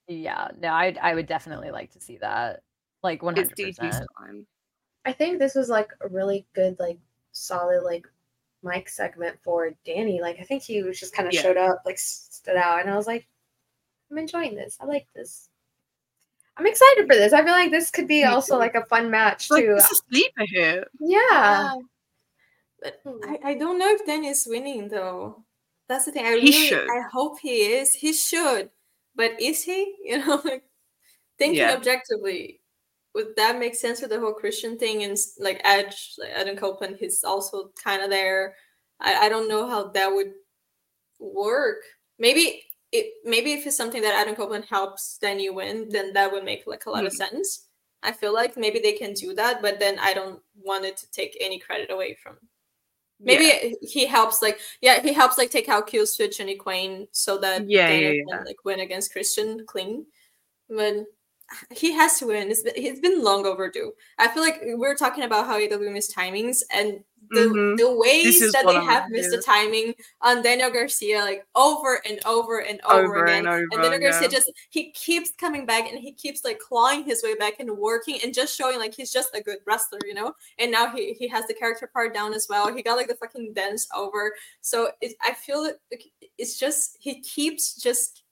Yeah, 0.06 0.48
no, 0.60 0.68
I 0.68 0.94
I 1.00 1.14
would 1.14 1.26
definitely 1.26 1.70
like 1.70 1.92
to 1.92 2.00
see 2.00 2.18
that 2.18 2.60
like 3.06 3.22
one 3.22 3.36
hundred 3.36 3.54
percent. 3.56 4.06
i 5.04 5.12
think 5.12 5.38
this 5.38 5.54
was 5.54 5.68
like 5.68 5.90
a 6.00 6.08
really 6.08 6.46
good 6.54 6.76
like 6.78 6.98
solid 7.32 7.82
like 7.82 8.06
mic 8.62 8.88
segment 8.88 9.36
for 9.42 9.70
danny. 9.84 10.20
Like 10.20 10.38
i 10.40 10.42
think 10.42 10.62
he 10.62 10.82
was 10.82 10.98
just 10.98 11.14
kind 11.14 11.28
of 11.28 11.34
yeah. 11.34 11.42
showed 11.42 11.56
up 11.56 11.82
like 11.86 11.98
stood 11.98 12.56
out 12.56 12.80
and 12.80 12.90
i 12.90 12.96
was 12.96 13.06
like 13.06 13.26
i'm 14.10 14.18
enjoying 14.18 14.54
this. 14.54 14.76
I 14.80 14.86
like 14.86 15.06
this. 15.14 15.48
I'm 16.58 16.66
excited 16.66 17.06
for 17.06 17.14
this. 17.14 17.34
I 17.34 17.44
feel 17.44 17.52
like 17.52 17.70
this 17.70 17.90
could 17.90 18.08
be 18.08 18.24
also 18.24 18.58
like 18.58 18.74
a 18.74 18.84
fun 18.86 19.10
match 19.10 19.50
like, 19.50 19.64
too. 19.64 19.74
this 19.74 19.90
is 19.90 20.02
sleeper 20.10 20.44
here 20.46 20.86
yeah, 21.00 21.18
yeah. 21.30 21.74
but 22.82 23.00
I, 23.28 23.50
I 23.50 23.54
don't 23.54 23.78
know 23.78 23.90
if 23.90 24.06
danny 24.06 24.28
is 24.28 24.46
winning 24.48 24.88
though. 24.88 25.44
That's 25.88 26.06
the 26.06 26.12
thing. 26.12 26.26
I 26.26 26.30
really 26.30 26.50
should. 26.50 26.88
i 26.90 27.02
hope 27.12 27.38
he 27.40 27.76
is. 27.78 27.94
He 27.94 28.12
should. 28.12 28.70
But 29.14 29.40
is 29.40 29.62
he? 29.62 29.94
You 30.04 30.18
know 30.24 30.40
like 30.44 30.64
thinking 31.38 31.60
yeah. 31.60 31.74
objectively 31.74 32.60
would 33.16 33.34
that 33.36 33.58
make 33.58 33.74
sense 33.74 34.02
with 34.02 34.10
the 34.10 34.20
whole 34.20 34.34
Christian 34.34 34.78
thing 34.78 35.02
and 35.02 35.16
like 35.38 35.62
Edge, 35.64 36.12
like 36.18 36.32
Adam 36.36 36.54
Copeland, 36.54 36.98
he's 37.00 37.24
also 37.24 37.70
kind 37.82 38.02
of 38.02 38.10
there. 38.10 38.54
I, 39.00 39.26
I 39.26 39.28
don't 39.30 39.48
know 39.48 39.66
how 39.66 39.88
that 39.88 40.12
would 40.12 40.32
work. 41.18 41.78
Maybe 42.18 42.62
it 42.92 43.06
maybe 43.24 43.54
if 43.54 43.66
it's 43.66 43.74
something 43.76 44.02
that 44.02 44.14
Adam 44.14 44.34
Copeland 44.34 44.66
helps, 44.68 45.16
then 45.22 45.40
you 45.40 45.54
win, 45.54 45.88
then 45.88 46.12
that 46.12 46.30
would 46.30 46.44
make 46.44 46.64
like 46.66 46.84
a 46.84 46.90
lot 46.90 47.04
mm. 47.04 47.06
of 47.06 47.12
hmm. 47.12 47.36
sense. 47.36 47.68
I 48.02 48.12
feel 48.12 48.34
like 48.34 48.58
maybe 48.58 48.80
they 48.80 48.92
can 48.92 49.14
do 49.14 49.34
that, 49.34 49.62
but 49.62 49.80
then 49.80 49.98
I 49.98 50.12
don't 50.12 50.40
want 50.62 50.84
it 50.84 50.98
to 50.98 51.10
take 51.10 51.38
any 51.40 51.58
credit 51.58 51.90
away 51.90 52.18
from. 52.22 52.36
Maybe 53.18 53.44
yeah. 53.44 53.70
he 53.80 54.04
helps, 54.04 54.42
like 54.42 54.60
yeah, 54.82 55.00
he 55.00 55.14
helps 55.14 55.38
like 55.38 55.50
take 55.50 55.70
out 55.70 55.88
Killswitch 55.88 56.38
and 56.38 56.48
Nick 56.48 56.66
Wayne 56.66 57.08
so 57.12 57.38
that 57.38 57.68
yeah, 57.68 57.88
yeah, 57.88 58.10
yeah. 58.10 58.22
can 58.30 58.44
like 58.44 58.62
win 58.62 58.80
against 58.80 59.10
Christian 59.10 59.64
clean. 59.66 60.04
But 60.68 61.06
he 61.70 61.92
has 61.92 62.18
to 62.18 62.26
win. 62.26 62.50
It's 62.50 62.62
been, 62.62 62.74
it's 62.76 63.00
been 63.00 63.22
long 63.22 63.46
overdue. 63.46 63.92
I 64.18 64.28
feel 64.28 64.42
like 64.42 64.62
we 64.62 64.86
are 64.86 64.94
talking 64.94 65.24
about 65.24 65.46
how 65.46 65.58
AEW 65.58 65.92
missed 65.92 66.14
timings 66.14 66.62
and 66.72 67.00
the, 67.30 67.40
mm-hmm. 67.40 67.76
the 67.76 67.96
ways 67.96 68.52
that 68.52 68.64
they 68.66 68.74
have 68.74 69.10
missed 69.10 69.30
the 69.30 69.42
timing 69.42 69.94
on 70.20 70.42
Daniel 70.42 70.70
Garcia 70.70 71.20
like 71.20 71.44
over 71.56 72.00
and 72.08 72.20
over 72.24 72.60
and 72.60 72.80
over, 72.84 73.04
over 73.04 73.24
again. 73.24 73.38
And, 73.38 73.48
over, 73.48 73.58
and 73.58 73.70
Daniel 73.82 73.92
yeah. 74.00 74.10
Garcia 74.10 74.28
just 74.28 74.52
he 74.70 74.92
keeps 74.92 75.32
coming 75.38 75.66
back 75.66 75.90
and 75.90 75.98
he 75.98 76.12
keeps 76.12 76.44
like 76.44 76.58
clawing 76.58 77.04
his 77.04 77.22
way 77.22 77.34
back 77.34 77.54
and 77.58 77.70
working 77.70 78.18
and 78.22 78.32
just 78.32 78.56
showing 78.56 78.78
like 78.78 78.94
he's 78.94 79.12
just 79.12 79.34
a 79.34 79.42
good 79.42 79.58
wrestler, 79.66 79.98
you 80.04 80.14
know. 80.14 80.32
And 80.58 80.70
now 80.70 80.94
he 80.94 81.14
he 81.14 81.26
has 81.28 81.46
the 81.46 81.54
character 81.54 81.88
part 81.92 82.14
down 82.14 82.32
as 82.32 82.46
well. 82.48 82.72
He 82.72 82.82
got 82.82 82.96
like 82.96 83.08
the 83.08 83.16
fucking 83.16 83.54
dance 83.54 83.88
over. 83.94 84.32
So 84.60 84.90
it, 85.00 85.14
I 85.20 85.34
feel 85.34 85.64
it, 85.64 86.02
it's 86.38 86.58
just 86.58 86.96
he 87.00 87.20
keeps 87.22 87.74
just 87.74 88.22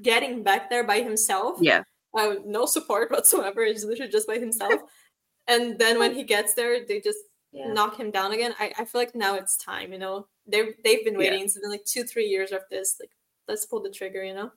getting 0.00 0.42
back 0.42 0.70
there 0.70 0.84
by 0.84 1.00
himself. 1.00 1.58
Yeah 1.60 1.82
uh, 2.16 2.34
no 2.44 2.66
support 2.66 3.10
whatsoever. 3.10 3.64
He's 3.64 3.84
literally 3.84 4.10
just 4.10 4.26
by 4.26 4.38
himself. 4.38 4.80
and 5.48 5.78
then 5.78 5.98
when 5.98 6.14
he 6.14 6.22
gets 6.34 6.54
there, 6.54 6.84
they 6.86 7.00
just 7.00 7.18
yeah. 7.52 7.72
knock 7.72 7.98
him 7.98 8.10
down 8.10 8.32
again. 8.32 8.54
I, 8.58 8.72
I 8.78 8.84
feel 8.84 9.00
like 9.00 9.14
now 9.14 9.34
it's 9.36 9.56
time, 9.56 9.92
you 9.92 9.98
know. 9.98 10.26
They 10.46 10.74
they've 10.84 11.04
been 11.04 11.18
waiting. 11.18 11.38
Yeah. 11.40 11.44
It's 11.46 11.58
been 11.58 11.70
like 11.70 11.84
two, 11.84 12.04
three 12.04 12.26
years 12.26 12.52
of 12.52 12.62
this. 12.70 12.96
Like, 13.00 13.10
let's 13.48 13.66
pull 13.66 13.82
the 13.82 13.90
trigger, 13.90 14.22
you 14.22 14.34
know. 14.34 14.50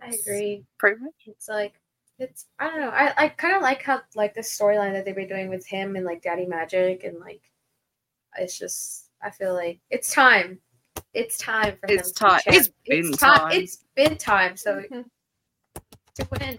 I 0.00 0.08
agree. 0.08 0.64
Pretty 0.78 1.00
much. 1.02 1.12
It's 1.26 1.48
like 1.48 1.74
it's 2.18 2.46
I 2.58 2.70
don't 2.70 2.80
know. 2.80 2.88
I, 2.88 3.12
I 3.16 3.28
kind 3.28 3.54
of 3.54 3.60
like 3.60 3.82
how 3.82 4.00
like 4.14 4.34
the 4.34 4.40
storyline 4.40 4.92
that 4.92 5.04
they've 5.04 5.14
been 5.14 5.28
doing 5.28 5.50
with 5.50 5.66
him 5.66 5.96
and 5.96 6.06
like 6.06 6.22
Daddy 6.22 6.46
Magic 6.46 7.04
and 7.04 7.18
like 7.18 7.42
it's 8.38 8.58
just 8.58 9.10
I 9.22 9.30
feel 9.30 9.52
like 9.52 9.80
it's 9.90 10.10
time. 10.14 10.58
It's 11.12 11.36
time 11.36 11.76
for 11.78 11.92
it's 11.92 12.08
him. 12.08 12.14
Time. 12.14 12.40
It's 12.46 12.70
been 12.86 13.08
it's 13.08 13.18
time. 13.18 13.38
time. 13.38 13.52
It's 13.52 13.84
been 13.94 14.16
time. 14.16 14.56
So 14.56 14.76
mm-hmm 14.76 15.00
to 16.14 16.26
win. 16.30 16.58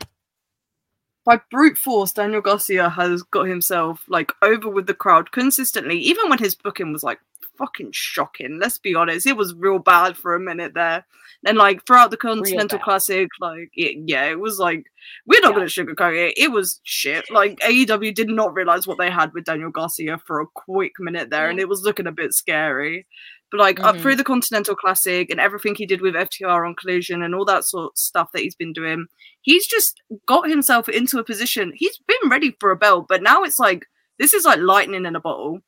By 1.23 1.39
brute 1.51 1.77
force, 1.77 2.11
Daniel 2.11 2.41
Garcia 2.41 2.89
has 2.89 3.21
got 3.23 3.43
himself 3.43 4.03
like 4.07 4.31
over 4.41 4.69
with 4.69 4.87
the 4.87 4.93
crowd 4.93 5.31
consistently, 5.31 5.97
even 5.99 6.29
when 6.29 6.39
his 6.39 6.55
booking 6.55 6.91
was 6.91 7.03
like 7.03 7.19
fucking 7.57 7.91
shocking. 7.91 8.59
Let's 8.59 8.79
be 8.79 8.95
honest, 8.95 9.27
it 9.27 9.37
was 9.37 9.53
real 9.53 9.77
bad 9.77 10.17
for 10.17 10.33
a 10.33 10.39
minute 10.39 10.73
there. 10.73 11.05
And 11.45 11.57
like 11.57 11.85
throughout 11.85 12.11
the 12.11 12.17
Continental 12.17 12.79
Classic, 12.79 13.27
like 13.39 13.71
it, 13.73 13.97
yeah, 14.05 14.25
it 14.25 14.39
was 14.39 14.59
like 14.59 14.85
we're 15.25 15.41
not 15.41 15.49
yeah. 15.49 15.55
gonna 15.55 15.65
sugarcoat 15.65 16.29
it. 16.29 16.37
It 16.37 16.51
was 16.51 16.81
shit. 16.83 17.25
Like 17.31 17.59
AEW 17.59 18.13
did 18.13 18.29
not 18.29 18.53
realize 18.53 18.85
what 18.85 18.97
they 18.97 19.09
had 19.09 19.33
with 19.33 19.45
Daniel 19.45 19.71
Garcia 19.71 20.19
for 20.19 20.41
a 20.41 20.47
quick 20.47 20.93
minute 20.99 21.29
there, 21.29 21.49
and 21.49 21.59
it 21.59 21.69
was 21.69 21.81
looking 21.83 22.07
a 22.07 22.11
bit 22.11 22.33
scary. 22.33 23.07
But 23.51 23.59
like 23.59 23.75
mm-hmm. 23.77 23.85
up 23.85 23.97
through 23.97 24.15
the 24.15 24.23
Continental 24.23 24.75
Classic 24.75 25.29
and 25.29 25.39
everything 25.39 25.75
he 25.75 25.85
did 25.85 26.01
with 26.01 26.15
FTR 26.15 26.65
on 26.65 26.75
Collision 26.75 27.21
and 27.21 27.35
all 27.35 27.45
that 27.45 27.65
sort 27.65 27.91
of 27.91 27.97
stuff 27.97 28.29
that 28.33 28.41
he's 28.41 28.55
been 28.55 28.73
doing, 28.73 29.07
he's 29.41 29.67
just 29.67 30.01
got 30.25 30.49
himself 30.49 30.87
into 30.87 31.19
a 31.19 31.23
position. 31.23 31.73
He's 31.75 31.99
been 32.07 32.29
ready 32.29 32.55
for 32.59 32.71
a 32.71 32.77
belt, 32.77 33.07
but 33.09 33.21
now 33.21 33.43
it's 33.43 33.59
like 33.59 33.85
this 34.17 34.33
is 34.33 34.45
like 34.45 34.59
lightning 34.59 35.05
in 35.05 35.15
a 35.15 35.19
bottle. 35.19 35.59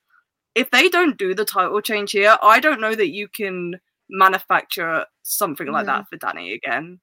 If 0.55 0.71
they 0.71 0.87
don't 0.87 1.17
do 1.17 1.33
the 1.33 1.45
title 1.45 1.81
change 1.81 2.11
here, 2.11 2.37
I 2.41 2.59
don't 2.59 2.79
know 2.79 2.95
that 2.95 3.11
you 3.11 3.27
can 3.27 3.79
manufacture 4.09 5.05
something 5.23 5.67
like 5.67 5.87
mm-hmm. 5.87 5.97
that 5.97 6.07
for 6.09 6.17
Danny 6.17 6.53
again. 6.53 6.99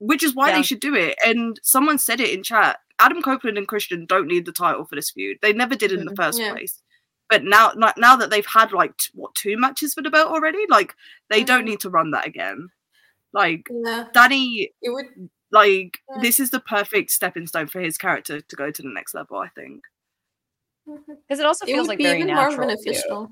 Which 0.00 0.22
is 0.22 0.34
why 0.34 0.50
yeah. 0.50 0.56
they 0.56 0.62
should 0.62 0.80
do 0.80 0.94
it. 0.94 1.16
And 1.24 1.58
someone 1.62 1.98
said 1.98 2.20
it 2.20 2.30
in 2.30 2.42
chat. 2.42 2.78
Adam 3.00 3.22
Copeland 3.22 3.58
and 3.58 3.68
Christian 3.68 4.06
don't 4.06 4.26
need 4.26 4.44
the 4.44 4.52
title 4.52 4.84
for 4.84 4.96
this 4.96 5.10
feud. 5.10 5.38
They 5.40 5.52
never 5.52 5.74
did 5.74 5.92
in 5.92 6.00
the 6.00 6.06
mm-hmm. 6.06 6.22
first 6.22 6.40
yeah. 6.40 6.52
place. 6.52 6.82
But 7.30 7.44
now, 7.44 7.72
now 7.96 8.16
that 8.16 8.30
they've 8.30 8.46
had 8.46 8.72
like 8.72 8.96
t- 8.96 9.10
what 9.14 9.34
two 9.34 9.58
matches 9.58 9.94
for 9.94 10.02
the 10.02 10.10
belt 10.10 10.28
already, 10.28 10.64
like 10.68 10.94
they 11.28 11.38
mm-hmm. 11.38 11.46
don't 11.46 11.64
need 11.64 11.80
to 11.80 11.90
run 11.90 12.10
that 12.12 12.26
again. 12.26 12.68
Like 13.32 13.68
yeah. 13.70 14.06
Danny, 14.14 14.72
it 14.80 14.90
would 14.90 15.28
like 15.52 15.98
yeah. 16.08 16.22
this 16.22 16.40
is 16.40 16.50
the 16.50 16.60
perfect 16.60 17.10
stepping 17.10 17.46
stone 17.46 17.66
for 17.66 17.80
his 17.80 17.98
character 17.98 18.40
to 18.40 18.56
go 18.56 18.70
to 18.70 18.82
the 18.82 18.88
next 18.88 19.14
level. 19.14 19.38
I 19.38 19.48
think 19.48 19.82
because 20.86 21.00
mm-hmm. 21.10 21.40
it 21.40 21.46
also 21.46 21.66
feels 21.66 21.86
it 21.86 21.90
like 21.90 21.98
very 21.98 22.24
natural. 22.24 22.66
beneficial. 22.66 23.30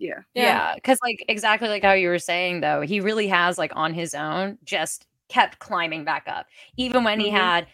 Yeah. 0.00 0.20
Yeah. 0.34 0.74
Because, 0.74 0.98
like, 1.02 1.24
exactly 1.28 1.68
like 1.68 1.82
how 1.82 1.92
you 1.92 2.08
were 2.08 2.18
saying, 2.18 2.62
though, 2.62 2.80
he 2.80 3.00
really 3.00 3.28
has, 3.28 3.58
like, 3.58 3.72
on 3.76 3.92
his 3.92 4.14
own, 4.14 4.58
just 4.64 5.06
kept 5.28 5.58
climbing 5.58 6.04
back 6.04 6.24
up. 6.26 6.46
Even 6.76 7.04
when 7.04 7.18
mm-hmm. 7.18 7.26
he 7.26 7.30
had 7.30 7.66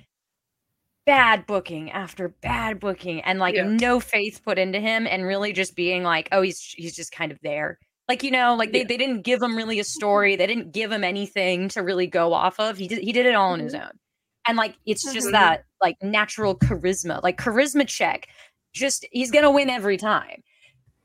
bad 1.07 1.47
booking 1.47 1.91
after 1.93 2.29
bad 2.43 2.81
booking 2.81 3.21
and 3.23 3.39
like 3.39 3.55
yeah. 3.55 3.63
no 3.63 4.01
faith 4.01 4.43
put 4.45 4.59
into 4.59 4.81
him 4.81 5.07
and 5.07 5.25
really 5.25 5.53
just 5.53 5.77
being 5.77 6.03
like 6.03 6.29
oh 6.33 6.43
he's 6.43 6.61
he's 6.77 6.95
just 6.95 7.13
kind 7.13 7.33
of 7.33 7.39
there. 7.43 7.79
Like 8.09 8.23
you 8.23 8.33
know 8.33 8.55
like 8.57 8.73
they, 8.73 8.81
yeah. 8.81 8.87
they 8.89 8.97
didn't 8.97 9.23
give 9.23 9.41
him 9.41 9.57
really 9.57 9.79
a 9.79 9.85
story. 9.85 10.37
They 10.37 10.47
didn't 10.47 10.73
give 10.73 10.93
him 10.93 11.05
anything 11.05 11.69
to 11.71 11.83
really 11.83 12.09
go 12.09 12.35
off 12.35 12.59
of. 12.59 12.77
He 12.77 12.89
did 12.89 12.99
he 12.99 13.13
did 13.13 13.25
it 13.25 13.35
all 13.35 13.53
on 13.53 13.61
his 13.61 13.73
mm-hmm. 13.73 13.85
own. 13.85 13.93
And 14.49 14.57
like 14.59 14.77
it's 14.85 15.05
just 15.05 15.29
mm-hmm. 15.29 15.33
that 15.33 15.65
like 15.81 15.97
natural 16.03 16.59
charisma 16.59 17.23
like 17.23 17.39
charisma 17.39 17.87
check. 17.87 18.29
Just 18.75 19.07
he's 19.13 19.31
gonna 19.31 19.51
win 19.51 19.71
every 19.71 19.97
time. 19.97 20.43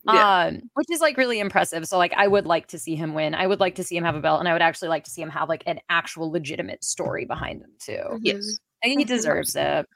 Yeah. 0.04 0.46
um 0.48 0.62
which 0.74 0.88
is 0.92 1.00
like 1.00 1.16
really 1.16 1.40
impressive. 1.40 1.86
So 1.86 2.00
like 2.00 2.14
i 2.18 2.28
would 2.28 2.48
like 2.48 2.66
to 2.70 2.80
see 2.80 2.96
him 2.96 3.14
win. 3.14 3.36
I 3.36 3.46
would 3.46 3.60
like 3.60 3.76
to 3.76 3.84
see 3.84 3.96
him 3.96 4.04
have 4.04 4.16
a 4.16 4.20
belt 4.20 4.40
and 4.40 4.50
i 4.50 4.54
would 4.54 4.64
actually 4.64 4.90
like 4.90 5.04
to 5.04 5.12
see 5.12 5.22
him 5.22 5.30
have 5.30 5.48
like 5.48 5.62
an 5.68 5.80
actual 5.90 6.32
legitimate 6.32 6.84
story 6.84 7.26
behind 7.26 7.62
him 7.62 7.72
too. 7.80 8.20
Yes 8.24 8.60
I 8.84 8.88
think 8.88 9.00
he 9.00 9.06
deserves 9.06 9.56
it 9.56 9.88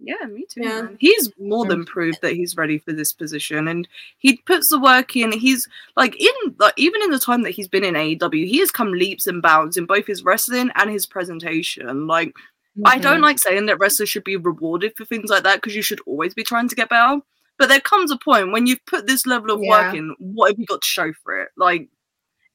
yeah, 0.00 0.26
me 0.26 0.46
too. 0.48 0.62
Yeah. 0.62 0.82
Man. 0.82 0.96
He's 1.00 1.30
more 1.38 1.66
than 1.66 1.84
proved 1.84 2.20
that 2.22 2.34
he's 2.34 2.56
ready 2.56 2.78
for 2.78 2.92
this 2.92 3.12
position, 3.12 3.66
and 3.66 3.88
he 4.18 4.36
puts 4.36 4.68
the 4.68 4.78
work 4.78 5.16
in. 5.16 5.32
He's 5.32 5.68
like 5.96 6.14
in 6.20 6.54
like 6.58 6.74
even 6.76 7.02
in 7.02 7.10
the 7.10 7.18
time 7.18 7.42
that 7.42 7.50
he's 7.50 7.68
been 7.68 7.84
in 7.84 7.94
AEW, 7.94 8.46
he 8.46 8.60
has 8.60 8.70
come 8.70 8.92
leaps 8.92 9.26
and 9.26 9.42
bounds 9.42 9.76
in 9.76 9.86
both 9.86 10.06
his 10.06 10.22
wrestling 10.22 10.70
and 10.76 10.90
his 10.90 11.04
presentation. 11.04 12.06
Like 12.06 12.28
mm-hmm. 12.28 12.86
I 12.86 12.98
don't 12.98 13.20
like 13.20 13.38
saying 13.38 13.66
that 13.66 13.78
wrestlers 13.78 14.08
should 14.08 14.24
be 14.24 14.36
rewarded 14.36 14.92
for 14.96 15.04
things 15.04 15.30
like 15.30 15.42
that 15.42 15.56
because 15.56 15.74
you 15.74 15.82
should 15.82 16.00
always 16.06 16.32
be 16.34 16.44
trying 16.44 16.68
to 16.68 16.76
get 16.76 16.90
better. 16.90 17.20
But 17.58 17.68
there 17.68 17.80
comes 17.80 18.12
a 18.12 18.18
point 18.18 18.52
when 18.52 18.68
you've 18.68 18.84
put 18.86 19.08
this 19.08 19.26
level 19.26 19.50
of 19.50 19.60
yeah. 19.60 19.70
work 19.70 19.94
in, 19.96 20.14
what 20.20 20.52
have 20.52 20.60
you 20.60 20.66
got 20.66 20.80
to 20.80 20.86
show 20.86 21.12
for 21.24 21.40
it? 21.40 21.48
Like, 21.56 21.88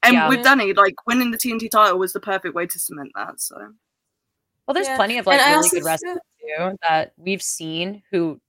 and 0.01 0.13
yeah. 0.13 0.29
with 0.29 0.43
Danny, 0.43 0.71
like 0.71 0.95
winning 1.05 1.31
the 1.31 1.37
TNT 1.37 1.69
title 1.69 1.99
was 1.99 2.13
the 2.13 2.21
perfect 2.21 2.55
way 2.55 2.67
to 2.67 2.79
cement 2.79 3.11
that. 3.15 3.41
So, 3.41 3.73
well, 4.67 4.73
there's 4.73 4.87
yeah. 4.87 4.95
plenty 4.95 5.17
of 5.17 5.25
like 5.25 5.39
and 5.39 5.57
really 5.57 5.69
good 5.69 5.83
wrestlers 5.83 6.17
too 6.39 6.77
that 6.81 7.13
we've 7.17 7.41
seen 7.41 8.03
who 8.11 8.39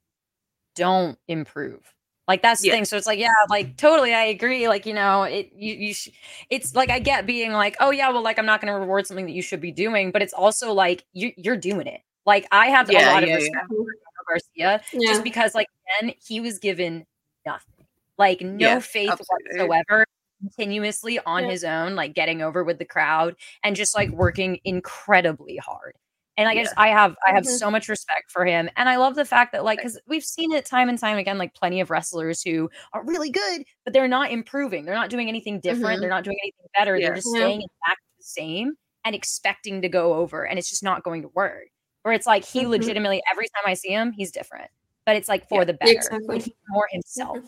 don't 0.75 1.19
improve. 1.29 1.81
Like 2.27 2.41
that's 2.41 2.63
the 2.63 2.69
yeah. 2.69 2.75
thing. 2.75 2.85
So 2.87 2.97
it's 2.97 3.07
like, 3.07 3.19
yeah, 3.19 3.29
like 3.51 3.77
totally, 3.77 4.15
I 4.15 4.25
agree. 4.25 4.67
Like 4.67 4.87
you 4.87 4.95
know, 4.95 5.25
it 5.25 5.53
you 5.55 5.75
you. 5.75 5.95
Sh- 5.95 6.09
it's 6.49 6.75
like 6.75 6.89
I 6.89 6.99
get 6.99 7.27
being 7.27 7.53
like, 7.53 7.77
oh 7.81 7.91
yeah, 7.91 8.09
well, 8.11 8.23
like 8.23 8.39
I'm 8.39 8.47
not 8.47 8.63
going 8.63 8.73
to 8.73 8.79
reward 8.79 9.07
something 9.07 9.27
that 9.27 9.33
you 9.33 9.43
should 9.43 9.61
be 9.61 9.73
doing, 9.73 10.11
but 10.11 10.23
it's 10.23 10.33
also 10.33 10.73
like 10.73 11.05
you 11.13 11.33
you're 11.37 11.57
doing 11.57 11.87
it. 11.87 12.01
Like 12.25 12.47
I 12.51 12.67
have 12.69 12.91
yeah, 12.91 13.11
a 13.11 13.13
lot 13.13 13.23
of 13.25 13.29
respect 13.29 13.67
for 13.69 13.85
Garcia 14.27 14.81
just 15.03 15.23
because 15.23 15.55
like 15.55 15.69
then 16.01 16.15
he 16.27 16.41
was 16.41 16.59
given 16.59 17.05
nothing, 17.45 17.85
like 18.17 18.41
no 18.41 18.81
faith 18.81 19.11
absolutely. 19.11 19.69
whatsoever 19.69 20.07
continuously 20.41 21.19
on 21.27 21.45
yeah. 21.45 21.51
his 21.51 21.65
own, 21.65 21.95
like 21.95 22.15
getting 22.15 22.41
over 22.41 22.65
with 22.65 22.79
the 22.79 22.85
crowd 22.87 23.37
and 23.63 23.77
just 23.77 23.95
like 23.95 24.11
working 24.11 24.59
incredibly 24.65 25.57
hard. 25.57 25.95
And 26.37 26.47
like 26.47 26.57
yeah. 26.57 26.63
I 26.63 26.65
just 26.65 26.75
I 26.77 26.89
have 26.89 27.17
I 27.27 27.33
have 27.33 27.45
mm-hmm. 27.45 27.57
so 27.57 27.71
much 27.71 27.89
respect 27.89 28.31
for 28.31 28.45
him. 28.45 28.69
And 28.77 28.89
I 28.89 28.97
love 28.97 29.15
the 29.15 29.25
fact 29.25 29.53
that 29.53 29.65
like 29.65 29.79
because 29.79 30.01
we've 30.07 30.25
seen 30.25 30.53
it 30.53 30.67
time 30.67 30.89
and 30.89 30.99
time 30.99 31.17
again, 31.19 31.39
like 31.39 31.55
plenty 31.55 31.81
of 31.81 31.91
wrestlers 31.91 32.43
who 32.43 32.69
are 32.93 33.05
really 33.05 33.31
good, 33.31 33.65
but 33.85 33.93
they're 33.93 34.09
not 34.09 34.31
improving. 34.31 34.85
They're 34.85 34.95
not 34.95 35.11
doing 35.11 35.29
anything 35.29 35.61
different. 35.61 35.85
Mm-hmm. 35.85 36.01
They're 36.01 36.11
not 36.11 36.25
doing 36.25 36.39
anything 36.43 36.67
better. 36.77 36.97
Yeah. 36.97 37.07
They're 37.07 37.17
just 37.17 37.29
staying 37.29 37.61
back 37.87 37.99
the 38.19 38.25
same 38.25 38.73
and 39.05 39.15
expecting 39.15 39.83
to 39.83 39.89
go 39.89 40.15
over. 40.15 40.45
And 40.45 40.59
it's 40.59 40.69
just 40.69 40.83
not 40.83 41.05
going 41.05 41.23
to 41.23 41.29
work. 41.35 41.69
Where 42.03 42.13
it's 42.13 42.27
like 42.27 42.45
he 42.45 42.61
mm-hmm. 42.61 42.71
legitimately 42.71 43.23
every 43.31 43.47
time 43.47 43.65
I 43.67 43.75
see 43.75 43.91
him, 43.91 44.13
he's 44.13 44.31
different. 44.31 44.71
But 45.07 45.17
it's 45.17 45.29
like 45.29 45.49
for 45.49 45.61
yeah, 45.61 45.65
the 45.67 45.75
better. 45.75 45.93
Exactly. 45.93 46.55
more 46.69 46.89
himself. 46.91 47.39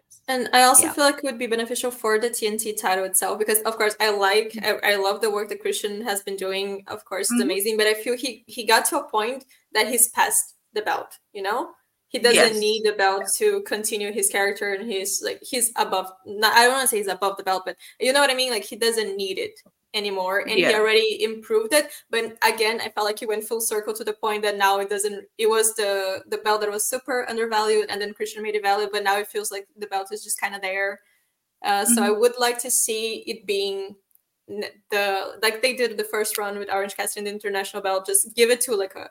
Mm-hmm. 0.00 0.32
And 0.32 0.48
I 0.52 0.62
also 0.62 0.84
yeah. 0.84 0.92
feel 0.92 1.04
like 1.04 1.18
it 1.18 1.24
would 1.24 1.38
be 1.38 1.46
beneficial 1.46 1.90
for 1.90 2.18
the 2.18 2.30
TNT 2.30 2.80
title 2.80 3.04
itself 3.04 3.38
because, 3.38 3.60
of 3.60 3.76
course, 3.76 3.96
I 4.00 4.10
like, 4.10 4.52
mm-hmm. 4.52 4.84
I, 4.84 4.92
I 4.92 4.96
love 4.96 5.20
the 5.20 5.30
work 5.30 5.48
that 5.50 5.60
Christian 5.60 6.02
has 6.02 6.22
been 6.22 6.36
doing. 6.36 6.84
Of 6.86 7.04
course, 7.04 7.30
it's 7.30 7.32
mm-hmm. 7.32 7.42
amazing, 7.42 7.76
but 7.76 7.86
I 7.86 7.94
feel 7.94 8.16
he 8.16 8.44
he 8.46 8.64
got 8.64 8.84
to 8.86 8.98
a 8.98 9.08
point 9.08 9.44
that 9.72 9.88
he's 9.88 10.08
past 10.08 10.54
the 10.72 10.82
belt. 10.82 11.18
You 11.32 11.42
know, 11.42 11.70
he 12.08 12.18
doesn't 12.18 12.54
yes. 12.54 12.58
need 12.58 12.84
the 12.84 12.92
belt 12.92 13.24
to 13.36 13.62
continue 13.62 14.12
his 14.12 14.28
character, 14.28 14.72
and 14.72 14.90
he's 14.90 15.22
like 15.22 15.40
he's 15.42 15.72
above. 15.76 16.10
Not, 16.26 16.54
I 16.54 16.64
don't 16.64 16.72
want 16.72 16.82
to 16.82 16.88
say 16.88 16.98
he's 16.98 17.08
above 17.08 17.36
the 17.36 17.44
belt, 17.44 17.64
but 17.66 17.76
you 18.00 18.12
know 18.12 18.20
what 18.20 18.30
I 18.30 18.34
mean. 18.34 18.50
Like 18.50 18.64
he 18.64 18.76
doesn't 18.76 19.16
need 19.16 19.38
it 19.38 19.60
anymore 19.94 20.40
and 20.40 20.58
yeah. 20.58 20.68
he 20.68 20.74
already 20.74 21.22
improved 21.22 21.72
it 21.72 21.90
but 22.10 22.36
again 22.46 22.80
i 22.80 22.88
felt 22.88 23.06
like 23.06 23.18
he 23.18 23.26
went 23.26 23.44
full 23.44 23.60
circle 23.60 23.94
to 23.94 24.04
the 24.04 24.12
point 24.12 24.42
that 24.42 24.58
now 24.58 24.78
it 24.80 24.90
doesn't 24.90 25.24
it 25.38 25.48
was 25.48 25.74
the 25.76 26.22
the 26.28 26.38
belt 26.38 26.60
that 26.60 26.70
was 26.70 26.86
super 26.86 27.24
undervalued 27.28 27.86
and 27.88 28.00
then 28.00 28.12
christian 28.12 28.42
made 28.42 28.54
it 28.54 28.62
valued 28.62 28.90
but 28.92 29.04
now 29.04 29.16
it 29.16 29.28
feels 29.28 29.50
like 29.50 29.66
the 29.78 29.86
belt 29.86 30.08
is 30.12 30.24
just 30.24 30.40
kind 30.40 30.54
of 30.54 30.60
there 30.60 31.00
uh, 31.64 31.84
mm-hmm. 31.84 31.94
so 31.94 32.02
i 32.02 32.10
would 32.10 32.34
like 32.38 32.58
to 32.58 32.70
see 32.70 33.24
it 33.26 33.46
being 33.46 33.94
the 34.90 35.38
like 35.42 35.62
they 35.62 35.74
did 35.74 35.96
the 35.96 36.04
first 36.04 36.36
run 36.36 36.58
with 36.58 36.70
orange 36.70 36.96
cassidy 36.96 37.24
the 37.24 37.30
international 37.30 37.82
belt 37.82 38.04
just 38.04 38.34
give 38.34 38.50
it 38.50 38.60
to 38.60 38.74
like 38.74 38.94
a 38.94 39.08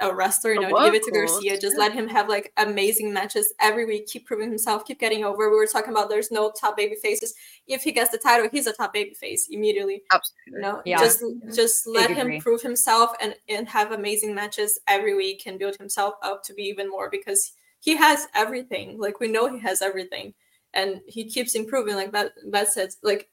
a 0.00 0.14
wrestler, 0.14 0.54
you 0.54 0.60
know, 0.60 0.84
give 0.84 0.94
it 0.94 1.02
to 1.04 1.10
Garcia. 1.10 1.58
Just 1.58 1.76
let 1.76 1.92
him 1.92 2.08
have 2.08 2.28
like 2.28 2.52
amazing 2.56 3.12
matches 3.12 3.52
every 3.60 3.84
week. 3.84 4.06
Keep 4.06 4.26
proving 4.26 4.48
himself. 4.48 4.84
Keep 4.84 5.00
getting 5.00 5.24
over. 5.24 5.50
We 5.50 5.56
were 5.56 5.66
talking 5.66 5.90
about 5.90 6.08
there's 6.08 6.30
no 6.30 6.52
top 6.58 6.76
baby 6.76 6.96
faces. 7.02 7.34
If 7.66 7.82
he 7.82 7.92
gets 7.92 8.10
the 8.10 8.18
title, 8.18 8.48
he's 8.50 8.66
a 8.66 8.72
top 8.72 8.92
baby 8.92 9.14
face 9.14 9.48
immediately. 9.50 10.02
Absolutely. 10.12 10.52
You 10.52 10.60
know, 10.60 10.82
yeah. 10.84 10.98
just 10.98 11.24
just 11.54 11.86
let 11.86 12.10
him 12.10 12.40
prove 12.40 12.62
himself 12.62 13.12
and 13.20 13.34
and 13.48 13.68
have 13.68 13.92
amazing 13.92 14.34
matches 14.34 14.78
every 14.86 15.14
week 15.14 15.44
and 15.46 15.58
build 15.58 15.76
himself 15.76 16.14
up 16.22 16.42
to 16.44 16.54
be 16.54 16.62
even 16.62 16.88
more 16.88 17.10
because 17.10 17.52
he 17.80 17.96
has 17.96 18.26
everything. 18.34 18.98
Like 18.98 19.20
we 19.20 19.28
know 19.28 19.52
he 19.52 19.60
has 19.60 19.82
everything, 19.82 20.34
and 20.74 21.00
he 21.06 21.24
keeps 21.24 21.54
improving. 21.54 21.94
Like 21.94 22.12
that. 22.12 22.32
That 22.50 22.68
said, 22.68 22.90
like 23.02 23.28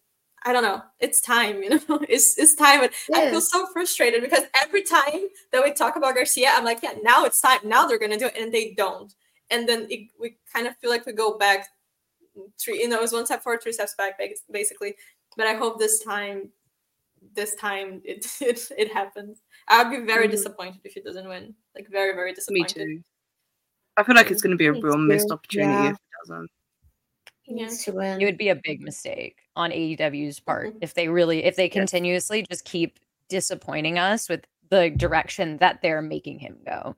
I 0.45 0.53
don't 0.53 0.63
know. 0.63 0.81
It's 0.99 1.19
time, 1.19 1.63
you 1.63 1.69
know. 1.71 1.99
It's 2.07 2.37
it's 2.37 2.55
time, 2.55 2.83
and 2.83 2.91
I 3.13 3.31
feel 3.31 3.41
so 3.41 3.67
frustrated 3.73 4.21
because 4.21 4.43
every 4.61 4.83
time 4.83 5.27
that 5.51 5.63
we 5.63 5.73
talk 5.73 5.95
about 5.95 6.15
Garcia, 6.15 6.49
I'm 6.51 6.63
like, 6.63 6.83
yeah, 6.83 6.93
now 7.01 7.25
it's 7.25 7.41
time. 7.41 7.59
Now 7.63 7.87
they're 7.87 7.99
gonna 7.99 8.17
do 8.17 8.27
it, 8.27 8.37
and 8.37 8.53
they 8.53 8.73
don't. 8.77 9.13
And 9.49 9.67
then 9.67 9.87
it, 9.89 10.09
we 10.19 10.37
kind 10.53 10.67
of 10.67 10.77
feel 10.77 10.89
like 10.89 11.05
we 11.05 11.13
go 11.13 11.37
back 11.37 11.67
three. 12.59 12.79
You 12.79 12.87
know, 12.87 13.01
it's 13.01 13.13
one 13.13 13.25
step 13.25 13.43
forward, 13.43 13.61
three 13.63 13.73
steps 13.73 13.95
back, 13.97 14.19
basically. 14.51 14.95
But 15.35 15.47
I 15.47 15.55
hope 15.55 15.79
this 15.79 16.03
time, 16.03 16.49
this 17.33 17.55
time 17.55 18.01
it 18.05 18.25
it, 18.39 18.61
it 18.77 18.93
happens. 18.93 19.41
I'd 19.67 19.89
be 19.89 20.05
very 20.05 20.25
mm-hmm. 20.25 20.31
disappointed 20.31 20.81
if 20.83 20.93
he 20.93 21.01
doesn't 21.01 21.27
win. 21.27 21.55
Like 21.73 21.89
very 21.89 22.13
very 22.13 22.33
disappointed. 22.33 22.87
Me 22.87 22.95
too. 22.97 23.03
I 23.97 24.03
feel 24.03 24.15
like 24.15 24.29
it's 24.29 24.41
going 24.41 24.51
to 24.51 24.57
be 24.57 24.65
a 24.65 24.73
real 24.73 24.97
missed 24.97 25.31
opportunity 25.31 25.71
yeah. 25.71 25.89
if 25.91 25.95
it 25.95 26.27
doesn't. 26.27 26.49
To 27.47 27.91
win. 27.91 28.21
It 28.21 28.25
would 28.25 28.37
be 28.37 28.49
a 28.49 28.55
big 28.55 28.81
mistake 28.81 29.37
on 29.55 29.71
AEW's 29.71 30.39
part 30.39 30.69
mm-hmm. 30.69 30.77
if 30.81 30.93
they 30.93 31.07
really 31.07 31.43
if 31.43 31.55
they 31.55 31.69
continuously 31.69 32.45
just 32.49 32.65
keep 32.65 32.99
disappointing 33.29 33.99
us 33.99 34.27
with 34.27 34.45
the 34.69 34.89
direction 34.89 35.57
that 35.57 35.81
they're 35.81 36.01
making 36.01 36.39
him 36.39 36.57
go. 36.65 36.95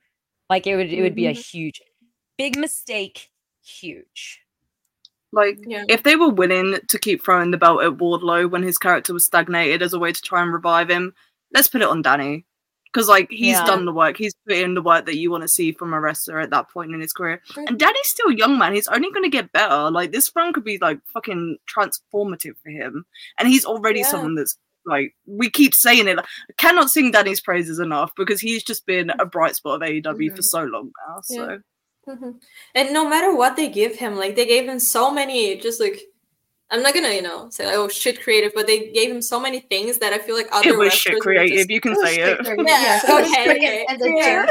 Like 0.49 0.65
it 0.65 0.75
would 0.75 0.91
it 0.91 1.01
would 1.01 1.15
be 1.15 1.27
a 1.27 1.31
mm-hmm. 1.31 1.39
huge 1.39 1.81
big 2.37 2.57
mistake, 2.57 3.29
huge. 3.61 4.41
Like 5.33 5.59
yeah. 5.67 5.83
if 5.89 6.03
they 6.03 6.15
were 6.15 6.29
willing 6.29 6.77
to 6.87 6.99
keep 6.99 7.23
throwing 7.23 7.51
the 7.51 7.57
belt 7.57 7.83
at 7.83 7.97
Wardlow 7.97 8.49
when 8.49 8.63
his 8.63 8.77
character 8.77 9.13
was 9.13 9.25
stagnated 9.25 9.81
as 9.81 9.93
a 9.93 9.99
way 9.99 10.13
to 10.13 10.21
try 10.21 10.41
and 10.41 10.53
revive 10.53 10.89
him, 10.89 11.13
let's 11.53 11.67
put 11.67 11.81
it 11.81 11.89
on 11.89 12.01
Danny 12.01 12.45
because 12.91 13.07
like 13.07 13.27
he's 13.29 13.57
yeah. 13.57 13.65
done 13.65 13.85
the 13.85 13.91
work 13.91 14.17
he's 14.17 14.35
put 14.47 14.57
in 14.57 14.73
the 14.73 14.81
work 14.81 15.05
that 15.05 15.17
you 15.17 15.31
want 15.31 15.43
to 15.43 15.47
see 15.47 15.71
from 15.71 15.93
a 15.93 15.99
wrestler 15.99 16.39
at 16.39 16.49
that 16.49 16.69
point 16.69 16.93
in 16.93 17.01
his 17.01 17.13
career 17.13 17.41
and 17.55 17.79
danny's 17.79 18.07
still 18.09 18.31
young 18.31 18.57
man 18.57 18.73
he's 18.73 18.87
only 18.87 19.11
going 19.11 19.23
to 19.23 19.29
get 19.29 19.51
better 19.51 19.89
like 19.91 20.11
this 20.11 20.31
run 20.35 20.53
could 20.53 20.63
be 20.63 20.77
like 20.79 20.99
fucking 21.13 21.57
transformative 21.67 22.55
for 22.63 22.69
him 22.69 23.05
and 23.39 23.47
he's 23.47 23.65
already 23.65 23.99
yeah. 23.99 24.07
someone 24.07 24.35
that's 24.35 24.57
like 24.85 25.13
we 25.25 25.49
keep 25.49 25.73
saying 25.73 26.07
it 26.07 26.15
like, 26.15 26.25
I 26.25 26.53
cannot 26.57 26.89
sing 26.89 27.11
Danny's 27.11 27.41
praises 27.41 27.79
enough 27.79 28.13
because 28.15 28.39
he's 28.39 28.63
just 28.63 28.85
been 28.85 29.11
a 29.19 29.25
bright 29.25 29.55
spot 29.55 29.81
of 29.81 29.87
AEW 29.87 30.03
mm-hmm. 30.03 30.35
for 30.35 30.41
so 30.41 30.63
long 30.63 30.91
now 31.07 31.21
so 31.21 31.33
yeah. 31.33 32.13
mm-hmm. 32.13 32.31
and 32.73 32.93
no 32.93 33.07
matter 33.07 33.35
what 33.35 33.57
they 33.57 33.69
give 33.69 33.97
him 33.97 34.15
like 34.15 34.35
they 34.35 34.45
gave 34.45 34.67
him 34.67 34.79
so 34.79 35.11
many 35.11 35.57
just 35.57 35.81
like 35.81 35.99
I'm 36.69 36.83
not 36.83 36.93
gonna, 36.93 37.11
you 37.11 37.21
know, 37.21 37.49
say 37.49 37.65
like, 37.65 37.75
oh 37.75 37.87
shit 37.87 38.21
creative, 38.21 38.51
but 38.53 38.67
they 38.67 38.91
gave 38.91 39.09
him 39.09 39.21
so 39.21 39.39
many 39.39 39.61
things 39.61 39.99
that 39.99 40.11
I 40.11 40.17
feel 40.17 40.35
like 40.35 40.47
other 40.51 40.69
it 40.69 40.77
was 40.77 40.93
shit 40.93 41.19
creative. 41.21 41.57
Just, 41.57 41.69
you 41.69 41.79
can 41.79 41.95
say 41.95 42.19
it. 42.19 42.39
Yeah, 42.45 42.99
okay, 43.09 43.51
okay. 43.55 43.85
And 43.87 43.99
the 43.99 44.09
yeah. 44.09 44.45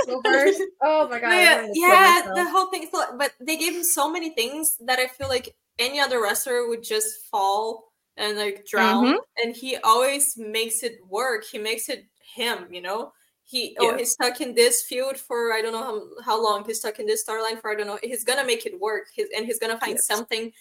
oh 0.82 1.08
my 1.08 1.20
god. 1.20 1.32
Yeah, 1.32 1.68
yeah 1.74 2.22
the 2.34 2.50
whole 2.50 2.70
thing. 2.70 2.88
So, 2.90 3.16
but 3.18 3.32
they 3.40 3.58
gave 3.58 3.74
him 3.74 3.84
so 3.84 4.10
many 4.10 4.30
things 4.30 4.78
that 4.86 4.98
I 4.98 5.08
feel 5.08 5.28
like 5.28 5.54
any 5.78 6.00
other 6.00 6.22
wrestler 6.22 6.66
would 6.68 6.82
just 6.82 7.26
fall 7.26 7.92
and 8.16 8.38
like 8.38 8.64
drown. 8.64 9.04
Mm-hmm. 9.04 9.16
And 9.44 9.54
he 9.54 9.76
always 9.84 10.38
makes 10.38 10.82
it 10.82 10.98
work. 11.08 11.44
He 11.44 11.58
makes 11.58 11.90
it 11.90 12.06
him, 12.34 12.66
you 12.70 12.80
know. 12.80 13.12
he 13.46 13.76
oh 13.78 13.96
he's 13.96 14.12
stuck 14.12 14.40
in 14.40 14.54
this 14.54 14.82
feud 14.82 15.16
for 15.16 15.52
I 15.52 15.62
don't 15.62 15.72
know 15.72 15.84
how, 15.84 16.22
how 16.24 16.42
long 16.42 16.64
he's 16.64 16.80
stuck 16.80 16.98
in 16.98 17.06
this 17.06 17.24
storyline 17.24 17.60
for 17.60 17.70
I 17.70 17.76
don't 17.76 17.86
know 17.86 17.98
he's 18.02 18.24
gonna 18.24 18.44
make 18.44 18.66
it 18.66 18.80
work 18.80 19.04
his, 19.14 19.28
and 19.36 19.46
he's 19.46 19.60
gonna 19.60 19.78
find 19.78 19.94
yes. 19.94 20.06
something 20.06 20.52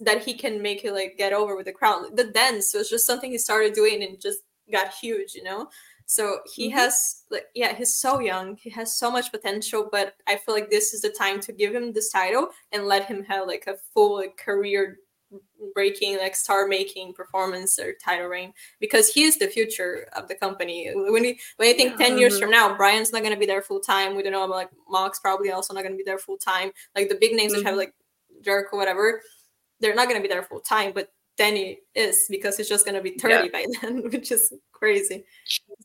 that 0.00 0.24
he 0.24 0.34
can 0.34 0.60
make 0.60 0.84
it 0.84 0.92
like 0.92 1.16
get 1.16 1.32
over 1.32 1.56
with 1.56 1.66
the 1.66 1.72
crowd 1.72 2.16
the 2.16 2.24
dance 2.24 2.74
was 2.74 2.90
just 2.90 3.06
something 3.06 3.30
he 3.30 3.38
started 3.38 3.72
doing 3.72 4.02
and 4.02 4.20
just 4.20 4.40
got 4.70 4.92
huge 4.92 5.34
you 5.34 5.42
know? 5.42 5.68
So 6.06 6.38
he 6.54 6.68
mm-hmm. 6.68 6.78
has 6.78 7.24
like 7.30 7.46
yeah 7.54 7.74
he's 7.74 7.94
so 7.94 8.18
young. 8.18 8.56
He 8.56 8.70
has 8.70 8.98
so 8.98 9.10
much 9.10 9.30
potential 9.30 9.88
but 9.92 10.14
I 10.26 10.36
feel 10.36 10.54
like 10.54 10.70
this 10.70 10.94
is 10.94 11.02
the 11.02 11.10
time 11.10 11.38
to 11.40 11.52
give 11.52 11.74
him 11.74 11.92
this 11.92 12.10
title 12.10 12.48
and 12.72 12.86
let 12.86 13.04
him 13.06 13.24
have 13.24 13.46
like 13.46 13.66
a 13.66 13.76
full 13.92 14.16
like, 14.16 14.36
career 14.36 14.98
breaking 15.74 16.16
like 16.16 16.34
star 16.34 16.66
making 16.66 17.12
performance 17.12 17.78
or 17.78 17.92
title 18.02 18.26
reign 18.26 18.54
because 18.80 19.12
he 19.12 19.24
is 19.24 19.38
the 19.38 19.46
future 19.46 20.08
of 20.14 20.26
the 20.28 20.34
company. 20.34 20.90
When 20.94 21.24
you 21.24 21.34
when 21.56 21.68
you 21.68 21.74
think 21.74 21.98
10 21.98 22.16
years 22.16 22.40
from 22.40 22.50
now 22.50 22.74
bryan's 22.74 23.12
not 23.12 23.20
going 23.20 23.34
to 23.34 23.38
be 23.38 23.44
there 23.44 23.60
full 23.60 23.80
time 23.80 24.16
we 24.16 24.22
don't 24.22 24.32
know 24.32 24.44
about 24.44 24.56
like 24.56 24.70
Mox 24.88 25.20
probably 25.20 25.50
also 25.50 25.74
not 25.74 25.82
going 25.82 25.92
to 25.92 25.98
be 25.98 26.04
there 26.04 26.18
full 26.18 26.38
time 26.38 26.70
like 26.96 27.10
the 27.10 27.18
big 27.20 27.34
names 27.34 27.52
mm-hmm. 27.52 27.64
that 27.64 27.68
have 27.68 27.76
like 27.76 27.92
Jericho 28.42 28.78
whatever 28.78 29.20
they're 29.80 29.94
not 29.94 30.08
going 30.08 30.20
to 30.20 30.22
be 30.22 30.32
there 30.32 30.42
full 30.42 30.60
time 30.60 30.92
but 30.94 31.12
Danny 31.36 31.78
is 31.94 32.26
because 32.28 32.56
he's 32.56 32.68
just 32.68 32.84
going 32.84 32.96
to 32.96 33.02
be 33.02 33.16
30 33.18 33.34
yeah. 33.34 33.46
by 33.52 33.64
then 33.82 34.10
which 34.10 34.32
is 34.32 34.52
crazy 34.72 35.24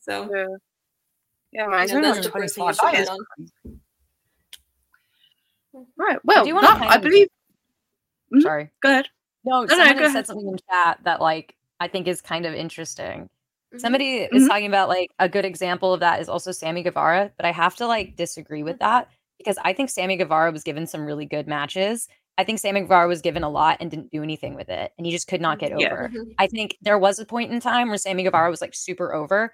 so 0.02 0.30
yeah 0.34 0.46
yeah, 1.54 1.68
man, 1.68 1.88
you 1.88 2.02
know, 2.02 2.14
that's 2.14 2.26
the 2.26 2.32
person 2.32 2.64
you 2.64 2.74
should 2.74 3.10
on. 3.10 3.20
Right. 5.98 6.20
Well, 6.24 6.46
that, 6.46 6.82
I 6.82 6.98
believe. 6.98 7.28
Mm-hmm. 8.34 8.42
Sorry. 8.42 8.72
Go 8.82 8.90
ahead. 8.90 9.08
No, 9.46 9.64
no 9.64 9.68
someone 9.68 9.98
no, 9.98 10.12
said 10.12 10.26
something 10.26 10.48
in 10.48 10.58
chat 10.70 11.00
that 11.04 11.22
like 11.22 11.56
I 11.80 11.88
think 11.88 12.08
is 12.08 12.22
kind 12.22 12.46
of 12.46 12.54
interesting. 12.54 13.30
Mm-hmm. 13.72 13.80
Somebody 13.80 14.22
mm-hmm. 14.22 14.36
is 14.36 14.48
talking 14.48 14.66
about 14.66 14.90
like 14.90 15.12
a 15.20 15.30
good 15.30 15.46
example 15.46 15.94
of 15.94 16.00
that 16.00 16.22
is 16.22 16.30
also 16.30 16.52
Sammy 16.52 16.82
Guevara, 16.82 17.32
but 17.38 17.46
I 17.46 17.52
have 17.52 17.76
to 17.76 17.88
like 17.88 18.16
disagree 18.16 18.64
with 18.64 18.80
that 18.80 19.10
because 19.38 19.58
I 19.64 19.74
think 19.74 19.90
Sammy 19.92 20.16
Guevara 20.18 20.52
was 20.52 20.64
given 20.64 20.88
some 20.88 21.06
really 21.06 21.26
good 21.26 21.48
matches. 21.48 22.08
I 22.38 22.44
think 22.44 22.60
Sammy 22.60 22.82
Guevara 22.82 23.08
was 23.08 23.22
given 23.22 23.44
a 23.44 23.50
lot 23.50 23.78
and 23.80 23.92
didn't 23.92 24.12
do 24.12 24.24
anything 24.24 24.56
with 24.56 24.70
it, 24.70 24.92
and 24.98 25.06
he 25.06 25.12
just 25.12 25.28
could 25.28 25.42
not 25.42 25.60
get 25.60 25.78
yeah. 25.80 25.88
over. 25.88 26.10
Mm-hmm. 26.10 26.32
I 26.40 26.48
think 26.48 26.78
there 26.82 26.98
was 26.98 27.20
a 27.20 27.26
point 27.26 27.52
in 27.52 27.60
time 27.60 27.90
where 27.90 27.98
Sammy 27.98 28.24
Guevara 28.24 28.50
was 28.50 28.62
like 28.62 28.74
super 28.74 29.14
over. 29.14 29.54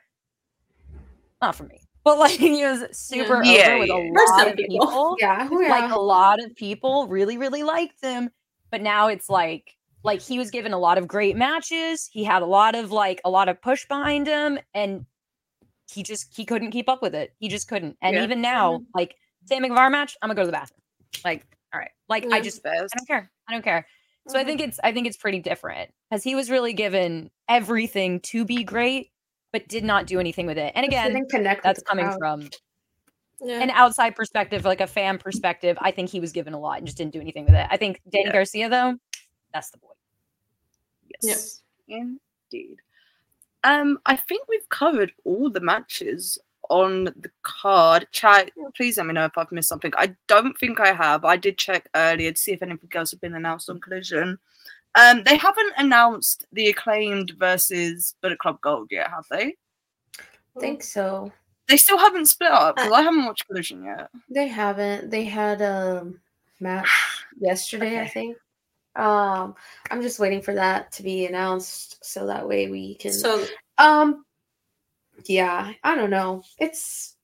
Not 1.42 1.56
for 1.56 1.64
me, 1.64 1.82
but 2.04 2.18
like 2.18 2.32
he 2.40 2.64
was 2.64 2.86
super 2.92 3.44
yeah. 3.44 3.76
over 3.76 3.86
yeah, 3.86 3.96
with 3.96 4.18
a 4.18 4.32
lot 4.32 4.48
of 4.48 4.56
people. 4.56 4.88
people. 4.88 5.18
Yeah. 5.20 5.48
like 5.52 5.92
a 5.92 6.00
lot 6.00 6.42
of 6.42 6.56
people 6.56 7.08
really, 7.08 7.38
really 7.38 7.64
liked 7.64 8.02
him. 8.02 8.30
But 8.72 8.82
now 8.82 9.08
it's 9.08 9.30
like 9.30 9.76
like 10.04 10.22
he 10.22 10.38
was 10.38 10.50
given 10.50 10.74
a 10.74 10.80
lot 10.80 10.98
of 10.98 11.08
great 11.08 11.36
matches. 11.36 12.10
He 12.12 12.24
had 12.24 12.42
a 12.42 12.46
lot 12.46 12.76
of 12.76 12.92
like 12.92 13.20
a 13.26 13.30
lot 13.30 13.50
of 13.50 13.62
push 13.62 13.86
behind 13.88 14.28
him 14.28 14.60
and 14.74 15.06
he 15.92 16.04
just 16.04 16.34
he 16.36 16.46
couldn't 16.46 16.72
keep 16.72 16.88
up 16.88 17.02
with 17.02 17.16
it. 17.16 17.34
He 17.40 17.50
just 17.50 17.68
couldn't. 17.68 17.98
And 18.02 18.16
yeah. 18.16 18.24
even 18.24 18.42
now, 18.42 18.78
mm-hmm. 18.78 18.84
like 18.94 19.16
Sammy 19.46 19.70
Guevara 19.70 19.90
match, 19.90 20.16
I'm 20.22 20.30
gonna 20.30 20.36
go 20.36 20.44
to 20.44 20.48
the 20.48 20.52
bathroom. 20.52 20.82
Like, 21.26 21.46
all 21.74 21.80
right. 21.80 21.92
Like 22.08 22.24
yeah, 22.24 22.36
I 22.36 22.42
just 22.42 22.66
I 22.66 22.78
don't 22.78 23.08
care. 23.08 23.32
I 23.48 23.54
don't 23.54 23.64
care. 23.64 23.86
So 24.28 24.34
mm-hmm. 24.34 24.42
I 24.42 24.44
think 24.44 24.62
it's 24.62 24.80
I 24.84 24.92
think 24.92 25.08
it's 25.08 25.18
pretty 25.18 25.40
different 25.40 25.92
because 26.10 26.24
he 26.24 26.36
was 26.36 26.50
really 26.50 26.74
given 26.74 27.30
everything 27.48 28.20
to 28.22 28.46
be 28.46 28.64
great, 28.64 29.12
but 29.52 29.68
did 29.68 29.84
not 29.84 30.08
do 30.08 30.20
anything 30.20 30.46
with 30.46 30.58
it. 30.58 30.72
And 30.76 30.86
again, 30.86 31.26
that's 31.64 31.84
coming 31.84 32.12
from 32.18 32.50
yeah. 33.42 33.62
an 33.62 33.70
outside 33.72 34.16
perspective, 34.16 34.66
like 34.66 34.82
a 34.82 34.88
fan 34.88 35.18
perspective. 35.18 35.78
I 35.82 35.92
think 35.92 36.10
he 36.10 36.20
was 36.20 36.32
given 36.32 36.54
a 36.54 36.60
lot 36.60 36.78
and 36.78 36.88
just 36.88 36.98
didn't 36.98 37.14
do 37.14 37.22
anything 37.22 37.46
with 37.46 37.56
it. 37.56 37.68
I 37.70 37.78
think 37.78 38.02
Danny 38.12 38.26
yeah. 38.26 38.34
Garcia 38.34 38.70
though, 38.70 38.96
that's 39.54 39.72
the 39.72 39.78
boy. 39.78 39.88
Yes, 41.22 41.62
yep. 41.88 42.08
indeed. 42.52 42.78
Um, 43.64 44.00
I 44.06 44.16
think 44.16 44.48
we've 44.48 44.70
covered 44.70 45.12
all 45.26 45.50
the 45.50 45.60
matches 45.60 46.38
on 46.70 47.06
the 47.06 47.32
card. 47.44 48.08
Chat, 48.12 48.52
please 48.76 48.98
let 48.98 49.06
me 49.06 49.14
know 49.14 49.26
if 49.26 49.38
I've 49.38 49.52
missed 49.52 49.70
something. 49.70 49.92
I 49.98 50.16
don't 50.28 50.58
think 50.58 50.80
I 50.80 50.94
have. 50.94 51.26
I 51.26 51.38
did 51.38 51.58
check 51.58 51.90
earlier 51.96 52.32
to 52.32 52.38
see 52.38 52.52
if 52.52 52.62
anything 52.62 52.90
else 52.94 53.12
had 53.12 53.22
been 53.22 53.36
announced 53.36 53.70
on 53.70 53.80
Collision. 53.80 54.38
Um, 54.96 55.24
they 55.24 55.38
haven't 55.38 55.74
announced 55.78 56.48
the 56.52 56.70
acclaimed 56.70 57.34
versus 57.38 58.16
Bullet 58.22 58.40
Club 58.40 58.60
Gold 58.62 58.88
yet, 58.92 59.10
have 59.10 59.26
they? 59.30 59.56
I 60.58 60.60
think 60.60 60.84
so. 60.84 61.32
They 61.68 61.78
still 61.78 62.00
haven't 62.00 62.26
split 62.26 62.52
up 62.52 62.76
because 62.76 62.92
uh, 62.92 62.96
I 62.96 63.04
haven't 63.04 63.26
watched 63.26 63.48
Collision 63.48 63.84
yet. 63.84 64.10
They 64.30 64.48
haven't. 64.48 65.12
They 65.12 65.24
had 65.26 65.62
a 65.62 66.00
um, 66.02 66.20
match 66.60 66.90
yesterday, 67.40 68.00
okay. 68.00 68.02
I 68.02 68.08
think. 68.08 68.38
Um, 68.96 69.56
I'm 69.92 70.02
just 70.02 70.20
waiting 70.20 70.42
for 70.42 70.56
that 70.56 70.92
to 70.94 71.04
be 71.04 71.28
announced 71.28 72.04
so 72.04 72.26
that 72.26 72.48
way 72.48 72.70
we 72.70 72.96
can. 72.96 73.14
So, 73.14 73.46
um, 73.78 74.26
yeah, 75.28 75.74
I 75.84 75.96
don't 75.96 76.10
know. 76.10 76.44
It's 76.58 77.16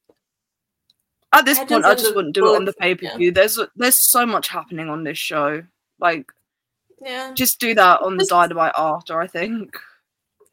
at 1.34 1.46
this 1.46 1.60
point, 1.60 1.86
I 1.86 1.96
just 1.96 2.16
wouldn't 2.16 2.34
do 2.34 2.54
it 2.54 2.56
on 2.56 2.66
the 2.66 2.74
pay 2.74 2.96
per 2.96 3.16
view. 3.18 3.28
Yeah. 3.28 3.32
There's 3.32 3.60
there's 3.76 4.10
so 4.10 4.26
much 4.26 4.48
happening 4.48 4.90
on 4.90 5.04
this 5.04 5.18
show. 5.18 5.64
Like, 6.00 6.32
yeah, 7.02 7.34
just 7.34 7.60
do 7.60 7.74
that 7.76 8.02
on 8.02 8.18
the 8.18 8.26
Dynamite 8.26 8.74
after. 8.78 9.20
I 9.20 9.28
think 9.28 9.78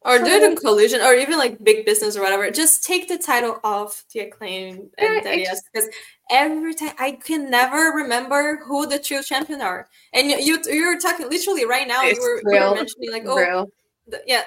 or 0.05 0.19
do 0.19 0.27
it 0.27 0.43
in 0.43 0.57
Collision 0.57 1.01
or 1.01 1.15
even 1.15 1.39
like 1.39 1.63
big 1.63 1.87
business 1.87 2.17
or 2.17 2.23
whatever 2.23 2.51
just 2.51 2.85
take 2.85 3.09
the 3.09 3.19
title 3.19 3.61
off 3.63 4.05
the 4.13 4.21
acclaim 4.21 4.91
and 4.99 5.25
yeah, 5.25 5.55
because 5.73 5.89
every 6.31 6.75
time 6.75 6.95
i 6.99 7.13
can 7.13 7.51
never 7.51 7.93
remember 7.95 8.61
who 8.65 8.87
the 8.87 8.99
true 8.99 9.23
champion 9.23 9.61
are 9.61 9.89
and 10.13 10.29
you, 10.31 10.39
you 10.39 10.61
you're 10.67 10.99
talking 10.99 11.29
literally 11.29 11.65
right 11.65 11.87
now 11.87 12.03
you 12.03 12.21
were, 12.21 12.53
you 12.53 12.61
were, 12.61 12.75
mentioning 12.75 13.13
like 13.13 13.25
oh 13.27 13.67
the, 14.09 14.21
yeah 14.27 14.43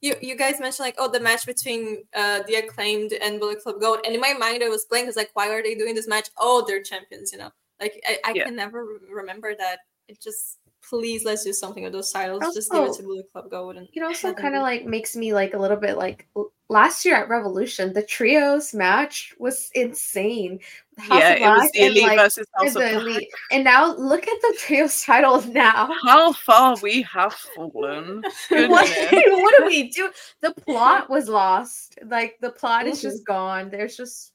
you 0.00 0.14
you 0.20 0.36
guys 0.36 0.60
mentioned 0.60 0.84
like 0.84 0.94
oh 0.98 1.08
the 1.08 1.20
match 1.20 1.46
between 1.46 2.04
uh 2.14 2.42
the 2.46 2.54
acclaimed 2.54 3.12
and 3.12 3.40
bullet 3.40 3.62
club 3.62 3.80
gold 3.80 4.00
and 4.04 4.14
in 4.14 4.20
my 4.20 4.32
mind 4.32 4.62
i 4.62 4.68
was 4.68 4.84
blank. 4.84 5.06
Because 5.06 5.16
like 5.16 5.30
why 5.34 5.48
are 5.50 5.62
they 5.62 5.74
doing 5.74 5.94
this 5.94 6.08
match? 6.08 6.28
Oh 6.36 6.64
they're 6.66 6.82
champions 6.82 7.32
you 7.32 7.38
know? 7.38 7.50
Like 7.80 8.00
i, 8.06 8.18
I 8.24 8.32
yeah. 8.34 8.44
can 8.44 8.56
never 8.56 8.86
remember 9.10 9.54
that. 9.56 9.80
It 10.08 10.20
just 10.20 10.57
please 10.88 11.24
let's 11.24 11.44
do 11.44 11.52
something 11.52 11.84
with 11.84 11.92
those 11.92 12.10
titles. 12.10 12.42
Also, 12.42 12.58
Just 12.58 12.72
give 12.72 12.84
it 12.84 12.94
to 12.94 13.02
Bullet 13.02 13.32
Club 13.32 13.50
Gold. 13.50 13.76
And 13.76 13.88
it 13.92 14.02
also 14.02 14.32
kind 14.32 14.54
of 14.54 14.62
like 14.62 14.86
makes 14.86 15.16
me 15.16 15.32
like 15.32 15.54
a 15.54 15.58
little 15.58 15.76
bit 15.76 15.96
like 15.96 16.26
last 16.68 17.04
year 17.04 17.16
at 17.16 17.28
Revolution, 17.28 17.92
the 17.92 18.02
trios 18.02 18.74
match 18.74 19.34
was 19.38 19.70
insane. 19.74 20.60
House 20.98 21.20
yeah, 21.20 21.32
it 21.34 21.40
was 21.40 21.70
the 21.72 21.86
elite 21.86 22.02
and, 22.02 22.06
like, 22.08 22.18
versus 22.18 22.46
House 22.54 22.76
of 22.76 22.82
elite. 22.82 23.28
And 23.50 23.64
now 23.64 23.94
look 23.94 24.26
at 24.26 24.40
the 24.42 24.56
trios 24.58 25.02
titles 25.04 25.46
now. 25.46 25.90
How 26.04 26.32
far 26.32 26.76
we 26.82 27.02
have 27.02 27.32
fallen. 27.32 28.22
what, 28.48 28.88
what 29.10 29.54
do 29.58 29.66
we 29.66 29.90
do? 29.90 30.10
The 30.40 30.54
plot 30.66 31.08
was 31.08 31.28
lost. 31.28 31.98
Like 32.04 32.36
the 32.40 32.50
plot 32.50 32.82
mm-hmm. 32.82 32.92
is 32.92 33.02
just 33.02 33.24
gone. 33.26 33.70
There's 33.70 33.96
just. 33.96 34.32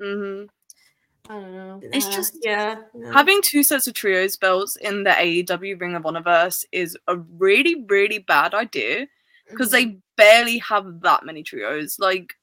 Mm-hmm. 0.00 0.46
I 1.28 1.34
don't 1.34 1.54
know. 1.54 1.80
It's 1.92 2.08
just 2.08 2.38
yeah. 2.42 2.76
Having 3.12 3.42
two 3.42 3.62
sets 3.62 3.86
of 3.86 3.94
trios 3.94 4.36
belts 4.36 4.76
in 4.76 5.04
the 5.04 5.10
AEW 5.10 5.80
Ring 5.80 5.94
of 5.94 6.02
Honorverse 6.02 6.64
is 6.72 6.96
a 7.06 7.16
really, 7.16 7.84
really 7.88 8.18
bad 8.18 8.54
idea 8.54 9.06
because 9.48 9.70
mm-hmm. 9.70 9.90
they 9.90 9.98
barely 10.16 10.58
have 10.58 11.00
that 11.02 11.24
many 11.24 11.42
trios. 11.42 11.96
Like, 11.98 12.34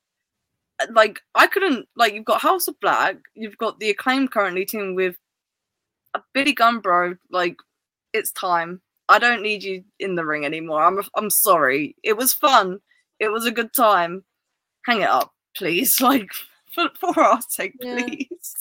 like 0.92 1.20
I 1.36 1.48
couldn't 1.48 1.88
like 1.96 2.14
you've 2.14 2.26
got 2.26 2.42
House 2.42 2.68
of 2.68 2.80
Black, 2.80 3.18
you've 3.36 3.58
got 3.58 3.80
the 3.80 3.90
acclaimed 3.90 4.32
currently 4.32 4.66
team 4.66 4.96
with 4.96 5.16
a 6.14 6.22
Billy 6.34 6.54
Gunn, 6.54 6.80
bro. 6.80 7.16
Like, 7.30 7.58
it's 8.14 8.32
time. 8.32 8.82
I 9.10 9.20
don't 9.20 9.42
need 9.42 9.64
you 9.64 9.84
in 10.00 10.16
the 10.16 10.26
ring 10.26 10.46
anymore. 10.46 10.84
I'm 10.84 11.02
I'm 11.16 11.30
sorry. 11.30 11.96
It 12.04 12.16
was 12.16 12.34
fun. 12.34 12.80
It 13.20 13.30
was 13.30 13.46
a 13.46 13.52
good 13.52 13.74
time. 13.74 14.24
Hang 14.86 15.02
it 15.02 15.10
up, 15.10 15.34
please. 15.58 15.94
Like 16.02 16.32
for, 16.74 16.90
for 17.00 17.20
our 17.20 17.42
sake, 17.50 17.74
please. 17.82 18.59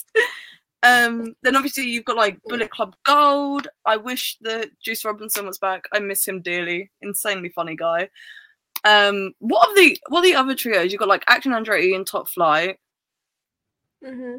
Um, 0.82 1.34
then 1.42 1.56
obviously 1.56 1.84
you've 1.84 2.04
got 2.04 2.16
like 2.16 2.40
Bullet 2.44 2.70
Club 2.70 2.94
Gold. 3.04 3.68
I 3.84 3.96
wish 3.96 4.36
that 4.42 4.70
Juice 4.80 5.04
Robinson 5.04 5.46
was 5.46 5.58
back. 5.58 5.84
I 5.92 5.98
miss 5.98 6.26
him 6.26 6.40
dearly. 6.40 6.90
Insanely 7.02 7.48
funny 7.50 7.76
guy. 7.76 8.08
Um, 8.84 9.32
what 9.40 9.68
are 9.68 9.74
the 9.74 9.98
what 10.08 10.20
are 10.20 10.30
the 10.30 10.34
other 10.34 10.54
trios? 10.54 10.92
You've 10.92 11.00
got 11.00 11.08
like 11.08 11.24
Action 11.26 11.52
Andretti 11.52 11.94
and 11.94 12.06
Top 12.06 12.28
Flight. 12.28 12.78
Mm-hmm. 14.04 14.38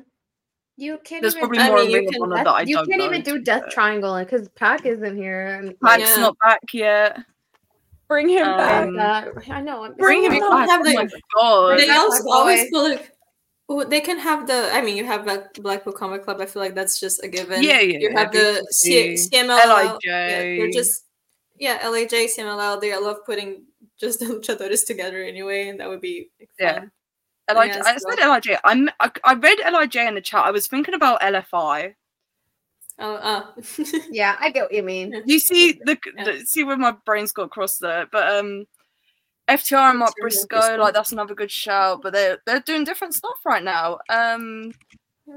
You 0.78 0.98
can't. 1.04 1.22
There's 1.22 1.36
even, 1.36 1.50
probably 1.50 1.68
more 1.68 1.80
I 1.80 1.86
mean, 1.86 1.94
Ring 1.94 2.24
of 2.24 2.30
that 2.30 2.48
I 2.48 2.62
you 2.62 2.76
don't. 2.76 2.88
You 2.88 2.98
can't 2.98 3.14
even 3.14 3.22
do 3.22 3.42
Death 3.42 3.70
Triangle 3.70 4.18
because 4.20 4.48
Pac 4.50 4.86
isn't 4.86 5.18
here. 5.18 5.48
And, 5.48 5.78
Pac's 5.82 6.16
yeah. 6.16 6.22
not 6.22 6.38
back 6.42 6.62
yet. 6.72 7.20
Bring 8.08 8.30
him 8.30 8.48
um, 8.48 8.96
back. 8.96 9.50
I 9.50 9.62
know. 9.62 9.94
Bring 9.98 10.24
him 10.24 10.32
back. 10.32 10.42
Oh 10.42 10.94
my 10.94 11.08
god. 11.36 11.80
They 11.80 11.90
also 11.90 12.24
always 12.30 12.70
pull 12.72 12.86
it 12.86 13.12
well, 13.70 13.88
they 13.88 14.02
can 14.02 14.18
have 14.18 14.48
the. 14.48 14.70
I 14.74 14.82
mean, 14.82 14.98
you 14.98 15.06
have 15.06 15.28
like 15.28 15.54
Blackpool 15.54 15.94
Combat 15.94 16.24
Club. 16.24 16.42
I 16.42 16.48
feel 16.48 16.62
like 16.62 16.74
that's 16.74 17.00
just 17.00 17.24
a 17.24 17.28
given. 17.28 17.62
Yeah, 17.62 17.80
yeah. 17.82 18.00
You 18.00 18.12
have 18.16 18.32
the 18.32 18.66
C- 18.72 19.14
CMLL. 19.14 20.00
Yeah, 20.04 20.28
they're 20.40 20.72
just 20.72 21.06
yeah, 21.60 21.88
LIJ, 21.88 22.12
CMLL. 22.36 22.82
They 22.82 22.94
I 22.94 22.98
love 22.98 23.18
putting 23.26 23.66
just 24.00 24.20
the 24.22 24.26
luchadores 24.26 24.88
together 24.88 25.22
anyway, 25.24 25.70
and 25.70 25.80
that 25.80 25.88
would 25.88 26.02
be 26.02 26.30
like, 26.40 26.50
yeah. 26.60 26.86
LIJ, 27.54 27.76
yeah, 27.76 27.84
I 27.86 27.98
said 27.98 28.28
LIJ. 28.28 28.60
I'm. 28.64 28.90
I, 29.00 29.12
I 29.24 29.34
read 29.36 29.60
LIJ 29.60 29.96
in 29.98 30.16
the 30.16 30.22
chat. 30.22 30.46
I 30.46 30.52
was 30.52 30.68
thinking 30.68 30.96
about 30.96 31.22
LFI. 31.22 31.94
Oh, 32.98 33.16
uh. 33.16 33.46
yeah, 34.10 34.36
I 34.40 34.50
get 34.50 34.64
what 34.64 34.74
you 34.74 34.84
mean. 34.84 35.22
You 35.26 35.40
see 35.40 35.80
the, 35.86 35.98
yeah. 36.18 36.24
the 36.24 36.40
see 36.46 36.64
where 36.64 36.76
my 36.76 36.96
brain's 37.06 37.32
got 37.32 37.52
crossed 37.52 37.82
there, 37.82 38.08
but 38.12 38.36
um, 38.36 38.66
FTR 39.50 39.90
and 39.90 40.00
Mark 40.00 40.14
Briscoe, 40.22 40.78
like 40.78 40.94
that's 40.94 41.12
another 41.12 41.34
good 41.34 41.52
shout, 41.52 42.02
but 42.04 42.14
they're 42.14 42.38
they're 42.46 42.60
doing 42.62 42.84
different 42.84 43.16
stuff 43.16 43.40
right 43.46 43.64
now. 43.64 43.98
Um, 44.10 44.74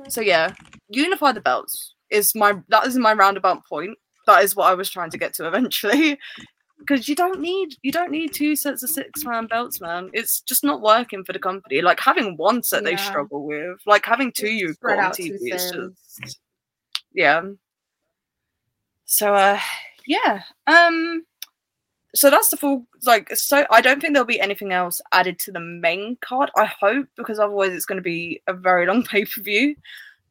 so 0.09 0.21
yeah, 0.21 0.55
unify 0.89 1.33
the 1.33 1.41
belts 1.41 1.95
is 2.11 2.35
my 2.35 2.55
that 2.69 2.87
is 2.87 2.97
my 2.97 3.15
roundabout 3.15 3.67
point. 3.67 3.99
That 4.27 4.45
is 4.45 4.55
what 4.55 4.67
I 4.67 4.75
was 4.75 4.91
trying 4.91 5.11
to 5.11 5.19
get 5.19 5.35
to 5.35 5.47
eventually. 5.47 6.19
Because 6.85 7.09
you 7.09 7.15
don't 7.15 7.39
need 7.39 7.77
you 7.83 7.93
don't 7.93 8.11
need 8.11 8.35
two 8.35 8.57
sets 8.57 8.83
of 8.83 8.91
six 8.91 9.25
man 9.25 9.47
belts, 9.47 9.81
man. 9.81 10.11
It's 10.13 10.41
just 10.41 10.65
not 10.65 10.83
working 10.83 11.23
for 11.23 11.33
the 11.33 11.39
company. 11.39 11.81
Like 11.81 12.01
having 12.01 12.37
one 12.37 12.65
set 12.65 12.83
yeah. 12.83 12.91
they 12.91 12.97
struggle 12.97 13.47
with, 13.47 13.79
like 13.87 14.05
having 14.05 14.33
two 14.33 14.49
you've 14.49 14.81
got 14.81 14.99
on 14.99 15.13
TV 15.13 15.37
is 15.55 15.71
just 15.71 16.41
yeah. 17.13 17.43
So 19.05 19.33
uh 19.33 19.61
yeah. 20.09 20.43
Um 20.67 21.25
so 22.15 22.31
that's 22.31 22.49
the 22.49 22.57
full 22.57 22.87
like 23.05 23.35
so 23.35 23.67
i 23.71 23.81
don't 23.81 24.01
think 24.01 24.13
there'll 24.13 24.27
be 24.27 24.41
anything 24.41 24.73
else 24.73 25.01
added 25.13 25.39
to 25.39 25.51
the 25.51 25.61
main 25.61 26.17
card 26.21 26.51
i 26.57 26.65
hope 26.65 27.07
because 27.17 27.39
otherwise 27.39 27.73
it's 27.73 27.87
going 27.87 27.97
to 27.97 28.03
be 28.03 28.41
a 28.47 28.53
very 28.53 28.87
long 28.87 29.03
pay-per-view 29.11 29.75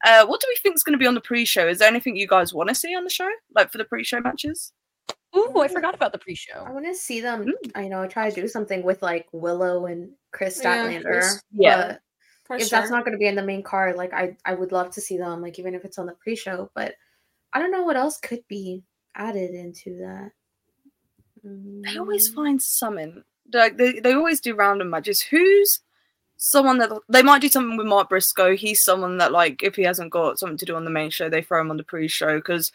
uh 0.06 0.26
what 0.26 0.40
do 0.40 0.48
we 0.50 0.56
think 0.58 0.76
is 0.76 0.84
going 0.84 0.98
to 0.98 1.02
be 1.02 1.08
on 1.08 1.16
the 1.16 1.22
pre-show 1.22 1.68
is 1.68 1.80
there 1.80 1.88
anything 1.88 2.16
you 2.16 2.28
guys 2.28 2.54
want 2.54 2.70
to 2.70 2.76
see 2.76 2.96
on 2.96 3.04
the 3.04 3.10
show 3.10 3.30
like 3.56 3.72
for 3.72 3.78
the 3.78 3.86
pre-show 3.86 4.20
matches 4.20 4.74
Oh, 5.34 5.62
I 5.62 5.70
forgot 5.70 5.96
about 5.96 6.12
the 6.12 6.18
pre-show. 6.18 6.66
I 6.68 6.72
want 6.72 6.86
to 6.86 6.94
see 6.94 7.22
them. 7.22 7.46
Mm. 7.46 7.84
You 7.84 7.90
know, 7.90 8.06
try 8.06 8.30
to 8.30 8.42
do 8.42 8.48
something 8.48 8.84
with 8.84 9.02
like 9.02 9.28
Willow 9.32 9.86
and 9.86 10.12
Kris 10.34 10.62
Statlander. 10.62 11.40
Yeah, 11.54 11.98
yeah. 12.50 12.56
if 12.58 12.68
sure. 12.68 12.80
that's 12.80 12.92
not 12.92 13.06
going 13.06 13.14
to 13.14 13.18
be 13.18 13.28
in 13.28 13.36
the 13.36 13.44
main 13.44 13.64
card, 13.64 13.96
like 13.96 14.14
I, 14.14 14.36
I 14.44 14.54
would 14.56 14.74
love 14.74 14.92
to 14.92 15.02
see 15.02 15.18
them. 15.18 15.42
Like 15.42 15.58
even 15.58 15.74
if 15.74 15.86
it's 15.86 15.98
on 15.98 16.06
the 16.06 16.16
pre-show, 16.22 16.70
but 16.76 16.96
I 17.54 17.60
don't 17.60 17.72
know 17.72 17.84
what 17.84 17.96
else 17.96 18.18
could 18.18 18.42
be 18.50 18.84
added 19.16 19.52
into 19.52 20.00
that. 20.00 20.32
They 21.44 21.98
always 21.98 22.30
mm. 22.30 22.36
find 22.36 22.62
something. 22.62 23.24
Like 23.54 23.78
they, 23.78 24.00
they 24.00 24.14
always 24.14 24.40
do 24.40 24.56
random 24.56 24.90
matches. 24.90 25.22
Who's 25.22 25.82
someone 26.38 26.78
that 26.80 26.92
they 27.10 27.24
might 27.24 27.42
do 27.42 27.50
something 27.50 27.78
with 27.78 27.88
Mark 27.88 28.10
Briscoe? 28.10 28.56
He's 28.56 28.84
someone 28.84 29.18
that 29.18 29.32
like 29.32 29.64
if 29.64 29.76
he 29.76 29.84
hasn't 29.84 30.12
got 30.12 30.40
something 30.40 30.58
to 30.58 30.66
do 30.66 30.76
on 30.76 30.86
the 30.86 30.92
main 30.92 31.10
show, 31.10 31.30
they 31.30 31.42
throw 31.42 31.62
him 31.62 31.72
on 31.72 31.78
the 31.78 31.84
pre-show 31.84 32.38
because 32.38 32.72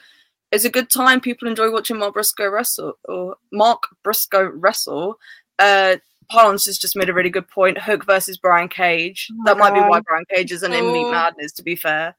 it's 0.52 0.64
a 0.64 0.70
good 0.70 0.90
time. 0.90 1.20
People 1.20 1.48
enjoy 1.48 1.70
watching 1.70 1.98
Mark 1.98 2.14
Briscoe 2.14 2.48
wrestle 2.48 2.98
or 3.04 3.36
Mark 3.52 3.84
Briscoe 4.02 4.50
wrestle. 4.54 5.18
Uh, 5.58 5.96
Parlance 6.28 6.66
has 6.66 6.78
just 6.78 6.96
made 6.96 7.08
a 7.08 7.14
really 7.14 7.30
good 7.30 7.48
point. 7.48 7.78
Hook 7.78 8.04
versus 8.04 8.36
Brian 8.36 8.68
Cage. 8.68 9.28
Oh 9.32 9.42
that 9.46 9.58
might 9.58 9.74
God. 9.74 9.84
be 9.84 9.88
why 9.88 10.00
Brian 10.00 10.24
Cage 10.32 10.52
is 10.52 10.62
an 10.62 10.72
oh. 10.72 10.76
in 10.76 10.92
Meat 10.92 11.10
Madness. 11.10 11.52
To 11.52 11.62
be 11.62 11.76
fair, 11.76 12.16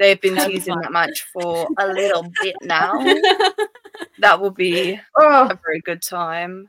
they've 0.00 0.20
been 0.20 0.36
teasing 0.36 0.80
that 0.80 0.90
match 0.90 1.26
for 1.32 1.68
a 1.78 1.86
little 1.92 2.26
bit 2.42 2.56
now. 2.62 2.98
that 4.18 4.40
will 4.40 4.50
be 4.50 4.98
oh. 5.16 5.48
a 5.48 5.58
very 5.64 5.80
good 5.80 6.02
time. 6.02 6.68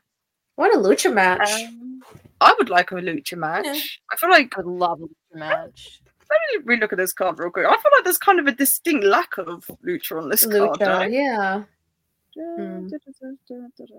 What 0.55 0.75
a 0.75 0.77
lucha 0.77 1.11
match! 1.11 1.49
Um, 1.49 2.03
I 2.39 2.53
would 2.57 2.69
like 2.69 2.91
a 2.91 2.95
lucha 2.95 3.37
match. 3.37 3.65
Yeah. 3.65 3.81
I 4.11 4.17
feel 4.17 4.29
like 4.29 4.53
I 4.55 4.61
would 4.61 4.67
love 4.67 5.01
a 5.01 5.05
lucha 5.05 5.39
match. 5.39 6.01
Let 6.29 6.65
me 6.65 6.75
relook 6.75 6.91
at 6.91 6.97
this 6.97 7.13
card 7.13 7.39
real 7.39 7.49
quick. 7.49 7.65
I 7.65 7.69
feel 7.69 7.91
like 7.95 8.03
there's 8.03 8.17
kind 8.17 8.39
of 8.39 8.47
a 8.47 8.51
distinct 8.51 9.03
lack 9.03 9.37
of 9.37 9.65
lucha 9.85 10.21
on 10.21 10.29
this 10.29 10.45
lucha, 10.45 10.77
card. 10.79 11.11
Yeah. 11.11 11.63
Hmm. 12.37 12.87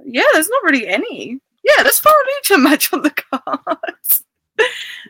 Yeah, 0.06 0.22
there's 0.32 0.48
not 0.48 0.62
really 0.62 0.86
any. 0.86 1.40
Yeah, 1.64 1.82
there's 1.82 1.98
four 1.98 2.12
lucha 2.12 2.62
match 2.62 2.92
on 2.92 3.02
the 3.02 3.10
cards. 3.10 4.24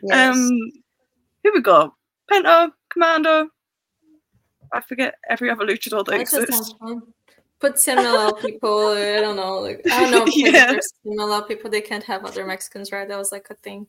Yes. 0.03 0.35
Um, 0.35 0.49
who 1.43 1.51
we 1.53 1.61
got? 1.61 1.93
Penta, 2.31 2.71
Komander. 2.93 3.47
I 4.73 4.81
forget 4.81 5.15
every 5.29 5.49
other 5.49 5.65
luchador 5.65 6.05
that 6.05 6.19
exists 6.19 6.73
put 7.63 7.75
CMLL 7.75 8.39
people. 8.45 8.89
I 8.89 9.21
don't 9.21 9.37
know. 9.37 9.59
Like 9.59 9.81
I 9.89 10.01
don't 10.01 10.11
know. 10.11 10.25
yeah. 10.35 10.77
CMLL 11.05 11.47
people, 11.47 11.69
they 11.71 11.81
can't 11.81 12.03
have 12.03 12.25
other 12.25 12.45
Mexicans, 12.45 12.91
right? 12.91 13.07
That 13.07 13.17
was 13.17 13.31
like 13.31 13.47
a 13.49 13.55
thing. 13.55 13.87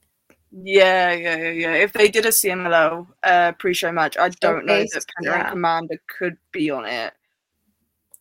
Yeah, 0.52 1.12
yeah, 1.12 1.36
yeah, 1.36 1.51
yeah. 1.51 1.74
If 1.74 1.93
they 1.93 2.09
did 2.09 2.27
a 2.27 2.28
CMLL 2.28 3.09
uh, 3.24 3.52
pre-show 3.59 3.90
match, 3.90 4.16
I 4.16 4.28
don't 4.28 4.65
know 4.66 4.78
that 4.78 5.05
Penta 5.19 5.24
yeah. 5.24 5.51
and 5.51 5.59
Komander 5.59 5.98
could 6.06 6.36
be 6.52 6.70
on 6.70 6.86
it. 6.86 7.12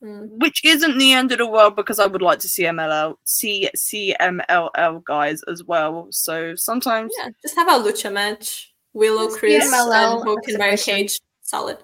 Mm. 0.03 0.40
Which 0.40 0.65
isn't 0.65 0.98
the 0.98 1.14
end 1.14 1.31
of 1.31 1.38
the 1.38 1.45
world 1.45 1.76
because 1.76 1.99
I 1.99 2.07
would 2.07 2.23
like 2.23 2.40
to 2.40 2.48
see 2.48 2.64
MLL, 2.64 3.18
see 3.23 3.69
CMLL 3.77 5.03
guys 5.03 5.44
as 5.44 5.64
well. 5.64 6.07
So 6.10 6.56
sometimes, 6.56 7.14
yeah, 7.19 7.30
just 7.44 7.56
have 7.56 7.68
a 7.68 7.84
lucha 7.84 8.11
match. 8.11 8.73
Willow, 8.94 9.27
Kris, 9.30 9.64
CMLL 9.64 10.15
and 10.15 10.23
Hook 10.23 10.40
and 10.48 10.80
Cage. 10.80 11.19
Solid. 11.41 11.77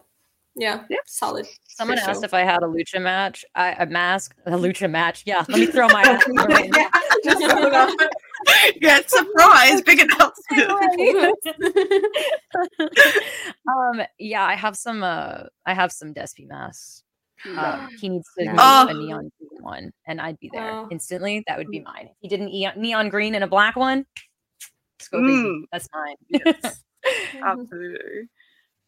Yeah, 0.55 0.83
yeah, 0.89 0.97
solid. 1.05 1.45
Someone 1.67 1.99
asked 1.99 2.23
if 2.23 2.33
I 2.33 2.41
had 2.41 2.63
a 2.63 2.65
lucha 2.65 3.01
match, 3.01 3.45
I, 3.55 3.73
a 3.73 3.85
mask, 3.85 4.35
a 4.45 4.51
lucha 4.51 4.89
match. 4.89 5.23
Yeah, 5.25 5.45
let 5.47 5.59
me 5.59 5.67
throw 5.67 5.87
my 5.87 6.05
hat. 6.05 6.23
yeah, 8.81 8.99
surprise, 9.05 9.81
big 9.81 9.99
announcement. 9.99 10.69
um, 13.67 14.01
yeah, 14.17 14.43
I 14.43 14.55
have 14.55 14.75
some. 14.75 15.03
Uh, 15.03 15.43
I 15.65 15.73
have 15.73 15.91
some 15.91 16.13
Despy 16.13 16.47
masks. 16.47 17.03
Uh, 17.45 17.87
he 17.99 18.09
needs 18.09 18.27
to 18.37 18.53
oh. 18.57 18.87
a 18.89 18.93
neon 18.93 19.31
green 19.39 19.63
one, 19.63 19.93
and 20.07 20.19
I'd 20.19 20.39
be 20.39 20.49
there 20.51 20.71
oh. 20.71 20.87
instantly. 20.91 21.43
That 21.47 21.57
would 21.57 21.69
be 21.69 21.79
mine. 21.79 22.09
If 22.09 22.17
he 22.19 22.27
did 22.27 22.41
an 22.41 22.81
neon 22.81 23.09
green 23.09 23.35
and 23.35 23.43
a 23.43 23.47
black 23.47 23.75
one, 23.75 24.05
let's 24.99 25.07
go, 25.07 25.19
mm. 25.19 25.61
That's 25.71 25.87
mine. 25.93 26.15
Yes, 26.27 26.83
absolutely. 27.41 28.29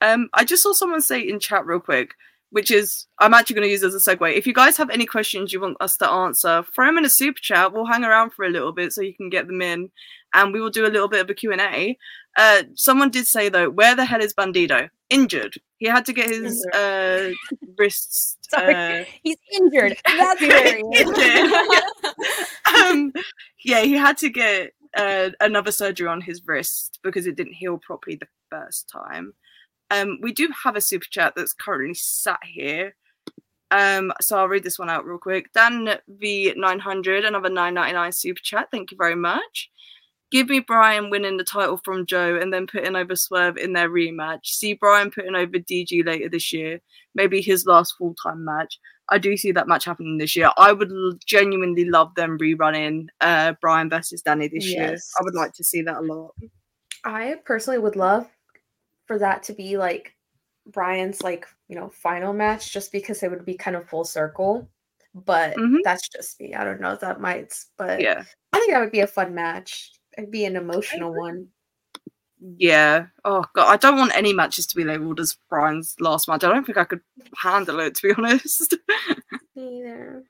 Um, 0.01 0.29
I 0.33 0.43
just 0.43 0.63
saw 0.63 0.73
someone 0.73 1.01
say 1.01 1.21
in 1.21 1.39
chat 1.39 1.65
real 1.65 1.79
quick 1.79 2.15
which 2.51 2.69
is 2.69 3.07
I'm 3.19 3.33
actually 3.33 3.55
going 3.55 3.67
to 3.67 3.71
use 3.71 3.83
as 3.83 3.95
a 3.95 3.97
segue. 3.97 4.35
If 4.35 4.45
you 4.45 4.53
guys 4.53 4.77
have 4.77 4.89
any 4.89 5.05
questions 5.05 5.51
you 5.51 5.61
want 5.61 5.77
us 5.79 5.97
to 5.97 6.09
answer, 6.09 6.63
throw 6.75 6.85
them 6.85 6.97
in 6.97 7.05
a 7.05 7.09
super 7.09 7.39
chat. 7.41 7.73
We'll 7.73 7.85
hang 7.85 8.03
around 8.03 8.33
for 8.33 8.45
a 8.45 8.49
little 8.49 8.73
bit 8.73 8.91
so 8.91 9.01
you 9.01 9.15
can 9.15 9.29
get 9.29 9.47
them 9.47 9.61
in, 9.61 9.89
and 10.33 10.53
we 10.53 10.61
will 10.61 10.69
do 10.69 10.85
a 10.85 10.91
little 10.91 11.07
bit 11.07 11.21
of 11.21 11.29
a 11.29 11.33
Q 11.33 11.51
and 11.51 11.61
A. 11.61 11.97
Uh, 12.37 12.63
someone 12.75 13.09
did 13.09 13.25
say 13.25 13.49
though, 13.49 13.69
where 13.69 13.95
the 13.95 14.05
hell 14.05 14.21
is 14.21 14.33
Bandido? 14.33 14.89
Injured. 15.09 15.55
He 15.77 15.87
had 15.87 16.05
to 16.05 16.13
get 16.13 16.29
his 16.29 16.65
uh, 16.73 17.29
wrists. 17.77 18.37
Sorry, 18.49 19.01
uh, 19.01 19.05
he's 19.23 19.37
injured. 19.53 19.97
That's 20.05 20.41
very 20.45 20.83
injured. 20.93 21.83
um, 22.75 23.13
yeah, 23.63 23.81
he 23.81 23.93
had 23.93 24.17
to 24.17 24.29
get 24.29 24.73
uh, 24.95 25.29
another 25.39 25.71
surgery 25.71 26.07
on 26.07 26.19
his 26.19 26.41
wrist 26.45 26.99
because 27.01 27.27
it 27.27 27.37
didn't 27.37 27.53
heal 27.53 27.77
properly 27.77 28.17
the 28.17 28.27
first 28.49 28.89
time. 28.89 29.33
Um, 29.91 30.19
we 30.21 30.31
do 30.31 30.49
have 30.63 30.75
a 30.75 30.81
super 30.81 31.05
chat 31.05 31.33
that's 31.35 31.53
currently 31.53 31.93
sat 31.93 32.39
here. 32.43 32.95
Um, 33.71 34.11
so 34.21 34.37
I'll 34.37 34.47
read 34.47 34.63
this 34.63 34.79
one 34.79 34.89
out 34.89 35.05
real 35.05 35.17
quick. 35.17 35.51
Dan 35.53 35.97
V900, 36.21 37.25
another 37.25 37.49
999 37.49 38.11
super 38.11 38.39
chat. 38.41 38.69
Thank 38.71 38.91
you 38.91 38.97
very 38.97 39.15
much. 39.15 39.69
Give 40.31 40.47
me 40.47 40.61
Bryan 40.61 41.09
winning 41.09 41.35
the 41.35 41.43
title 41.43 41.79
from 41.83 42.05
Joe 42.05 42.37
and 42.41 42.53
then 42.53 42.65
putting 42.67 42.95
over 42.95 43.17
Swerve 43.17 43.57
in 43.57 43.73
their 43.73 43.89
rematch. 43.89 44.45
See 44.45 44.73
Bryan 44.73 45.11
putting 45.11 45.35
over 45.35 45.57
DG 45.57 46.05
later 46.05 46.29
this 46.29 46.53
year. 46.53 46.79
Maybe 47.15 47.41
his 47.41 47.65
last 47.65 47.95
full 47.97 48.15
time 48.21 48.45
match. 48.45 48.79
I 49.09 49.17
do 49.17 49.35
see 49.35 49.51
that 49.51 49.67
match 49.67 49.83
happening 49.83 50.17
this 50.17 50.37
year. 50.37 50.51
I 50.57 50.71
would 50.71 50.89
genuinely 51.25 51.83
love 51.83 52.15
them 52.15 52.37
rerunning 52.37 53.07
uh, 53.19 53.53
Bryan 53.59 53.89
versus 53.89 54.21
Danny 54.21 54.47
this 54.47 54.65
yes. 54.65 54.77
year. 54.77 54.97
I 55.19 55.23
would 55.23 55.35
like 55.35 55.51
to 55.53 55.65
see 55.65 55.81
that 55.81 55.97
a 55.97 56.01
lot. 56.01 56.31
I 57.03 57.35
personally 57.43 57.79
would 57.79 57.97
love 57.97 58.29
for 59.11 59.19
that 59.19 59.43
to 59.43 59.51
be 59.51 59.75
like 59.77 60.15
Bryan's 60.67 61.21
like, 61.21 61.45
you 61.67 61.75
know, 61.75 61.89
final 61.89 62.31
match 62.31 62.71
just 62.71 62.93
because 62.93 63.21
it 63.23 63.29
would 63.29 63.43
be 63.43 63.55
kind 63.55 63.75
of 63.75 63.89
full 63.89 64.05
circle. 64.05 64.69
But 65.13 65.57
mm-hmm. 65.57 65.79
that's 65.83 66.07
just 66.07 66.39
me. 66.39 66.53
I 66.53 66.63
don't 66.63 66.79
know 66.79 66.93
if 66.93 67.01
that 67.01 67.19
might, 67.19 67.53
but 67.77 67.99
yeah, 67.99 68.23
I 68.53 68.59
think 68.59 68.71
that 68.71 68.79
would 68.79 68.93
be 68.93 69.01
a 69.01 69.07
fun 69.07 69.35
match. 69.35 69.91
It'd 70.17 70.31
be 70.31 70.45
an 70.45 70.55
emotional 70.55 71.13
one. 71.13 71.47
Yeah. 72.39 73.07
Oh 73.25 73.43
god, 73.53 73.67
I 73.67 73.75
don't 73.75 73.97
want 73.97 74.15
any 74.15 74.31
matches 74.31 74.65
to 74.67 74.77
be 74.77 74.85
labeled 74.85 75.19
as 75.19 75.37
Bryan's 75.49 75.97
last 75.99 76.29
match. 76.29 76.45
I 76.45 76.53
don't 76.53 76.65
think 76.65 76.77
I 76.77 76.85
could 76.85 77.01
handle 77.35 77.81
it 77.81 77.95
to 77.95 78.07
be 78.07 78.13
honest. 78.17 78.73
Either. 79.57 80.23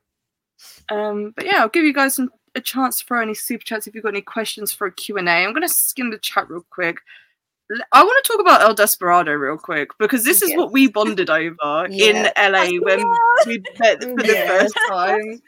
Um, 0.89 1.33
but 1.35 1.45
yeah, 1.45 1.59
I'll 1.59 1.69
give 1.69 1.85
you 1.85 1.93
guys 1.93 2.15
some, 2.15 2.31
a 2.55 2.61
chance 2.61 2.97
to 2.97 3.05
throw 3.05 3.21
any 3.21 3.35
super 3.35 3.63
chats 3.63 3.85
if 3.85 3.93
you've 3.93 4.03
got 4.03 4.13
any 4.13 4.21
questions 4.21 4.73
for 4.73 4.87
a 4.87 4.91
Q&A. 4.91 5.21
I'm 5.21 5.53
going 5.53 5.61
to 5.61 5.69
skim 5.69 6.09
the 6.09 6.17
chat 6.17 6.49
real 6.49 6.65
quick. 6.71 6.97
I 7.91 8.03
want 8.03 8.26
to 8.26 8.31
talk 8.31 8.41
about 8.41 8.61
El 8.61 8.73
Desperado 8.73 9.34
real 9.34 9.57
quick 9.57 9.89
because 9.99 10.23
this 10.23 10.41
is 10.41 10.49
yes. 10.49 10.57
what 10.57 10.72
we 10.72 10.88
bonded 10.88 11.30
over 11.30 11.88
yeah. 11.89 12.31
in 12.38 12.52
LA 12.52 12.80
when 12.81 12.99
we 13.45 13.64
met 13.80 14.03
for 14.03 14.15
the 14.15 14.45
first 14.48 14.76
time. 14.89 15.41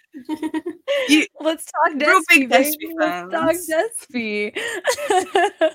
You, 1.10 1.26
Let's 1.42 1.66
talk 1.66 1.94
Despy, 1.96 2.08
real 2.08 2.22
big 2.30 2.50
Despy 2.50 3.00
fans. 3.00 3.32
Let's 3.32 3.68
talk 3.68 3.88
Despy. 4.12 4.56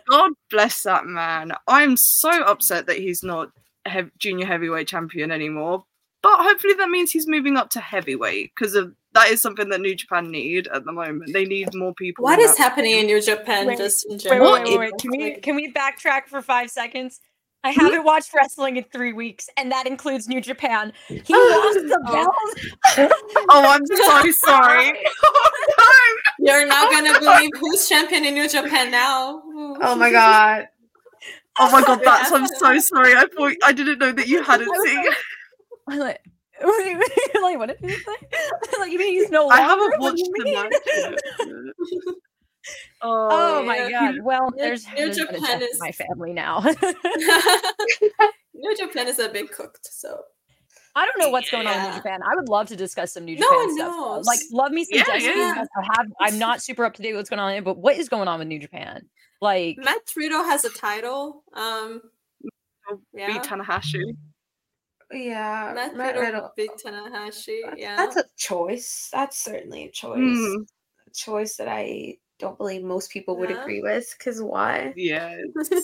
God 0.10 0.32
bless 0.50 0.82
that 0.82 1.06
man. 1.06 1.52
I'm 1.66 1.96
so 1.96 2.30
upset 2.42 2.86
that 2.86 2.98
he's 2.98 3.22
not 3.22 3.50
he- 3.88 4.10
junior 4.18 4.46
heavyweight 4.46 4.88
champion 4.88 5.30
anymore. 5.30 5.84
But 6.22 6.38
hopefully 6.38 6.74
that 6.74 6.90
means 6.90 7.10
he's 7.10 7.28
moving 7.28 7.56
up 7.56 7.70
to 7.70 7.80
heavyweight 7.80 8.52
because 8.54 8.74
of 8.74 8.94
that 9.18 9.30
is 9.30 9.42
something 9.42 9.68
that 9.70 9.80
New 9.80 9.94
Japan 9.94 10.30
need 10.30 10.68
at 10.68 10.84
the 10.84 10.92
moment. 10.92 11.32
They 11.32 11.44
need 11.44 11.74
more 11.74 11.94
people. 11.94 12.24
What 12.24 12.38
is 12.38 12.56
happening 12.56 12.92
in 12.92 13.06
New 13.06 13.20
Japan? 13.20 13.66
Wait, 13.66 13.78
just 13.78 14.06
in 14.06 14.18
general. 14.18 14.52
Wait, 14.52 14.64
wait, 14.64 14.78
wait, 14.78 14.92
wait. 14.92 14.98
Can 14.98 15.10
we 15.10 15.34
can 15.36 15.56
we 15.56 15.72
backtrack 15.72 16.26
for 16.26 16.42
five 16.42 16.70
seconds? 16.70 17.20
I 17.64 17.70
haven't 17.70 18.04
watched 18.04 18.32
wrestling 18.34 18.76
in 18.76 18.84
three 18.84 19.12
weeks, 19.12 19.50
and 19.56 19.70
that 19.72 19.86
includes 19.86 20.28
New 20.28 20.40
Japan. 20.40 20.92
He 21.08 21.22
oh, 21.30 21.72
lost 21.74 21.88
the 21.88 21.98
belt. 22.12 23.12
oh, 23.50 23.64
I'm 23.68 23.84
so 23.84 24.30
sorry. 24.30 24.92
oh, 25.24 26.16
no. 26.38 26.54
You're 26.54 26.68
not 26.68 26.90
gonna 26.92 27.18
believe 27.18 27.50
who's 27.58 27.88
champion 27.88 28.24
in 28.24 28.34
New 28.34 28.48
Japan 28.48 28.90
now. 28.90 29.42
Oh 29.80 29.94
my 29.96 30.10
god. 30.10 30.68
Oh 31.58 31.70
my 31.70 31.82
god, 31.82 32.00
that's 32.04 32.32
I'm 32.32 32.46
so 32.46 32.78
sorry. 32.78 33.14
I 33.14 33.26
thought 33.36 33.54
I 33.64 33.72
didn't 33.72 33.98
know 33.98 34.12
that 34.12 34.28
you 34.28 34.42
hadn't 34.42 34.74
seen. 34.86 35.04
I'm 35.88 35.98
like, 35.98 36.20
like 37.42 37.58
what 37.58 37.68
did 37.68 37.78
you 37.82 37.90
say? 37.90 38.16
like 38.78 38.92
you 38.92 38.98
mean 38.98 39.14
he's 39.14 39.30
no 39.30 39.46
longer? 39.46 39.54
I 39.54 39.60
haven't 39.60 40.00
watched 40.00 40.28
the 40.34 40.52
match. 40.52 40.72
Oh, 43.00 43.28
oh 43.30 43.62
my 43.64 43.88
god! 43.90 44.16
Well, 44.22 44.50
there's, 44.56 44.86
New 44.96 45.12
Japan 45.12 45.62
is 45.62 45.78
my 45.78 45.92
family 45.92 46.32
now. 46.32 46.60
New 48.54 48.76
Japan 48.76 49.08
is 49.08 49.18
a 49.18 49.28
bit 49.28 49.52
cooked, 49.52 49.88
so 49.90 50.20
I 50.96 51.06
don't 51.06 51.18
know 51.18 51.30
what's 51.30 51.48
going 51.48 51.64
yeah. 51.64 51.78
on 51.78 51.84
in 51.84 51.90
New 51.90 51.96
Japan. 51.96 52.20
I 52.22 52.34
would 52.34 52.48
love 52.48 52.66
to 52.68 52.76
discuss 52.76 53.14
some 53.14 53.24
New 53.24 53.36
Japan 53.36 53.76
no, 53.76 54.20
stuff. 54.20 54.26
Like, 54.26 54.40
love 54.52 54.72
me 54.72 54.84
some 54.84 54.98
yeah, 54.98 55.16
yeah. 55.16 55.64
I 55.76 55.86
have. 55.96 56.06
I'm 56.20 56.38
not 56.38 56.60
super 56.60 56.84
up 56.84 56.94
to 56.94 57.02
date 57.02 57.12
with 57.12 57.20
what's 57.20 57.30
going 57.30 57.40
on, 57.40 57.62
but 57.62 57.78
what 57.78 57.96
is 57.96 58.08
going 58.08 58.26
on 58.26 58.40
with 58.40 58.48
New 58.48 58.58
Japan? 58.58 59.08
Like 59.40 59.76
Matt 59.78 60.02
Riddle 60.16 60.42
has 60.44 60.64
a 60.64 60.70
title. 60.70 61.44
Um, 61.54 62.02
yeah. 63.14 63.28
beat 63.28 63.42
Tanahashi. 63.42 64.16
Yeah, 65.10 65.72
Matt, 65.74 65.96
Matt 65.96 66.18
Riddle 66.18 66.52
beat 66.56 66.70
Tanahashi. 66.84 67.60
Yeah, 67.76 67.96
that's 67.96 68.16
a 68.16 68.24
choice. 68.36 69.08
That's 69.12 69.38
certainly 69.38 69.84
a 69.84 69.90
choice. 69.90 70.18
Mm. 70.18 70.66
A 71.06 71.10
choice 71.14 71.56
that 71.56 71.68
I 71.68 72.18
don't 72.38 72.58
believe 72.58 72.82
most 72.82 73.10
people 73.10 73.36
would 73.38 73.50
yeah. 73.50 73.62
agree 73.62 73.80
with. 73.80 74.14
Because 74.18 74.42
why? 74.42 74.92
Yeah. 74.96 75.36
yeah. 75.70 75.80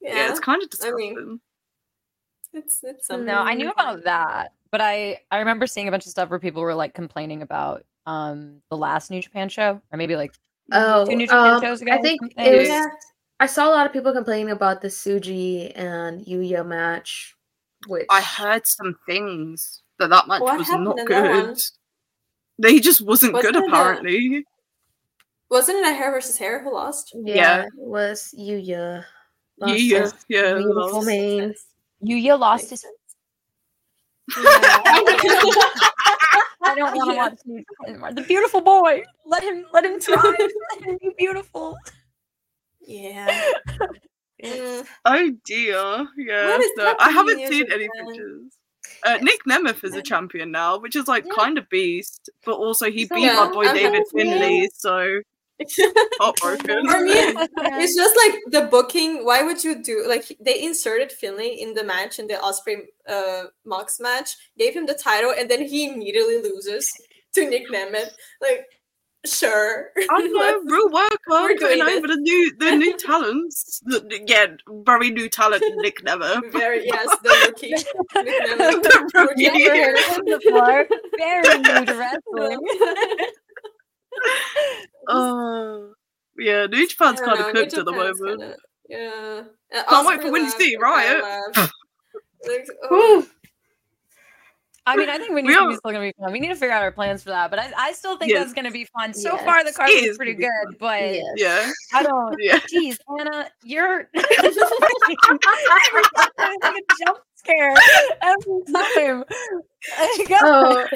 yeah, 0.00 0.30
it's 0.30 0.40
kind 0.40 0.62
of 0.62 0.70
disgusting. 0.70 1.16
I 1.16 1.20
mean, 1.20 1.40
it's 2.54 2.80
it's 2.82 3.06
something. 3.08 3.26
No, 3.26 3.40
I 3.40 3.54
knew 3.54 3.70
about 3.70 4.04
that, 4.04 4.52
but 4.70 4.80
I 4.80 5.20
I 5.30 5.38
remember 5.38 5.66
seeing 5.66 5.88
a 5.88 5.90
bunch 5.90 6.06
of 6.06 6.10
stuff 6.10 6.30
where 6.30 6.38
people 6.38 6.62
were 6.62 6.74
like 6.74 6.94
complaining 6.94 7.42
about 7.42 7.84
um 8.06 8.62
the 8.70 8.76
last 8.76 9.10
New 9.10 9.20
Japan 9.20 9.48
show, 9.48 9.80
or 9.92 9.98
maybe 9.98 10.16
like 10.16 10.32
oh 10.72 11.04
two 11.04 11.16
New 11.16 11.26
Japan 11.26 11.54
um, 11.54 11.62
shows 11.62 11.82
ago. 11.82 11.92
I 11.92 12.00
think 12.00 12.20
it 12.38 12.58
was. 12.58 12.68
Yeah. 12.68 12.86
I 13.40 13.46
saw 13.46 13.68
a 13.68 13.72
lot 13.74 13.84
of 13.84 13.92
people 13.92 14.12
complaining 14.12 14.52
about 14.52 14.80
the 14.80 14.88
Tsuji 14.88 15.72
and 15.74 16.24
Yuya 16.24 16.64
match. 16.64 17.34
Which 17.86 18.06
I 18.10 18.20
heard 18.20 18.66
some 18.66 18.96
things 19.06 19.82
that 19.98 20.10
that 20.10 20.28
match 20.28 20.40
what 20.40 20.58
was 20.58 20.68
not 20.70 20.96
good. 21.06 21.58
They 22.58 22.78
just 22.78 23.00
wasn't, 23.00 23.34
wasn't 23.34 23.54
good 23.54 23.64
apparently. 23.68 24.38
A, 24.38 24.42
wasn't 25.50 25.78
it 25.78 25.86
a 25.90 25.94
hair 25.94 26.12
versus 26.12 26.38
hair 26.38 26.62
who 26.62 26.72
lost? 26.72 27.12
Yeah, 27.14 27.34
yeah. 27.34 27.62
it 27.64 27.70
was 27.76 28.34
Yuya. 28.38 29.04
Yuya, 29.60 30.14
yeah, 30.28 30.54
beautiful 30.54 31.02
mane. 31.02 31.54
Yuya 32.04 32.38
lost 32.38 32.70
his. 32.70 32.84
I 36.64 36.74
don't 36.76 36.96
want 36.96 37.10
to 37.10 37.16
watch 37.16 37.38
New 37.44 37.64
anymore. 37.86 38.12
The 38.12 38.22
beautiful 38.22 38.60
boy. 38.60 39.02
Let 39.26 39.42
him 39.42 39.66
let 39.72 39.84
him 39.84 40.00
try. 40.00 40.14
let 40.72 40.82
him 40.82 40.98
be 41.00 41.10
beautiful. 41.18 41.76
Yeah. 42.80 43.50
Mm. 44.44 44.86
Oh 45.04 45.30
dear. 45.44 46.08
Yeah. 46.16 46.58
So, 46.76 46.94
I 46.98 47.10
haven't 47.10 47.46
seen 47.48 47.70
any 47.72 47.88
pictures. 47.96 48.52
Uh, 49.04 49.18
Nick 49.20 49.44
Nemeth 49.44 49.84
is 49.84 49.94
a 49.94 50.02
champion 50.02 50.50
now, 50.50 50.78
which 50.78 50.96
is 50.96 51.08
like 51.08 51.24
yeah. 51.26 51.32
kind 51.34 51.58
of 51.58 51.68
beast, 51.68 52.30
but 52.44 52.54
also 52.54 52.90
he 52.90 53.06
so, 53.06 53.14
beat 53.14 53.24
yeah, 53.24 53.34
my 53.34 53.52
boy 53.52 53.64
David 53.72 54.02
Finlay, 54.12 54.68
so 54.74 55.20
heartbroken. 56.20 56.86
For 56.90 57.00
me, 57.00 57.12
it's 57.12 57.94
just 57.94 58.16
like 58.16 58.40
the 58.46 58.68
booking. 58.70 59.24
Why 59.24 59.42
would 59.42 59.62
you 59.62 59.82
do 59.82 60.04
like 60.08 60.36
they 60.40 60.62
inserted 60.62 61.12
Finlay 61.12 61.48
in 61.60 61.74
the 61.74 61.84
match 61.84 62.18
in 62.18 62.26
the 62.26 62.34
Ospreay 62.34 62.82
uh, 63.08 63.44
Mox 63.64 64.00
match, 64.00 64.36
gave 64.58 64.74
him 64.74 64.86
the 64.86 64.94
title, 64.94 65.32
and 65.36 65.50
then 65.50 65.62
he 65.62 65.86
immediately 65.86 66.42
loses 66.42 66.90
to 67.34 67.48
Nick 67.48 67.68
Nemeth. 67.68 68.10
Like, 68.40 68.66
sure. 69.26 69.90
I'm 70.10 70.32
know, 70.32 70.60
real 70.64 70.90
work. 70.90 71.20
I'm 71.30 71.56
putting 71.58 71.82
over 71.82 72.06
the 72.06 72.16
new 72.16 72.56
the 72.58 72.76
new 72.76 72.96
talents. 72.98 73.82
Yeah, 74.26 74.46
very 74.84 75.10
new 75.10 75.28
talent, 75.28 75.64
Nick 75.76 76.02
Never. 76.04 76.40
Very 76.50 76.86
yes, 76.86 77.16
the 77.22 77.30
rookie. 77.46 77.70
Nick 77.70 77.86
Nemeth. 78.14 78.82
the 78.82 79.08
rookie. 79.14 79.48
Very 81.18 81.58
new 81.58 81.84
to 81.84 81.94
wrestling. 81.94 82.58
Oh, 85.08 85.92
yeah, 86.38 86.66
New 86.66 86.88
Japan's 86.88 87.20
kind 87.20 87.38
of 87.40 87.52
cooked 87.52 87.74
at 87.74 87.84
the 87.84 87.92
moment. 87.92 88.16
Kinda, 88.40 88.56
yeah. 88.88 89.42
Can't 89.88 90.06
wait 90.06 90.22
for 90.22 90.30
you 90.44 90.50
see 90.50 90.76
like, 92.46 92.66
oh. 92.90 93.26
I 94.86 94.96
mean, 94.96 95.08
I 95.08 95.16
think 95.16 95.32
Windy 95.32 95.52
City's 95.52 95.78
still 95.78 95.92
gonna 95.92 96.00
be 96.00 96.12
fun. 96.18 96.30
We 96.32 96.40
need 96.40 96.48
to 96.48 96.54
figure 96.54 96.74
out 96.74 96.82
our 96.82 96.92
plans 96.92 97.22
for 97.22 97.30
that, 97.30 97.50
but 97.50 97.58
I, 97.58 97.72
I 97.76 97.92
still 97.92 98.18
think 98.18 98.30
yes. 98.30 98.42
that's 98.42 98.52
gonna 98.52 98.70
be 98.70 98.84
fun. 98.84 99.14
So 99.14 99.32
yes. 99.32 99.44
far, 99.44 99.64
the 99.64 99.72
car 99.72 99.88
is 99.88 100.16
pretty 100.16 100.34
good, 100.34 100.50
fun. 100.64 100.76
but 100.78 101.20
yeah, 101.36 101.70
I 101.92 102.02
don't. 102.02 102.36
Yeah. 102.44 102.58
Geez, 102.68 102.98
Anna, 103.18 103.48
you're 103.62 104.08
like 104.14 104.26
a 104.26 104.50
jump 107.04 107.18
scare 107.36 107.74
every 108.22 108.60
time. 108.72 109.24
oh, 110.42 110.86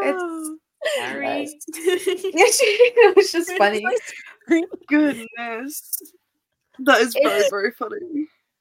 it's 0.00 0.50
Sorry. 0.96 1.48
it 1.74 3.16
was 3.16 3.32
just 3.32 3.52
funny. 3.58 3.84
Goodness. 4.88 6.12
That 6.78 7.00
is 7.00 7.14
very, 7.22 7.44
very 7.50 7.70
funny. 7.72 7.98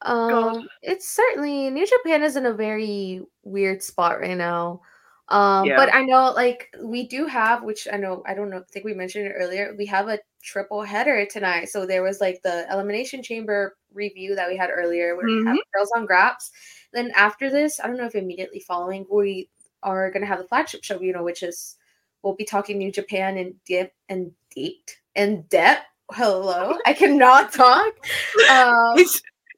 Um, 0.03 0.67
it's 0.81 1.07
certainly 1.07 1.69
New 1.69 1.85
Japan 1.85 2.23
is 2.23 2.35
in 2.35 2.45
a 2.45 2.53
very 2.53 3.21
weird 3.43 3.83
spot 3.83 4.19
right 4.19 4.37
now. 4.37 4.81
Um, 5.29 5.65
yeah. 5.65 5.77
but 5.77 5.93
I 5.93 6.03
know 6.03 6.33
like 6.33 6.75
we 6.83 7.07
do 7.07 7.25
have, 7.25 7.63
which 7.63 7.87
I 7.91 7.95
know 7.97 8.21
I 8.25 8.33
don't 8.33 8.49
know, 8.49 8.57
I 8.57 8.71
think 8.71 8.83
we 8.83 8.93
mentioned 8.93 9.27
it 9.27 9.35
earlier. 9.37 9.73
We 9.77 9.85
have 9.85 10.09
a 10.09 10.19
triple 10.43 10.81
header 10.81 11.25
tonight. 11.25 11.69
So 11.69 11.85
there 11.85 12.03
was 12.03 12.19
like 12.19 12.41
the 12.41 12.65
elimination 12.71 13.23
chamber 13.23 13.77
review 13.93 14.35
that 14.35 14.49
we 14.49 14.57
had 14.57 14.69
earlier 14.69 15.15
where 15.15 15.25
mm-hmm. 15.25 15.51
we 15.51 15.57
have 15.57 15.65
girls 15.73 15.91
on 15.95 16.05
graps. 16.05 16.51
Then 16.91 17.11
after 17.15 17.49
this, 17.49 17.79
I 17.79 17.87
don't 17.87 17.97
know 17.97 18.05
if 18.05 18.15
immediately 18.15 18.59
following, 18.59 19.05
we 19.09 19.49
are 19.83 20.11
gonna 20.11 20.25
have 20.25 20.39
the 20.39 20.47
flagship 20.47 20.83
show, 20.83 20.99
you 20.99 21.13
know, 21.13 21.23
which 21.23 21.43
is 21.43 21.77
We'll 22.23 22.35
be 22.35 22.45
talking 22.45 22.77
New 22.77 22.91
Japan 22.91 23.37
and 23.37 23.55
dip 23.65 23.93
and 24.09 24.31
date 24.55 24.97
and 25.15 25.47
depth. 25.49 25.85
Hello, 26.11 26.77
I 26.85 26.93
cannot 26.93 27.53
talk. 27.53 27.93
Um, 28.49 28.97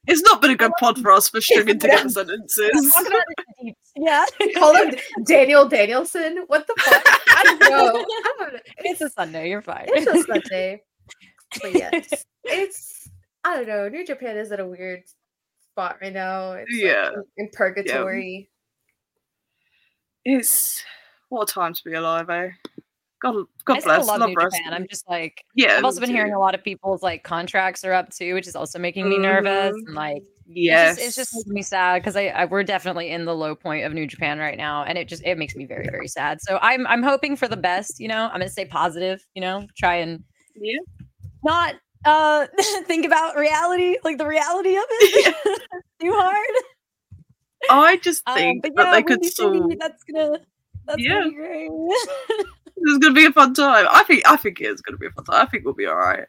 it's, 0.08 0.20
it's 0.20 0.30
not 0.30 0.42
been 0.42 0.52
a 0.52 0.56
good 0.56 0.72
pod 0.80 1.00
for 1.00 1.12
us 1.12 1.30
for 1.30 1.42
stringing 1.42 1.80
together 1.80 2.10
sentences. 2.10 2.96
yeah, 3.96 4.26
call 4.58 4.76
him 4.76 4.96
Daniel 5.26 5.68
Danielson. 5.68 6.44
What 6.48 6.68
the 6.68 6.76
fuck? 6.80 7.04
I 7.06 7.44
don't 7.44 7.60
know. 7.62 8.06
It's 8.80 9.02
a 9.02 9.10
Sunday. 9.10 9.50
You're 9.50 9.62
fine. 9.62 9.86
It's 9.88 10.08
a 10.08 10.24
Sunday. 10.24 10.82
But 11.62 11.76
yes, 11.76 12.26
it's 12.46 13.08
I 13.44 13.58
don't 13.58 13.68
know. 13.68 13.88
New 13.88 14.04
Japan 14.04 14.38
is 14.38 14.52
at 14.52 14.60
a 14.60 14.66
weird 14.66 15.04
spot 15.70 15.98
right 16.02 16.12
now. 16.12 16.54
It's 16.54 16.76
yeah, 16.76 17.10
like 17.10 17.18
in, 17.38 17.46
in 17.46 17.50
purgatory. 17.54 18.50
Yeah. 20.26 20.40
It's 20.40 20.84
what 21.30 21.48
a 21.48 21.54
time 21.54 21.76
to 21.76 21.84
be 21.84 21.94
alive, 21.94 22.28
eh? 22.32 22.50
God, 23.24 23.46
God 23.64 23.78
I 23.78 23.82
bless. 23.82 24.08
Love, 24.08 24.20
love 24.20 24.30
New 24.30 24.36
Japan. 24.36 24.74
I'm 24.74 24.86
just 24.90 25.10
like, 25.10 25.46
yeah. 25.56 25.78
I've 25.78 25.86
also 25.86 26.02
been 26.02 26.10
too. 26.10 26.16
hearing 26.16 26.34
a 26.34 26.40
lot 26.40 26.54
of 26.54 26.62
people's 26.62 27.02
like 27.02 27.24
contracts 27.24 27.86
are 27.86 27.94
up 27.94 28.14
too, 28.14 28.34
which 28.34 28.48
is 28.48 28.56
also 28.56 28.78
making 28.78 29.08
me 29.08 29.16
mm-hmm. 29.16 29.24
nervous. 29.24 29.74
And 29.88 29.96
like, 29.96 30.24
yes, 30.46 30.98
it's 30.98 31.06
just, 31.06 31.08
it's 31.08 31.16
just 31.16 31.36
making 31.36 31.54
me 31.54 31.62
sad 31.62 32.02
because 32.02 32.18
I, 32.18 32.28
I, 32.28 32.46
we're 32.46 32.64
definitely 32.64 33.12
in 33.12 33.24
the 33.24 33.34
low 33.34 33.56
point 33.56 33.86
of 33.86 33.94
New 33.94 34.08
Japan 34.08 34.40
right 34.40 34.58
now, 34.58 34.84
and 34.84 34.98
it 34.98 35.08
just 35.08 35.24
it 35.24 35.38
makes 35.38 35.56
me 35.56 35.66
very 35.66 35.88
very 35.90 36.10
sad. 36.10 36.42
So 36.42 36.60
I'm 36.62 36.86
I'm 36.86 37.02
hoping 37.02 37.38
for 37.38 37.48
the 37.48 37.56
best. 37.56 37.98
You 37.98 38.10
know, 38.10 38.26
I'm 38.26 38.34
gonna 38.34 38.50
stay 38.50 38.66
positive. 38.66 39.26
You 39.36 39.42
know, 39.42 39.68
try 39.78 39.96
and 39.96 40.22
yeah, 40.56 40.80
not 41.46 41.76
uh 42.04 42.48
think 42.84 43.06
about 43.06 43.38
reality 43.38 43.96
like 44.04 44.18
the 44.18 44.28
reality 44.28 44.76
of 44.76 44.84
it 44.90 45.36
too 46.02 46.12
hard. 46.14 46.64
I 47.70 47.96
just 47.98 48.22
um, 48.28 48.36
think 48.36 48.66
um, 48.66 48.74
yeah, 48.76 48.84
that 48.84 48.92
they 48.92 49.04
could 49.04 49.24
still. 49.24 49.70
That's 49.80 50.04
gonna 50.04 50.40
that's 50.86 51.02
yeah. 51.02 51.30
great. 51.34 51.70
It's 52.76 52.98
gonna 53.00 53.14
be 53.14 53.26
a 53.26 53.32
fun 53.32 53.54
time. 53.54 53.86
I 53.92 54.04
think 54.04 54.24
I 54.30 54.36
think 54.36 54.60
it's 54.62 54.82
gonna 54.82 54.98
be 54.98 55.08
a 55.08 55.12
fun 55.12 55.26
time. 55.26 55.42
I 55.42 55.50
think 55.50 55.66
we'll 55.66 55.74
be 55.74 55.88
alright. 55.88 56.26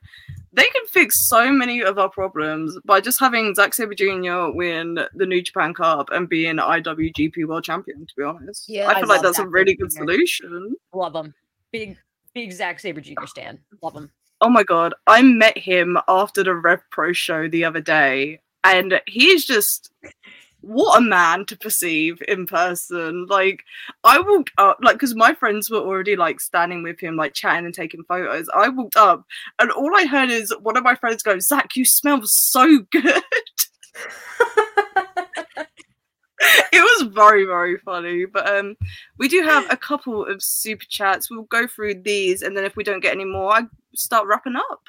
They 0.52 0.62
can 0.62 0.86
fix 0.86 1.26
so 1.28 1.50
many 1.50 1.82
of 1.82 1.98
our 1.98 2.08
problems 2.08 2.78
by 2.84 3.00
just 3.00 3.18
having 3.18 3.54
Zack 3.54 3.74
Sabre 3.74 3.94
Jr. 3.94 4.56
win 4.56 5.00
the 5.14 5.26
New 5.26 5.42
Japan 5.42 5.74
Cup 5.74 6.10
and 6.12 6.28
being 6.28 6.56
IWGP 6.56 7.44
World 7.46 7.64
Champion. 7.64 8.06
To 8.06 8.14
be 8.16 8.22
honest, 8.22 8.68
yeah, 8.68 8.88
I 8.88 9.00
feel 9.00 9.10
I 9.10 9.14
like 9.14 9.22
that's 9.22 9.36
Zack 9.36 9.46
a 9.46 9.48
really 9.48 9.74
good 9.74 9.90
Jr. 9.90 9.98
solution. 9.98 10.76
Love 10.92 11.16
him, 11.16 11.34
big 11.72 11.96
big 12.34 12.52
Zack 12.52 12.80
Sabre 12.80 13.00
Jr. 13.00 13.26
stand. 13.26 13.58
Love 13.82 13.96
him. 13.96 14.10
Oh 14.40 14.50
my 14.50 14.62
god, 14.62 14.94
I 15.06 15.22
met 15.22 15.56
him 15.56 15.98
after 16.08 16.44
the 16.44 16.54
Rev 16.54 16.80
Pro 16.90 17.12
show 17.12 17.48
the 17.48 17.64
other 17.64 17.80
day, 17.80 18.40
and 18.62 19.00
he's 19.06 19.44
just 19.44 19.90
what 20.66 20.98
a 20.98 21.00
man 21.00 21.44
to 21.46 21.56
perceive 21.56 22.22
in 22.28 22.46
person. 22.46 23.26
Like, 23.28 23.64
I 24.02 24.20
walked 24.20 24.50
up, 24.58 24.78
like, 24.82 24.96
because 24.96 25.14
my 25.14 25.34
friends 25.34 25.70
were 25.70 25.78
already 25.78 26.16
like 26.16 26.40
standing 26.40 26.82
with 26.82 27.00
him, 27.00 27.16
like 27.16 27.34
chatting 27.34 27.66
and 27.66 27.74
taking 27.74 28.04
photos. 28.04 28.48
I 28.54 28.68
walked 28.68 28.96
up, 28.96 29.24
and 29.58 29.70
all 29.70 29.94
I 29.96 30.06
heard 30.06 30.30
is 30.30 30.54
one 30.62 30.76
of 30.76 30.84
my 30.84 30.94
friends 30.94 31.22
go, 31.22 31.38
Zach, 31.38 31.76
you 31.76 31.84
smell 31.84 32.20
so 32.24 32.78
good. 32.90 33.22
it 36.72 36.82
was 36.82 37.08
very 37.12 37.44
very 37.44 37.78
funny. 37.78 38.24
But 38.26 38.48
um, 38.48 38.76
we 39.18 39.28
do 39.28 39.42
have 39.42 39.66
a 39.70 39.76
couple 39.76 40.24
of 40.24 40.42
super 40.42 40.84
chats. 40.88 41.30
We'll 41.30 41.44
go 41.44 41.66
through 41.66 42.02
these, 42.02 42.42
and 42.42 42.56
then 42.56 42.64
if 42.64 42.76
we 42.76 42.84
don't 42.84 43.00
get 43.00 43.14
any 43.14 43.24
more, 43.24 43.52
I 43.52 43.62
start 43.94 44.26
wrapping 44.26 44.56
up. 44.56 44.82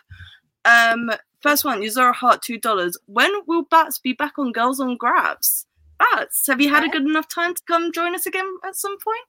Um, 0.66 1.12
first 1.42 1.64
one, 1.64 1.82
Yuzora 1.82 2.14
Heart, 2.14 2.42
two 2.42 2.58
dollars. 2.58 2.98
When 3.06 3.32
will 3.48 3.64
Bats 3.64 4.00
be 4.00 4.14
back 4.14 4.34
on 4.38 4.52
Girls 4.52 4.80
on 4.80 4.98
Graps? 4.98 5.66
Bats, 5.98 6.48
have 6.48 6.60
you 6.60 6.70
had 6.70 6.84
a 6.84 6.90
good 6.90 7.04
enough 7.04 7.28
time 7.30 7.54
to 7.54 7.62
come 7.68 7.92
join 7.92 8.16
us 8.16 8.26
again 8.26 8.50
at 8.66 8.76
some 8.76 8.98
point? 9.00 9.26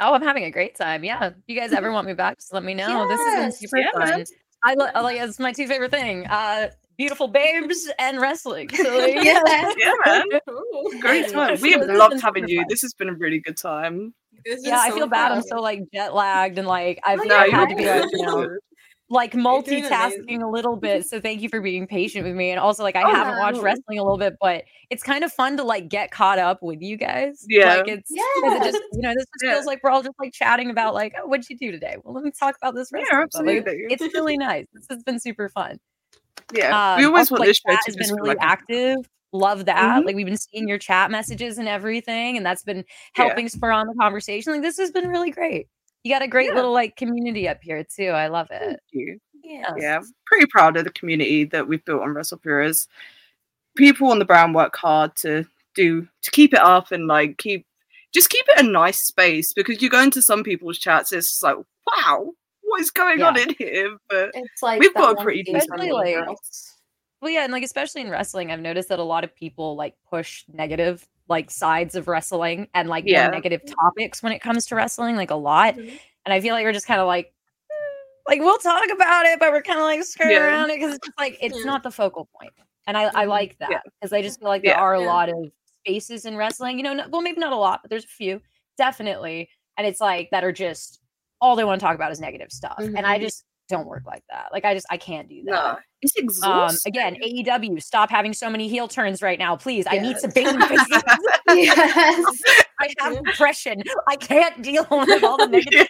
Oh, 0.00 0.14
I'm 0.14 0.22
having 0.22 0.44
a 0.44 0.50
great 0.50 0.74
time. 0.76 1.04
Yeah. 1.04 1.26
If 1.26 1.34
you 1.46 1.58
guys 1.58 1.72
ever 1.72 1.92
want 1.92 2.06
me 2.06 2.14
back, 2.14 2.38
just 2.38 2.54
let 2.54 2.64
me 2.64 2.72
know. 2.72 2.88
Yes, 2.88 3.08
this 3.08 3.20
has 3.20 3.44
been 3.44 3.52
super 3.52 3.76
yeah, 3.78 3.90
fun. 3.92 4.08
Man. 4.08 4.24
I 4.62 4.74
lo- 4.74 5.02
like 5.02 5.20
it's 5.20 5.38
my 5.38 5.52
two 5.52 5.66
favorite 5.66 5.90
thing. 5.90 6.26
Uh 6.26 6.70
beautiful 6.96 7.28
babes 7.28 7.90
and 7.98 8.20
wrestling. 8.20 8.68
So 8.70 8.98
like, 8.98 9.14
yeah, 9.22 9.42
yeah, 9.78 9.92
man. 10.04 10.24
Great 11.00 11.30
time. 11.30 11.58
We 11.62 11.72
have 11.72 11.86
loved 11.86 12.20
having 12.20 12.48
you. 12.48 12.64
This 12.68 12.82
has 12.82 12.94
been 12.94 13.08
a 13.08 13.14
really 13.14 13.40
good 13.40 13.56
time. 13.56 14.14
Yeah, 14.44 14.78
I 14.80 14.90
feel 14.90 15.06
bad. 15.06 15.32
I'm 15.32 15.42
so 15.42 15.60
like 15.60 15.82
jet 15.92 16.14
lagged 16.14 16.58
and 16.58 16.66
like 16.66 16.98
I've 17.04 17.24
no, 17.24 17.50
had 17.50 17.68
to 17.70 17.74
be 17.74 17.86
like, 17.86 18.04
you 18.12 18.22
know, 18.22 18.56
like 19.10 19.32
multitasking 19.32 20.40
a 20.40 20.46
little 20.46 20.76
bit. 20.76 21.04
So 21.04 21.20
thank 21.20 21.42
you 21.42 21.48
for 21.48 21.60
being 21.60 21.86
patient 21.86 22.24
with 22.24 22.34
me. 22.36 22.50
And 22.50 22.60
also, 22.60 22.84
like, 22.84 22.96
I 22.96 23.02
oh, 23.02 23.12
haven't 23.12 23.38
watched 23.38 23.60
wrestling 23.60 23.98
a 23.98 24.02
little 24.02 24.16
bit, 24.18 24.36
but 24.40 24.62
it's 24.88 25.02
kind 25.02 25.24
of 25.24 25.32
fun 25.32 25.56
to 25.56 25.64
like 25.64 25.88
get 25.88 26.12
caught 26.12 26.38
up 26.38 26.62
with 26.62 26.80
you 26.80 26.96
guys. 26.96 27.44
Yeah. 27.48 27.76
Like, 27.76 27.88
it's, 27.88 28.08
yes. 28.08 28.26
it 28.44 28.72
just, 28.72 28.82
you 28.92 29.02
know, 29.02 29.12
this 29.12 29.24
just 29.24 29.30
yeah. 29.42 29.54
feels 29.54 29.66
like 29.66 29.80
we're 29.82 29.90
all 29.90 30.02
just 30.02 30.14
like 30.18 30.32
chatting 30.32 30.70
about, 30.70 30.94
like, 30.94 31.12
oh, 31.20 31.26
what'd 31.26 31.44
you 31.50 31.58
do 31.58 31.72
today? 31.72 31.96
Well, 32.04 32.14
let 32.14 32.24
me 32.24 32.30
talk 32.30 32.56
about 32.62 32.76
this 32.76 32.90
wrestling. 32.92 33.08
Yeah, 33.12 33.22
absolutely. 33.22 33.60
Like, 33.60 33.92
it's 33.92 34.14
really 34.14 34.38
nice. 34.38 34.66
This 34.72 34.86
has 34.88 35.02
been 35.02 35.18
super 35.18 35.48
fun. 35.48 35.80
Yeah. 36.54 36.92
Um, 36.92 36.98
we 37.00 37.04
always 37.04 37.30
also, 37.30 37.34
want 37.34 37.40
like, 37.40 37.48
this 37.48 37.56
show 37.58 37.76
has 37.86 37.96
been 37.96 38.14
really 38.14 38.28
like 38.28 38.38
active. 38.40 38.98
Love 39.32 39.66
that. 39.66 39.76
Mm-hmm. 39.76 40.06
Like 40.06 40.16
we've 40.16 40.26
been 40.26 40.36
seeing 40.36 40.66
your 40.66 40.78
chat 40.78 41.10
messages 41.10 41.58
and 41.58 41.68
everything, 41.68 42.36
and 42.36 42.44
that's 42.44 42.64
been 42.64 42.84
helping 43.14 43.44
yeah. 43.44 43.50
spur 43.50 43.70
on 43.70 43.86
the 43.86 43.94
conversation. 43.94 44.52
Like 44.52 44.62
this 44.62 44.76
has 44.78 44.90
been 44.90 45.06
really 45.06 45.30
great. 45.30 45.68
You 46.02 46.14
got 46.14 46.22
a 46.22 46.28
great 46.28 46.48
yeah. 46.48 46.54
little 46.54 46.72
like 46.72 46.96
community 46.96 47.48
up 47.48 47.62
here 47.62 47.84
too. 47.84 48.08
I 48.08 48.28
love 48.28 48.48
it. 48.50 48.62
Thank 48.62 48.80
you. 48.90 49.18
Yeah. 49.42 49.74
Yeah. 49.76 50.00
Pretty 50.26 50.46
proud 50.46 50.76
of 50.76 50.84
the 50.84 50.92
community 50.92 51.44
that 51.44 51.66
we've 51.66 51.84
built 51.84 52.02
on 52.02 52.14
WrestlePurists. 52.14 52.86
People 53.76 54.10
on 54.10 54.18
the 54.18 54.24
brand 54.24 54.54
work 54.54 54.76
hard 54.76 55.14
to 55.16 55.46
do 55.74 56.06
to 56.22 56.30
keep 56.30 56.52
it 56.52 56.60
up 56.60 56.90
and 56.90 57.06
like 57.06 57.38
keep 57.38 57.66
just 58.12 58.28
keep 58.28 58.44
it 58.48 58.64
a 58.64 58.68
nice 58.68 59.06
space 59.06 59.52
because 59.52 59.80
you 59.80 59.88
go 59.88 60.02
into 60.02 60.20
some 60.20 60.42
people's 60.42 60.78
chats, 60.78 61.12
it's 61.12 61.40
like, 61.42 61.56
wow, 61.86 62.30
what 62.62 62.80
is 62.80 62.90
going 62.90 63.20
yeah. 63.20 63.28
on 63.28 63.38
in 63.38 63.54
here? 63.58 63.96
But 64.08 64.30
it's 64.34 64.62
like 64.62 64.80
we've 64.80 64.94
got 64.94 65.18
a 65.18 65.22
pretty 65.22 65.42
decent 65.42 65.78
like, 65.78 65.90
well, 67.22 67.30
yeah, 67.30 67.44
and 67.44 67.52
like 67.52 67.62
especially 67.62 68.00
in 68.00 68.10
wrestling, 68.10 68.50
I've 68.50 68.60
noticed 68.60 68.88
that 68.88 68.98
a 68.98 69.04
lot 69.04 69.24
of 69.24 69.34
people 69.34 69.76
like 69.76 69.94
push 70.08 70.44
negative 70.52 71.06
like 71.30 71.50
sides 71.50 71.94
of 71.94 72.08
wrestling 72.08 72.68
and 72.74 72.88
like 72.88 73.04
yeah. 73.06 73.28
negative 73.28 73.62
topics 73.64 74.22
when 74.22 74.32
it 74.32 74.40
comes 74.40 74.66
to 74.66 74.74
wrestling, 74.74 75.16
like 75.16 75.30
a 75.30 75.36
lot. 75.36 75.76
Mm-hmm. 75.76 75.96
And 76.26 76.34
I 76.34 76.40
feel 76.40 76.54
like 76.54 76.64
we're 76.64 76.72
just 76.72 76.86
kind 76.86 77.00
of 77.00 77.06
like, 77.06 77.32
like 78.28 78.40
we'll 78.40 78.58
talk 78.58 78.84
about 78.92 79.24
it, 79.26 79.38
but 79.38 79.52
we're 79.52 79.62
kind 79.62 79.78
of 79.78 79.84
like 79.84 80.02
skirting 80.02 80.36
yeah. 80.36 80.44
around 80.44 80.70
it 80.70 80.76
because 80.76 80.94
it's 80.94 81.06
just 81.06 81.18
like 81.18 81.38
it's 81.42 81.58
yeah. 81.58 81.64
not 81.64 81.82
the 81.82 81.90
focal 81.90 82.28
point. 82.38 82.52
And 82.86 82.96
I, 82.96 83.04
I 83.04 83.10
mm-hmm. 83.10 83.30
like 83.30 83.58
that 83.58 83.82
because 84.00 84.12
I 84.12 84.20
just 84.20 84.40
feel 84.40 84.48
like 84.48 84.62
there 84.62 84.76
are 84.76 84.94
a 84.94 85.00
lot 85.00 85.28
of 85.28 85.36
spaces 85.80 86.26
in 86.26 86.36
wrestling. 86.36 86.76
You 86.76 86.82
know, 86.82 86.94
no, 86.94 87.08
well 87.08 87.22
maybe 87.22 87.40
not 87.40 87.52
a 87.52 87.56
lot, 87.56 87.80
but 87.82 87.90
there's 87.90 88.04
a 88.04 88.08
few 88.08 88.40
definitely, 88.76 89.48
and 89.76 89.86
it's 89.86 90.00
like 90.00 90.30
that 90.30 90.44
are 90.44 90.52
just 90.52 91.00
all 91.40 91.56
they 91.56 91.64
want 91.64 91.80
to 91.80 91.86
talk 91.86 91.94
about 91.94 92.10
is 92.10 92.20
negative 92.20 92.50
stuff, 92.50 92.76
mm-hmm. 92.78 92.96
and 92.96 93.06
I 93.06 93.14
mm-hmm. 93.14 93.24
just 93.24 93.44
don't 93.70 93.86
work 93.86 94.02
like 94.06 94.24
that. 94.30 94.48
Like 94.52 94.64
I 94.64 94.74
just 94.74 94.86
I 94.90 94.96
can't 94.96 95.28
do 95.28 95.42
that. 95.44 95.50
No, 95.50 95.76
it's 96.02 96.14
exhausting. 96.16 96.92
Um, 96.94 97.14
again, 97.14 97.16
AEW, 97.22 97.82
stop 97.82 98.10
having 98.10 98.32
so 98.32 98.50
many 98.50 98.68
heel 98.68 98.88
turns 98.88 99.22
right 99.22 99.38
now, 99.38 99.56
please. 99.56 99.86
Yes. 99.90 99.94
I 99.94 100.06
need 100.06 100.18
some 100.18 100.30
baby 100.30 100.60
faces. 100.66 101.02
yes. 101.48 102.42
I 102.80 102.94
have 102.98 103.24
depression. 103.24 103.82
I 104.08 104.16
can't 104.16 104.62
deal 104.62 104.86
with 104.90 105.22
all 105.22 105.36
the 105.36 105.46
negative. 105.46 105.86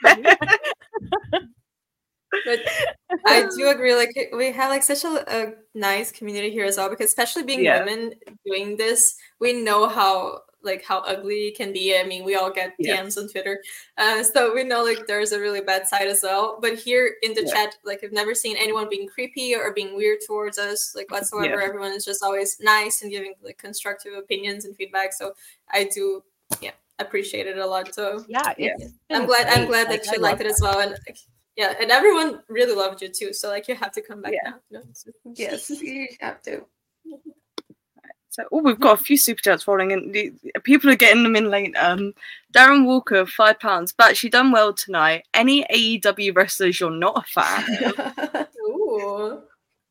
but 2.45 2.61
I 3.27 3.49
do 3.57 3.69
agree. 3.71 3.95
Like 3.95 4.11
we 4.37 4.53
have 4.53 4.71
like 4.71 4.83
such 4.83 5.05
a, 5.05 5.25
a 5.29 5.53
nice 5.75 6.13
community 6.13 6.51
here 6.51 6.65
as 6.65 6.77
well, 6.77 6.91
because 6.91 7.07
especially 7.07 7.45
being 7.45 7.65
yeah. 7.65 7.81
women 7.81 8.13
doing 8.45 8.77
this, 8.77 9.15
we 9.41 9.53
know 9.53 9.89
how 9.89 10.41
like 10.63 10.85
how 10.85 10.99
ugly 11.01 11.49
it 11.49 11.57
can 11.57 11.73
be. 11.73 11.97
I 11.97 12.05
mean, 12.05 12.25
we 12.25 12.35
all 12.35 12.51
get 12.51 12.75
yeah. 12.79 12.97
DMs 12.97 13.17
on 13.19 13.29
Twitter, 13.29 13.63
uh, 13.99 14.23
so 14.23 14.55
we 14.55 14.65
know 14.65 14.83
like 14.83 15.07
there's 15.07 15.33
a 15.33 15.41
really 15.41 15.61
bad 15.61 15.87
side 15.87 16.09
as 16.09 16.21
well. 16.23 16.59
But 16.61 16.79
here 16.79 17.17
in 17.23 17.35
the 17.35 17.45
yeah. 17.45 17.53
chat, 17.53 17.77
like 17.85 18.03
I've 18.05 18.13
never 18.13 18.35
seen 18.35 18.57
anyone 18.59 18.89
being 18.89 19.09
creepy 19.09 19.55
or 19.55 19.73
being 19.73 19.97
weird 19.97 20.19
towards 20.27 20.59
us, 20.59 20.95
like 20.95 21.11
whatsoever. 21.11 21.61
Yeah. 21.61 21.67
Everyone 21.67 21.93
is 21.93 22.05
just 22.05 22.23
always 22.23 22.59
nice 22.61 23.03
and 23.03 23.11
giving 23.11 23.35
like 23.43 23.59
constructive 23.59 24.15
opinions 24.15 24.65
and 24.65 24.77
feedback. 24.77 25.13
So 25.13 25.33
I 25.71 25.89
do, 25.93 26.23
yeah, 26.61 26.73
appreciate 26.99 27.47
it 27.47 27.59
a 27.59 27.67
lot. 27.67 27.95
So 27.95 28.25
yeah, 28.29 28.53
yeah. 28.59 28.75
I'm 29.11 29.27
glad. 29.27 29.47
I'm 29.49 29.67
glad 29.67 29.89
that 29.89 30.07
you 30.07 30.19
liked 30.19 30.39
that. 30.39 30.47
it 30.47 30.53
as 30.53 30.61
well, 30.61 30.81
and. 30.81 30.93
Like, 31.07 31.19
yeah, 31.57 31.75
and 31.79 31.91
everyone 31.91 32.41
really 32.49 32.75
loved 32.75 33.03
you 33.03 33.09
too. 33.09 33.35
So 33.35 33.51
like 33.51 33.69
you 33.69 33.75
have 33.75 33.93
to 33.93 34.01
come 34.01 34.23
back 34.23 34.33
now. 34.45 34.55
yes, 35.35 35.69
you 35.83 36.09
have 36.21 36.41
to. 36.43 36.65
So, 38.31 38.45
oh, 38.53 38.63
we've 38.63 38.79
got 38.79 39.01
a 39.01 39.03
few 39.03 39.17
super 39.17 39.43
chats 39.43 39.67
rolling 39.67 39.91
in. 39.91 40.13
The, 40.13 40.33
people 40.63 40.89
are 40.89 40.97
getting 40.97 41.25
them 41.25 41.35
in 41.35 41.51
late. 41.51 41.77
Um, 41.77 42.15
Darren 42.55 42.87
Walker, 42.87 43.27
five 43.27 43.59
pounds. 43.59 43.93
But 43.93 44.17
she 44.17 44.29
done 44.29 44.53
well 44.53 44.73
tonight. 44.73 45.25
Any 45.35 45.65
AEW 45.65 46.37
wrestlers 46.37 46.79
you're 46.79 46.93
not 46.93 47.25
a 47.25 47.29
fan? 47.29 48.47
Ooh. 48.69 49.43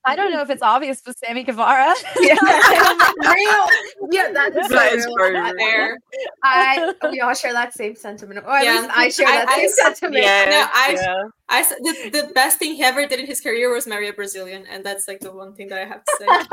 I 0.06 0.16
don't 0.16 0.32
know 0.32 0.42
if 0.42 0.50
it's 0.50 0.62
obvious, 0.62 1.02
but 1.02 1.18
Sammy 1.18 1.44
Guevara. 1.44 1.94
Yeah, 2.20 2.36
real. 2.42 3.68
Yeah, 4.12 4.32
that 4.34 4.56
is, 4.56 4.68
that 4.70 4.94
is 4.94 5.08
very 5.18 5.58
fair. 5.58 5.98
I 6.44 6.94
we 7.12 7.22
all 7.22 7.34
share 7.34 7.54
that 7.54 7.74
same 7.74 7.96
sentiment. 7.96 8.46
Or 8.46 8.56
at 8.56 8.64
yeah. 8.64 8.82
least 8.82 8.90
I 8.94 9.10
share 9.10 9.28
that 9.28 9.50
I, 9.50 9.56
same 9.56 9.66
I, 9.66 9.90
sentiment. 9.90 10.24
Yeah, 10.24 10.46
no, 10.46 10.68
I, 10.74 10.98
yeah. 11.00 11.24
I, 11.50 11.64
the, 11.64 12.22
the 12.22 12.34
best 12.34 12.60
thing 12.60 12.76
he 12.76 12.84
ever 12.84 13.06
did 13.08 13.20
in 13.20 13.26
his 13.28 13.42
career 13.42 13.74
was 13.74 13.88
marry 13.88 14.08
a 14.10 14.14
Brazilian, 14.14 14.66
and 14.70 14.84
that's 14.84 15.08
like 15.08 15.20
the 15.20 15.32
one 15.32 15.54
thing 15.54 15.68
that 15.70 15.82
I 15.82 15.86
have 15.86 16.04
to 16.04 16.12
say. 16.20 16.26
that's 16.28 16.50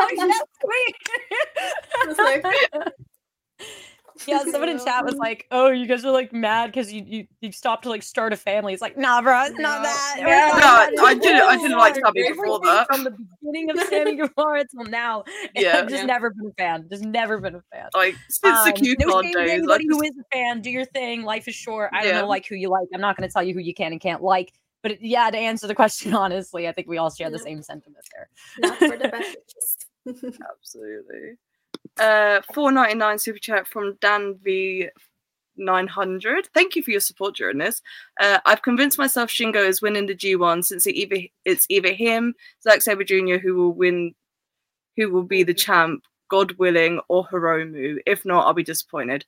great. 2.17 2.19
like, 2.19 2.93
yeah, 4.27 4.43
someone 4.51 4.69
in 4.69 4.79
chat 4.79 5.05
was 5.05 5.15
like, 5.15 5.47
"Oh, 5.51 5.71
you 5.71 5.87
guys 5.87 6.05
are 6.05 6.11
like 6.11 6.33
mad 6.33 6.69
because 6.69 6.93
you, 6.93 7.05
you 7.07 7.27
you 7.41 7.53
stopped 7.53 7.83
to 7.85 7.89
like 7.89 8.03
start 8.03 8.33
a 8.33 8.37
family." 8.37 8.73
It's 8.73 8.83
like, 8.83 8.97
nah, 8.97 9.21
bro, 9.21 9.45
it's 9.45 9.55
no. 9.57 9.63
not 9.63 9.83
that. 9.83 10.17
Yeah. 10.19 10.91
No, 10.95 11.05
I 11.05 11.15
didn't. 11.15 11.43
I 11.43 11.57
didn't 11.57 11.79
like 11.79 11.95
Sammy 11.95 12.29
before 12.31 12.61
that. 12.61 12.87
From 12.87 13.05
the 13.05 13.11
beginning 13.11 13.71
of 13.71 13.79
Sammy 13.89 14.17
Guevara 14.17 14.65
till 14.67 14.85
now, 14.85 15.25
yeah, 15.55 15.79
I've 15.79 15.89
just 15.89 16.03
yeah. 16.03 16.07
never 16.07 16.31
been 16.31 16.47
a 16.47 16.53
fan. 16.55 16.87
Just 16.91 17.05
never 17.05 17.39
been 17.39 17.57
a 17.57 17.63
fan. 17.73 17.89
Like 17.95 18.17
since 18.29 18.59
um, 18.59 18.65
the 18.65 18.73
cute 18.73 18.99
no 19.01 19.23
days. 19.23 19.35
Anybody 19.37 19.87
just... 19.87 19.99
who 19.99 20.05
is 20.05 20.13
a 20.19 20.25
fan, 20.37 20.61
do 20.61 20.71
your 20.71 20.85
thing. 20.85 21.23
Life 21.23 21.49
is 21.49 21.55
short. 21.55 21.91
I 21.93 22.05
don't 22.05 22.15
know 22.15 22.29
like 22.29 22.47
who 22.47 22.55
you 22.55 22.69
like. 22.71 22.89
I'm 22.95 23.01
not 23.01 23.17
going 23.17 23.29
to 23.29 23.33
tell 23.33 23.43
you 23.43 23.55
who 23.55 23.61
you 23.61 23.75
can 23.75 23.93
and 23.93 24.01
can't 24.01 24.23
like. 24.23 24.53
But 24.83 25.03
yeah, 25.03 25.31
to 25.31 25.37
answer 25.37 25.67
the 25.67 25.75
question 25.75 26.15
honestly, 26.23 26.69
I 26.69 26.73
think 26.73 26.87
we 26.87 26.99
all 26.99 27.11
share 27.11 27.31
the 27.31 27.39
same 27.39 27.63
sentiment 27.63 28.05
there. 28.13 28.29
Not 28.61 28.79
for 31.95 32.03
the 32.03 32.09
best. 32.09 32.49
Absolutely. 32.49 32.51
Uh, 32.51 32.55
499 32.55 33.19
super 33.19 33.39
chat 33.39 33.67
from 33.67 33.97
Dan 34.01 34.39
V. 34.43 34.89
900. 35.59 36.49
Thank 36.55 36.77
you 36.77 36.83
for 36.83 36.91
your 36.91 37.01
support 37.01 37.37
during 37.37 37.59
this. 37.59 37.83
Uh, 38.21 38.39
I've 38.47 38.63
convinced 38.63 38.99
myself 38.99 39.31
Shingo 39.31 39.67
is 39.67 39.83
winning 39.83 40.07
the 40.07 40.15
G1 40.15 40.65
since 40.65 40.87
it 40.87 40.95
either 40.95 41.17
it's 41.45 41.67
either 41.69 41.93
him, 41.93 42.35
Zack 42.63 42.83
Sabre 42.83 43.05
Jr. 43.05 43.37
who 43.37 43.55
will 43.55 43.73
win, 43.73 44.15
who 44.97 45.11
will 45.11 45.23
be 45.23 45.43
the 45.43 45.55
champ, 45.55 46.05
God 46.29 46.53
willing, 46.59 47.01
or 47.09 47.27
Hiromu. 47.27 47.99
If 48.07 48.25
not, 48.25 48.47
I'll 48.47 48.55
be 48.55 48.63
disappointed. 48.63 49.25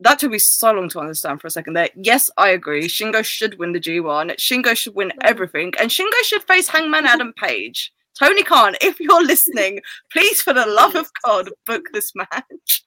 That 0.00 0.18
took 0.18 0.32
me 0.32 0.38
so 0.40 0.72
long 0.72 0.88
to 0.90 1.00
understand 1.00 1.40
for 1.40 1.46
a 1.46 1.50
second 1.50 1.74
there. 1.74 1.90
Yes, 1.94 2.28
I 2.36 2.48
agree. 2.48 2.88
Shingo 2.88 3.24
should 3.24 3.58
win 3.58 3.72
the 3.72 3.80
G1. 3.80 4.36
Shingo 4.36 4.76
should 4.76 4.96
win 4.96 5.12
everything, 5.22 5.72
and 5.78 5.90
Shingo 5.90 6.22
should 6.24 6.42
face 6.42 6.68
Hangman 6.68 7.06
Adam 7.06 7.32
Page. 7.32 7.92
Tony 8.18 8.42
Khan, 8.42 8.74
if 8.80 9.00
you're 9.00 9.24
listening, 9.24 9.80
please, 10.10 10.42
for 10.42 10.52
the 10.52 10.66
love 10.66 10.94
of 10.94 11.10
God, 11.24 11.50
book 11.66 11.86
this 11.92 12.12
match. 12.14 12.84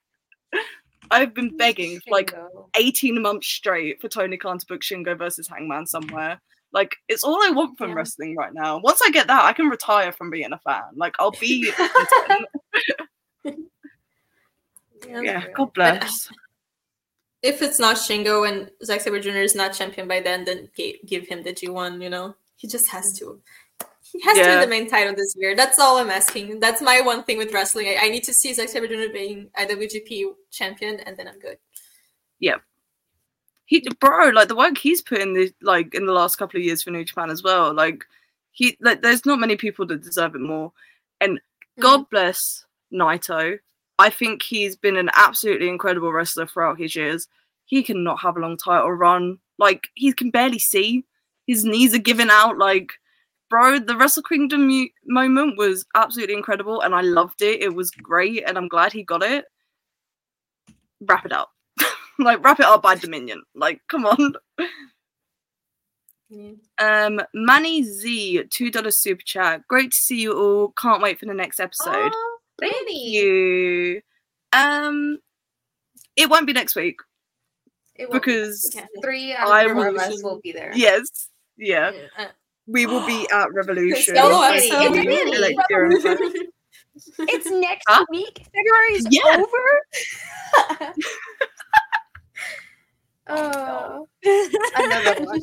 I've 1.11 1.33
been 1.33 1.55
begging 1.57 1.99
for 1.99 2.11
like 2.11 2.33
18 2.77 3.21
months 3.21 3.47
straight 3.47 4.01
for 4.01 4.07
Tony 4.07 4.37
Khan 4.37 4.57
to 4.59 4.65
book 4.65 4.81
Shingo 4.81 5.17
versus 5.17 5.47
Hangman 5.47 5.85
somewhere. 5.85 6.41
Like, 6.71 6.97
it's 7.07 7.23
all 7.23 7.41
I 7.41 7.51
want 7.51 7.77
from 7.77 7.91
yeah. 7.91 7.95
wrestling 7.95 8.35
right 8.35 8.53
now. 8.53 8.79
Once 8.79 9.01
I 9.05 9.09
get 9.09 9.27
that, 9.27 9.45
I 9.45 9.53
can 9.53 9.67
retire 9.67 10.11
from 10.11 10.29
being 10.29 10.51
a 10.51 10.59
fan. 10.59 10.83
Like, 10.95 11.15
I'll 11.19 11.31
be. 11.31 11.71
yeah, 13.45 15.21
yeah 15.21 15.43
God 15.53 15.73
bless. 15.73 16.29
Um, 16.29 16.35
if 17.41 17.61
it's 17.61 17.79
not 17.79 17.95
Shingo 17.95 18.49
and 18.49 18.71
Zack 18.83 19.01
Sabre 19.01 19.19
Jr. 19.19 19.29
is 19.29 19.55
not 19.55 19.73
champion 19.73 20.07
by 20.07 20.19
then, 20.19 20.43
then 20.43 20.67
give 20.75 21.27
him 21.27 21.43
the 21.43 21.53
G1, 21.53 22.01
you 22.01 22.09
know? 22.09 22.35
He 22.57 22.67
just 22.67 22.89
has 22.89 23.13
mm. 23.13 23.19
to. 23.19 23.39
He 24.15 24.21
has 24.21 24.37
yeah. 24.37 24.53
to 24.53 24.59
be 24.59 24.65
the 24.65 24.69
main 24.69 24.89
title 24.89 25.13
this 25.15 25.35
year. 25.37 25.55
That's 25.55 25.79
all 25.79 25.97
I'm 25.97 26.09
asking. 26.09 26.59
That's 26.59 26.81
my 26.81 27.01
one 27.01 27.23
thing 27.23 27.37
with 27.37 27.53
wrestling. 27.53 27.87
I, 27.87 27.97
I 28.03 28.09
need 28.09 28.23
to 28.23 28.33
see 28.33 28.53
Zack 28.53 28.69
Sabre 28.69 28.87
Jr. 28.87 29.11
being 29.11 29.49
IWGP 29.59 30.25
champion, 30.51 30.99
and 31.01 31.17
then 31.17 31.27
I'm 31.27 31.39
good. 31.39 31.57
Yeah. 32.39 32.57
He, 33.65 33.85
bro, 33.99 34.29
like 34.29 34.47
the 34.47 34.55
work 34.55 34.77
he's 34.77 35.01
put 35.01 35.19
in 35.19 35.33
the 35.33 35.51
like 35.61 35.95
in 35.95 36.05
the 36.05 36.13
last 36.13 36.37
couple 36.37 36.59
of 36.59 36.65
years 36.65 36.83
for 36.83 36.91
New 36.91 37.03
Japan 37.03 37.29
as 37.29 37.43
well. 37.43 37.73
Like 37.73 38.05
he, 38.51 38.77
like, 38.79 39.01
there's 39.01 39.25
not 39.25 39.39
many 39.39 39.55
people 39.55 39.85
that 39.87 40.03
deserve 40.03 40.35
it 40.35 40.41
more. 40.41 40.71
And 41.19 41.41
God 41.79 42.01
mm-hmm. 42.01 42.09
bless 42.11 42.65
Naito 42.93 43.57
I 43.97 44.09
think 44.09 44.43
he's 44.43 44.75
been 44.75 44.97
an 44.97 45.09
absolutely 45.13 45.69
incredible 45.69 46.11
wrestler 46.11 46.47
throughout 46.47 46.79
his 46.79 46.95
years. 46.95 47.27
He 47.65 47.81
cannot 47.81 48.19
have 48.21 48.35
a 48.35 48.39
long 48.39 48.57
title 48.57 48.91
run. 48.91 49.39
Like 49.57 49.87
he 49.95 50.11
can 50.13 50.31
barely 50.31 50.59
see. 50.59 51.05
His 51.47 51.63
knees 51.63 51.93
are 51.93 51.99
giving 51.99 52.29
out. 52.29 52.57
Like, 52.57 52.93
bro, 53.49 53.79
the 53.79 53.95
Wrestle 53.97 54.23
Kingdom 54.23 54.67
mu- 54.67 54.87
moment 55.05 55.57
was 55.57 55.85
absolutely 55.95 56.35
incredible, 56.35 56.81
and 56.81 56.95
I 56.95 57.01
loved 57.01 57.41
it. 57.41 57.61
It 57.61 57.73
was 57.73 57.91
great, 57.91 58.43
and 58.47 58.57
I'm 58.57 58.67
glad 58.67 58.93
he 58.93 59.03
got 59.03 59.23
it. 59.23 59.45
Wrap 61.01 61.25
it 61.25 61.31
up. 61.31 61.49
like 62.19 62.43
wrap 62.43 62.59
it 62.59 62.65
up 62.65 62.81
by 62.81 62.95
Dominion. 62.95 63.43
Like, 63.55 63.81
come 63.89 64.05
on. 64.05 64.33
Um, 66.79 67.21
Manny 67.33 67.83
Z, 67.83 68.45
two 68.49 68.71
dollar 68.71 68.91
super 68.91 69.21
chat. 69.23 69.61
Great 69.67 69.91
to 69.91 69.97
see 69.97 70.21
you 70.21 70.33
all. 70.33 70.73
Can't 70.77 71.01
wait 71.01 71.19
for 71.19 71.27
the 71.27 71.33
next 71.33 71.59
episode. 71.59 72.11
Oh, 72.13 72.37
Thank 72.59 72.89
you. 72.89 74.01
Um, 74.51 75.19
it 76.15 76.29
won't 76.29 76.47
be 76.47 76.53
next 76.53 76.75
week 76.75 76.97
It 77.95 78.11
because 78.11 78.75
three 79.01 79.33
out 79.33 79.69
of 79.69 79.75
will 80.23 80.39
be 80.41 80.51
there. 80.51 80.71
Yes, 80.73 81.29
yeah, 81.57 81.91
uh, 82.17 82.25
we 82.67 82.85
will 82.85 83.05
be 83.05 83.27
at 83.33 83.53
Revolution. 83.53 84.15
So, 84.15 84.41
it's 87.19 87.49
next 87.51 87.85
huh? 87.87 88.05
week. 88.09 88.45
February's 88.53 89.07
yeah. 89.09 89.43
over. 89.43 90.93
oh, 94.07 94.07
another 94.75 95.25
one. 95.25 95.41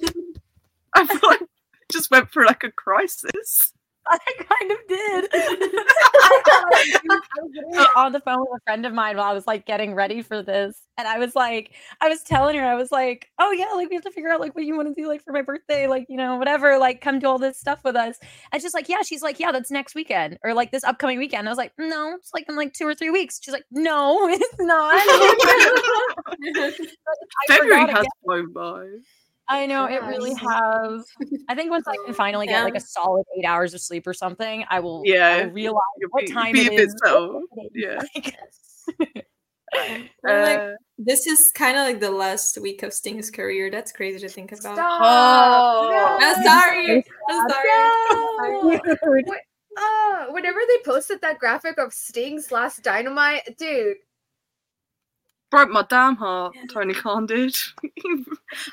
I 0.94 1.06
feel 1.06 1.30
like 1.30 1.42
I 1.42 1.46
just 1.90 2.10
went 2.10 2.30
through 2.30 2.46
like 2.46 2.64
a 2.64 2.72
crisis. 2.72 3.71
I 4.08 4.18
kind 4.36 4.72
of 4.72 4.78
did. 4.88 5.28
I 5.32 7.20
was 7.40 7.88
on 7.96 8.12
the 8.12 8.20
phone 8.20 8.40
with 8.40 8.60
a 8.60 8.64
friend 8.64 8.84
of 8.84 8.92
mine 8.92 9.16
while 9.16 9.30
I 9.30 9.32
was 9.32 9.46
like 9.46 9.66
getting 9.66 9.94
ready 9.94 10.22
for 10.22 10.42
this. 10.42 10.82
And 10.98 11.06
I 11.06 11.18
was 11.18 11.34
like, 11.34 11.72
I 12.00 12.08
was 12.08 12.22
telling 12.22 12.56
her, 12.56 12.64
I 12.64 12.74
was 12.74 12.90
like, 12.90 13.28
oh 13.38 13.52
yeah, 13.52 13.70
like 13.74 13.88
we 13.88 13.96
have 13.96 14.04
to 14.04 14.10
figure 14.10 14.30
out 14.30 14.40
like 14.40 14.54
what 14.54 14.64
you 14.64 14.76
want 14.76 14.94
to 14.94 15.00
do 15.00 15.08
like 15.08 15.22
for 15.22 15.32
my 15.32 15.42
birthday, 15.42 15.86
like, 15.86 16.06
you 16.08 16.16
know, 16.16 16.36
whatever, 16.36 16.78
like 16.78 17.00
come 17.00 17.18
do 17.18 17.26
all 17.26 17.38
this 17.38 17.58
stuff 17.58 17.80
with 17.84 17.96
us. 17.96 18.18
And 18.52 18.60
she's 18.60 18.74
like, 18.74 18.88
yeah, 18.88 19.02
she's 19.02 19.22
like, 19.22 19.38
yeah, 19.38 19.52
that's 19.52 19.70
next 19.70 19.94
weekend 19.94 20.38
or 20.44 20.52
like 20.52 20.72
this 20.72 20.84
upcoming 20.84 21.18
weekend. 21.18 21.48
I 21.48 21.50
was 21.50 21.58
like, 21.58 21.72
no, 21.78 22.14
it's 22.16 22.30
like 22.34 22.46
in 22.48 22.56
like 22.56 22.72
two 22.72 22.86
or 22.86 22.94
three 22.94 23.10
weeks. 23.10 23.40
She's 23.42 23.54
like, 23.54 23.64
no, 23.70 24.28
it's 24.28 24.54
not. 24.58 25.02
February 27.48 27.90
has 27.90 28.06
flown 28.24 28.52
by. 28.52 28.86
I 29.48 29.66
know 29.66 29.86
it 29.86 30.02
really 30.02 30.34
has. 30.34 31.06
I 31.48 31.54
think 31.54 31.70
once 31.70 31.86
I 31.86 31.96
can 32.04 32.14
finally 32.14 32.46
get 32.46 32.62
like 32.64 32.74
a 32.74 32.80
solid 32.80 33.24
eight 33.36 33.44
hours 33.44 33.74
of 33.74 33.80
sleep 33.80 34.06
or 34.06 34.14
something, 34.14 34.64
I 34.70 34.80
will. 34.80 35.02
Yeah, 35.04 35.28
I 35.28 35.44
will 35.44 35.52
realize 35.52 35.82
what 36.10 36.26
time 36.28 36.56
it 36.56 36.72
is. 36.72 36.94
So, 37.04 37.42
yeah. 37.74 38.00
like, 40.22 40.58
uh, 40.58 40.70
this 40.98 41.26
is 41.26 41.50
kind 41.54 41.76
of 41.76 41.84
like 41.84 42.00
the 42.00 42.10
last 42.10 42.60
week 42.60 42.82
of 42.82 42.92
Sting's 42.92 43.30
career. 43.30 43.70
That's 43.70 43.92
crazy 43.92 44.18
to 44.20 44.28
think 44.28 44.52
about. 44.52 44.74
Stop. 44.76 45.00
Oh, 45.02 45.88
no. 45.90 46.26
I'm 46.26 46.44
sorry. 46.44 47.04
I'm 47.28 47.48
sorry. 47.48 48.80
No. 48.92 49.34
uh, 49.78 50.26
whenever 50.32 50.60
they 50.68 50.78
posted 50.84 51.20
that 51.22 51.38
graphic 51.38 51.78
of 51.78 51.92
Sting's 51.92 52.52
last 52.52 52.82
Dynamite, 52.82 53.56
dude, 53.58 53.96
broke 55.52 55.70
my 55.70 55.84
damn 55.88 56.16
heart. 56.16 56.56
Tony 56.72 56.94
Khan 56.94 57.26
did. 57.26 57.54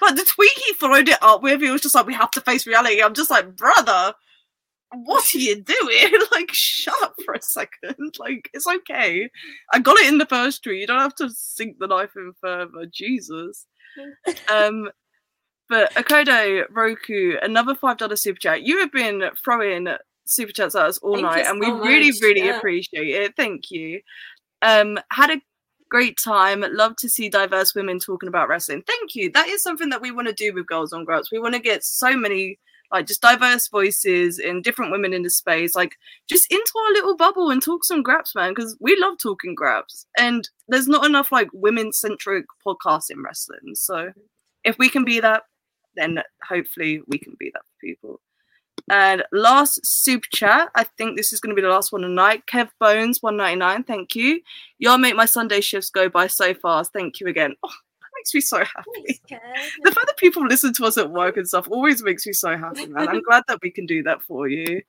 like 0.02 0.16
the 0.16 0.26
tweet 0.34 0.52
he 0.66 0.74
followed 0.74 1.10
it 1.10 1.22
up 1.22 1.44
with, 1.44 1.62
he 1.62 1.70
was 1.70 1.82
just 1.82 1.94
like, 1.94 2.08
"We 2.08 2.14
have 2.16 2.32
to 2.32 2.42
face 2.42 2.66
reality." 2.66 3.04
I'm 3.04 3.14
just 3.14 3.30
like, 3.30 3.56
brother, 3.56 4.16
what 4.94 5.36
are 5.36 5.38
you 5.38 5.62
doing? 5.62 6.14
like, 6.32 6.50
shut 6.52 6.96
up 7.04 7.16
for 7.24 7.36
a 7.36 7.42
second. 7.42 8.16
Like, 8.18 8.50
it's 8.54 8.66
okay. 8.66 9.30
I 9.74 9.80
got 9.80 10.00
it 10.00 10.08
in 10.08 10.18
the 10.18 10.26
first 10.26 10.64
tweet. 10.64 10.82
You 10.82 10.88
don't 10.88 11.00
have 11.00 11.16
to 11.16 11.30
sink 11.30 11.78
the 11.80 11.88
knife 11.88 12.12
in 12.16 12.34
further. 12.42 12.86
Jesus. 12.92 13.68
um, 14.52 14.90
but 15.68 15.94
Akodo 15.94 16.64
Roku, 16.72 17.36
another 17.44 17.76
five 17.76 17.98
dollar 17.98 18.16
super 18.16 18.40
chat. 18.40 18.64
You 18.64 18.80
have 18.80 18.92
been 18.92 19.24
throwing 19.44 19.88
super 20.26 20.54
chats 20.54 20.76
at 20.76 20.86
us 20.86 20.98
all 21.00 21.16
Thank 21.16 21.26
night, 21.26 21.46
and 21.46 21.62
so 21.62 21.70
we 21.70 21.72
much. 21.72 21.88
really, 21.88 22.12
really 22.22 22.46
yeah. 22.46 22.58
appreciate 22.58 23.10
it. 23.10 23.36
Thank 23.36 23.70
you. 23.70 24.00
Um, 24.62 24.98
had 25.12 25.30
a 25.30 25.42
great 25.90 26.18
time. 26.24 26.64
Love 26.72 26.96
to 26.98 27.10
see 27.10 27.30
diverse 27.30 27.76
women 27.76 28.00
talking 28.00 28.30
about 28.30 28.48
wrestling. 28.48 28.84
Thank 28.86 29.16
you. 29.16 29.32
That 29.32 29.48
is 29.48 29.64
something 29.64 29.90
that 29.90 30.02
we 30.02 30.12
want 30.12 30.28
to 30.28 30.34
do 30.34 30.54
with 30.54 30.68
Girls 30.68 30.94
on 30.94 31.06
Graps. 31.06 31.32
We 31.32 31.40
want 31.40 31.56
to 31.56 31.60
get 31.62 31.84
so 31.84 32.16
many 32.16 32.60
like 32.92 33.06
just 33.06 33.22
diverse 33.22 33.68
voices 33.68 34.40
and 34.40 34.64
different 34.64 34.92
women 34.92 35.14
in 35.14 35.24
the 35.24 35.30
space, 35.30 35.76
like 35.76 35.96
just 36.28 36.52
into 36.52 36.72
our 36.86 36.94
little 36.94 37.16
bubble 37.16 37.52
and 37.52 37.62
talk 37.62 37.84
some 37.84 38.02
graps, 38.02 38.34
man, 38.34 38.52
because 38.52 38.76
we 38.80 38.96
love 39.00 39.18
talking 39.22 39.54
graps. 39.54 40.08
And 40.18 40.50
there's 40.68 40.88
not 40.88 41.06
enough 41.06 41.32
like 41.32 41.50
women 41.54 41.94
centric 41.94 42.46
podcasts 42.66 43.12
in 43.12 43.22
wrestling. 43.22 43.76
So 43.76 44.12
if 44.64 44.78
we 44.80 44.90
can 44.90 45.06
be 45.06 45.20
that, 45.20 45.44
then 45.96 46.20
hopefully 46.48 47.02
we 47.08 47.20
can 47.20 47.36
be 47.40 47.52
that 47.54 47.62
for 47.62 47.80
people. 47.82 48.22
And 48.90 49.24
last 49.32 49.86
super 49.86 50.28
chat, 50.34 50.70
I 50.76 50.84
think 50.84 51.16
this 51.16 51.32
is 51.32 51.40
going 51.40 51.56
to 51.56 51.56
be 51.56 51.66
the 51.66 51.74
last 51.74 51.92
one 51.92 52.02
tonight. 52.02 52.46
Kev 52.48 52.70
Bones, 52.80 53.22
199, 53.22 53.84
thank 53.84 54.16
you. 54.16 54.42
Y'all 54.80 54.98
make 54.98 55.16
my 55.16 55.26
Sunday 55.26 55.62
shifts 55.62 55.90
go 55.90 56.10
by 56.10 56.28
so 56.28 56.54
fast. 56.54 56.92
Thank 56.92 57.20
you 57.20 57.28
again. 57.28 57.56
Oh, 57.64 57.68
that 57.68 58.10
makes 58.16 58.34
me 58.34 58.42
so 58.42 58.58
happy. 58.58 59.22
Thanks, 59.30 59.78
the 59.84 59.92
fact 59.92 60.08
that 60.08 60.18
people 60.18 60.46
listen 60.46 60.74
to 60.74 60.86
us 60.86 60.98
at 60.98 61.12
work 61.12 61.38
and 61.38 61.48
stuff 61.48 61.68
always 61.70 62.02
makes 62.02 62.26
me 62.26 62.34
so 62.34 62.58
happy, 62.58 62.88
man. 62.88 63.08
I'm 63.08 63.22
glad 63.28 63.44
that 63.48 63.60
we 63.62 63.70
can 63.70 63.86
do 63.86 64.02
that 64.04 64.22
for 64.24 64.48
you. 64.48 64.82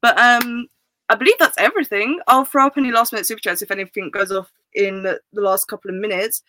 But 0.00 0.18
um, 0.18 0.68
I 1.08 1.16
believe 1.16 1.36
that's 1.38 1.58
everything. 1.58 2.20
I'll 2.28 2.44
throw 2.44 2.66
up 2.66 2.78
any 2.78 2.92
last 2.92 3.12
minute 3.12 3.26
super 3.26 3.40
chats 3.40 3.62
if 3.62 3.72
anything 3.72 4.10
goes 4.10 4.30
off 4.30 4.52
in 4.74 5.02
the 5.02 5.20
last 5.32 5.66
couple 5.66 5.90
of 5.90 5.96
minutes. 5.96 6.42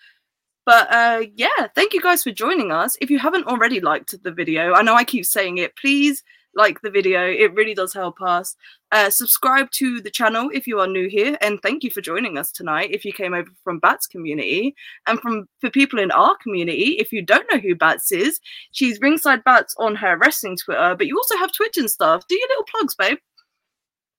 But 0.64 0.94
uh, 0.94 1.24
yeah, 1.36 1.68
thank 1.74 1.94
you 1.94 2.02
guys 2.02 2.22
for 2.22 2.32
joining 2.32 2.72
us. 2.72 2.96
If 3.02 3.10
you 3.10 3.18
haven't 3.18 3.48
already 3.48 3.80
liked 3.80 4.22
the 4.22 4.32
video, 4.32 4.74
I 4.74 4.84
know 4.84 4.94
I 4.94 5.04
keep 5.04 5.26
saying 5.26 5.58
it, 5.58 5.76
please 5.76 6.24
like 6.56 6.82
the 6.82 6.90
video. 6.90 7.26
It 7.28 7.54
really 7.54 7.74
does 7.74 7.94
help 7.94 8.22
us. 8.22 8.56
Uh, 8.92 9.10
subscribe 9.10 9.72
to 9.72 10.02
the 10.02 10.10
channel 10.10 10.50
if 10.54 10.68
you 10.68 10.80
are 10.80 10.88
new 10.88 11.08
here, 11.08 11.38
and 11.42 11.62
thank 11.62 11.84
you 11.84 11.90
for 11.90 12.02
joining 12.02 12.38
us 12.38 12.52
tonight. 12.52 12.92
If 12.92 13.06
you 13.06 13.14
came 13.14 13.34
over 13.34 13.50
from 13.64 13.80
Bats 13.80 14.06
community, 14.06 14.76
and 15.08 15.20
from 15.20 15.48
for 15.60 15.70
people 15.70 16.00
in 16.00 16.12
our 16.12 16.36
community, 16.44 16.98
if 17.00 17.14
you 17.14 17.22
don't 17.22 17.48
know 17.52 17.60
who 17.60 17.76
Bats 17.76 18.12
is, 18.12 18.40
she's 18.72 19.00
Ringside 19.00 19.44
Bats 19.44 19.76
on 19.78 19.96
her 19.96 20.18
wrestling 20.18 20.58
Twitter, 20.58 20.96
but 20.98 21.08
you 21.08 21.18
also 21.18 21.38
have 21.38 21.54
Twitch 21.54 21.78
and 21.78 21.90
stuff. 21.90 22.28
Do 22.28 22.36
your 22.36 22.48
little 22.50 22.66
plugs, 22.66 22.96
babe. 22.96 23.18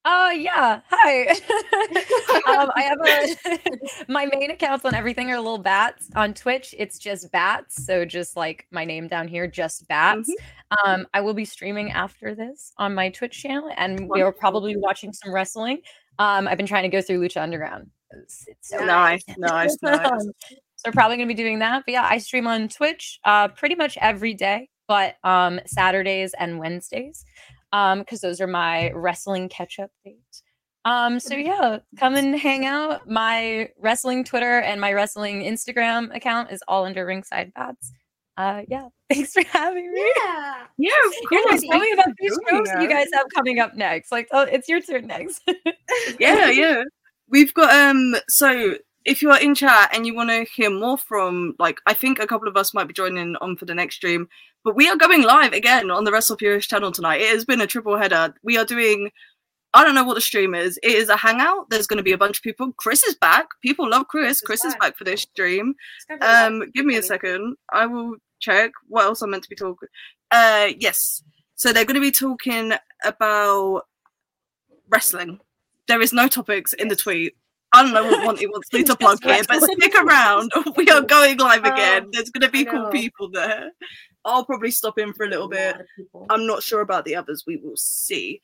Oh 0.04 0.30
yeah, 0.30 0.80
hi. 0.88 1.28
um, 2.58 2.70
I 2.74 2.82
have 2.82 2.98
a 3.00 4.08
my 4.12 4.26
main 4.26 4.50
accounts 4.50 4.84
on 4.84 4.94
everything 4.94 5.30
are 5.30 5.36
little 5.36 5.58
bats. 5.58 6.10
On 6.16 6.34
Twitch, 6.34 6.74
it's 6.76 6.98
just 6.98 7.30
bats, 7.30 7.86
so 7.86 8.04
just 8.04 8.36
like 8.36 8.66
my 8.72 8.84
name 8.84 9.06
down 9.06 9.28
here, 9.28 9.46
just 9.46 9.86
bats. 9.86 10.28
Mm-hmm. 10.28 10.90
Um, 10.90 11.06
I 11.14 11.20
will 11.20 11.34
be 11.34 11.44
streaming 11.44 11.92
after 11.92 12.34
this 12.34 12.72
on 12.78 12.94
my 12.94 13.10
Twitch 13.10 13.40
channel, 13.40 13.70
and 13.76 14.08
we 14.08 14.22
are 14.22 14.32
probably 14.32 14.76
watching 14.76 15.12
some 15.12 15.32
wrestling. 15.32 15.82
Um, 16.18 16.48
I've 16.48 16.56
been 16.56 16.66
trying 16.66 16.82
to 16.82 16.88
go 16.88 17.00
through 17.00 17.20
Lucha 17.20 17.40
Underground. 17.40 17.88
It's, 18.10 18.44
it's 18.48 18.70
so 18.70 18.84
nice, 18.84 19.22
nice, 19.38 19.76
nice. 19.82 20.02
Um, 20.10 20.32
so 20.76 20.88
we're 20.88 20.92
probably 20.92 21.16
gonna 21.16 21.28
be 21.28 21.34
doing 21.34 21.60
that. 21.60 21.84
But 21.86 21.92
yeah, 21.92 22.08
I 22.10 22.18
stream 22.18 22.48
on 22.48 22.68
Twitch 22.68 23.20
uh, 23.24 23.48
pretty 23.48 23.76
much 23.76 23.96
every 24.00 24.34
day, 24.34 24.68
but 24.88 25.14
um, 25.22 25.60
Saturdays 25.66 26.34
and 26.36 26.58
Wednesdays 26.58 27.24
um 27.72 28.00
because 28.00 28.20
those 28.20 28.40
are 28.40 28.46
my 28.46 28.90
wrestling 28.92 29.48
catch 29.48 29.78
up 29.78 29.90
dates. 30.04 30.42
Um 30.84 31.20
so 31.20 31.34
yeah 31.34 31.78
come 31.98 32.14
and 32.14 32.38
hang 32.38 32.66
out. 32.66 33.08
My 33.08 33.70
wrestling 33.78 34.24
twitter 34.24 34.60
and 34.60 34.80
my 34.80 34.92
wrestling 34.92 35.42
instagram 35.42 36.14
account 36.14 36.50
is 36.50 36.62
all 36.68 36.84
under 36.84 37.06
ringside 37.06 37.52
bats. 37.54 37.92
Uh 38.36 38.62
yeah 38.68 38.88
thanks 39.12 39.32
for 39.32 39.42
having 39.44 39.92
me. 39.92 40.12
Yeah. 40.16 40.66
Yeah 40.78 40.90
you 41.30 41.46
guys 41.48 41.62
tell 41.62 41.78
me 41.78 41.92
about 41.92 42.14
these 42.18 42.38
shows 42.48 42.68
you 42.80 42.88
guys 42.88 43.06
have 43.12 43.26
coming 43.34 43.58
up 43.58 43.74
next. 43.74 44.10
Like 44.12 44.28
oh 44.32 44.42
it's 44.42 44.68
your 44.68 44.80
turn 44.80 45.06
next. 45.06 45.42
Yeah 46.18 46.50
yeah. 46.50 46.82
We've 47.28 47.54
got 47.54 47.72
um 47.74 48.16
so 48.28 48.76
if 49.04 49.22
you 49.22 49.30
are 49.30 49.40
in 49.40 49.54
chat 49.54 49.90
and 49.94 50.06
you 50.06 50.14
want 50.14 50.30
to 50.30 50.44
hear 50.44 50.70
more 50.70 50.96
from 50.96 51.54
like 51.58 51.78
i 51.86 51.94
think 51.94 52.18
a 52.18 52.26
couple 52.26 52.48
of 52.48 52.56
us 52.56 52.74
might 52.74 52.88
be 52.88 52.94
joining 52.94 53.36
on 53.36 53.56
for 53.56 53.64
the 53.64 53.74
next 53.74 53.96
stream 53.96 54.28
but 54.64 54.76
we 54.76 54.88
are 54.88 54.96
going 54.96 55.22
live 55.22 55.52
again 55.52 55.90
on 55.90 56.04
the 56.04 56.12
Wrestle 56.12 56.36
Purist 56.36 56.70
channel 56.70 56.92
tonight. 56.92 57.20
It 57.20 57.30
has 57.30 57.44
been 57.44 57.60
a 57.60 57.66
triple 57.66 57.98
header. 57.98 58.32
We 58.44 58.56
are 58.58 58.64
doing, 58.64 59.10
I 59.74 59.84
don't 59.84 59.94
know 59.94 60.04
what 60.04 60.14
the 60.14 60.20
stream 60.20 60.54
is. 60.54 60.78
It 60.84 60.92
is 60.92 61.08
a 61.08 61.16
hangout. 61.16 61.68
There's 61.68 61.88
going 61.88 61.96
to 61.96 62.04
be 62.04 62.12
a 62.12 62.18
bunch 62.18 62.38
of 62.38 62.44
people. 62.44 62.72
Kris 62.74 63.02
is 63.02 63.16
back. 63.16 63.46
People 63.60 63.90
love 63.90 64.06
Kris. 64.06 64.40
Kris 64.40 64.64
is 64.64 64.76
back 64.76 64.96
for 64.96 65.04
this 65.04 65.22
stream. 65.22 65.74
Um, 66.20 66.70
give 66.72 66.86
me 66.86 66.96
a 66.96 67.02
second. 67.02 67.56
I 67.72 67.86
will 67.86 68.16
check 68.38 68.70
what 68.86 69.04
else 69.04 69.20
I'm 69.22 69.30
meant 69.30 69.42
to 69.44 69.48
be 69.48 69.56
talking. 69.56 69.88
Uh, 70.30 70.68
yes. 70.78 71.24
So 71.56 71.72
they're 71.72 71.84
going 71.84 71.94
to 71.96 72.00
be 72.00 72.12
talking 72.12 72.72
about 73.04 73.82
wrestling. 74.88 75.40
There 75.88 76.00
is 76.00 76.12
no 76.12 76.28
topics 76.28 76.72
in 76.72 76.86
the 76.86 76.96
tweet. 76.96 77.34
I 77.74 77.82
don't 77.82 77.94
know 77.94 78.26
what 78.26 78.38
he 78.38 78.46
wants 78.46 78.72
me 78.72 78.82
to 78.84 78.96
plug 78.96 79.22
here, 79.22 79.42
but 79.48 79.62
stick 79.62 79.94
around. 79.94 80.52
We 80.76 80.88
are 80.88 81.00
going 81.00 81.38
live 81.38 81.64
again. 81.64 82.08
There's 82.12 82.30
going 82.30 82.42
to 82.42 82.50
be 82.50 82.64
cool 82.64 82.88
people 82.90 83.30
there. 83.30 83.70
I'll 84.24 84.44
probably 84.44 84.70
stop 84.70 84.98
in 84.98 85.12
for 85.12 85.26
a 85.26 85.28
little 85.28 85.48
bit. 85.48 85.76
I'm 86.30 86.46
not 86.46 86.62
sure 86.62 86.80
about 86.80 87.04
the 87.04 87.16
others. 87.16 87.44
We 87.46 87.56
will 87.56 87.76
see. 87.76 88.40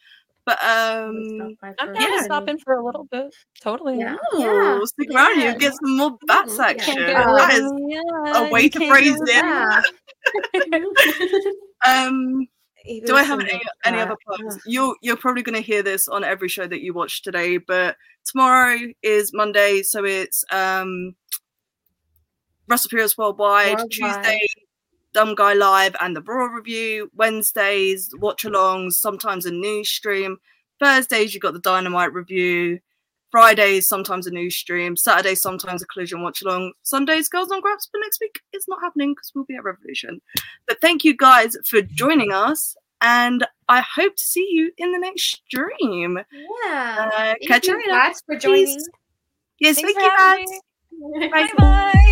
But 0.48 0.62
um, 0.64 1.56
I'm 1.78 1.92
down 1.92 2.18
to 2.18 2.24
stop 2.24 2.48
in 2.48 2.58
for 2.58 2.72
a 2.72 2.82
little 2.84 3.04
bit. 3.04 3.34
Totally. 3.60 3.98
Yeah. 3.98 4.16
Oh, 4.32 4.38
yeah. 4.38 4.84
stick 4.86 5.14
around. 5.14 5.38
Yeah. 5.38 5.52
You 5.52 5.58
get 5.58 5.74
some 5.74 5.96
more 5.98 6.16
bats 6.26 6.52
mm-hmm. 6.52 6.62
action. 6.62 6.96
That 6.96 7.52
is 7.52 7.70
yeah. 7.86 8.46
a 8.46 8.50
way 8.50 8.70
to 8.70 8.88
phrase 8.88 9.18
it. 9.20 9.84
um. 11.86 12.48
Do 13.06 13.16
I 13.16 13.22
have 13.22 13.40
any, 13.40 13.60
any 13.84 13.98
other 13.98 14.16
plugs? 14.24 14.58
You're 14.66 14.96
you're 15.02 15.16
probably 15.16 15.42
going 15.42 15.56
to 15.56 15.66
hear 15.66 15.82
this 15.82 16.08
on 16.08 16.24
every 16.24 16.48
show 16.48 16.66
that 16.66 16.80
you 16.80 16.94
watch 16.94 17.22
today, 17.22 17.58
but 17.58 17.96
tomorrow 18.24 18.78
is 19.02 19.32
Monday, 19.34 19.82
so 19.82 20.04
it's 20.04 20.44
um 20.52 21.14
WrestlePurists 22.70 23.18
Worldwide. 23.18 23.78
Worldwide. 23.78 23.90
Tuesday, 23.90 24.40
Dumb 25.12 25.34
Guy 25.34 25.54
Live 25.54 25.96
and 26.00 26.14
the 26.14 26.22
Raw 26.22 26.46
review. 26.46 27.10
Wednesdays, 27.14 28.10
watch 28.18 28.44
alongs, 28.44 28.92
sometimes 28.92 29.46
a 29.46 29.50
news 29.50 29.88
stream. 29.88 30.38
Thursdays, 30.78 31.34
you 31.34 31.40
got 31.40 31.54
the 31.54 31.60
Dynamite 31.60 32.12
review. 32.12 32.78
Fridays, 33.30 33.86
sometimes 33.86 34.26
a 34.26 34.30
news 34.30 34.56
stream. 34.56 34.96
Saturdays, 34.96 35.42
sometimes 35.42 35.82
a 35.82 35.86
collision 35.86 36.22
watch 36.22 36.42
along. 36.42 36.72
Sundays, 36.82 37.28
Girls 37.28 37.50
on 37.50 37.60
Graps, 37.60 37.88
but 37.92 38.00
next 38.00 38.20
week 38.20 38.40
it's 38.52 38.68
not 38.68 38.80
happening 38.82 39.12
because 39.12 39.32
we'll 39.34 39.44
be 39.44 39.56
at 39.56 39.64
Revolution. 39.64 40.20
But 40.66 40.80
thank 40.80 41.04
you 41.04 41.16
guys 41.16 41.56
for 41.66 41.82
joining 41.82 42.32
us, 42.32 42.76
and 43.00 43.46
I 43.68 43.80
hope 43.80 44.16
to 44.16 44.24
see 44.24 44.46
you 44.50 44.72
in 44.78 44.92
the 44.92 44.98
next 44.98 45.24
stream. 45.24 46.18
Yeah. 46.64 47.10
Uh, 47.12 47.34
catch 47.46 47.66
you 47.66 47.76
later. 47.76 47.90
Thanks 47.90 48.22
for 48.24 48.36
joining. 48.36 48.78
Yes, 49.60 49.80
Thanks 49.80 49.92
thank 49.92 49.96
you, 49.96 50.10
guys. 50.16 50.60
Bye 51.30 51.48
bye. 51.58 52.04